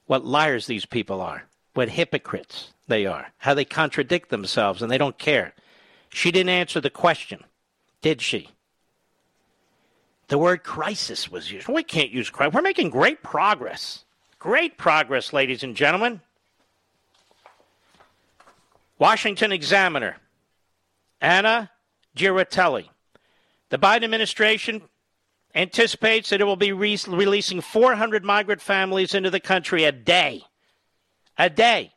what 0.06 0.24
liars 0.24 0.66
these 0.66 0.84
people 0.84 1.20
are, 1.20 1.44
what 1.74 1.90
hypocrites 1.90 2.72
they 2.88 3.06
are, 3.06 3.28
how 3.38 3.54
they 3.54 3.64
contradict 3.64 4.30
themselves 4.30 4.82
and 4.82 4.90
they 4.90 4.98
don't 4.98 5.16
care. 5.16 5.54
She 6.08 6.32
didn't 6.32 6.48
answer 6.48 6.80
the 6.80 6.90
question, 6.90 7.44
did 8.00 8.20
she? 8.20 8.48
The 10.26 10.38
word 10.38 10.64
crisis 10.64 11.30
was 11.30 11.52
used. 11.52 11.68
We 11.68 11.84
can't 11.84 12.10
use 12.10 12.28
crisis. 12.28 12.52
We're 12.52 12.62
making 12.62 12.90
great 12.90 13.22
progress. 13.22 14.04
Great 14.40 14.76
progress, 14.76 15.32
ladies 15.32 15.62
and 15.62 15.76
gentlemen. 15.76 16.20
Washington 18.98 19.52
Examiner, 19.52 20.16
Anna 21.20 21.70
Giaritelli. 22.16 22.88
The 23.72 23.78
Biden 23.78 24.04
administration 24.04 24.82
anticipates 25.54 26.28
that 26.28 26.42
it 26.42 26.44
will 26.44 26.56
be 26.56 26.72
re- 26.72 26.98
releasing 27.08 27.62
400 27.62 28.22
migrant 28.22 28.60
families 28.60 29.14
into 29.14 29.30
the 29.30 29.40
country 29.40 29.84
a 29.84 29.92
day. 29.92 30.42
A 31.38 31.48
day. 31.48 31.94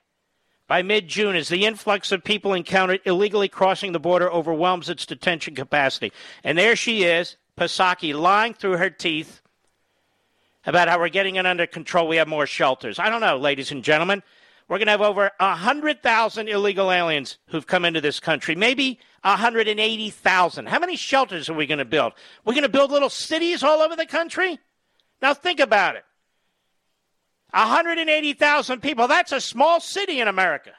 By 0.70 0.84
mid 0.84 1.10
June, 1.10 1.36
as 1.36 1.50
the 1.50 1.66
influx 1.66 2.14
of 2.14 2.24
people 2.24 2.54
encountered 2.54 3.02
illegally 3.04 3.50
crossing 3.50 3.92
the 3.92 4.00
border 4.00 4.32
overwhelms 4.32 4.88
its 4.88 5.06
detention 5.06 5.54
capacity. 5.54 6.14
And 6.46 6.58
there 6.58 6.78
she 6.78 7.04
is, 7.04 7.36
Psaki, 7.58 8.18
lying 8.18 8.54
through 8.54 8.78
her 8.78 8.90
teeth 8.90 9.42
about 10.66 10.88
how 10.88 10.98
we're 10.98 11.10
getting 11.10 11.36
it 11.36 11.46
under 11.46 11.68
control. 11.68 12.08
We 12.08 12.16
have 12.16 12.30
more 12.30 12.48
shelters. 12.48 13.00
I 13.00 13.10
don't 13.10 13.20
know, 13.20 13.36
ladies 13.36 13.74
and 13.74 13.84
gentlemen. 13.84 14.24
We're 14.68 14.78
going 14.78 14.88
to 14.88 14.92
have 14.92 15.02
over 15.02 15.30
100,000 15.40 16.50
illegal 16.50 16.92
aliens 16.92 17.38
who've 17.48 17.68
come 17.68 17.86
into 17.86 18.02
this 18.02 18.20
country, 18.20 18.56
maybe 18.56 19.00
180,000. 19.22 20.68
How 20.68 20.80
many 20.80 20.96
shelters 20.96 21.50
are 21.50 21.54
we 21.54 21.68
going 21.68 21.78
to 21.78 21.86
build? 21.86 22.14
We're 22.44 22.54
going 22.54 22.64
to 22.64 22.70
build 22.70 22.92
little 22.92 23.10
cities 23.10 23.64
all 23.64 23.82
over 23.82 23.96
the 23.96 24.08
country? 24.08 24.60
Now 25.22 25.36
think 25.36 25.60
about 25.60 25.96
it. 25.96 26.04
180,000 27.52 28.82
people. 28.82 29.08
That's 29.08 29.32
a 29.32 29.40
small 29.40 29.80
city 29.80 30.20
in 30.20 30.28
America. 30.28 30.72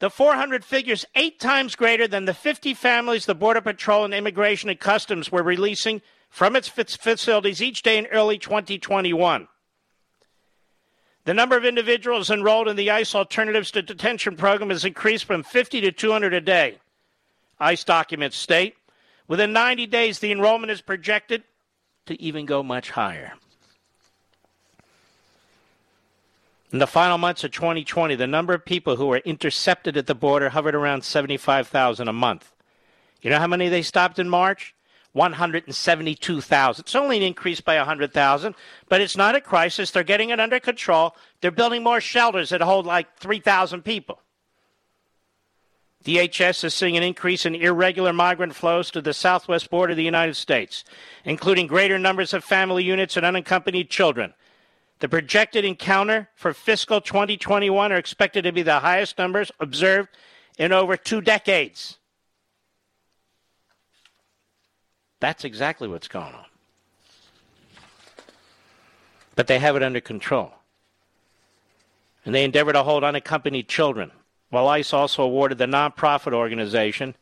The 0.00 0.10
400 0.10 0.64
figures 0.64 1.04
eight 1.14 1.38
times 1.38 1.76
greater 1.76 2.08
than 2.08 2.24
the 2.24 2.34
50 2.34 2.74
families 2.74 3.26
the 3.26 3.36
Border 3.36 3.60
Patrol 3.60 4.04
and 4.04 4.12
Immigration 4.12 4.68
and 4.68 4.80
Customs 4.80 5.30
were 5.30 5.44
releasing 5.44 6.02
from 6.28 6.56
its 6.56 6.66
facilities 6.66 7.62
each 7.62 7.82
day 7.82 7.96
in 7.96 8.06
early 8.06 8.36
2021. 8.36 9.46
The 11.24 11.34
number 11.34 11.56
of 11.56 11.64
individuals 11.64 12.30
enrolled 12.30 12.68
in 12.68 12.76
the 12.76 12.90
ICE 12.90 13.14
Alternatives 13.14 13.70
to 13.72 13.82
Detention 13.82 14.36
program 14.36 14.70
has 14.70 14.84
increased 14.84 15.24
from 15.24 15.42
50 15.42 15.80
to 15.82 15.92
200 15.92 16.34
a 16.34 16.40
day. 16.40 16.78
ICE 17.60 17.84
documents 17.84 18.36
state 18.36 18.74
within 19.28 19.52
90 19.52 19.86
days, 19.86 20.18
the 20.18 20.32
enrollment 20.32 20.72
is 20.72 20.80
projected 20.80 21.44
to 22.06 22.20
even 22.20 22.44
go 22.44 22.62
much 22.62 22.90
higher. 22.90 23.34
In 26.72 26.78
the 26.78 26.86
final 26.86 27.18
months 27.18 27.44
of 27.44 27.52
2020, 27.52 28.14
the 28.16 28.26
number 28.26 28.54
of 28.54 28.64
people 28.64 28.96
who 28.96 29.06
were 29.06 29.18
intercepted 29.18 29.96
at 29.96 30.06
the 30.06 30.14
border 30.14 30.48
hovered 30.48 30.74
around 30.74 31.04
75,000 31.04 32.08
a 32.08 32.12
month. 32.12 32.52
You 33.20 33.30
know 33.30 33.38
how 33.38 33.46
many 33.46 33.68
they 33.68 33.82
stopped 33.82 34.18
in 34.18 34.28
March? 34.28 34.74
172,000. 35.12 36.82
It's 36.82 36.94
only 36.94 37.18
an 37.18 37.22
increase 37.22 37.60
by 37.60 37.76
100,000, 37.76 38.54
but 38.88 39.00
it's 39.00 39.16
not 39.16 39.34
a 39.34 39.40
crisis. 39.40 39.90
They're 39.90 40.02
getting 40.02 40.30
it 40.30 40.40
under 40.40 40.58
control. 40.58 41.14
They're 41.40 41.50
building 41.50 41.82
more 41.82 42.00
shelters 42.00 42.50
that 42.50 42.60
hold 42.60 42.86
like 42.86 43.18
3,000 43.18 43.82
people. 43.82 44.20
DHS 46.04 46.64
is 46.64 46.74
seeing 46.74 46.96
an 46.96 47.02
increase 47.02 47.46
in 47.46 47.54
irregular 47.54 48.12
migrant 48.12 48.56
flows 48.56 48.90
to 48.90 49.00
the 49.00 49.12
southwest 49.12 49.70
border 49.70 49.92
of 49.92 49.96
the 49.96 50.02
United 50.02 50.34
States, 50.34 50.84
including 51.24 51.66
greater 51.68 51.98
numbers 51.98 52.34
of 52.34 52.42
family 52.42 52.82
units 52.82 53.16
and 53.16 53.24
unaccompanied 53.24 53.88
children. 53.88 54.34
The 54.98 55.08
projected 55.08 55.64
encounter 55.64 56.28
for 56.34 56.52
fiscal 56.52 57.00
2021 57.00 57.92
are 57.92 57.96
expected 57.96 58.42
to 58.42 58.52
be 58.52 58.62
the 58.62 58.80
highest 58.80 59.18
numbers 59.18 59.52
observed 59.60 60.08
in 60.58 60.72
over 60.72 60.96
two 60.96 61.20
decades. 61.20 61.98
That's 65.22 65.44
exactly 65.44 65.86
what's 65.86 66.08
going 66.08 66.34
on. 66.34 66.46
But 69.36 69.46
they 69.46 69.60
have 69.60 69.76
it 69.76 69.82
under 69.84 70.00
control. 70.00 70.52
And 72.24 72.34
they 72.34 72.42
endeavor 72.42 72.72
to 72.72 72.82
hold 72.82 73.04
unaccompanied 73.04 73.68
children, 73.68 74.10
while 74.50 74.66
ICE 74.66 74.92
also 74.92 75.22
awarded 75.22 75.58
the 75.58 75.66
nonprofit 75.66 76.32
organization, 76.32 77.14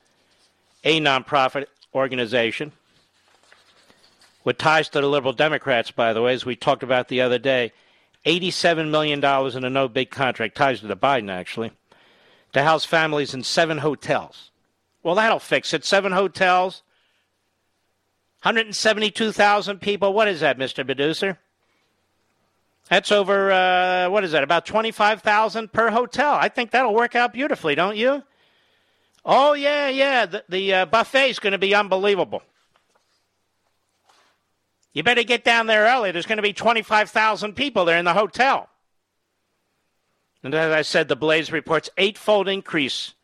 a 0.82 0.98
nonprofit 0.98 1.66
organization, 1.94 2.72
with 4.44 4.56
ties 4.56 4.88
to 4.88 5.02
the 5.02 5.06
liberal 5.06 5.34
Democrats, 5.34 5.90
by 5.90 6.14
the 6.14 6.22
way, 6.22 6.32
as 6.32 6.46
we 6.46 6.56
talked 6.56 6.82
about 6.82 7.08
the 7.08 7.20
other 7.20 7.38
day, 7.38 7.70
$87 8.24 8.88
million 8.88 9.22
in 9.22 9.64
a 9.64 9.68
no 9.68 9.88
big 9.88 10.08
contract, 10.08 10.56
ties 10.56 10.80
to 10.80 10.86
the 10.86 10.96
Biden, 10.96 11.30
actually, 11.30 11.70
to 12.54 12.62
house 12.62 12.86
families 12.86 13.34
in 13.34 13.44
seven 13.44 13.76
hotels. 13.76 14.50
Well, 15.02 15.16
that'll 15.16 15.38
fix 15.38 15.74
it. 15.74 15.84
Seven 15.84 16.12
hotels, 16.12 16.82
172,000 18.42 19.80
people. 19.80 20.12
What 20.12 20.28
is 20.28 20.40
that, 20.40 20.58
Mr. 20.58 20.84
Producer? 20.84 21.38
That's 22.88 23.12
over, 23.12 23.52
uh, 23.52 24.08
what 24.08 24.24
is 24.24 24.32
that, 24.32 24.42
about 24.42 24.66
25,000 24.66 25.72
per 25.72 25.90
hotel. 25.90 26.34
I 26.34 26.48
think 26.48 26.70
that'll 26.70 26.94
work 26.94 27.14
out 27.14 27.32
beautifully, 27.32 27.74
don't 27.74 27.96
you? 27.96 28.22
Oh, 29.24 29.52
yeah, 29.52 29.88
yeah. 29.88 30.26
The, 30.26 30.44
the 30.48 30.74
uh, 30.74 30.86
going 30.86 31.52
to 31.52 31.58
be 31.58 31.74
unbelievable. 31.74 32.42
You 34.92 35.02
better 35.02 35.22
get 35.22 35.44
down 35.44 35.66
there 35.66 35.84
early. 35.84 36.10
There's 36.10 36.26
going 36.26 36.38
to 36.38 36.42
be 36.42 36.52
25,000 36.52 37.54
people 37.54 37.84
there 37.84 37.98
in 37.98 38.04
the 38.04 38.14
hotel. 38.14 38.68
And 40.42 40.54
as 40.54 40.72
I 40.72 40.82
said, 40.82 41.08
the 41.08 41.16
Blaze 41.16 41.52
reports 41.52 41.90
eightfold 41.98 42.48
increase 42.48 43.14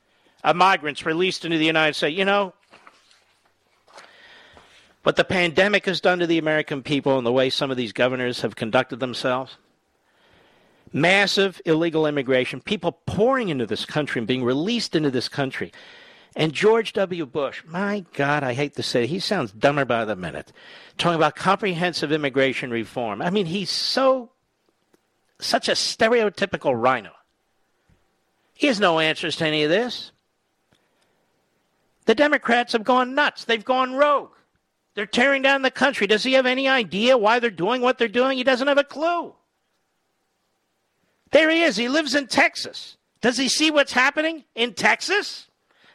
of 0.44 0.55
migrants 0.55 1.06
released 1.06 1.44
into 1.44 1.59
the 1.59 1.64
United 1.64 1.94
States. 1.94 2.16
You 2.16 2.24
know, 2.24 2.52
what 5.07 5.15
the 5.15 5.23
pandemic 5.23 5.87
has 5.87 6.01
done 6.01 6.19
to 6.19 6.27
the 6.27 6.37
American 6.37 6.83
people 6.83 7.16
and 7.16 7.24
the 7.24 7.31
way 7.31 7.49
some 7.49 7.70
of 7.70 7.77
these 7.77 7.93
governors 7.93 8.41
have 8.41 8.57
conducted 8.57 8.99
themselves. 8.99 9.57
Massive 10.93 11.62
illegal 11.65 12.09
immigration, 12.09 12.61
people 12.61 12.91
pouring 13.07 13.49
into 13.49 13.66
this 13.66 13.85
country 13.85 14.19
and 14.19 14.27
being 14.27 14.43
released 14.43 14.97
into 14.97 15.12
this 15.12 15.28
country. 15.28 15.70
And 16.35 16.53
George 16.53 16.93
W. 16.95 17.24
Bush, 17.24 17.62
my 17.65 18.05
God, 18.15 18.43
I 18.43 18.53
hate 18.53 18.74
to 18.74 18.83
say 18.83 19.05
it, 19.05 19.11
he 19.11 19.20
sounds 19.20 19.53
dumber 19.53 19.85
by 19.85 20.05
the 20.05 20.16
minute, 20.16 20.53
talking 20.99 21.15
about 21.15 21.37
comprehensive 21.37 22.11
immigration 22.11 22.73
reform. 22.73 23.23
I 23.23 23.31
mean, 23.31 23.47
he's 23.47 23.70
so, 23.70 24.33
such 25.39 25.69
a 25.69 25.73
stereotypical 25.73 26.74
RINO. 26.74 27.12
He 28.55 28.66
has 28.66 28.81
no 28.81 28.99
answers 28.99 29.37
to 29.37 29.47
any 29.47 29.62
of 29.62 29.70
this. 29.70 30.11
The 32.07 32.16
Democrats 32.16 32.73
have 32.73 32.83
gone 32.83 33.15
nuts. 33.15 33.45
They've 33.45 33.65
gone 33.65 33.95
rogue. 33.95 34.31
They're 34.97 35.05
tearing 35.05 35.43
down 35.43 35.60
the 35.60 35.70
country. 35.70 36.06
Does 36.06 36.24
he 36.24 36.32
have 36.32 36.47
any 36.47 36.66
idea 36.68 37.18
why 37.18 37.39
they're 37.39 37.51
doing 37.51 37.82
what 37.82 37.98
they're 37.98 38.09
doing? 38.09 38.39
He 38.39 38.44
doesn't 38.44 38.66
have 38.66 38.78
a 38.78 38.85
clue. 38.85 39.35
There 41.32 41.51
he 41.51 41.62
is. 41.62 41.77
He 41.77 41.89
lives 41.89 42.14
in 42.14 42.28
Texas. 42.28 42.97
Does 43.20 43.36
he 43.36 43.47
see 43.47 43.70
what's 43.70 43.93
happening 43.93 44.44
in 44.55 44.73
Texas? 44.73 45.48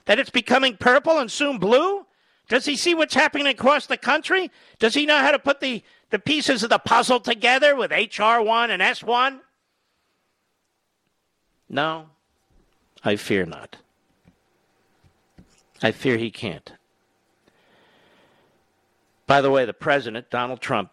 That 0.06 0.19
it's 0.19 0.30
becoming 0.30 0.78
purple 0.78 1.18
and 1.18 1.32
soon 1.32 1.57
blue? 1.57 2.06
Does 2.48 2.65
he 2.65 2.76
see 2.76 2.94
what's 2.94 3.15
happening 3.15 3.48
across 3.48 3.88
the 3.88 3.98
country? 3.98 4.52
Does 4.78 4.94
he 4.94 5.07
know 5.07 5.18
how 5.18 5.32
to 5.32 5.40
put 5.40 5.61
the, 5.61 5.84
the 6.11 6.19
pieces 6.19 6.61
of 6.61 6.69
the 6.69 6.78
puzzle 6.78 7.19
together 7.19 7.76
with 7.76 7.90
HR1 7.90 8.69
and 8.69 8.84
S1? 8.84 9.40
No, 11.69 12.06
I 13.03 13.15
fear 13.15 13.48
not. 13.48 13.78
I 15.82 15.91
fear 15.91 16.18
he 16.18 16.30
can't. 16.30 16.73
By 19.32 19.40
the 19.40 19.49
way, 19.49 19.64
the 19.64 19.72
president, 19.72 20.30
Donald 20.30 20.60
Trump, 20.60 20.91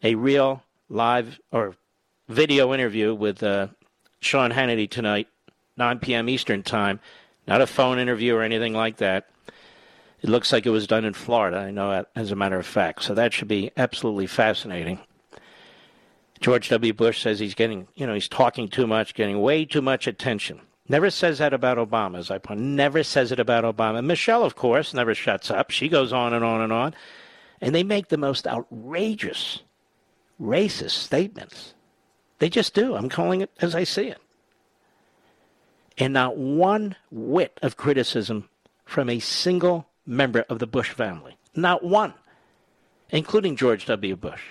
a 0.00 0.14
real 0.14 0.62
live 0.88 1.40
or 1.50 1.74
video 2.28 2.72
interview 2.72 3.12
with 3.16 3.42
uh, 3.42 3.66
Sean 4.20 4.52
Hannity 4.52 4.88
tonight, 4.88 5.26
9 5.76 5.98
p.m. 5.98 6.28
Eastern 6.28 6.62
Time, 6.62 7.00
not 7.48 7.60
a 7.60 7.66
phone 7.66 7.98
interview 7.98 8.36
or 8.36 8.42
anything 8.42 8.74
like 8.74 8.98
that. 8.98 9.28
It 10.22 10.30
looks 10.30 10.52
like 10.52 10.66
it 10.66 10.70
was 10.70 10.86
done 10.86 11.04
in 11.04 11.14
Florida, 11.14 11.56
I 11.56 11.72
know, 11.72 12.04
as 12.14 12.30
a 12.30 12.36
matter 12.36 12.60
of 12.60 12.64
fact. 12.64 13.02
So 13.02 13.12
that 13.14 13.32
should 13.32 13.48
be 13.48 13.72
absolutely 13.76 14.28
fascinating. 14.28 15.00
George 16.38 16.68
W. 16.68 16.92
Bush 16.92 17.20
says 17.20 17.40
he's 17.40 17.56
getting, 17.56 17.88
you 17.96 18.06
know, 18.06 18.14
he's 18.14 18.28
talking 18.28 18.68
too 18.68 18.86
much, 18.86 19.14
getting 19.14 19.40
way 19.40 19.64
too 19.64 19.82
much 19.82 20.06
attention. 20.06 20.60
Never 20.90 21.08
says 21.08 21.38
that 21.38 21.54
about 21.54 21.78
Obama, 21.78 22.18
as 22.18 22.32
I 22.32 22.38
point. 22.38 22.58
Never 22.58 23.04
says 23.04 23.30
it 23.30 23.38
about 23.38 23.62
Obama. 23.62 24.04
Michelle, 24.04 24.42
of 24.42 24.56
course, 24.56 24.92
never 24.92 25.14
shuts 25.14 25.48
up. 25.48 25.70
She 25.70 25.88
goes 25.88 26.12
on 26.12 26.32
and 26.32 26.44
on 26.44 26.60
and 26.60 26.72
on. 26.72 26.96
And 27.60 27.72
they 27.72 27.84
make 27.84 28.08
the 28.08 28.16
most 28.16 28.44
outrageous, 28.44 29.60
racist 30.42 30.90
statements. 30.90 31.74
They 32.40 32.48
just 32.48 32.74
do. 32.74 32.96
I'm 32.96 33.08
calling 33.08 33.40
it 33.40 33.52
as 33.60 33.76
I 33.76 33.84
see 33.84 34.08
it. 34.08 34.20
And 35.96 36.12
not 36.12 36.36
one 36.36 36.96
whit 37.12 37.60
of 37.62 37.76
criticism 37.76 38.48
from 38.84 39.08
a 39.08 39.20
single 39.20 39.86
member 40.04 40.44
of 40.48 40.58
the 40.58 40.66
Bush 40.66 40.90
family. 40.90 41.36
Not 41.54 41.84
one, 41.84 42.14
including 43.10 43.54
George 43.54 43.86
W. 43.86 44.16
Bush. 44.16 44.42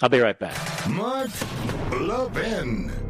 I'll 0.00 0.08
be 0.08 0.20
right 0.20 0.38
back. 0.38 0.56
Mark 0.88 1.28
Levin. 2.00 3.09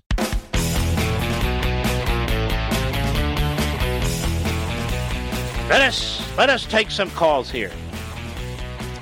Let 5.71 5.83
us 5.83 6.21
let 6.37 6.49
us 6.49 6.65
take 6.65 6.91
some 6.91 7.09
calls 7.11 7.49
here. 7.49 7.71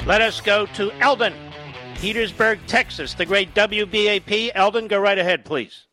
Let 0.06 0.22
us 0.22 0.40
go 0.40 0.68
to 0.68 0.92
Eldon, 1.00 1.34
Petersburg, 1.96 2.60
Texas, 2.68 3.16
the 3.16 3.26
great 3.26 3.56
WBAP. 3.56 4.52
Eldon, 4.54 4.88
go 4.88 5.00
right 5.00 5.18
ahead, 5.18 5.46
please. 5.46 5.88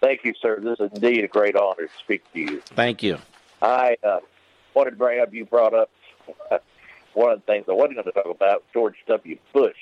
Thank 0.00 0.24
you, 0.24 0.32
sir. 0.40 0.58
This 0.60 0.80
is 0.80 0.90
indeed 0.94 1.22
a 1.22 1.28
great 1.28 1.54
honor 1.54 1.82
to 1.82 1.88
speak 2.02 2.22
to 2.32 2.40
you. 2.40 2.62
Thank 2.68 3.02
you. 3.02 3.18
I 3.60 3.98
uh, 4.02 4.20
wanted 4.72 4.92
to 4.92 4.96
bring 4.96 5.20
up, 5.20 5.34
you 5.34 5.44
brought 5.44 5.74
up 5.74 5.90
one 7.12 7.32
of 7.32 7.40
the 7.40 7.44
things 7.44 7.66
I 7.68 7.72
wasn't 7.72 7.96
going 7.96 8.06
to 8.06 8.12
talk 8.12 8.34
about, 8.34 8.64
George 8.72 8.96
W. 9.06 9.36
Bush. 9.52 9.76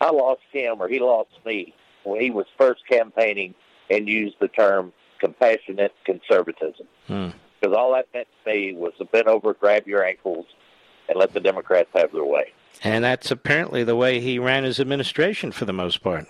I 0.00 0.12
lost 0.12 0.42
him, 0.52 0.80
or 0.80 0.86
he 0.86 1.00
lost 1.00 1.30
me, 1.44 1.74
when 2.04 2.20
he 2.20 2.30
was 2.30 2.46
first 2.56 2.86
campaigning 2.88 3.56
and 3.90 4.08
used 4.08 4.36
the 4.38 4.46
term 4.46 4.92
compassionate 5.18 5.92
conservatism. 6.04 6.86
Hmm. 7.08 7.30
Because 7.60 7.76
all 7.76 7.92
that 7.94 8.06
meant 8.14 8.28
to 8.44 8.50
me 8.50 8.72
was 8.74 8.92
to 8.98 9.04
bend 9.04 9.28
over, 9.28 9.54
grab 9.54 9.86
your 9.86 10.04
ankles, 10.04 10.46
and 11.08 11.18
let 11.18 11.32
the 11.32 11.40
Democrats 11.40 11.88
have 11.94 12.12
their 12.12 12.24
way. 12.24 12.52
And 12.82 13.02
that's 13.02 13.30
apparently 13.30 13.82
the 13.82 13.96
way 13.96 14.20
he 14.20 14.38
ran 14.38 14.64
his 14.64 14.78
administration 14.78 15.50
for 15.52 15.64
the 15.64 15.72
most 15.72 16.02
part. 16.02 16.26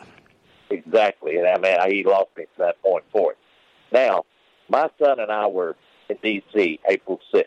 Exactly. 0.71 1.37
And 1.37 1.47
I 1.47 1.59
mean, 1.59 1.91
he 1.93 2.05
lost 2.05 2.31
me 2.37 2.47
from 2.55 2.67
that 2.67 2.81
point 2.83 3.05
forward. 3.13 3.37
Now, 3.93 4.25
my 4.69 4.89
son 4.99 5.21
and 5.21 5.31
I 5.31 5.47
were 5.47 5.77
in 6.09 6.17
D.C. 6.23 6.81
April 6.89 7.21
6th. 7.33 7.45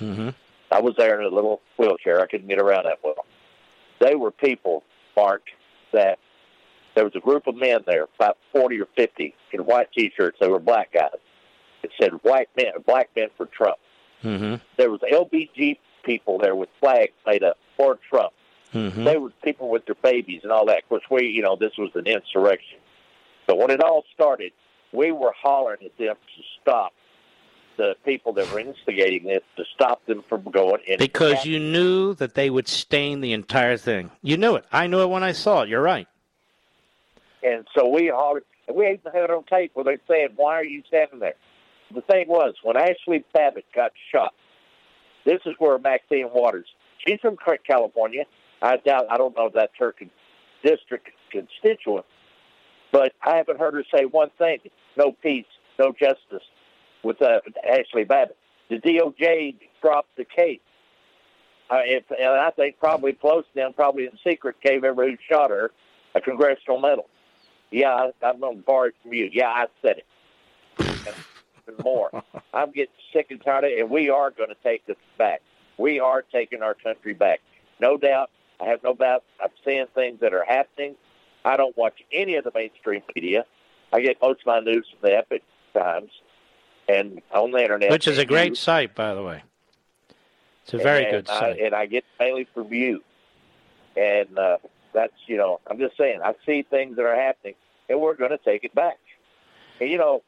Mm-hmm. 0.00 0.30
I 0.70 0.80
was 0.80 0.94
there 0.96 1.20
in 1.20 1.26
a 1.26 1.34
little 1.34 1.60
wheelchair. 1.78 2.20
I 2.20 2.26
couldn't 2.26 2.48
get 2.48 2.58
around 2.58 2.84
that 2.84 2.98
well. 3.02 3.26
They 4.00 4.14
were 4.14 4.30
people, 4.30 4.82
Mark, 5.16 5.42
that 5.92 6.18
there 6.94 7.04
was 7.04 7.14
a 7.14 7.20
group 7.20 7.46
of 7.46 7.54
men 7.54 7.80
there, 7.86 8.06
about 8.18 8.38
40 8.52 8.80
or 8.80 8.88
50, 8.96 9.34
in 9.52 9.60
white 9.60 9.92
T-shirts. 9.92 10.38
They 10.40 10.48
were 10.48 10.58
black 10.58 10.92
guys. 10.92 11.10
It 11.82 11.90
said 12.00 12.12
white 12.22 12.48
men, 12.56 12.72
black 12.86 13.10
men 13.16 13.28
for 13.36 13.46
Trump. 13.46 13.78
Mm-hmm. 14.22 14.56
There 14.76 14.90
was 14.90 15.00
LBG 15.00 15.78
people 16.04 16.38
there 16.38 16.54
with 16.54 16.68
flags 16.80 17.12
made 17.26 17.42
up 17.42 17.58
for 17.76 17.98
Trump. 18.08 18.32
Mm-hmm. 18.72 19.04
They 19.04 19.16
were 19.16 19.30
people 19.42 19.68
with 19.68 19.84
their 19.86 19.96
babies 19.96 20.40
and 20.42 20.52
all 20.52 20.66
that. 20.66 20.84
Of 20.84 20.88
course, 20.88 21.02
we, 21.10 21.26
you 21.26 21.42
know, 21.42 21.56
this 21.56 21.72
was 21.76 21.90
an 21.94 22.06
insurrection. 22.06 22.78
But 23.46 23.58
when 23.58 23.70
it 23.70 23.82
all 23.82 24.04
started, 24.14 24.52
we 24.92 25.12
were 25.12 25.32
hollering 25.36 25.84
at 25.84 25.96
them 25.98 26.14
to 26.14 26.42
stop 26.60 26.92
the 27.76 27.94
people 28.04 28.32
that 28.34 28.50
were 28.52 28.60
instigating 28.60 29.24
this, 29.24 29.42
to 29.56 29.64
stop 29.74 30.04
them 30.06 30.22
from 30.28 30.42
going 30.44 30.82
in. 30.86 30.98
Because 30.98 31.44
you 31.44 31.58
knew 31.58 32.14
that 32.14 32.34
they 32.34 32.50
would 32.50 32.68
stain 32.68 33.20
the 33.20 33.32
entire 33.32 33.76
thing. 33.76 34.10
You 34.22 34.36
knew 34.36 34.56
it. 34.56 34.64
I 34.70 34.86
knew 34.86 35.02
it 35.02 35.08
when 35.08 35.22
I 35.22 35.32
saw 35.32 35.62
it. 35.62 35.68
You're 35.68 35.82
right. 35.82 36.06
And 37.42 37.66
so 37.76 37.88
we 37.88 38.08
hollered, 38.08 38.44
and 38.68 38.76
we 38.76 38.86
even 38.86 39.12
had 39.12 39.24
it 39.24 39.30
on 39.30 39.44
tape 39.44 39.72
where 39.74 39.84
they 39.84 39.98
said, 40.06 40.36
"Why 40.36 40.54
are 40.54 40.64
you 40.64 40.82
standing 40.86 41.18
there?" 41.18 41.34
The 41.94 42.02
thing 42.02 42.26
was, 42.28 42.54
when 42.62 42.76
Ashley 42.76 43.24
Babbitt 43.32 43.66
got 43.74 43.92
shot, 44.12 44.34
this 45.24 45.40
is 45.46 45.54
where 45.58 45.78
Maxine 45.78 46.30
Waters. 46.32 46.66
She's 47.06 47.20
from 47.20 47.36
California. 47.66 48.24
I 48.60 48.76
doubt. 48.76 49.06
I 49.10 49.18
don't 49.18 49.36
know 49.36 49.46
if 49.46 49.54
that's 49.54 49.72
her 49.78 49.92
con- 49.92 50.10
district 50.64 51.08
constituent, 51.30 52.06
but 52.92 53.12
I 53.22 53.36
haven't 53.36 53.58
heard 53.58 53.74
her 53.74 53.84
say 53.94 54.04
one 54.04 54.30
thing. 54.38 54.58
No 54.96 55.12
peace, 55.12 55.46
no 55.78 55.92
justice 55.92 56.46
with 57.02 57.20
uh, 57.20 57.40
Ashley 57.68 58.04
Babbitt. 58.04 58.36
The 58.70 58.78
DOJ 58.78 59.56
dropped 59.80 60.16
the 60.16 60.24
case. 60.24 60.60
Uh, 61.70 61.80
if, 61.84 62.04
and 62.10 62.28
I 62.28 62.50
think 62.50 62.78
probably 62.78 63.12
close 63.14 63.44
them, 63.54 63.72
probably 63.72 64.04
in 64.04 64.12
secret, 64.24 64.56
gave 64.62 64.84
everybody 64.84 65.12
who 65.12 65.16
shot 65.28 65.50
her 65.50 65.70
a 66.14 66.20
congressional 66.20 66.78
medal. 66.80 67.08
Yeah, 67.70 68.10
I, 68.22 68.26
I'm 68.26 68.60
borrow 68.60 68.88
it 68.88 68.94
from 69.02 69.14
you. 69.14 69.30
Yeah, 69.32 69.48
I 69.48 69.66
said 69.80 69.98
it. 69.98 70.06
More. 71.82 72.10
I'm 72.54 72.70
getting 72.70 72.94
sick 73.12 73.26
and 73.30 73.42
tired 73.42 73.64
of 73.64 73.70
it, 73.70 73.80
and 73.80 73.90
we 73.90 74.10
are 74.10 74.30
going 74.30 74.48
to 74.48 74.56
take 74.62 74.86
this 74.86 74.96
back. 75.18 75.42
We 75.78 76.00
are 76.00 76.22
taking 76.22 76.62
our 76.62 76.74
country 76.74 77.14
back. 77.14 77.40
No 77.80 77.96
doubt. 77.96 78.30
I 78.60 78.66
have 78.66 78.82
no 78.82 78.94
doubt. 78.94 79.24
I'm 79.42 79.50
seeing 79.64 79.86
things 79.94 80.20
that 80.20 80.32
are 80.32 80.44
happening. 80.44 80.94
I 81.44 81.56
don't 81.56 81.76
watch 81.76 82.02
any 82.12 82.36
of 82.36 82.44
the 82.44 82.52
mainstream 82.54 83.02
media. 83.14 83.44
I 83.92 84.00
get 84.00 84.18
most 84.22 84.40
of 84.40 84.46
my 84.46 84.60
news 84.60 84.86
from 84.90 85.08
the 85.08 85.16
Epoch 85.16 85.42
Times 85.74 86.10
and 86.88 87.20
on 87.32 87.50
the 87.50 87.62
internet. 87.62 87.90
Which 87.90 88.06
is 88.06 88.18
a 88.18 88.24
great 88.24 88.56
site, 88.56 88.94
by 88.94 89.14
the 89.14 89.22
way. 89.22 89.42
It's 90.64 90.74
a 90.74 90.78
very 90.78 91.04
and 91.04 91.12
good 91.12 91.28
I, 91.28 91.40
site. 91.40 91.60
and 91.60 91.74
I 91.74 91.86
get 91.86 92.04
mainly 92.20 92.46
from 92.54 92.72
you. 92.72 93.02
And 93.96 94.38
uh, 94.38 94.58
that's, 94.92 95.12
you 95.26 95.36
know, 95.36 95.60
I'm 95.66 95.78
just 95.78 95.96
saying, 95.96 96.20
I 96.22 96.34
see 96.46 96.62
things 96.62 96.96
that 96.96 97.04
are 97.04 97.16
happening, 97.16 97.54
and 97.88 98.00
we're 98.00 98.14
going 98.14 98.30
to 98.30 98.38
take 98.38 98.64
it 98.64 98.74
back. 98.74 98.98
And, 99.80 99.90
you 99.90 99.98
know, 99.98 100.22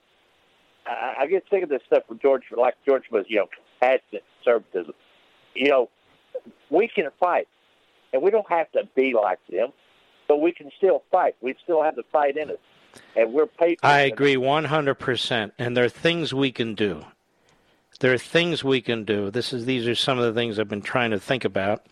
I, 0.86 1.14
I 1.20 1.26
get 1.26 1.44
sick 1.50 1.62
of 1.62 1.68
this 1.68 1.82
stuff 1.86 2.04
with 2.08 2.20
George, 2.20 2.42
like 2.56 2.74
George 2.86 3.04
was, 3.10 3.24
you 3.28 3.38
know, 3.38 3.48
compassionate 3.80 4.24
conservatism. 4.42 4.94
You 5.54 5.68
know, 5.68 5.88
we 6.70 6.88
can 6.88 7.08
fight, 7.20 7.48
and 8.12 8.22
we 8.22 8.30
don't 8.30 8.48
have 8.50 8.70
to 8.72 8.88
be 8.94 9.14
like 9.14 9.38
them, 9.50 9.72
but 10.28 10.40
we 10.40 10.52
can 10.52 10.70
still 10.76 11.02
fight. 11.10 11.36
We 11.40 11.54
still 11.62 11.82
have 11.82 11.96
the 11.96 12.04
fight 12.12 12.36
in 12.36 12.50
us. 12.50 12.56
And 13.16 13.32
we're 13.32 13.46
patriots. 13.46 13.80
I 13.82 14.00
agree 14.00 14.36
100%. 14.36 15.52
And 15.58 15.76
there 15.76 15.84
are 15.84 15.88
things 15.88 16.32
we 16.32 16.52
can 16.52 16.74
do. 16.74 17.04
There 18.00 18.12
are 18.12 18.18
things 18.18 18.62
we 18.62 18.80
can 18.80 19.04
do. 19.04 19.30
This 19.30 19.52
is 19.52 19.66
these 19.66 19.86
are 19.86 19.94
some 19.94 20.18
of 20.18 20.24
the 20.24 20.38
things 20.38 20.58
I've 20.58 20.68
been 20.68 20.82
trying 20.82 21.10
to 21.12 21.18
think 21.18 21.44
about. 21.44 21.86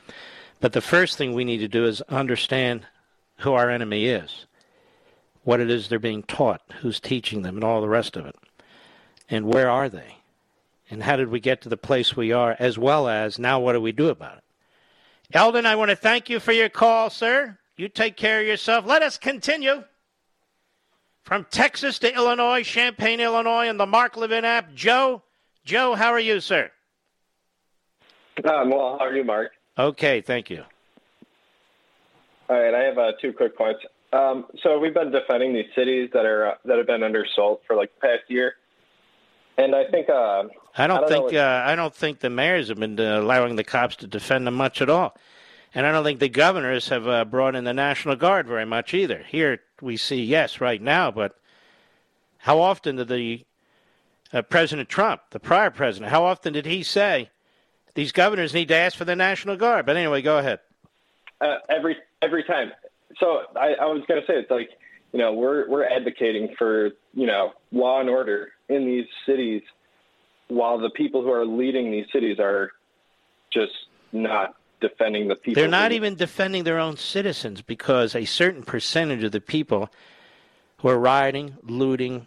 But 0.60 0.72
the 0.72 0.80
first 0.80 1.16
thing 1.16 1.32
we 1.32 1.44
need 1.44 1.58
to 1.58 1.68
do 1.68 1.84
is 1.86 2.02
understand 2.02 2.86
who 3.38 3.54
our 3.54 3.70
enemy 3.70 4.06
is, 4.06 4.46
what 5.42 5.60
it 5.60 5.70
is 5.70 5.88
they're 5.88 5.98
being 5.98 6.22
taught, 6.22 6.60
who's 6.80 7.00
teaching 7.00 7.42
them, 7.42 7.56
and 7.56 7.64
all 7.64 7.80
the 7.80 7.88
rest 7.88 8.16
of 8.16 8.26
it. 8.26 8.36
And 9.32 9.46
where 9.46 9.70
are 9.70 9.88
they? 9.88 10.18
And 10.90 11.02
how 11.02 11.16
did 11.16 11.28
we 11.28 11.40
get 11.40 11.62
to 11.62 11.70
the 11.70 11.76
place 11.78 12.14
we 12.14 12.32
are, 12.32 12.54
as 12.58 12.76
well 12.76 13.08
as 13.08 13.38
now 13.38 13.58
what 13.58 13.72
do 13.72 13.80
we 13.80 13.90
do 13.90 14.10
about 14.10 14.36
it? 14.36 14.44
Eldon, 15.32 15.64
I 15.64 15.74
want 15.74 15.88
to 15.88 15.96
thank 15.96 16.28
you 16.28 16.38
for 16.38 16.52
your 16.52 16.68
call, 16.68 17.08
sir. 17.08 17.58
You 17.78 17.88
take 17.88 18.18
care 18.18 18.42
of 18.42 18.46
yourself. 18.46 18.84
Let 18.84 19.02
us 19.02 19.16
continue. 19.16 19.84
From 21.22 21.46
Texas 21.50 21.98
to 22.00 22.14
Illinois, 22.14 22.62
Champaign, 22.62 23.20
Illinois, 23.20 23.68
and 23.68 23.80
the 23.80 23.86
Mark 23.86 24.18
Levin 24.18 24.44
app, 24.44 24.74
Joe. 24.74 25.22
Joe, 25.64 25.94
how 25.94 26.10
are 26.10 26.20
you, 26.20 26.38
sir? 26.40 26.70
Um, 28.44 28.68
well, 28.68 28.98
how 28.98 29.06
are 29.06 29.16
you, 29.16 29.24
Mark? 29.24 29.52
Okay, 29.78 30.20
thank 30.20 30.50
you. 30.50 30.62
All 32.50 32.60
right, 32.60 32.74
I 32.74 32.82
have 32.82 32.98
uh, 32.98 33.12
two 33.18 33.32
quick 33.32 33.56
points. 33.56 33.80
Um, 34.12 34.44
so 34.62 34.78
we've 34.78 34.92
been 34.92 35.10
defending 35.10 35.54
these 35.54 35.72
cities 35.74 36.10
that 36.12 36.26
are 36.26 36.48
uh, 36.48 36.54
that 36.66 36.76
have 36.76 36.86
been 36.86 37.02
undersold 37.02 37.60
for 37.66 37.76
like 37.76 37.90
the 37.94 38.00
past 38.08 38.28
year, 38.28 38.56
and 39.58 39.74
I 39.74 39.84
think 39.90 40.08
uh, 40.08 40.44
I 40.76 40.86
don't, 40.86 40.96
I 40.96 41.00
don't 41.00 41.08
think 41.08 41.34
uh, 41.34 41.62
I 41.64 41.74
don't 41.74 41.94
think 41.94 42.20
the 42.20 42.30
mayors 42.30 42.68
have 42.68 42.78
been 42.78 42.98
uh, 42.98 43.20
allowing 43.20 43.56
the 43.56 43.64
cops 43.64 43.96
to 43.96 44.06
defend 44.06 44.46
them 44.46 44.54
much 44.54 44.80
at 44.80 44.90
all, 44.90 45.16
and 45.74 45.86
I 45.86 45.92
don't 45.92 46.04
think 46.04 46.20
the 46.20 46.28
governors 46.28 46.88
have 46.88 47.06
uh, 47.06 47.24
brought 47.24 47.54
in 47.54 47.64
the 47.64 47.74
National 47.74 48.16
Guard 48.16 48.46
very 48.46 48.66
much 48.66 48.94
either. 48.94 49.24
Here 49.28 49.60
we 49.80 49.96
see 49.96 50.22
yes 50.22 50.60
right 50.60 50.80
now, 50.80 51.10
but 51.10 51.36
how 52.38 52.60
often 52.60 52.96
did 52.96 53.08
the 53.08 53.44
uh, 54.32 54.42
President 54.42 54.88
Trump, 54.88 55.22
the 55.30 55.40
prior 55.40 55.70
president, 55.70 56.10
how 56.10 56.24
often 56.24 56.52
did 56.52 56.66
he 56.66 56.82
say 56.82 57.30
these 57.94 58.12
governors 58.12 58.54
need 58.54 58.68
to 58.68 58.76
ask 58.76 58.96
for 58.96 59.04
the 59.04 59.14
National 59.16 59.56
Guard? 59.56 59.86
But 59.86 59.96
anyway, 59.96 60.22
go 60.22 60.38
ahead. 60.38 60.60
uh, 61.42 61.56
every 61.68 61.96
every 62.22 62.44
time. 62.44 62.72
So 63.18 63.42
I, 63.56 63.74
I 63.74 63.86
was 63.86 64.02
going 64.08 64.20
to 64.20 64.26
say 64.26 64.34
it's 64.34 64.50
like 64.50 64.70
you 65.12 65.18
know 65.18 65.32
we're 65.34 65.68
we're 65.68 65.84
advocating 65.84 66.54
for 66.56 66.90
you 67.12 67.26
know 67.26 67.52
law 67.72 68.00
and 68.00 68.08
order 68.08 68.51
in 68.68 68.86
these 68.86 69.06
cities, 69.26 69.62
while 70.48 70.78
the 70.78 70.90
people 70.90 71.22
who 71.22 71.30
are 71.30 71.46
leading 71.46 71.90
these 71.90 72.06
cities 72.12 72.38
are 72.38 72.70
just 73.52 73.72
not 74.12 74.54
defending 74.80 75.28
the 75.28 75.36
people. 75.36 75.60
They're 75.60 75.70
not 75.70 75.92
even 75.92 76.14
defending 76.14 76.64
their 76.64 76.78
own 76.78 76.96
citizens 76.96 77.62
because 77.62 78.14
a 78.14 78.24
certain 78.24 78.62
percentage 78.62 79.24
of 79.24 79.32
the 79.32 79.40
people 79.40 79.90
who 80.78 80.88
are 80.88 80.98
rioting, 80.98 81.56
looting, 81.62 82.26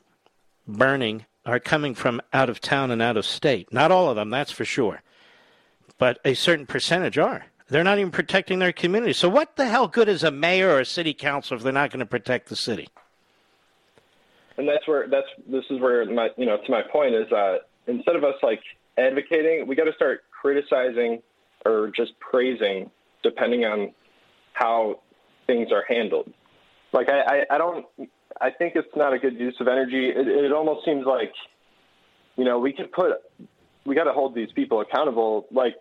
burning 0.68 1.26
are 1.45 1.60
coming 1.60 1.94
from 1.94 2.22
out 2.34 2.49
of 2.49 2.60
town 2.60 2.90
and 2.90 3.02
out 3.02 3.18
of 3.18 3.26
state. 3.26 3.72
Not 3.72 3.91
all 3.91 4.10
of 4.10 4.16
them, 4.16 4.30
that's 4.30 4.52
for 4.52 4.66
sure. 4.66 5.03
But 5.98 6.20
a 6.26 6.34
certain 6.34 6.66
percentage 6.66 7.18
are. 7.18 7.45
They're 7.68 7.84
not 7.84 7.99
even 7.99 8.12
protecting 8.12 8.60
their 8.60 8.72
community. 8.72 9.14
So, 9.14 9.28
what 9.28 9.56
the 9.56 9.68
hell 9.68 9.88
good 9.88 10.07
is 10.07 10.24
a 10.24 10.32
mayor 10.32 10.70
or 10.70 10.80
a 10.80 10.86
city 10.86 11.14
council 11.14 11.57
if 11.57 11.64
they're 11.64 11.74
not 11.74 11.90
going 11.90 11.99
to 11.99 12.06
protect 12.06 12.49
the 12.49 12.56
city? 12.56 12.90
And 14.57 14.68
that's 14.68 14.88
where 14.88 15.07
that's 15.07 15.27
this 15.48 15.64
is 15.69 15.80
where 15.80 16.06
my 16.06 16.30
you 16.38 16.45
know 16.45 16.57
to 16.57 16.72
my 16.72 16.82
point 16.82 17.14
is 17.14 17.27
that 17.30 17.61
instead 17.88 18.15
of 18.15 18.23
us 18.23 18.36
like 18.41 18.61
advocating 18.98 19.68
we 19.68 19.76
got 19.76 19.86
to 19.86 19.94
start 19.94 20.23
criticizing 20.30 21.22
or 21.65 21.91
just 21.95 22.18
praising 22.19 22.90
depending 23.23 23.65
on 23.65 23.94
how 24.53 24.99
things 25.48 25.72
are 25.72 25.84
handled 25.88 26.32
like 26.94 27.10
i 27.10 27.22
i, 27.22 27.56
I 27.56 27.57
don't 27.57 27.86
i 28.40 28.49
think 28.49 28.76
it's 28.76 28.95
not 28.95 29.14
a 29.14 29.19
good 29.19 29.40
use 29.40 29.56
of 29.60 29.68
energy 29.68 30.10
it, 30.10 30.27
it 30.27 30.52
almost 30.52 30.86
seems 30.86 31.06
like 31.06 31.34
you 32.38 32.45
know 32.45 32.60
we 32.60 32.73
could 32.73 32.91
put 32.91 33.22
we 33.86 33.95
got 33.95 34.06
to 34.06 34.14
hold 34.14 34.34
these 34.36 34.52
people 34.53 34.82
accountable 34.82 35.48
like 35.52 35.76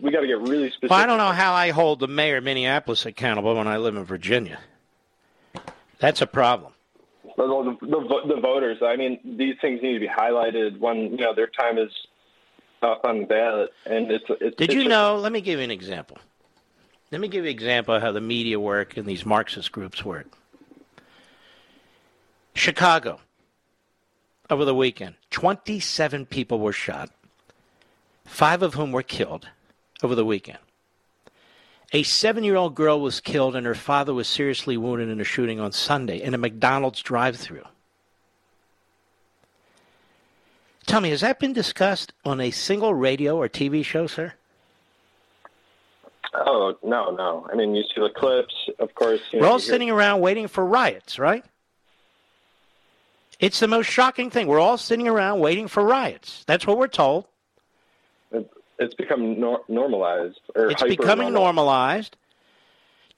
we 0.00 0.10
got 0.12 0.20
to 0.20 0.26
get 0.26 0.38
really 0.38 0.68
specific 0.68 0.90
Well, 0.90 1.00
I 1.00 1.06
don't 1.06 1.18
know 1.18 1.32
how 1.32 1.54
I 1.54 1.70
hold 1.70 1.98
the 1.98 2.06
mayor 2.06 2.36
of 2.36 2.44
Minneapolis 2.44 3.04
accountable 3.04 3.56
when 3.56 3.66
I 3.66 3.78
live 3.78 3.96
in 3.96 4.04
Virginia. 4.04 4.60
That's 5.98 6.20
a 6.20 6.26
problem. 6.26 6.71
The, 7.36 7.76
the, 7.80 8.34
the, 8.34 8.40
voters. 8.40 8.78
I 8.82 8.96
mean, 8.96 9.18
these 9.24 9.56
things 9.60 9.80
need 9.82 9.94
to 9.94 10.00
be 10.00 10.08
highlighted 10.08 10.78
when 10.78 11.12
you 11.12 11.18
know 11.18 11.34
their 11.34 11.46
time 11.46 11.78
is 11.78 11.90
up 12.82 13.04
on 13.04 13.20
the 13.20 13.26
ballot, 13.26 13.70
and 13.86 14.10
it's. 14.10 14.24
it's 14.28 14.56
Did 14.56 14.70
it's 14.70 14.74
you 14.74 14.88
know? 14.88 15.16
Let 15.16 15.32
me 15.32 15.40
give 15.40 15.58
you 15.58 15.64
an 15.64 15.70
example. 15.70 16.18
Let 17.10 17.20
me 17.20 17.28
give 17.28 17.44
you 17.44 17.50
an 17.50 17.56
example 17.56 17.94
of 17.94 18.02
how 18.02 18.12
the 18.12 18.20
media 18.20 18.58
work 18.58 18.96
and 18.96 19.06
these 19.06 19.26
Marxist 19.26 19.70
groups 19.70 20.04
work. 20.04 20.26
Chicago, 22.54 23.20
over 24.50 24.64
the 24.64 24.74
weekend, 24.74 25.14
27 25.30 26.26
people 26.26 26.58
were 26.58 26.72
shot, 26.72 27.10
five 28.24 28.62
of 28.62 28.74
whom 28.74 28.92
were 28.92 29.02
killed 29.02 29.48
over 30.02 30.14
the 30.14 30.24
weekend. 30.24 30.58
A 31.92 32.02
seven 32.02 32.42
year 32.42 32.56
old 32.56 32.74
girl 32.74 33.00
was 33.00 33.20
killed, 33.20 33.54
and 33.54 33.66
her 33.66 33.74
father 33.74 34.14
was 34.14 34.26
seriously 34.26 34.76
wounded 34.76 35.08
in 35.10 35.20
a 35.20 35.24
shooting 35.24 35.60
on 35.60 35.72
Sunday 35.72 36.22
in 36.22 36.32
a 36.34 36.38
McDonald's 36.38 37.02
drive 37.02 37.36
through. 37.36 37.64
Tell 40.86 41.00
me, 41.00 41.10
has 41.10 41.20
that 41.20 41.38
been 41.38 41.52
discussed 41.52 42.12
on 42.24 42.40
a 42.40 42.50
single 42.50 42.94
radio 42.94 43.36
or 43.36 43.48
TV 43.48 43.84
show, 43.84 44.06
sir? 44.06 44.32
Oh 46.34 46.74
no, 46.82 47.10
no. 47.10 47.46
I 47.52 47.54
mean, 47.56 47.74
you 47.74 47.82
see 47.82 48.00
the 48.00 48.08
clips, 48.08 48.54
of 48.78 48.94
course. 48.94 49.20
You 49.32 49.40
We're 49.40 49.46
all 49.46 49.52
you 49.54 49.58
hear- 49.60 49.72
sitting 49.72 49.90
around 49.90 50.20
waiting 50.20 50.48
for 50.48 50.64
riots, 50.64 51.18
right? 51.18 51.44
It's 53.38 53.60
the 53.60 53.68
most 53.68 53.86
shocking 53.86 54.30
thing. 54.30 54.46
We're 54.46 54.60
all 54.60 54.78
sitting 54.78 55.08
around 55.08 55.40
waiting 55.40 55.68
for 55.68 55.82
riots. 55.84 56.44
That's 56.46 56.66
what 56.66 56.78
we're 56.78 56.86
told. 56.88 57.26
It's 58.78 58.94
become 58.94 59.38
nor- 59.38 59.62
normalized, 59.68 60.40
or 60.54 60.70
It's 60.70 60.82
becoming 60.82 61.32
normalized. 61.32 62.16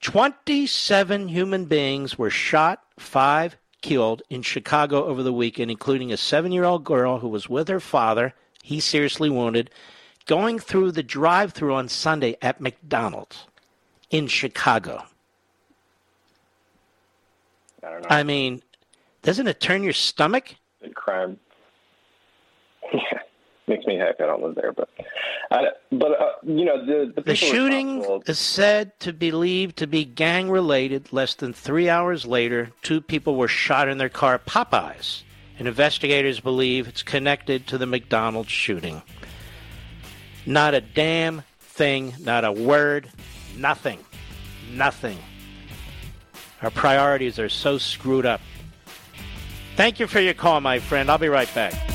27 0.01 1.29
human 1.29 1.65
beings 1.65 2.17
were 2.17 2.29
shot, 2.29 2.83
five 2.99 3.57
killed 3.81 4.21
in 4.29 4.41
Chicago 4.41 5.05
over 5.05 5.23
the 5.23 5.33
weekend, 5.33 5.71
including 5.71 6.11
a 6.11 6.17
seven 6.17 6.51
year 6.51 6.63
old 6.63 6.83
girl 6.83 7.19
who 7.19 7.27
was 7.27 7.49
with 7.49 7.67
her 7.67 7.79
father. 7.79 8.33
He 8.61 8.79
seriously 8.79 9.29
wounded, 9.29 9.69
going 10.25 10.59
through 10.59 10.91
the 10.91 11.03
drive 11.03 11.53
through 11.53 11.73
on 11.73 11.87
Sunday 11.87 12.35
at 12.41 12.59
McDonald's 12.59 13.45
in 14.09 14.27
Chicago. 14.27 15.03
I 17.83 17.89
don't 17.91 18.01
know. 18.01 18.07
I 18.09 18.23
mean, 18.23 18.63
doesn't 19.21 19.47
it 19.47 19.59
turn 19.59 19.83
your 19.83 19.93
stomach? 19.93 20.55
Big 20.81 20.95
crime. 20.95 21.39
Makes 23.67 23.85
me 23.87 23.97
happy. 23.97 24.23
I 24.23 24.27
don't 24.27 24.43
live 24.43 24.53
there, 24.53 24.71
but, 24.71 24.89
I, 25.49 25.63
but 25.91 26.21
uh, 26.21 26.29
you 26.43 26.65
know 26.65 26.85
the 26.85 27.11
the, 27.15 27.21
The 27.21 27.35
shooting 27.35 28.05
is 28.27 28.37
said 28.37 28.99
to 28.99 29.11
believed 29.11 29.77
to 29.77 29.87
be 29.87 30.05
gang 30.05 30.51
related. 30.51 31.11
Less 31.11 31.33
than 31.33 31.51
three 31.51 31.89
hours 31.89 32.27
later, 32.27 32.69
two 32.83 33.01
people 33.01 33.35
were 33.35 33.47
shot 33.47 33.87
in 33.87 33.97
their 33.97 34.09
car 34.09 34.35
at 34.35 34.45
Popeyes, 34.45 35.23
and 35.57 35.67
investigators 35.67 36.39
believe 36.39 36.87
it's 36.87 37.01
connected 37.01 37.65
to 37.67 37.79
the 37.79 37.87
McDonald's 37.87 38.51
shooting. 38.51 39.01
Not 40.45 40.75
a 40.75 40.81
damn 40.81 41.41
thing, 41.59 42.13
not 42.19 42.45
a 42.45 42.51
word, 42.51 43.09
nothing, 43.57 43.97
nothing. 44.71 45.17
Our 46.61 46.69
priorities 46.69 47.39
are 47.39 47.49
so 47.49 47.79
screwed 47.79 48.27
up. 48.27 48.41
Thank 49.75 49.99
you 49.99 50.05
for 50.05 50.19
your 50.19 50.35
call, 50.35 50.61
my 50.61 50.77
friend. 50.77 51.09
I'll 51.09 51.17
be 51.17 51.29
right 51.29 51.53
back. 51.55 51.94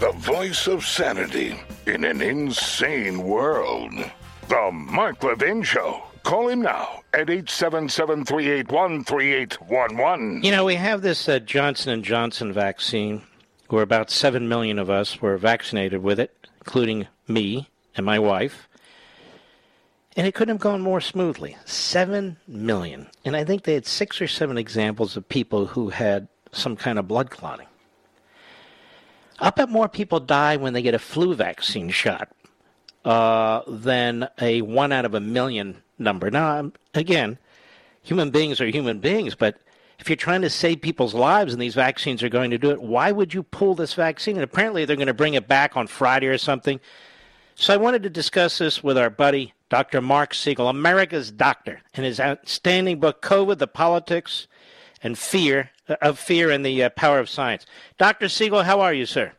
The 0.00 0.12
voice 0.12 0.66
of 0.66 0.86
sanity 0.86 1.60
in 1.84 2.04
an 2.04 2.22
insane 2.22 3.22
world. 3.22 3.92
The 4.48 4.70
Mark 4.72 5.22
Levin 5.22 5.62
Show. 5.62 6.02
Call 6.22 6.48
him 6.48 6.62
now 6.62 7.02
at 7.12 7.28
877 7.28 8.24
381 8.24 9.04
3811. 9.04 10.42
You 10.42 10.52
know, 10.52 10.64
we 10.64 10.76
have 10.76 11.02
this 11.02 11.28
uh, 11.28 11.38
Johnson 11.40 12.02
& 12.02 12.02
Johnson 12.02 12.50
vaccine, 12.50 13.20
where 13.68 13.82
about 13.82 14.10
7 14.10 14.48
million 14.48 14.78
of 14.78 14.88
us 14.88 15.20
were 15.20 15.36
vaccinated 15.36 16.02
with 16.02 16.18
it, 16.18 16.48
including 16.60 17.06
me 17.28 17.68
and 17.94 18.06
my 18.06 18.18
wife. 18.18 18.70
And 20.16 20.26
it 20.26 20.34
couldn't 20.34 20.54
have 20.54 20.62
gone 20.62 20.80
more 20.80 21.02
smoothly. 21.02 21.58
7 21.66 22.38
million. 22.48 23.10
And 23.26 23.36
I 23.36 23.44
think 23.44 23.64
they 23.64 23.74
had 23.74 23.84
six 23.84 24.22
or 24.22 24.28
seven 24.28 24.56
examples 24.56 25.18
of 25.18 25.28
people 25.28 25.66
who 25.66 25.90
had 25.90 26.26
some 26.52 26.74
kind 26.74 26.98
of 26.98 27.06
blood 27.06 27.28
clotting. 27.28 27.66
I'll 29.40 29.50
bet 29.50 29.68
more 29.68 29.88
people 29.88 30.20
die 30.20 30.56
when 30.56 30.72
they 30.72 30.82
get 30.82 30.94
a 30.94 30.98
flu 30.98 31.34
vaccine 31.34 31.90
shot 31.90 32.28
uh, 33.04 33.62
than 33.66 34.28
a 34.40 34.62
one 34.62 34.92
out 34.92 35.04
of 35.04 35.14
a 35.14 35.20
million 35.20 35.82
number. 35.98 36.30
Now, 36.30 36.72
again, 36.94 37.38
human 38.02 38.30
beings 38.30 38.60
are 38.60 38.66
human 38.66 38.98
beings, 38.98 39.34
but 39.34 39.58
if 39.98 40.08
you're 40.08 40.16
trying 40.16 40.42
to 40.42 40.50
save 40.50 40.80
people's 40.80 41.14
lives 41.14 41.52
and 41.52 41.60
these 41.60 41.74
vaccines 41.74 42.22
are 42.22 42.28
going 42.28 42.50
to 42.50 42.58
do 42.58 42.70
it, 42.70 42.82
why 42.82 43.12
would 43.12 43.32
you 43.32 43.42
pull 43.42 43.74
this 43.74 43.94
vaccine? 43.94 44.36
And 44.36 44.44
apparently 44.44 44.84
they're 44.84 44.96
going 44.96 45.06
to 45.06 45.14
bring 45.14 45.34
it 45.34 45.48
back 45.48 45.76
on 45.76 45.86
Friday 45.86 46.26
or 46.26 46.38
something. 46.38 46.80
So 47.54 47.74
I 47.74 47.78
wanted 47.78 48.02
to 48.04 48.10
discuss 48.10 48.58
this 48.58 48.82
with 48.82 48.96
our 48.96 49.10
buddy, 49.10 49.52
Dr. 49.68 50.00
Marc 50.00 50.32
Siegel, 50.32 50.68
America's 50.68 51.30
doctor, 51.30 51.80
in 51.94 52.04
his 52.04 52.18
outstanding 52.18 53.00
book, 53.00 53.20
COVID, 53.20 53.58
the 53.58 53.66
Politics 53.66 54.48
and 55.02 55.18
Fear 55.18 55.70
of 56.00 56.18
Fear 56.18 56.50
and 56.50 56.64
the 56.64 56.84
uh, 56.84 56.90
Power 56.90 57.18
of 57.18 57.28
Science. 57.28 57.66
Dr. 57.98 58.28
Siegel, 58.28 58.62
how 58.64 58.80
are 58.80 58.94
you, 58.94 59.06
sir? 59.06 59.32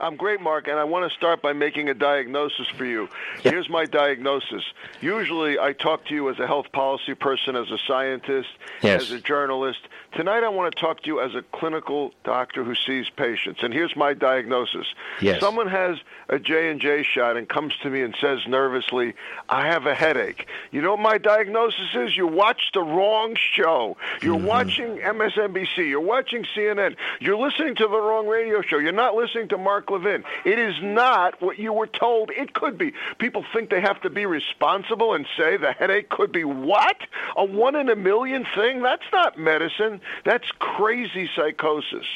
I'm 0.00 0.16
great, 0.16 0.40
Mark, 0.40 0.68
and 0.68 0.78
I 0.78 0.84
want 0.84 1.10
to 1.10 1.16
start 1.16 1.42
by 1.42 1.52
making 1.52 1.88
a 1.88 1.94
diagnosis 1.94 2.68
for 2.68 2.84
you. 2.84 3.08
Yeah. 3.42 3.50
Here's 3.50 3.68
my 3.68 3.84
diagnosis. 3.84 4.62
Usually, 5.00 5.58
I 5.58 5.72
talk 5.72 6.04
to 6.06 6.14
you 6.14 6.30
as 6.30 6.38
a 6.38 6.46
health 6.46 6.70
policy 6.72 7.14
person, 7.14 7.56
as 7.56 7.70
a 7.70 7.78
scientist, 7.78 8.48
yes. 8.80 9.02
as 9.02 9.10
a 9.10 9.20
journalist. 9.20 9.80
Tonight, 10.12 10.44
I 10.44 10.48
want 10.48 10.74
to 10.74 10.80
talk 10.80 11.02
to 11.02 11.06
you 11.08 11.20
as 11.20 11.34
a 11.34 11.42
clinical 11.52 12.14
doctor 12.24 12.62
who 12.62 12.74
sees 12.74 13.10
patients. 13.10 13.62
And 13.62 13.74
here's 13.74 13.96
my 13.96 14.14
diagnosis. 14.14 14.86
Yes. 15.20 15.40
Someone 15.40 15.68
has 15.68 15.98
a 16.28 16.38
J&J 16.38 17.02
shot 17.02 17.36
and 17.36 17.48
comes 17.48 17.74
to 17.82 17.90
me 17.90 18.02
and 18.02 18.16
says 18.20 18.40
nervously, 18.46 19.14
I 19.48 19.66
have 19.66 19.86
a 19.86 19.94
headache. 19.94 20.46
You 20.70 20.80
know 20.80 20.92
what 20.92 21.00
my 21.00 21.18
diagnosis 21.18 21.94
is? 21.94 22.16
You 22.16 22.26
watched 22.26 22.74
the 22.74 22.82
wrong 22.82 23.36
show. 23.36 23.96
You're 24.22 24.36
mm-hmm. 24.36 24.46
watching 24.46 24.98
MSNBC. 24.98 25.88
You're 25.88 26.00
watching 26.00 26.44
CNN. 26.56 26.96
You're 27.20 27.36
listening 27.36 27.74
to 27.76 27.88
the 27.88 28.00
wrong 28.00 28.28
radio 28.28 28.62
show. 28.62 28.78
You're 28.78 28.92
not 28.92 29.14
listening 29.14 29.48
to 29.48 29.58
Mark 29.58 29.87
Levin. 29.90 30.24
It 30.44 30.58
is 30.58 30.74
not 30.82 31.40
what 31.40 31.58
you 31.58 31.72
were 31.72 31.86
told 31.86 32.30
it 32.30 32.54
could 32.54 32.78
be. 32.78 32.92
People 33.18 33.44
think 33.52 33.70
they 33.70 33.80
have 33.80 34.00
to 34.02 34.10
be 34.10 34.26
responsible 34.26 35.14
and 35.14 35.26
say 35.36 35.56
the 35.56 35.72
headache 35.72 36.08
could 36.08 36.32
be 36.32 36.44
what? 36.44 36.96
A 37.36 37.44
one 37.44 37.76
in 37.76 37.88
a 37.88 37.96
million 37.96 38.46
thing? 38.54 38.82
That's 38.82 39.10
not 39.12 39.38
medicine. 39.38 40.00
That's 40.24 40.50
crazy 40.58 41.28
psychosis. 41.34 42.06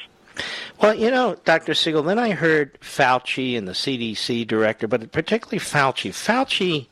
Well, 0.81 0.95
you 0.95 1.11
know, 1.11 1.37
Dr. 1.45 1.75
Siegel, 1.75 2.03
then 2.03 2.19
I 2.19 2.31
heard 2.31 2.79
Fauci 2.81 3.57
and 3.57 3.69
the 3.69 3.73
CDC 3.73 4.47
director, 4.47 4.89
but 4.89 5.13
particularly 5.13 5.59
Fauci. 5.59 6.11
Fauci 6.11 6.87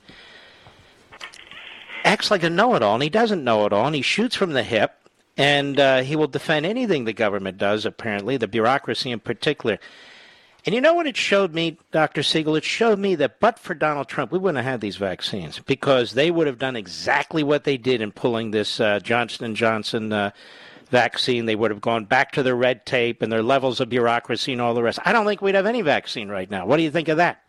acts 2.04 2.30
like 2.30 2.42
a 2.42 2.50
know 2.50 2.74
it 2.74 2.82
all, 2.82 2.94
and 2.94 3.02
he 3.02 3.08
doesn't 3.08 3.42
know 3.42 3.66
it 3.66 3.72
all, 3.72 3.86
and 3.86 3.96
he 3.96 4.02
shoots 4.02 4.36
from 4.36 4.52
the 4.52 4.62
hip, 4.62 4.92
and 5.36 5.80
uh, 5.80 6.02
he 6.02 6.16
will 6.16 6.28
defend 6.28 6.66
anything 6.66 7.04
the 7.04 7.12
government 7.12 7.58
does, 7.58 7.84
apparently, 7.84 8.36
the 8.36 8.48
bureaucracy 8.48 9.10
in 9.10 9.20
particular. 9.20 9.78
And 10.66 10.74
you 10.74 10.80
know 10.80 10.94
what 10.94 11.06
it 11.06 11.16
showed 11.16 11.54
me, 11.54 11.78
Dr. 11.90 12.22
Siegel? 12.22 12.56
It 12.56 12.64
showed 12.64 12.98
me 12.98 13.14
that 13.16 13.40
but 13.40 13.58
for 13.58 13.74
Donald 13.74 14.08
Trump, 14.08 14.30
we 14.30 14.38
wouldn't 14.38 14.62
have 14.62 14.72
had 14.72 14.80
these 14.80 14.96
vaccines 14.96 15.58
because 15.58 16.12
they 16.12 16.30
would 16.30 16.46
have 16.46 16.58
done 16.58 16.76
exactly 16.76 17.42
what 17.42 17.64
they 17.64 17.76
did 17.76 18.00
in 18.00 18.12
pulling 18.12 18.50
this 18.50 18.80
uh, 18.80 19.00
Johnson 19.00 19.54
& 19.54 19.56
Johnson 19.56 20.12
uh, 20.12 20.30
vaccine. 20.90 21.46
They 21.46 21.56
would 21.56 21.70
have 21.70 21.80
gone 21.80 22.04
back 22.04 22.32
to 22.32 22.42
their 22.42 22.56
red 22.56 22.84
tape 22.84 23.22
and 23.22 23.32
their 23.32 23.42
levels 23.42 23.80
of 23.80 23.88
bureaucracy 23.88 24.52
and 24.52 24.60
all 24.60 24.74
the 24.74 24.82
rest. 24.82 24.98
I 25.04 25.12
don't 25.12 25.26
think 25.26 25.40
we'd 25.40 25.54
have 25.54 25.66
any 25.66 25.82
vaccine 25.82 26.28
right 26.28 26.50
now. 26.50 26.66
What 26.66 26.76
do 26.76 26.82
you 26.82 26.90
think 26.90 27.08
of 27.08 27.16
that? 27.16 27.42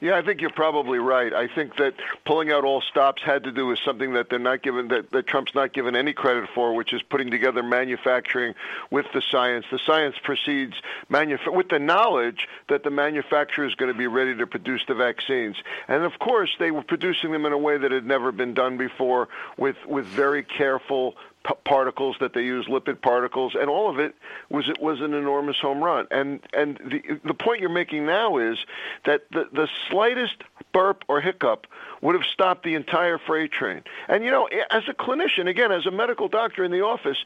Yeah, 0.00 0.16
I 0.16 0.22
think 0.22 0.40
you're 0.40 0.48
probably 0.48 0.98
right. 0.98 1.32
I 1.34 1.46
think 1.46 1.76
that 1.76 1.92
pulling 2.24 2.50
out 2.50 2.64
all 2.64 2.80
stops 2.80 3.22
had 3.22 3.44
to 3.44 3.52
do 3.52 3.66
with 3.66 3.78
something 3.84 4.14
that 4.14 4.30
they're 4.30 4.38
not 4.38 4.62
given 4.62 4.88
that, 4.88 5.10
that 5.10 5.26
Trump's 5.26 5.54
not 5.54 5.74
given 5.74 5.94
any 5.94 6.14
credit 6.14 6.48
for, 6.54 6.74
which 6.74 6.94
is 6.94 7.02
putting 7.02 7.30
together 7.30 7.62
manufacturing 7.62 8.54
with 8.90 9.04
the 9.12 9.20
science. 9.30 9.66
The 9.70 9.78
science 9.78 10.16
proceeds 10.22 10.74
manuf- 11.10 11.54
with 11.54 11.68
the 11.68 11.78
knowledge 11.78 12.48
that 12.70 12.82
the 12.82 12.90
manufacturer 12.90 13.66
is 13.66 13.74
going 13.74 13.92
to 13.92 13.98
be 13.98 14.06
ready 14.06 14.34
to 14.36 14.46
produce 14.46 14.82
the 14.88 14.94
vaccines. 14.94 15.56
And 15.86 16.02
of 16.02 16.18
course, 16.18 16.56
they 16.58 16.70
were 16.70 16.82
producing 16.82 17.30
them 17.30 17.44
in 17.44 17.52
a 17.52 17.58
way 17.58 17.76
that 17.76 17.92
had 17.92 18.06
never 18.06 18.32
been 18.32 18.54
done 18.54 18.78
before 18.78 19.28
with 19.58 19.76
with 19.86 20.06
very 20.06 20.42
careful 20.42 21.14
p- 21.46 21.54
particles 21.64 22.16
that 22.20 22.34
they 22.34 22.42
use, 22.42 22.66
lipid 22.66 23.00
particles, 23.00 23.54
and 23.58 23.68
all 23.68 23.90
of 23.90 23.98
it 23.98 24.14
was 24.48 24.68
it 24.68 24.80
was 24.80 25.00
an 25.00 25.14
enormous 25.14 25.58
home 25.58 25.82
run. 25.82 26.06
And 26.10 26.40
and 26.52 26.78
the 26.78 27.20
the 27.24 27.34
point 27.34 27.60
you're 27.60 27.70
making 27.70 28.06
now 28.06 28.38
is 28.38 28.58
that 29.04 29.22
the 29.30 29.48
the 29.52 29.68
slightest 29.88 30.36
burp 30.72 31.04
or 31.08 31.20
hiccup 31.20 31.66
would 32.00 32.14
have 32.14 32.24
stopped 32.24 32.62
the 32.62 32.74
entire 32.74 33.18
freight 33.18 33.52
train. 33.52 33.82
And 34.08 34.24
you 34.24 34.30
know, 34.30 34.48
as 34.70 34.84
a 34.88 34.94
clinician, 34.94 35.48
again, 35.48 35.72
as 35.72 35.86
a 35.86 35.90
medical 35.90 36.28
doctor 36.28 36.64
in 36.64 36.70
the 36.70 36.82
office, 36.82 37.18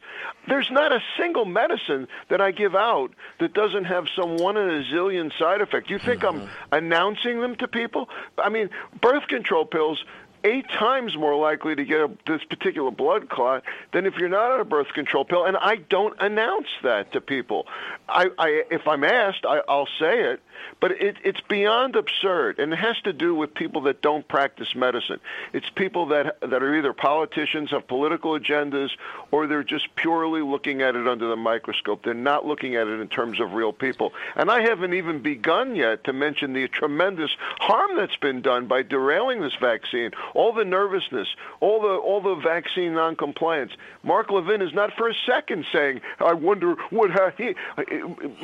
there's 0.47 0.69
not 0.71 0.91
a 0.91 1.01
single 1.17 1.45
medicine 1.45 2.07
that 2.29 2.41
I 2.41 2.51
give 2.51 2.75
out 2.75 3.11
that 3.39 3.53
doesn't 3.53 3.85
have 3.85 4.07
some 4.15 4.37
one 4.37 4.57
in 4.57 4.69
a 4.69 4.83
zillion 4.83 5.31
side 5.37 5.61
effect. 5.61 5.89
You 5.89 5.99
think 5.99 6.21
mm-hmm. 6.21 6.47
I'm 6.71 6.83
announcing 6.85 7.41
them 7.41 7.55
to 7.57 7.67
people? 7.67 8.09
I 8.37 8.49
mean, 8.49 8.69
birth 9.01 9.27
control 9.27 9.65
pills 9.65 10.03
eight 10.45 10.69
times 10.69 11.17
more 11.17 11.35
likely 11.35 11.75
to 11.75 11.83
get 11.83 11.99
a, 11.99 12.09
this 12.25 12.43
particular 12.45 12.91
blood 12.91 13.29
clot 13.29 13.63
than 13.91 14.05
if 14.05 14.15
you're 14.17 14.29
not 14.29 14.51
on 14.51 14.61
a 14.61 14.65
birth 14.65 14.93
control 14.93 15.25
pill. 15.25 15.43
And 15.43 15.57
I 15.57 15.77
don't 15.77 16.15
announce 16.21 16.67
that 16.83 17.11
to 17.13 17.21
people. 17.21 17.67
I, 18.07 18.29
I 18.37 18.63
if 18.69 18.87
I'm 18.87 19.03
asked, 19.03 19.45
I, 19.45 19.61
I'll 19.67 19.89
say 19.99 20.21
it. 20.21 20.39
But 20.79 20.91
it, 20.91 21.17
it's 21.23 21.41
beyond 21.41 21.95
absurd, 21.95 22.59
and 22.59 22.71
it 22.71 22.77
has 22.77 22.95
to 23.03 23.13
do 23.13 23.35
with 23.35 23.53
people 23.53 23.81
that 23.81 24.01
don't 24.01 24.27
practice 24.27 24.73
medicine. 24.75 25.19
It's 25.53 25.69
people 25.69 26.07
that 26.07 26.39
that 26.41 26.63
are 26.63 26.75
either 26.75 26.93
politicians, 26.93 27.71
have 27.71 27.87
political 27.87 28.39
agendas, 28.39 28.91
or 29.31 29.47
they're 29.47 29.63
just 29.63 29.93
purely 29.95 30.41
looking 30.41 30.81
at 30.81 30.95
it 30.95 31.07
under 31.07 31.27
the 31.27 31.35
microscope. 31.35 32.03
They're 32.03 32.13
not 32.13 32.45
looking 32.45 32.75
at 32.75 32.87
it 32.87 32.99
in 32.99 33.07
terms 33.07 33.39
of 33.39 33.53
real 33.53 33.73
people. 33.73 34.13
And 34.35 34.49
I 34.49 34.61
haven't 34.61 34.93
even 34.93 35.21
begun 35.21 35.75
yet 35.75 36.03
to 36.05 36.13
mention 36.13 36.53
the 36.53 36.67
tremendous 36.67 37.31
harm 37.59 37.97
that's 37.97 38.15
been 38.15 38.41
done 38.41 38.67
by 38.67 38.81
derailing 38.81 39.41
this 39.41 39.55
vaccine. 39.55 40.11
All 40.35 40.53
the 40.53 40.65
nervousness, 40.65 41.27
all 41.61 41.81
the 41.81 41.95
all 41.95 42.21
the 42.21 42.35
vaccine 42.35 42.93
noncompliance. 42.93 43.71
Mark 44.03 44.29
Levin 44.29 44.61
is 44.61 44.73
not 44.73 44.91
for 44.97 45.09
a 45.09 45.13
second 45.25 45.65
saying, 45.71 46.01
"I 46.19 46.33
wonder 46.33 46.75
what 46.89 47.09
ha-. 47.11 47.31
he." 47.37 47.55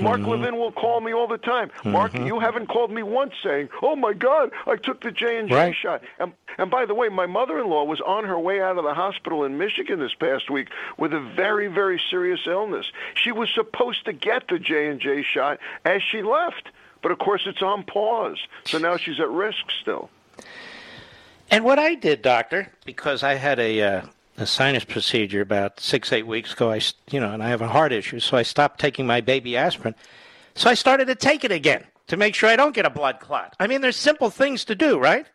Mark 0.01 0.21
mm-hmm. 0.21 0.29
Levin 0.29 0.57
will 0.57 0.71
call 0.71 1.01
me 1.01 1.13
all 1.13 1.27
the 1.27 1.37
time. 1.37 1.69
Mm-hmm. 1.69 1.91
Mark, 1.91 2.13
you 2.13 2.39
haven't 2.39 2.67
called 2.67 2.91
me 2.91 3.03
once 3.03 3.33
saying, 3.43 3.69
"Oh 3.81 3.95
my 3.95 4.13
God, 4.13 4.51
I 4.65 4.77
took 4.77 5.01
the 5.01 5.11
J 5.11 5.37
and 5.37 5.49
J 5.49 5.73
shot." 5.73 6.01
And, 6.17 6.33
and 6.57 6.71
by 6.71 6.85
the 6.85 6.95
way, 6.95 7.09
my 7.09 7.25
mother-in-law 7.25 7.83
was 7.83 8.01
on 8.01 8.23
her 8.23 8.39
way 8.39 8.61
out 8.61 8.77
of 8.77 8.83
the 8.83 8.93
hospital 8.93 9.43
in 9.43 9.57
Michigan 9.57 9.99
this 9.99 10.13
past 10.13 10.49
week 10.49 10.69
with 10.97 11.13
a 11.13 11.19
very, 11.19 11.67
very 11.67 12.01
serious 12.09 12.41
illness. 12.47 12.85
She 13.15 13.31
was 13.31 13.49
supposed 13.53 14.05
to 14.05 14.13
get 14.13 14.47
the 14.47 14.59
J 14.59 14.87
and 14.87 14.99
J 14.99 15.23
shot 15.23 15.59
as 15.83 16.01
she 16.01 16.21
left, 16.21 16.69
but 17.01 17.11
of 17.11 17.19
course 17.19 17.43
it's 17.45 17.61
on 17.61 17.83
pause. 17.83 18.37
So 18.63 18.77
now 18.77 18.97
she's 18.97 19.19
at 19.19 19.29
risk 19.29 19.69
still. 19.81 20.09
And 21.51 21.65
what 21.65 21.77
I 21.77 21.95
did, 21.95 22.21
doctor, 22.21 22.71
because 22.85 23.23
I 23.23 23.35
had 23.35 23.59
a 23.59 23.81
uh, 23.81 24.01
a 24.37 24.45
sinus 24.45 24.85
procedure 24.85 25.41
about 25.41 25.81
six 25.81 26.13
eight 26.13 26.25
weeks 26.25 26.53
ago, 26.53 26.71
I 26.71 26.79
you 27.11 27.19
know, 27.19 27.33
and 27.33 27.43
I 27.43 27.49
have 27.49 27.61
a 27.61 27.67
heart 27.67 27.91
issue, 27.91 28.21
so 28.21 28.37
I 28.37 28.43
stopped 28.43 28.79
taking 28.79 29.05
my 29.05 29.19
baby 29.19 29.57
aspirin. 29.57 29.93
So 30.55 30.69
I 30.69 30.75
started 30.75 31.05
to 31.05 31.15
take 31.15 31.43
it 31.43 31.51
again 31.51 31.85
to 32.07 32.15
make 32.15 32.35
sure 32.35 32.49
I 32.49 32.55
don't 32.55 32.73
get 32.73 32.85
a 32.85 32.89
blood 32.89 33.19
clot. 33.19 33.55
I 33.59 33.67
mean, 33.67 33.81
there's 33.81 33.97
simple 33.97 34.29
things 34.29 34.63
to 34.65 34.75
do, 34.75 34.97
right? 34.97 35.27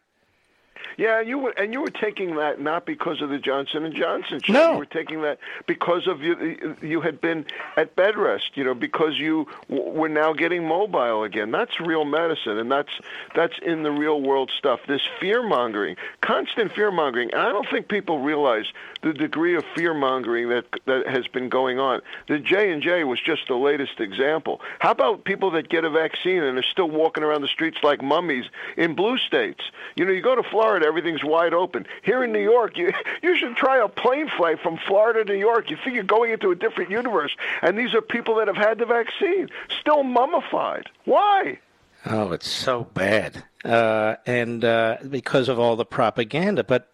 Yeah, 0.97 1.21
you 1.21 1.39
were, 1.39 1.51
and 1.51 1.73
you 1.73 1.81
were 1.83 1.91
taking 1.91 2.37
that 2.37 2.61
not 2.61 2.87
because 2.87 3.21
of 3.21 3.29
the 3.29 3.39
Johnson 3.39 3.85
and 3.85 3.95
Johnson 3.95 4.41
shot. 4.43 4.53
No. 4.53 4.73
you 4.73 4.79
were 4.79 4.87
taking 4.87 5.23
that 5.23 5.39
because 5.67 6.07
of 6.07 6.23
you. 6.23 6.77
You 6.81 7.01
had 7.03 7.21
been 7.21 7.45
at 7.77 7.95
bed 7.97 8.17
rest, 8.17 8.53
you 8.57 8.65
know, 8.65 8.75
because 8.75 9.19
you 9.19 9.47
w- 9.69 9.91
were 9.91 10.09
now 10.09 10.33
getting 10.33 10.67
mobile 10.67 11.23
again. 11.25 11.51
That's 11.51 11.79
real 11.81 12.05
medicine, 12.05 12.59
and 12.59 12.71
that's 12.73 12.93
that's 13.35 13.59
in 13.63 13.83
the 13.83 13.91
real 13.93 14.21
world 14.23 14.51
stuff. 14.57 14.81
This 14.89 15.03
fear 15.21 15.43
mongering, 15.43 15.97
constant 16.23 16.73
fear 16.73 16.91
mongering, 16.91 17.31
and 17.33 17.43
I 17.43 17.51
don't 17.51 17.69
think 17.69 17.89
people 17.89 18.21
realize 18.21 18.67
the 19.07 19.13
degree 19.13 19.55
of 19.55 19.65
fear 19.77 19.95
mongering 19.95 20.49
that 20.49 20.65
that 20.87 21.07
has 21.07 21.29
been 21.29 21.49
going 21.49 21.79
on. 21.79 22.01
The 22.27 22.41
J 22.41 22.73
and 22.73 22.83
J 22.83 23.05
was 23.05 23.21
just 23.21 23.47
the 23.47 23.55
latest 23.55 24.01
example. 24.01 24.61
How 24.81 24.91
about 24.91 25.23
people 25.25 25.53
that 25.53 25.69
get 25.69 25.85
a 25.85 25.91
vaccine 25.91 26.43
and 26.43 26.59
are 26.59 26.65
still 26.65 26.91
walking 26.91 27.23
around 27.23 27.43
the 27.43 27.49
streets 27.49 27.79
like 27.85 28.03
mummies 28.03 28.47
in 28.77 28.97
blue 28.97 29.17
states? 29.17 29.61
You 29.95 30.05
know, 30.05 30.11
you 30.11 30.23
go 30.23 30.35
to 30.35 30.43
Florida, 30.43 30.87
everything's 30.87 31.23
wide 31.23 31.55
open. 31.55 31.87
Here 32.03 32.25
in 32.25 32.33
New 32.33 32.43
York, 32.43 32.77
you 32.77 32.93
you 33.23 33.37
should 33.37 33.57
try 33.57 33.79
a 33.79 33.87
plane 33.87 34.29
flight 34.37 34.59
from 34.61 34.77
Florida 34.77 35.25
to 35.25 35.33
New 35.33 35.39
York. 35.39 35.71
You 35.71 35.77
think 35.77 35.95
you're 35.95 36.03
going 36.03 36.33
into 36.33 36.51
a 36.51 36.57
different 36.57 36.91
universe, 36.91 37.37
and 37.63 37.79
these 37.79 37.95
are 37.95 38.03
people 38.03 38.35
that 38.37 38.49
have 38.49 38.57
had 38.57 38.79
the 38.79 38.87
vaccine, 38.87 39.49
still 39.81 40.03
mummified. 40.03 40.91
Why? 41.05 41.61
Oh, 42.05 42.33
it's 42.33 42.49
so 42.49 42.85
bad. 42.93 43.45
Uh, 43.65 44.17
and 44.27 44.65
uh, 44.65 44.99
because 45.09 45.49
of 45.49 45.59
all 45.59 45.77
the 45.77 45.85
propaganda. 45.85 46.63
But, 46.63 46.89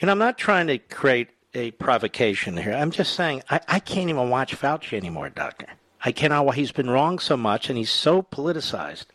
you 0.00 0.06
know, 0.06 0.12
I'm 0.12 0.18
not 0.18 0.38
trying 0.38 0.66
to 0.68 0.78
create 0.78 1.28
a 1.54 1.70
provocation 1.72 2.56
here. 2.56 2.72
I'm 2.72 2.90
just 2.90 3.14
saying 3.14 3.42
I, 3.48 3.60
I 3.68 3.78
can't 3.80 4.10
even 4.10 4.28
watch 4.28 4.56
Fauci 4.56 4.96
anymore, 4.96 5.30
Doctor. 5.30 5.66
I 6.04 6.12
cannot. 6.12 6.54
He's 6.54 6.72
been 6.72 6.90
wrong 6.90 7.18
so 7.18 7.36
much, 7.36 7.68
and 7.68 7.78
he's 7.78 7.90
so 7.90 8.22
politicized, 8.22 9.06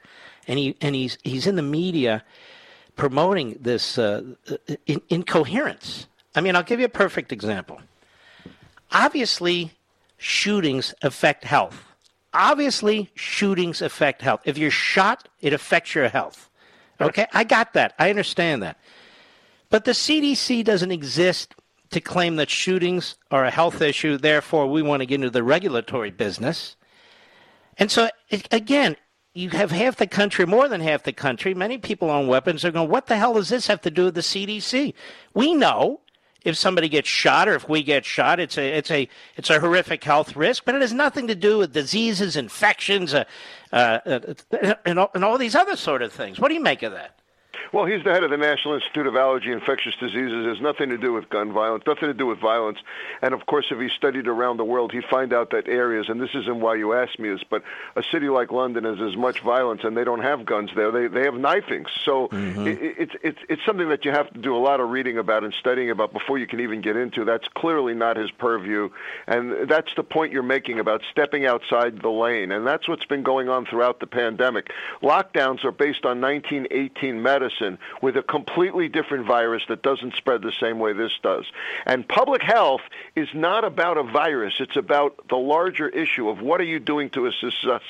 and 0.48 0.58
he 0.58 0.76
and 0.82 0.96
he's 0.96 1.18
he's 1.24 1.46
in 1.46 1.56
the 1.56 1.62
media 1.62 2.24
promoting 2.96 3.58
this 3.60 3.98
uh, 3.98 4.24
in, 4.88 5.02
incoherence. 5.10 6.08
I 6.36 6.42
mean, 6.42 6.56
I'll 6.56 6.64
give 6.64 6.80
you 6.80 6.86
a 6.86 6.90
perfect 6.90 7.32
example. 7.32 7.80
Obviously, 8.92 9.72
shootings 10.18 10.94
affect 11.02 11.44
health. 11.44 11.86
Obviously, 12.34 13.10
shootings 13.16 13.82
affect 13.82 14.22
health. 14.22 14.42
If 14.46 14.58
you're 14.58 14.72
shot, 14.72 15.28
it 15.42 15.54
affects 15.54 15.96
your 15.96 16.10
health. 16.10 16.50
Okay, 17.02 17.26
I 17.34 17.44
got 17.44 17.74
that. 17.74 17.94
I 17.98 18.10
understand 18.10 18.62
that. 18.64 18.78
But 19.70 19.86
the 19.86 19.92
CDC 19.92 20.64
doesn't 20.64 20.92
exist 20.92 21.56
to 21.92 22.02
claim 22.02 22.36
that 22.38 22.50
shootings 22.50 23.16
are 23.32 23.46
a 23.46 23.52
health 23.52 23.82
issue. 23.82 24.18
Therefore, 24.18 24.68
we 24.68 24.82
want 24.82 25.02
to 25.02 25.06
get 25.06 25.16
into 25.16 25.30
the 25.30 25.44
regulatory 25.44 26.12
business. 26.12 26.76
And 27.78 27.90
so, 27.90 28.10
again, 28.52 28.98
you 29.34 29.50
have 29.52 29.72
half 29.72 29.96
the 29.96 30.08
country, 30.08 30.46
more 30.46 30.68
than 30.68 30.82
half 30.82 31.04
the 31.04 31.14
country, 31.14 31.54
many 31.54 31.78
people 31.78 32.10
own 32.10 32.28
weapons 32.28 32.62
They're 32.62 32.72
going, 32.72 32.90
what 32.90 33.08
the 33.08 33.18
hell 33.18 33.36
does 33.36 33.50
this 33.50 33.68
have 33.68 33.82
to 33.82 33.92
do 33.92 34.06
with 34.06 34.16
the 34.16 34.22
CDC? 34.22 34.94
We 35.34 35.54
know 35.54 36.02
if 36.44 36.58
somebody 36.58 36.90
gets 36.90 37.08
shot 37.08 37.48
or 37.48 37.56
if 37.56 37.68
we 37.70 37.84
get 37.84 38.06
shot, 38.06 38.40
it's 38.40 38.58
a 38.58 38.78
it's 38.78 38.90
a 38.92 39.10
it's 39.36 39.50
a 39.50 39.60
horrific 39.60 40.04
health 40.04 40.36
risk, 40.36 40.64
but 40.66 40.74
it 40.74 40.82
has 40.82 40.94
nothing 40.94 41.28
to 41.28 41.36
do 41.36 41.58
with 41.58 41.74
diseases, 41.74 42.38
infections, 42.38 43.14
uh, 43.14 43.26
uh, 43.74 44.00
uh, 44.06 44.74
and, 44.86 45.00
all, 45.00 45.12
and 45.14 45.26
all 45.26 45.38
these 45.38 45.56
other 45.56 45.76
sort 45.76 46.02
of 46.02 46.14
things. 46.14 46.40
What 46.40 46.48
do 46.48 46.54
you 46.54 46.62
make 46.62 46.82
of 46.82 46.94
that? 46.94 47.19
Well, 47.72 47.86
he's 47.86 48.04
the 48.04 48.12
head 48.12 48.24
of 48.24 48.32
the 48.32 48.38
National 48.38 48.74
Institute 48.74 49.06
of 49.06 49.16
Allergy 49.16 49.52
and 49.52 49.62
Infectious 49.62 49.96
Diseases. 50.00 50.46
It 50.46 50.50
has 50.50 50.62
nothing 50.62 50.90
to 50.90 50.98
do 50.98 51.14
with 51.14 51.30
gun 51.30 51.54
violence, 51.54 51.84
nothing 51.86 52.08
to 52.08 52.14
do 52.14 52.26
with 52.26 52.40
violence. 52.40 52.80
And 53.22 53.34
of 53.34 53.46
course, 53.46 53.68
if 53.70 53.80
he 53.80 53.90
studied 53.90 54.28
around 54.28 54.58
the 54.58 54.66
world, 54.66 54.92
he'd 54.92 55.06
find 55.06 55.34
out 55.34 55.52
that 55.52 55.68
areas, 55.68 56.08
and 56.10 56.20
this 56.20 56.32
isn't 56.34 56.60
why 56.60 56.76
you 56.76 56.94
asked 56.94 57.20
me 57.20 57.30
this, 57.30 57.44
but 57.48 57.64
a 57.96 58.04
city 58.12 58.30
like 58.30 58.52
London 58.52 58.86
has 58.86 59.00
as 59.00 59.16
much 59.16 59.42
violence, 59.42 59.82
and 59.84 59.96
they 59.96 60.04
don't 60.04 60.22
have 60.22 60.46
guns 60.46 60.72
there. 60.76 60.92
They 60.92 61.08
they 61.08 61.24
have 61.24 61.36
knifings. 61.36 61.90
So 62.04 62.28
Mm-hmm. 62.30 62.68
it, 62.68 62.80
it's 62.82 63.16
it's 63.24 63.40
it's 63.50 63.66
something 63.66 63.90
that 63.90 64.06
you 64.06 64.12
have 64.12 64.32
to 64.34 64.40
do 64.40 64.56
a 64.56 64.60
lot 64.60 64.80
of 64.80 64.90
reading 64.90 65.18
about 65.18 65.44
and 65.44 65.54
studying 65.54 65.90
about 65.90 66.14
before 66.14 66.38
you 66.38 66.48
can 66.48 66.60
even 66.60 66.82
get 66.82 66.96
into. 66.96 67.26
That's 67.26 67.48
clearly 67.50 67.94
not 67.94 68.18
his 68.18 68.32
purview, 68.32 68.90
and 69.28 69.68
that's 69.70 69.94
the 69.96 70.04
point 70.04 70.32
you're 70.32 70.44
making 70.44 70.80
about 70.80 71.02
stepping 71.12 71.46
outside 71.46 72.02
the 72.02 72.10
lane, 72.10 72.52
and 72.52 72.66
that's 72.68 72.88
what's 72.88 73.06
been 73.06 73.24
going 73.24 73.50
on 73.50 73.66
throughout 73.66 74.00
the 74.00 74.08
pandemic. 74.08 74.72
Lockdowns 75.02 75.64
are 75.64 75.72
based 75.72 76.06
on 76.06 76.22
1918 76.22 77.22
medicine 77.22 77.59
with 78.02 78.18
a 78.18 78.24
completely 78.24 78.88
different 78.88 79.26
virus 79.26 79.64
that 79.68 79.82
doesn't 79.82 80.16
spread 80.16 80.42
the 80.42 80.54
same 80.60 80.80
way 80.80 80.94
this 80.94 81.12
does. 81.22 81.46
And 81.86 82.08
public 82.08 82.42
health 82.42 82.82
is 83.16 83.28
not 83.34 83.64
about 83.64 83.98
a 83.98 84.04
virus, 84.04 84.56
it's 84.60 84.76
about 84.76 85.28
the 85.30 85.38
larger 85.38 85.90
issue 85.90 86.30
of 86.30 86.42
what 86.42 86.62
are 86.62 86.66
you 86.66 86.80
doing 86.80 87.10
to 87.12 87.28
a 87.28 87.32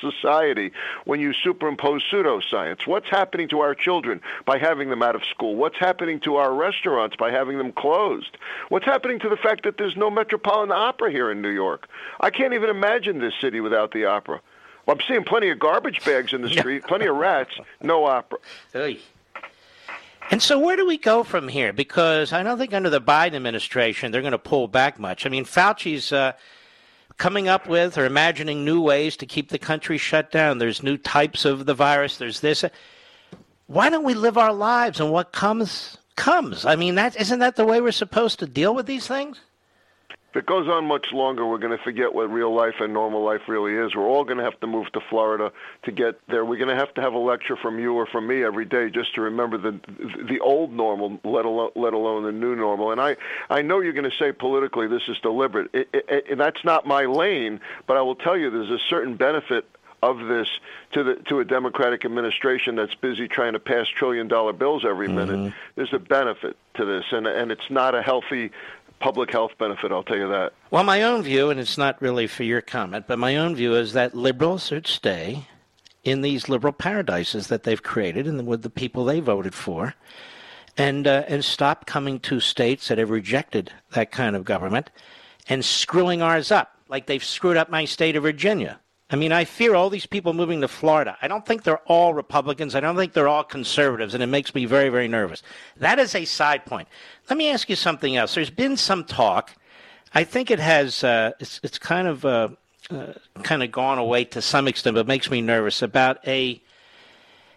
society 0.01 0.71
when 1.05 1.19
you 1.19 1.33
superimpose 1.33 2.03
pseudoscience? 2.11 2.87
What's 2.87 3.09
happening 3.09 3.49
to 3.49 3.59
our 3.59 3.75
children 3.75 4.21
by 4.45 4.57
having 4.57 4.89
them 4.89 5.03
out 5.03 5.15
of 5.15 5.23
school? 5.25 5.55
What's 5.55 5.77
happening 5.77 6.19
to 6.21 6.35
our 6.35 6.53
restaurants 6.53 7.15
by 7.15 7.31
having 7.31 7.57
them 7.57 7.71
closed? 7.71 8.37
What's 8.69 8.85
happening 8.85 9.19
to 9.19 9.29
the 9.29 9.37
fact 9.37 9.63
that 9.63 9.77
there's 9.77 9.95
no 9.95 10.09
Metropolitan 10.09 10.71
Opera 10.71 11.11
here 11.11 11.31
in 11.31 11.41
New 11.41 11.49
York? 11.49 11.87
I 12.19 12.29
can't 12.29 12.53
even 12.53 12.69
imagine 12.69 13.19
this 13.19 13.33
city 13.39 13.59
without 13.61 13.91
the 13.91 14.05
opera. 14.05 14.41
Well, 14.85 14.95
I'm 14.95 15.07
seeing 15.07 15.23
plenty 15.23 15.49
of 15.49 15.59
garbage 15.59 16.03
bags 16.03 16.33
in 16.33 16.41
the 16.41 16.49
street, 16.49 16.83
plenty 16.87 17.05
of 17.05 17.15
rats, 17.15 17.53
no 17.81 18.05
opera. 18.05 18.39
Oy. 18.75 18.97
And 20.31 20.43
so, 20.43 20.59
where 20.59 20.75
do 20.75 20.85
we 20.85 20.97
go 20.97 21.23
from 21.23 21.47
here? 21.47 21.73
Because 21.73 22.33
I 22.33 22.43
don't 22.43 22.59
think 22.59 22.73
under 22.73 22.91
the 22.91 23.01
Biden 23.01 23.33
administration 23.33 24.11
they're 24.11 24.21
going 24.21 24.31
to 24.31 24.37
pull 24.37 24.67
back 24.67 24.99
much. 24.99 25.25
I 25.25 25.29
mean, 25.29 25.43
Fauci's 25.43 26.11
uh, 26.11 26.33
coming 27.17 27.47
up 27.47 27.67
with 27.67 27.97
or 27.97 28.05
imagining 28.05 28.63
new 28.63 28.79
ways 28.79 29.17
to 29.17 29.25
keep 29.25 29.49
the 29.49 29.57
country 29.57 29.97
shut 29.97 30.31
down. 30.31 30.59
There's 30.59 30.83
new 30.83 30.97
types 30.97 31.45
of 31.45 31.65
the 31.65 31.73
virus. 31.73 32.17
There's 32.17 32.41
this. 32.41 32.63
Why 33.65 33.89
don't 33.89 34.03
we 34.03 34.13
live 34.13 34.37
our 34.37 34.53
lives 34.53 34.99
and 34.99 35.11
what 35.11 35.31
comes 35.31 35.97
comes? 36.15 36.63
I 36.63 36.75
mean, 36.75 36.95
that 36.95 37.19
isn't 37.19 37.39
that 37.39 37.55
the 37.55 37.65
way 37.65 37.81
we're 37.81 37.91
supposed 37.91 38.37
to 38.39 38.45
deal 38.45 38.75
with 38.75 38.85
these 38.85 39.07
things? 39.07 39.39
If 40.31 40.35
it 40.35 40.45
goes 40.45 40.67
on 40.67 40.85
much 40.85 41.07
longer, 41.11 41.43
we're 41.45 41.57
going 41.57 41.75
to 41.75 41.83
forget 41.83 42.13
what 42.13 42.31
real 42.31 42.53
life 42.53 42.75
and 42.79 42.93
normal 42.93 43.23
life 43.23 43.41
really 43.47 43.73
is. 43.73 43.95
We're 43.95 44.07
all 44.07 44.23
going 44.23 44.37
to 44.37 44.43
have 44.43 44.59
to 44.59 44.67
move 44.67 44.91
to 44.91 44.99
Florida 45.09 45.51
to 45.83 45.91
get 45.91 46.19
there. 46.27 46.45
We're 46.45 46.57
going 46.57 46.69
to 46.69 46.75
have 46.75 46.93
to 46.95 47.01
have 47.01 47.13
a 47.13 47.17
lecture 47.17 47.55
from 47.55 47.79
you 47.79 47.95
or 47.95 48.05
from 48.05 48.27
me 48.27 48.43
every 48.43 48.65
day 48.65 48.91
just 48.91 49.15
to 49.15 49.21
remember 49.21 49.57
the 49.57 49.79
the 50.27 50.39
old 50.39 50.71
normal, 50.71 51.19
let 51.23 51.45
alone 51.45 51.71
let 51.75 51.93
alone 51.93 52.23
the 52.25 52.31
new 52.31 52.55
normal. 52.55 52.91
And 52.91 53.01
I 53.01 53.15
I 53.49 53.63
know 53.63 53.79
you're 53.79 53.93
going 53.93 54.09
to 54.09 54.17
say 54.17 54.31
politically 54.31 54.87
this 54.87 55.07
is 55.07 55.17
deliberate, 55.19 55.71
it, 55.73 55.89
it, 55.93 56.25
and 56.29 56.39
that's 56.39 56.63
not 56.63 56.85
my 56.85 57.05
lane. 57.05 57.59
But 57.87 57.97
I 57.97 58.01
will 58.03 58.15
tell 58.15 58.37
you, 58.37 58.51
there's 58.51 58.69
a 58.69 58.83
certain 58.87 59.15
benefit 59.15 59.65
of 60.01 60.19
this 60.27 60.47
to 60.93 61.03
the 61.03 61.15
to 61.27 61.39
a 61.39 61.45
Democratic 61.45 62.05
administration 62.05 62.75
that's 62.75 62.95
busy 62.95 63.27
trying 63.27 63.53
to 63.53 63.59
pass 63.59 63.87
trillion 63.87 64.27
dollar 64.27 64.53
bills 64.53 64.85
every 64.85 65.07
minute. 65.07 65.35
Mm-hmm. 65.35 65.55
There's 65.75 65.93
a 65.93 65.99
benefit 65.99 66.55
to 66.75 66.85
this, 66.85 67.05
and 67.11 67.27
and 67.27 67.51
it's 67.51 67.69
not 67.69 67.95
a 67.95 68.01
healthy 68.01 68.51
public 68.99 69.31
health 69.31 69.51
benefit. 69.57 69.91
I'll 69.91 70.03
tell 70.03 70.17
you 70.17 70.27
that. 70.29 70.53
Well, 70.71 70.83
my 70.83 71.03
own 71.03 71.23
view, 71.23 71.49
and 71.49 71.59
it's 71.59 71.77
not 71.77 72.01
really 72.01 72.27
for 72.27 72.43
your 72.43 72.61
comment, 72.61 73.05
but 73.07 73.19
my 73.19 73.37
own 73.37 73.55
view 73.55 73.75
is 73.75 73.93
that 73.93 74.15
liberals 74.15 74.67
should 74.67 74.87
stay 74.87 75.47
in 76.03 76.21
these 76.21 76.49
liberal 76.49 76.73
paradises 76.73 77.47
that 77.47 77.63
they've 77.63 77.83
created 77.83 78.27
and 78.27 78.45
with 78.47 78.61
the 78.61 78.69
people 78.69 79.05
they 79.05 79.19
voted 79.19 79.53
for, 79.53 79.95
and 80.77 81.07
uh, 81.07 81.23
and 81.27 81.43
stop 81.43 81.85
coming 81.85 82.19
to 82.21 82.39
states 82.39 82.87
that 82.87 82.97
have 82.97 83.09
rejected 83.09 83.71
that 83.91 84.11
kind 84.11 84.35
of 84.35 84.45
government 84.45 84.91
and 85.47 85.65
screwing 85.65 86.21
ours 86.21 86.51
up 86.51 86.75
like 86.87 87.05
they've 87.05 87.23
screwed 87.23 87.57
up 87.57 87.69
my 87.69 87.85
state 87.85 88.15
of 88.15 88.23
Virginia. 88.23 88.79
I 89.11 89.15
mean, 89.15 89.31
I 89.31 89.43
fear 89.45 89.73
all 89.73 89.89
these 89.89 90.05
people 90.05 90.33
moving 90.33 90.61
to 90.61 90.67
Florida. 90.67 91.17
I 91.21 91.27
don't 91.27 91.43
think 91.43 91.63
they're 91.63 91.81
all 91.87 92.13
Republicans. 92.13 92.75
I 92.75 92.79
don't 92.79 92.95
think 92.95 93.13
they're 93.13 93.27
all 93.27 93.43
conservatives, 93.43 94.13
and 94.13 94.21
it 94.21 94.27
makes 94.27 94.53
me 94.53 94.65
very, 94.65 94.89
very 94.89 95.07
nervous. 95.07 95.41
That 95.77 95.97
is 95.97 96.13
a 96.13 96.25
side 96.25 96.65
point. 96.65 96.87
Let 97.27 97.37
me 97.37 97.49
ask 97.49 97.69
you 97.69 97.75
something 97.75 98.15
else. 98.15 98.35
There's 98.35 98.51
been 98.51 98.77
some 98.77 99.03
talk. 99.03 99.55
I 100.13 100.23
think 100.23 100.51
it 100.51 100.59
has. 100.59 101.03
Uh, 101.03 101.31
it's, 101.39 101.59
it's 101.63 101.79
kind 101.79 102.07
of 102.07 102.23
uh, 102.23 102.49
uh, 102.91 103.13
kind 103.41 103.63
of 103.63 103.71
gone 103.71 103.97
away 103.97 104.25
to 104.25 104.41
some 104.43 104.67
extent, 104.67 104.95
but 104.95 105.07
makes 105.07 105.31
me 105.31 105.41
nervous 105.41 105.81
about 105.81 106.25
a 106.27 106.61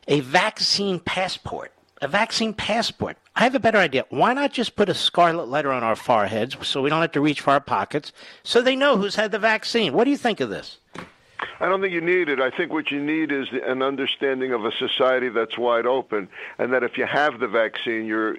a 0.09 0.21
vaccine 0.21 1.01
passport. 1.01 1.73
A 2.01 2.09
vaccine 2.09 2.53
passport. 2.53 3.17
I 3.37 3.45
have 3.45 3.55
a 3.55 3.61
better 3.61 3.79
idea. 3.79 4.05
Why 4.09 4.35
not 4.35 4.53
just 4.53 4.75
put 4.75 4.89
a 4.89 4.95
scarlet 4.95 5.49
letter 5.49 5.71
on 5.71 5.85
our 5.85 5.95
foreheads 5.95 6.57
so 6.67 6.83
we 6.83 6.91
don't 6.91 7.01
have 7.01 7.13
to 7.13 7.21
reach 7.21 7.41
for 7.43 7.53
our 7.53 7.61
pockets, 7.61 8.13
so 8.43 8.61
they 8.61 8.75
know 8.75 8.97
who's 8.97 9.15
had 9.15 9.31
the 9.33 9.39
vaccine? 9.39 9.93
What 9.93 10.05
do 10.05 10.11
you 10.11 10.17
think 10.17 10.41
of 10.41 10.51
this? 10.51 10.79
I 11.63 11.69
don't 11.69 11.81
think 11.81 11.95
you 11.95 12.01
need 12.01 12.29
it. 12.29 12.41
I 12.41 12.51
think 12.51 12.73
what 12.73 12.91
you 12.91 13.01
need 13.01 13.31
is 13.31 13.47
an 13.53 13.83
understanding 13.83 14.53
of 14.53 14.65
a 14.65 14.73
society 14.73 15.29
that's 15.29 15.57
wide 15.57 15.87
open, 15.87 16.29
and 16.59 16.73
that 16.73 16.83
if 16.83 16.99
you 16.99 17.07
have 17.07 17.39
the 17.39 17.47
vaccine, 17.47 18.05
you're 18.05 18.37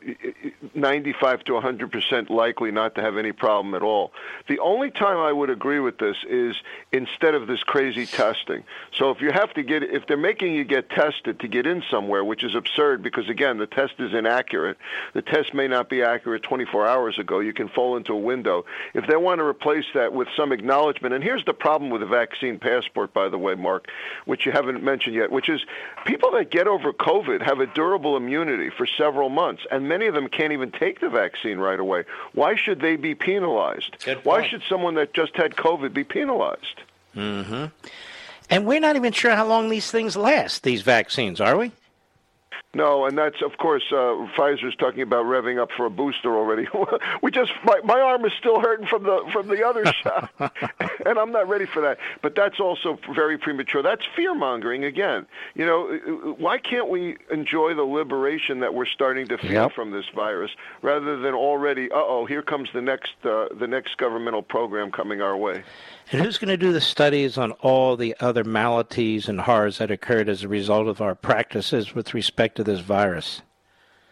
95 0.75 1.45
to 1.45 1.53
100 1.53 1.89
percent 1.89 2.29
likely 2.29 2.69
not 2.69 2.95
to 2.95 3.01
have 3.01 3.15
any 3.15 3.31
problem 3.31 3.75
at 3.75 3.81
all. 3.81 4.11
The 4.49 4.59
only 4.59 4.91
time 4.91 5.15
I 5.15 5.31
would 5.31 5.49
agree 5.49 5.79
with 5.79 5.99
this 5.99 6.17
is 6.27 6.57
instead 6.91 7.33
of 7.33 7.47
this 7.47 7.63
crazy 7.63 8.05
testing. 8.05 8.65
So 8.93 9.09
if 9.11 9.21
you 9.21 9.31
have 9.31 9.53
to 9.53 9.63
get, 9.63 9.83
if 9.83 10.05
they're 10.05 10.17
making 10.17 10.53
you 10.53 10.65
get 10.65 10.89
tested 10.89 11.39
to 11.39 11.47
get 11.47 11.65
in 11.65 11.81
somewhere, 11.89 12.25
which 12.25 12.43
is 12.43 12.55
absurd 12.55 13.01
because 13.01 13.29
again 13.29 13.57
the 13.57 13.67
test 13.67 13.93
is 13.99 14.13
inaccurate. 14.13 14.77
The 15.13 15.21
test 15.21 15.53
may 15.53 15.69
not 15.69 15.87
be 15.87 16.03
accurate 16.03 16.43
24 16.43 16.85
hours 16.85 17.17
ago. 17.17 17.39
You 17.39 17.53
can 17.53 17.69
fall 17.69 17.95
into 17.95 18.11
a 18.11 18.19
window. 18.19 18.65
If 18.93 19.07
they 19.07 19.15
want 19.15 19.39
to 19.39 19.45
replace 19.45 19.85
that 19.93 20.11
with 20.11 20.27
some 20.35 20.51
acknowledgement, 20.51 21.13
and 21.13 21.23
here's 21.23 21.45
the 21.45 21.53
problem 21.53 21.89
with 21.89 22.01
the 22.01 22.07
vaccine 22.07 22.59
passport 22.59 23.12
by 23.14 23.30
the 23.30 23.38
way, 23.38 23.56
Mark, 23.56 23.88
which 24.26 24.45
you 24.45 24.52
haven't 24.52 24.84
mentioned 24.84 25.15
yet, 25.15 25.31
which 25.31 25.49
is 25.49 25.65
people 26.06 26.31
that 26.31 26.49
get 26.49 26.68
over 26.68 26.94
COVID 26.94 27.41
have 27.41 27.60
a 27.60 27.68
durable 27.68 28.18
immunity 28.18 28.69
for 28.69 28.85
several 28.85 29.30
months, 29.30 29.64
and 29.72 29.88
many 29.88 30.07
of 30.07 30.14
them 30.14 30.27
can't 30.27 30.53
even 30.53 30.72
take 30.72 30.99
the 30.99 31.10
vaccine 31.10 31.57
right 31.57 31.80
away. 31.80 32.03
Why 32.34 32.56
should 32.56 32.81
they 32.81 32.95
be 32.95 33.15
penalized? 33.15 33.98
Why 34.23 34.48
should 34.48 34.64
someone 34.68 34.95
that 34.95 35.14
just 35.14 35.35
had 35.35 35.56
COVID 35.56 35.94
be 35.94 36.03
penalized? 36.03 36.81
Mm-hmm. 37.15 37.65
And 38.49 38.65
we're 38.65 38.80
not 38.80 38.95
even 38.95 39.14
sure 39.14 39.35
how 39.35 39.48
long 39.48 39.69
these 39.69 39.90
things 39.90 40.15
last, 40.15 40.64
these 40.64 40.81
vaccines, 40.81 41.40
are 41.40 41.57
we? 41.57 41.72
No, 42.75 43.05
and 43.05 43.15
that's 43.15 43.41
of 43.43 43.57
course 43.57 43.83
uh, 43.91 44.25
Pfizer's 44.35 44.75
talking 44.75 45.03
about 45.03 45.25
revving 45.25 45.61
up 45.61 45.69
for 45.77 45.85
a 45.85 45.91
booster 45.91 46.35
already. 46.35 46.67
we 47.21 47.29
just 47.29 47.51
my, 47.63 47.79
my 47.83 47.99
arm 47.99 48.25
is 48.25 48.31
still 48.39 48.59
hurting 48.59 48.87
from 48.87 49.03
the 49.03 49.23
from 49.31 49.47
the 49.47 49.63
other 49.63 49.85
shot, 50.01 50.31
and 51.05 51.19
I'm 51.19 51.31
not 51.31 51.47
ready 51.47 51.65
for 51.67 51.81
that. 51.83 51.99
But 52.23 52.33
that's 52.33 52.59
also 52.59 52.97
very 53.13 53.37
premature. 53.37 53.83
That's 53.83 54.01
fear 54.15 54.33
mongering 54.33 54.83
again. 54.85 55.27
You 55.53 55.65
know, 55.67 56.35
why 56.39 56.57
can't 56.57 56.89
we 56.89 57.17
enjoy 57.31 57.75
the 57.75 57.83
liberation 57.83 58.59
that 58.61 58.73
we're 58.73 58.87
starting 58.87 59.27
to 59.27 59.37
feel 59.37 59.51
Yep. 59.51 59.73
from 59.73 59.91
this 59.91 60.05
virus 60.15 60.49
rather 60.81 61.17
than 61.19 61.35
already? 61.35 61.91
Uh 61.91 61.95
oh, 61.97 62.25
here 62.25 62.41
comes 62.41 62.69
the 62.73 62.81
next 62.81 63.13
uh, 63.23 63.49
the 63.59 63.67
next 63.67 63.97
governmental 63.97 64.41
program 64.41 64.89
coming 64.91 65.21
our 65.21 65.37
way. 65.37 65.63
And 66.11 66.21
who's 66.21 66.37
going 66.37 66.49
to 66.49 66.57
do 66.57 66.73
the 66.73 66.81
studies 66.81 67.37
on 67.37 67.51
all 67.53 67.95
the 67.95 68.15
other 68.19 68.43
maladies 68.43 69.29
and 69.29 69.39
horrors 69.39 69.77
that 69.77 69.89
occurred 69.89 70.27
as 70.27 70.43
a 70.43 70.47
result 70.47 70.87
of 70.87 71.01
our 71.01 71.15
practices 71.15 71.95
with 71.95 72.13
respect 72.13 72.55
to 72.57 72.62
this 72.65 72.80
virus? 72.80 73.41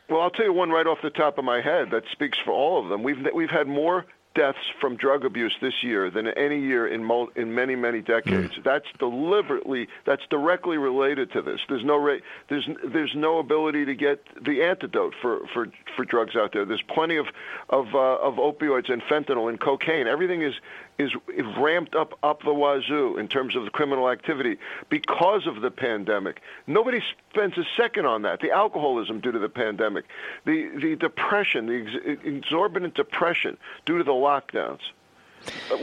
Well, 0.09 0.21
I'll 0.21 0.29
tell 0.29 0.45
you 0.45 0.53
one 0.53 0.69
right 0.69 0.87
off 0.87 0.97
the 1.01 1.09
top 1.09 1.37
of 1.37 1.45
my 1.45 1.61
head 1.61 1.91
that 1.91 2.03
speaks 2.11 2.37
for 2.43 2.51
all 2.51 2.83
of 2.83 2.89
them. 2.89 3.01
We've 3.03 3.25
we've 3.33 3.49
had 3.49 3.67
more 3.67 4.05
deaths 4.33 4.59
from 4.79 4.95
drug 4.95 5.25
abuse 5.25 5.53
this 5.61 5.83
year 5.83 6.09
than 6.09 6.27
any 6.27 6.59
year 6.59 6.87
in 6.87 7.03
mo- 7.03 7.29
in 7.35 7.53
many 7.53 7.75
many 7.75 8.01
decades. 8.01 8.53
That's 8.63 8.85
deliberately 8.97 9.87
that's 10.05 10.23
directly 10.29 10.77
related 10.77 11.31
to 11.33 11.41
this. 11.41 11.59
There's 11.67 11.83
no 11.83 11.97
ra- 11.97 12.19
there's 12.49 12.67
there's 12.85 13.13
no 13.15 13.39
ability 13.39 13.85
to 13.85 13.95
get 13.95 14.23
the 14.41 14.63
antidote 14.63 15.13
for 15.21 15.47
for 15.53 15.67
for 15.95 16.05
drugs 16.05 16.35
out 16.35 16.53
there. 16.53 16.65
There's 16.65 16.83
plenty 16.93 17.17
of 17.17 17.27
of 17.69 17.87
uh, 17.93 18.17
of 18.17 18.35
opioids 18.35 18.91
and 18.91 19.01
fentanyl 19.03 19.49
and 19.49 19.59
cocaine. 19.59 20.07
Everything 20.07 20.41
is 20.41 20.53
is 20.97 21.13
ramped 21.57 21.95
up 21.95 22.17
up 22.23 22.43
the 22.43 22.53
wazoo 22.53 23.17
in 23.17 23.27
terms 23.27 23.55
of 23.55 23.63
the 23.63 23.69
criminal 23.69 24.09
activity 24.09 24.57
because 24.89 25.47
of 25.47 25.61
the 25.61 25.71
pandemic. 25.71 26.41
Nobody 26.67 27.01
spends 27.31 27.57
a 27.57 27.65
second 27.75 28.05
on 28.05 28.21
that. 28.23 28.39
The 28.39 28.51
alcoholism 28.51 29.19
due 29.19 29.31
to 29.31 29.39
the 29.39 29.49
pandemic, 29.49 30.05
the 30.45 30.69
the 30.81 30.95
depression, 30.95 31.65
the 31.65 31.81
ex- 32.05 32.21
exorbitant 32.23 32.93
depression 32.95 33.57
due 33.85 33.97
to 33.97 34.03
the 34.03 34.11
lockdowns. 34.11 34.81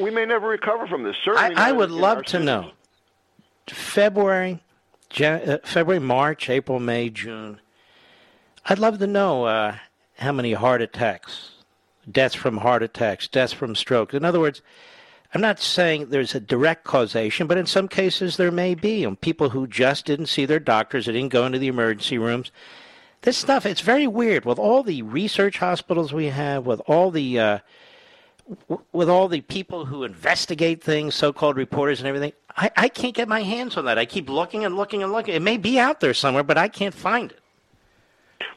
We 0.01 0.11
may 0.11 0.25
never 0.25 0.47
recover 0.47 0.87
from 0.87 1.03
this. 1.03 1.17
Certainly, 1.25 1.57
I, 1.57 1.71
I 1.71 1.73
would 1.73 1.91
love 1.91 2.23
to 2.25 2.31
cities. 2.31 2.47
know. 2.47 2.71
February, 3.67 4.63
Jan- 5.11 5.49
uh, 5.49 5.59
February, 5.65 6.01
March, 6.01 6.49
April, 6.49 6.79
May, 6.79 7.11
June. 7.11 7.61
I'd 8.67 8.79
love 8.79 8.99
to 8.99 9.07
know 9.07 9.45
uh, 9.45 9.77
how 10.19 10.33
many 10.33 10.53
heart 10.53 10.83
attacks, 10.83 11.53
deaths 12.11 12.35
from 12.35 12.59
heart 12.59 12.83
attacks, 12.83 13.27
deaths 13.27 13.53
from 13.53 13.75
stroke. 13.75 14.15
In 14.15 14.25
other 14.25 14.41
words, 14.41 14.63
I'm 15.35 15.41
not 15.43 15.61
saying 15.61 16.07
there's 16.09 16.35
a 16.35 16.41
direct 16.41 16.85
causation, 16.85 17.47
but 17.47 17.59
in 17.59 17.67
some 17.67 17.87
cases 17.87 18.37
there 18.37 18.51
may 18.51 18.75
be. 18.75 19.05
On 19.05 19.15
people 19.15 19.51
who 19.51 19.67
just 19.67 20.07
didn't 20.07 20.27
see 20.27 20.47
their 20.47 20.61
doctors, 20.61 21.07
they 21.07 21.13
didn't 21.13 21.33
go 21.33 21.45
into 21.45 21.59
the 21.59 21.69
emergency 21.69 22.17
rooms. 22.17 22.51
This 23.23 23.37
stuff, 23.37 23.67
it's 23.67 23.81
very 23.83 24.07
weird. 24.07 24.45
With 24.45 24.59
all 24.59 24.83
the 24.83 25.03
research 25.03 25.59
hospitals 25.59 26.13
we 26.13 26.27
have, 26.27 26.65
with 26.65 26.81
all 26.87 27.11
the 27.11 27.39
uh, 27.39 27.59
with 28.93 29.11
all 29.11 29.29
the 29.29 29.43
people 29.43 29.85
who 29.85 30.05
investigate 30.05 30.83
things, 30.83 31.15
so-called 31.15 31.57
reporters 31.57 31.99
and 31.99 32.09
everything, 32.09 32.33
I, 32.57 32.71
I 32.77 32.89
can't 32.89 33.15
get 33.15 33.29
my 33.29 33.43
hands 33.43 33.77
on 33.77 33.85
that. 33.85 33.99
I 33.99 34.07
keep 34.07 34.31
looking 34.31 34.65
and 34.65 34.77
looking 34.77 35.03
and 35.03 35.13
looking. 35.13 35.35
It 35.35 35.43
may 35.43 35.59
be 35.59 35.79
out 35.79 36.01
there 36.01 36.15
somewhere, 36.15 36.43
but 36.43 36.57
I 36.57 36.69
can't 36.69 36.95
find 36.95 37.31
it. 37.31 37.41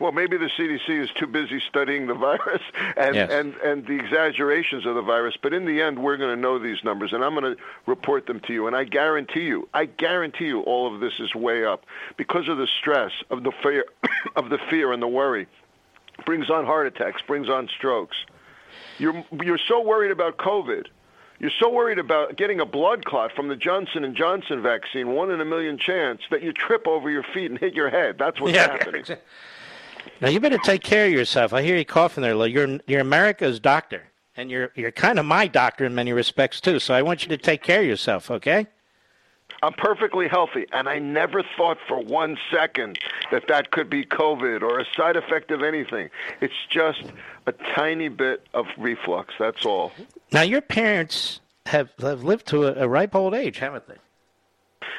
Well, 0.02 0.12
maybe 0.12 0.36
the 0.38 0.50
CDC 0.58 0.90
is 0.90 1.10
too 1.12 1.28
busy 1.28 1.62
studying 1.68 2.08
the 2.08 2.14
virus 2.30 2.62
and, 2.98 3.16
Yes. 3.16 3.30
and, 3.32 3.54
and 3.58 3.86
the 3.86 3.94
exaggerations 3.94 4.86
of 4.86 4.96
the 4.96 5.02
virus. 5.02 5.36
But 5.42 5.54
in 5.54 5.66
the 5.66 5.82
end, 5.82 6.00
we're 6.00 6.18
going 6.18 6.36
to 6.36 6.42
know 6.42 6.58
these 6.60 6.84
numbers, 6.84 7.14
and 7.14 7.24
I'm 7.24 7.36
going 7.36 7.56
to 7.56 7.62
report 7.86 8.26
them 8.26 8.40
to 8.42 8.54
you. 8.54 8.68
And 8.68 8.76
I 8.76 8.84
guarantee 8.84 9.42
you, 9.46 9.70
I 9.74 9.86
guarantee 9.86 10.48
you, 10.48 10.62
all 10.62 10.94
of 10.94 11.00
this 11.02 11.14
is 11.20 11.36
way 11.36 11.64
up 11.64 11.86
because 12.18 12.48
of 12.50 12.58
the 12.58 12.68
stress 12.68 13.12
of 13.30 13.44
the 13.44 13.52
fear, 13.64 13.86
of 14.36 14.50
the 14.50 14.58
fear 14.70 14.92
and 14.92 15.02
the 15.02 15.08
worry. 15.08 15.48
Brings 16.26 16.50
on 16.50 16.66
heart 16.66 16.88
attacks, 16.88 17.22
brings 17.26 17.50
on 17.50 17.68
strokes. 17.68 18.18
You're 19.00 19.24
you're 19.44 19.58
so 19.58 19.82
worried 19.82 20.12
about 20.12 20.38
COVID. 20.38 20.88
You're 21.40 21.52
so 21.60 21.70
worried 21.72 21.98
about 21.98 22.36
getting 22.36 22.60
a 22.60 22.66
blood 22.66 23.06
clot 23.06 23.32
from 23.36 23.48
the 23.48 23.56
Johnson 23.56 24.04
and 24.04 24.16
Johnson 24.16 24.62
vaccine, 24.62 25.14
one 25.14 25.32
in 25.32 25.42
a 25.42 25.46
million 25.46 25.80
chance, 25.80 26.22
that 26.30 26.44
you 26.44 26.54
trip 26.54 26.88
over 26.88 27.10
your 27.10 27.24
feet 27.24 27.50
and 27.50 27.60
hit 27.60 27.74
your 27.74 27.90
head. 27.90 28.18
That's 28.20 28.40
what's 28.40 28.54
Yeah, 28.54 28.72
happening. 28.78 29.04
Now 30.20 30.30
you 30.30 30.40
better 30.40 30.58
take 30.58 30.84
care 30.84 31.06
of 31.06 31.12
yourself. 31.12 31.54
I 31.54 31.62
hear 31.62 31.76
you 31.76 31.86
coughing 31.86 32.22
there, 32.22 32.36
Lou. 32.36 32.46
You're 32.46 32.80
you're 32.88 33.02
America's 33.02 33.60
doctor, 33.60 34.04
and 34.36 34.52
you're 34.52 34.72
you're 34.76 34.92
kind 34.92 35.20
of 35.20 35.26
my 35.26 35.48
doctor 35.48 35.86
in 35.86 35.96
many 35.96 36.14
respects 36.14 36.62
too. 36.62 36.80
So 36.80 36.94
I 36.94 37.02
want 37.02 37.24
you 37.24 37.30
to 37.30 37.38
take 37.38 37.64
care 37.64 37.82
of 37.82 37.88
yourself, 37.88 38.30
okay? 38.32 38.68
I'm 39.64 39.74
perfectly 39.74 40.28
healthy, 40.28 40.66
and 40.74 40.90
I 40.90 40.98
never 40.98 41.44
thought 41.56 41.78
for 41.88 42.00
one 42.00 42.38
second 42.52 42.98
that 43.32 43.48
that 43.48 43.70
could 43.70 43.90
be 43.90 44.04
COVID 44.04 44.64
or 44.64 44.80
a 44.80 44.86
side 44.96 45.16
effect 45.16 45.52
of 45.52 45.62
anything. 45.62 46.10
It's 46.40 46.54
just 46.70 47.04
a 47.46 47.52
tiny 47.76 48.10
bit 48.10 48.48
of 48.56 48.66
reflux. 48.78 49.36
That's 49.38 49.66
all. 49.66 49.92
Now 50.32 50.42
your 50.42 50.62
parents 50.62 51.42
have 51.68 51.90
have 52.00 52.24
lived 52.24 52.48
to 52.48 52.66
a, 52.66 52.86
a 52.86 52.88
ripe 52.88 53.16
old 53.16 53.36
age, 53.36 53.60
haven't 53.60 53.88
they? 53.88 53.98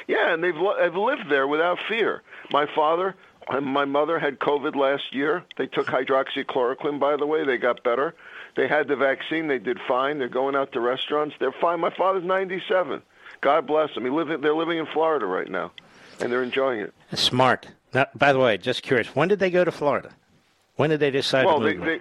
Yeah, 0.06 0.32
and 0.32 0.42
they've 0.44 0.54
have 0.54 0.96
lived 0.96 1.28
there 1.28 1.46
without 1.46 1.78
fear. 1.88 2.22
My 2.50 2.66
father 2.72 3.16
my 3.60 3.84
mother 3.84 4.18
had 4.18 4.38
COVID 4.38 4.76
last 4.76 5.14
year. 5.14 5.44
They 5.56 5.66
took 5.66 5.86
hydroxychloroquine, 5.86 6.98
by 6.98 7.16
the 7.16 7.26
way. 7.26 7.44
They 7.44 7.56
got 7.56 7.82
better. 7.82 8.14
They 8.56 8.68
had 8.68 8.88
the 8.88 8.96
vaccine. 8.96 9.48
They 9.48 9.58
did 9.58 9.78
fine. 9.88 10.18
They're 10.18 10.28
going 10.28 10.54
out 10.54 10.72
to 10.72 10.80
restaurants. 10.80 11.34
They're 11.38 11.52
fine. 11.52 11.80
My 11.80 11.94
father's 11.94 12.24
97. 12.24 13.02
God 13.40 13.66
bless 13.66 13.94
them. 13.94 14.04
He 14.04 14.10
live, 14.10 14.40
they're 14.40 14.54
living 14.54 14.78
in 14.78 14.86
Florida 14.86 15.26
right 15.26 15.50
now, 15.50 15.72
and 16.20 16.32
they're 16.32 16.42
enjoying 16.42 16.80
it. 16.80 16.94
Smart. 17.14 17.68
Now, 17.92 18.06
by 18.14 18.32
the 18.32 18.38
way, 18.38 18.56
just 18.56 18.82
curious, 18.82 19.14
when 19.14 19.28
did 19.28 19.38
they 19.38 19.50
go 19.50 19.64
to 19.64 19.72
Florida? 19.72 20.12
When 20.76 20.90
did 20.90 21.00
they 21.00 21.10
decide 21.10 21.44
well, 21.44 21.60
to 21.60 21.74
move? 21.74 21.84
they 21.84 22.00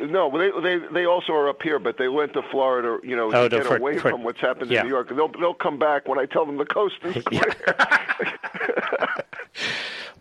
no, 0.00 0.30
they 0.36 0.50
they 0.62 0.86
they 0.92 1.04
also 1.06 1.32
are 1.32 1.48
up 1.48 1.62
here, 1.62 1.78
but 1.78 1.96
they 1.98 2.08
went 2.08 2.32
to 2.34 2.42
Florida, 2.50 2.98
you 3.06 3.16
know, 3.16 3.32
Oh, 3.32 3.48
to 3.48 3.56
get 3.58 3.66
for- 3.66 3.76
away 3.76 3.98
for- 3.98 4.10
from 4.10 4.22
what's 4.24 4.40
happened 4.40 4.70
yeah. 4.70 4.80
in 4.80 4.86
New 4.86 4.92
York. 4.92 5.08
They'll 5.14 5.28
they'll 5.28 5.54
come 5.54 5.78
back 5.78 6.08
when 6.08 6.18
I 6.18 6.26
tell 6.26 6.44
them 6.46 6.56
the 6.58 6.64
coast 6.66 6.96
is 7.04 7.22
clear. 7.24 7.42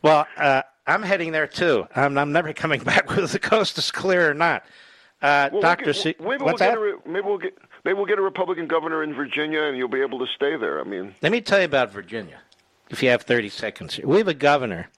Well, 0.02 0.28
uh, 0.38 0.64
I'm 0.86 1.02
heading 1.02 1.32
there 1.32 1.48
too. 1.48 1.88
I'm, 1.96 2.18
I'm 2.18 2.34
never 2.34 2.52
coming 2.52 2.82
back 2.84 3.10
whether 3.10 3.26
the 3.28 3.40
coast 3.40 3.78
is 3.78 3.90
clear 3.90 4.30
or 4.30 4.34
not. 4.34 4.64
Uh, 5.22 5.50
Well, 5.54 5.62
Doctor, 5.62 5.88
we 5.88 5.94
C- 5.94 6.16
maybe 6.20 6.44
what's 6.44 6.44
we'll 6.44 6.58
that? 6.58 6.70
get 6.72 6.78
a, 6.78 6.98
maybe 7.10 7.26
we'll 7.26 7.38
get 7.38 7.58
maybe 7.86 7.96
we'll 7.96 8.06
get 8.06 8.20
a 8.20 8.22
Republican 8.22 8.68
governor 8.68 9.02
in 9.04 9.14
Virginia, 9.14 9.62
and 9.62 9.78
you'll 9.78 9.88
be 9.88 10.02
able 10.02 10.20
to 10.20 10.28
stay 10.36 10.58
there. 10.58 10.82
I 10.82 10.84
mean, 10.84 11.16
Let 11.22 11.32
me 11.32 11.40
tell 11.40 11.60
you 11.60 11.66
about 11.66 11.92
Virginia. 11.92 12.38
If 12.90 13.02
you 13.02 13.10
have 13.10 13.22
30 13.22 13.48
seconds 13.50 13.94
here, 13.96 14.06
we 14.06 14.18
have 14.18 14.28
a 14.28 14.34
governor 14.34 14.90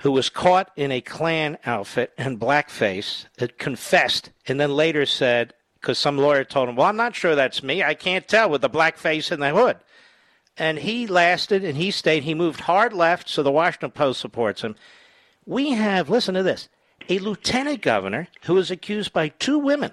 who 0.00 0.12
was 0.12 0.28
caught 0.28 0.70
in 0.76 0.92
a 0.92 1.00
Klan 1.00 1.58
outfit 1.64 2.12
and 2.18 2.38
blackface, 2.38 3.26
that 3.38 3.58
confessed, 3.58 4.30
and 4.46 4.60
then 4.60 4.70
later 4.70 5.06
said, 5.06 5.54
because 5.80 5.98
some 5.98 6.18
lawyer 6.18 6.44
told 6.44 6.68
him, 6.68 6.76
"Well, 6.76 6.86
I'm 6.86 6.96
not 6.96 7.14
sure 7.14 7.34
that's 7.34 7.62
me. 7.62 7.82
I 7.82 7.94
can't 7.94 8.26
tell 8.26 8.50
with 8.50 8.60
the 8.60 8.70
blackface 8.70 9.30
and 9.30 9.42
the 9.42 9.50
hood." 9.50 9.78
And 10.58 10.78
he 10.78 11.06
lasted, 11.06 11.64
and 11.64 11.76
he 11.76 11.90
stayed. 11.90 12.24
He 12.24 12.34
moved 12.34 12.60
hard 12.60 12.92
left, 12.92 13.28
so 13.28 13.42
the 13.42 13.52
Washington 13.52 13.90
Post 13.90 14.20
supports 14.20 14.62
him. 14.62 14.74
We 15.44 15.72
have, 15.72 16.10
listen 16.10 16.34
to 16.34 16.42
this, 16.42 16.68
a 17.08 17.18
lieutenant 17.18 17.82
governor 17.82 18.28
who 18.44 18.54
was 18.54 18.70
accused 18.70 19.12
by 19.12 19.28
two 19.28 19.58
women. 19.58 19.92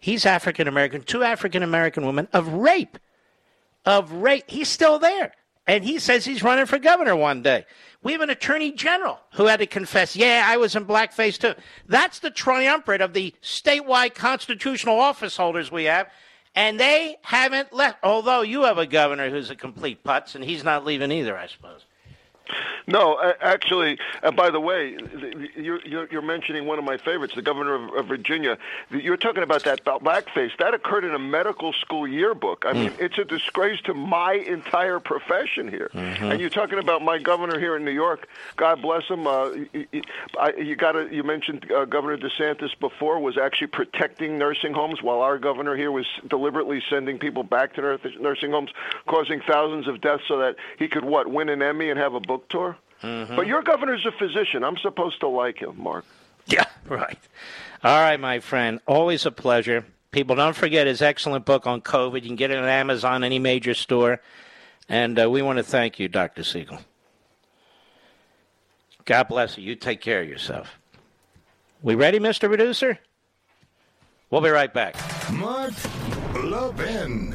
He's 0.00 0.24
African 0.24 0.68
American, 0.68 1.02
two 1.02 1.22
African 1.22 1.62
American 1.62 2.06
women 2.06 2.28
of 2.32 2.48
rape 2.48 2.98
of 3.84 4.12
rape. 4.12 4.44
He's 4.46 4.68
still 4.68 4.98
there. 4.98 5.32
And 5.68 5.84
he 5.84 5.98
says 5.98 6.24
he's 6.24 6.42
running 6.42 6.64
for 6.64 6.78
governor 6.78 7.14
one 7.14 7.42
day. 7.42 7.66
We 8.02 8.12
have 8.12 8.22
an 8.22 8.30
attorney 8.30 8.72
general 8.72 9.20
who 9.34 9.46
had 9.46 9.58
to 9.58 9.66
confess, 9.66 10.16
yeah, 10.16 10.44
I 10.46 10.56
was 10.56 10.74
in 10.74 10.86
blackface 10.86 11.38
too. 11.38 11.54
That's 11.86 12.20
the 12.20 12.30
triumvirate 12.30 13.02
of 13.02 13.12
the 13.12 13.34
statewide 13.42 14.14
constitutional 14.14 14.98
office 14.98 15.36
holders 15.36 15.70
we 15.70 15.84
have. 15.84 16.08
And 16.54 16.80
they 16.80 17.18
haven't 17.22 17.72
left. 17.72 17.98
Although 18.02 18.40
you 18.40 18.62
have 18.62 18.78
a 18.78 18.86
governor 18.86 19.28
who's 19.28 19.50
a 19.50 19.54
complete 19.54 20.02
putz, 20.02 20.34
and 20.34 20.42
he's 20.42 20.64
not 20.64 20.86
leaving 20.86 21.12
either, 21.12 21.36
I 21.36 21.46
suppose. 21.46 21.84
No, 22.86 23.18
actually, 23.40 23.98
uh, 24.22 24.30
by 24.30 24.50
the 24.50 24.60
way, 24.60 24.96
you're, 25.56 26.22
mentioning 26.22 26.66
one 26.66 26.78
of 26.78 26.84
my 26.84 26.96
favorites, 26.96 27.34
the 27.34 27.42
governor 27.42 27.74
of, 27.74 27.94
of, 27.94 28.06
Virginia. 28.06 28.58
You're 28.90 29.16
talking 29.16 29.42
about 29.42 29.64
that 29.64 29.84
blackface. 29.84 30.50
That 30.58 30.74
occurred 30.74 31.04
in 31.04 31.14
a 31.14 31.18
medical 31.18 31.72
school 31.72 32.06
yearbook. 32.06 32.64
I 32.66 32.72
mean, 32.72 32.90
mm. 32.90 33.00
it's 33.00 33.18
a 33.18 33.24
disgrace 33.24 33.80
to 33.82 33.94
my 33.94 34.34
entire 34.34 35.00
profession 35.00 35.68
here. 35.68 35.90
Mm-hmm. 35.94 36.24
And 36.24 36.40
you're 36.40 36.50
talking 36.50 36.78
about 36.78 37.02
my 37.02 37.18
governor 37.18 37.58
here 37.58 37.76
in 37.76 37.84
New 37.84 37.92
York. 37.92 38.28
God 38.56 38.82
bless 38.82 39.04
him. 39.04 39.26
Uh, 39.26 39.50
you, 40.56 40.76
got 40.76 41.12
You 41.12 41.22
mentioned 41.22 41.70
uh, 41.70 41.84
Governor 41.84 42.18
DeSantis 42.18 42.78
before 42.78 43.20
was 43.20 43.38
actually 43.38 43.68
protecting 43.68 44.38
nursing 44.38 44.72
homes, 44.72 45.02
while 45.02 45.20
our 45.20 45.38
governor 45.38 45.76
here 45.76 45.92
was 45.92 46.06
deliberately 46.28 46.82
sending 46.90 47.18
people 47.18 47.42
back 47.42 47.74
to 47.74 47.98
nursing 48.20 48.50
homes, 48.50 48.70
causing 49.06 49.40
thousands 49.40 49.88
of 49.88 50.00
deaths, 50.00 50.22
so 50.28 50.38
that 50.38 50.56
he 50.78 50.88
could 50.88 51.04
what 51.04 51.28
win 51.28 51.48
an 51.48 51.62
Emmy 51.62 51.90
and 51.90 51.98
have 51.98 52.14
a 52.14 52.20
book 52.20 52.37
tour. 52.48 52.76
Mm-hmm. 53.02 53.36
But 53.36 53.46
your 53.46 53.62
governor's 53.62 54.04
a 54.06 54.12
physician. 54.12 54.64
I'm 54.64 54.76
supposed 54.78 55.20
to 55.20 55.28
like 55.28 55.58
him, 55.58 55.80
Mark. 55.80 56.04
Yeah, 56.46 56.64
right. 56.88 57.18
All 57.84 58.00
right, 58.00 58.18
my 58.18 58.40
friend. 58.40 58.80
Always 58.86 59.26
a 59.26 59.30
pleasure. 59.30 59.84
People, 60.10 60.36
don't 60.36 60.56
forget 60.56 60.86
his 60.86 61.02
excellent 61.02 61.44
book 61.44 61.66
on 61.66 61.80
COVID. 61.80 62.22
You 62.22 62.28
can 62.28 62.36
get 62.36 62.50
it 62.50 62.58
on 62.58 62.64
Amazon, 62.64 63.22
any 63.22 63.38
major 63.38 63.74
store. 63.74 64.20
And 64.88 65.20
uh, 65.20 65.30
we 65.30 65.42
want 65.42 65.58
to 65.58 65.62
thank 65.62 65.98
you, 65.98 66.08
Dr. 66.08 66.42
Siegel. 66.42 66.78
God 69.04 69.28
bless 69.28 69.58
you. 69.58 69.64
You 69.64 69.74
take 69.74 70.00
care 70.00 70.22
of 70.22 70.28
yourself. 70.28 70.78
We 71.82 71.94
ready, 71.94 72.18
Mr. 72.18 72.48
Producer? 72.48 72.98
We'll 74.30 74.40
be 74.40 74.50
right 74.50 74.72
back. 74.72 74.96
Mark 75.32 75.72
Levin. 76.34 77.34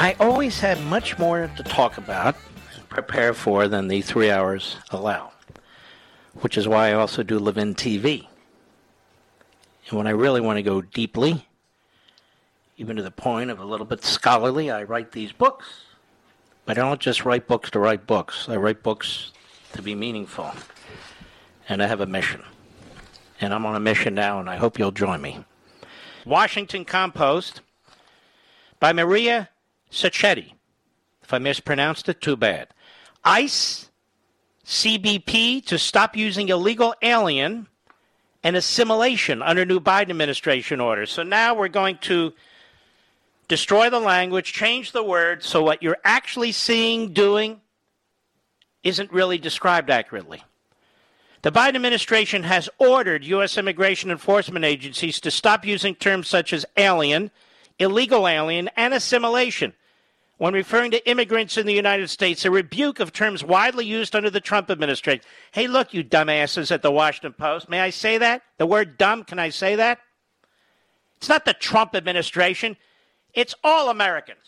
I 0.00 0.16
always 0.18 0.60
have 0.60 0.82
much 0.86 1.18
more 1.18 1.50
to 1.58 1.62
talk 1.62 1.98
about 1.98 2.34
and 2.74 2.88
prepare 2.88 3.34
for 3.34 3.68
than 3.68 3.86
the 3.86 4.00
three 4.00 4.30
hours 4.30 4.76
allow, 4.88 5.30
which 6.40 6.56
is 6.56 6.66
why 6.66 6.88
I 6.88 6.92
also 6.94 7.22
do 7.22 7.38
LevinTV. 7.38 8.26
And 9.88 9.98
when 9.98 10.06
I 10.06 10.12
really 10.12 10.40
want 10.40 10.56
to 10.56 10.62
go 10.62 10.80
deeply, 10.80 11.46
even 12.78 12.96
to 12.96 13.02
the 13.02 13.10
point 13.10 13.50
of 13.50 13.60
a 13.60 13.64
little 13.66 13.84
bit 13.84 14.02
scholarly, 14.02 14.70
I 14.70 14.84
write 14.84 15.12
these 15.12 15.32
books. 15.32 15.66
But 16.64 16.78
I 16.78 16.80
don't 16.80 16.98
just 16.98 17.26
write 17.26 17.46
books 17.46 17.70
to 17.72 17.78
write 17.78 18.06
books. 18.06 18.48
I 18.48 18.56
write 18.56 18.82
books 18.82 19.32
to 19.74 19.82
be 19.82 19.94
meaningful. 19.94 20.50
And 21.68 21.82
I 21.82 21.86
have 21.86 22.00
a 22.00 22.06
mission. 22.06 22.42
And 23.38 23.52
I'm 23.52 23.66
on 23.66 23.76
a 23.76 23.80
mission 23.80 24.14
now, 24.14 24.40
and 24.40 24.48
I 24.48 24.56
hope 24.56 24.78
you'll 24.78 24.92
join 24.92 25.20
me. 25.20 25.44
Washington 26.24 26.86
Compost 26.86 27.60
by 28.78 28.94
Maria 28.94 29.50
Sacchetti. 29.90 30.52
If 31.22 31.34
I 31.34 31.38
mispronounced 31.38 32.08
it, 32.08 32.20
too 32.20 32.36
bad. 32.36 32.68
ICE, 33.24 33.90
CBP 34.64 35.64
to 35.66 35.78
stop 35.78 36.16
using 36.16 36.48
illegal 36.48 36.94
alien 37.02 37.66
and 38.42 38.56
assimilation 38.56 39.42
under 39.42 39.64
new 39.64 39.80
Biden 39.80 40.10
administration 40.10 40.80
orders. 40.80 41.10
So 41.10 41.22
now 41.22 41.54
we're 41.54 41.68
going 41.68 41.98
to 42.02 42.32
destroy 43.48 43.90
the 43.90 44.00
language, 44.00 44.52
change 44.52 44.92
the 44.92 45.02
word, 45.02 45.42
so 45.42 45.62
what 45.62 45.82
you're 45.82 45.98
actually 46.04 46.52
seeing, 46.52 47.12
doing, 47.12 47.60
isn't 48.82 49.12
really 49.12 49.38
described 49.38 49.90
accurately. 49.90 50.42
The 51.42 51.52
Biden 51.52 51.74
administration 51.74 52.44
has 52.44 52.68
ordered 52.78 53.24
U.S. 53.24 53.58
immigration 53.58 54.10
enforcement 54.10 54.64
agencies 54.64 55.20
to 55.20 55.30
stop 55.30 55.66
using 55.66 55.94
terms 55.94 56.28
such 56.28 56.52
as 56.52 56.66
alien, 56.76 57.30
illegal 57.78 58.28
alien, 58.28 58.68
and 58.76 58.94
assimilation 58.94 59.74
when 60.40 60.54
referring 60.54 60.90
to 60.90 61.06
immigrants 61.06 61.58
in 61.58 61.66
the 61.66 61.74
United 61.74 62.08
States, 62.08 62.46
a 62.46 62.50
rebuke 62.50 62.98
of 62.98 63.12
terms 63.12 63.44
widely 63.44 63.84
used 63.84 64.16
under 64.16 64.30
the 64.30 64.40
Trump 64.40 64.70
administration. 64.70 65.22
Hey, 65.52 65.66
look, 65.66 65.92
you 65.92 66.02
dumbasses 66.02 66.72
at 66.72 66.80
the 66.80 66.90
Washington 66.90 67.34
Post. 67.34 67.68
May 67.68 67.78
I 67.78 67.90
say 67.90 68.16
that? 68.16 68.40
The 68.56 68.64
word 68.64 68.96
dumb, 68.96 69.24
can 69.24 69.38
I 69.38 69.50
say 69.50 69.76
that? 69.76 69.98
It's 71.18 71.28
not 71.28 71.44
the 71.44 71.52
Trump 71.52 71.94
administration, 71.94 72.78
it's 73.34 73.54
all 73.62 73.90
Americans. 73.90 74.38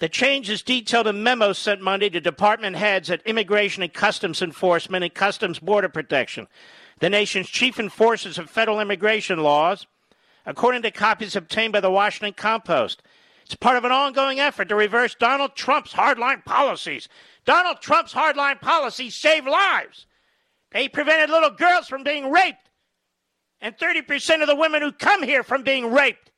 The 0.00 0.10
change 0.10 0.50
is 0.50 0.60
detailed 0.60 1.06
in 1.06 1.22
memos 1.22 1.56
sent 1.56 1.80
Monday 1.80 2.10
to 2.10 2.20
department 2.20 2.76
heads 2.76 3.10
at 3.10 3.26
Immigration 3.26 3.82
and 3.82 3.94
Customs 3.94 4.42
Enforcement 4.42 5.02
and 5.02 5.14
Customs 5.14 5.58
Border 5.58 5.88
Protection, 5.88 6.46
the 7.00 7.08
nation's 7.08 7.48
chief 7.48 7.80
enforcers 7.80 8.36
of 8.36 8.50
federal 8.50 8.80
immigration 8.80 9.38
laws, 9.38 9.86
according 10.44 10.82
to 10.82 10.90
copies 10.90 11.34
obtained 11.34 11.72
by 11.72 11.80
the 11.80 11.90
Washington 11.90 12.34
Compost. 12.34 13.02
It's 13.44 13.54
part 13.54 13.76
of 13.76 13.84
an 13.84 13.92
ongoing 13.92 14.40
effort 14.40 14.70
to 14.70 14.74
reverse 14.74 15.14
Donald 15.14 15.54
Trump's 15.54 15.92
hardline 15.92 16.44
policies. 16.44 17.08
Donald 17.44 17.80
Trump's 17.82 18.14
hardline 18.14 18.58
policies 18.58 19.14
save 19.14 19.46
lives. 19.46 20.06
They 20.70 20.88
prevented 20.88 21.28
little 21.28 21.50
girls 21.50 21.86
from 21.86 22.04
being 22.04 22.30
raped 22.30 22.70
and 23.60 23.76
30% 23.76 24.40
of 24.40 24.48
the 24.48 24.56
women 24.56 24.80
who 24.80 24.92
come 24.92 25.22
here 25.22 25.42
from 25.42 25.62
being 25.62 25.92
raped. 25.92 26.32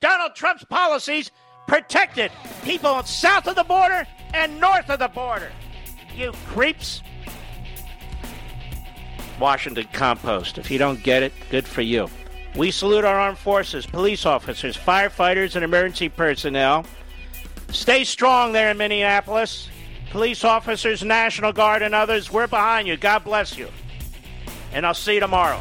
Donald 0.00 0.36
Trump's 0.36 0.64
policies 0.64 1.32
protected 1.66 2.30
people 2.62 3.02
south 3.02 3.48
of 3.48 3.56
the 3.56 3.64
border 3.64 4.06
and 4.32 4.60
north 4.60 4.88
of 4.88 5.00
the 5.00 5.08
border. 5.08 5.50
You 6.16 6.32
creeps. 6.46 7.02
Washington 9.40 9.88
Compost. 9.92 10.58
If 10.58 10.70
you 10.70 10.78
don't 10.78 11.02
get 11.02 11.22
it, 11.22 11.32
good 11.50 11.66
for 11.66 11.82
you. 11.82 12.08
We 12.56 12.70
salute 12.72 13.04
our 13.04 13.18
armed 13.18 13.38
forces, 13.38 13.86
police 13.86 14.26
officers, 14.26 14.76
firefighters, 14.76 15.54
and 15.54 15.64
emergency 15.64 16.08
personnel. 16.08 16.84
Stay 17.70 18.04
strong 18.04 18.52
there 18.52 18.70
in 18.70 18.76
Minneapolis. 18.76 19.68
Police 20.10 20.42
officers, 20.42 21.04
National 21.04 21.52
Guard, 21.52 21.82
and 21.82 21.94
others, 21.94 22.32
we're 22.32 22.48
behind 22.48 22.88
you. 22.88 22.96
God 22.96 23.22
bless 23.22 23.56
you. 23.56 23.68
And 24.72 24.84
I'll 24.84 24.94
see 24.94 25.14
you 25.14 25.20
tomorrow. 25.20 25.60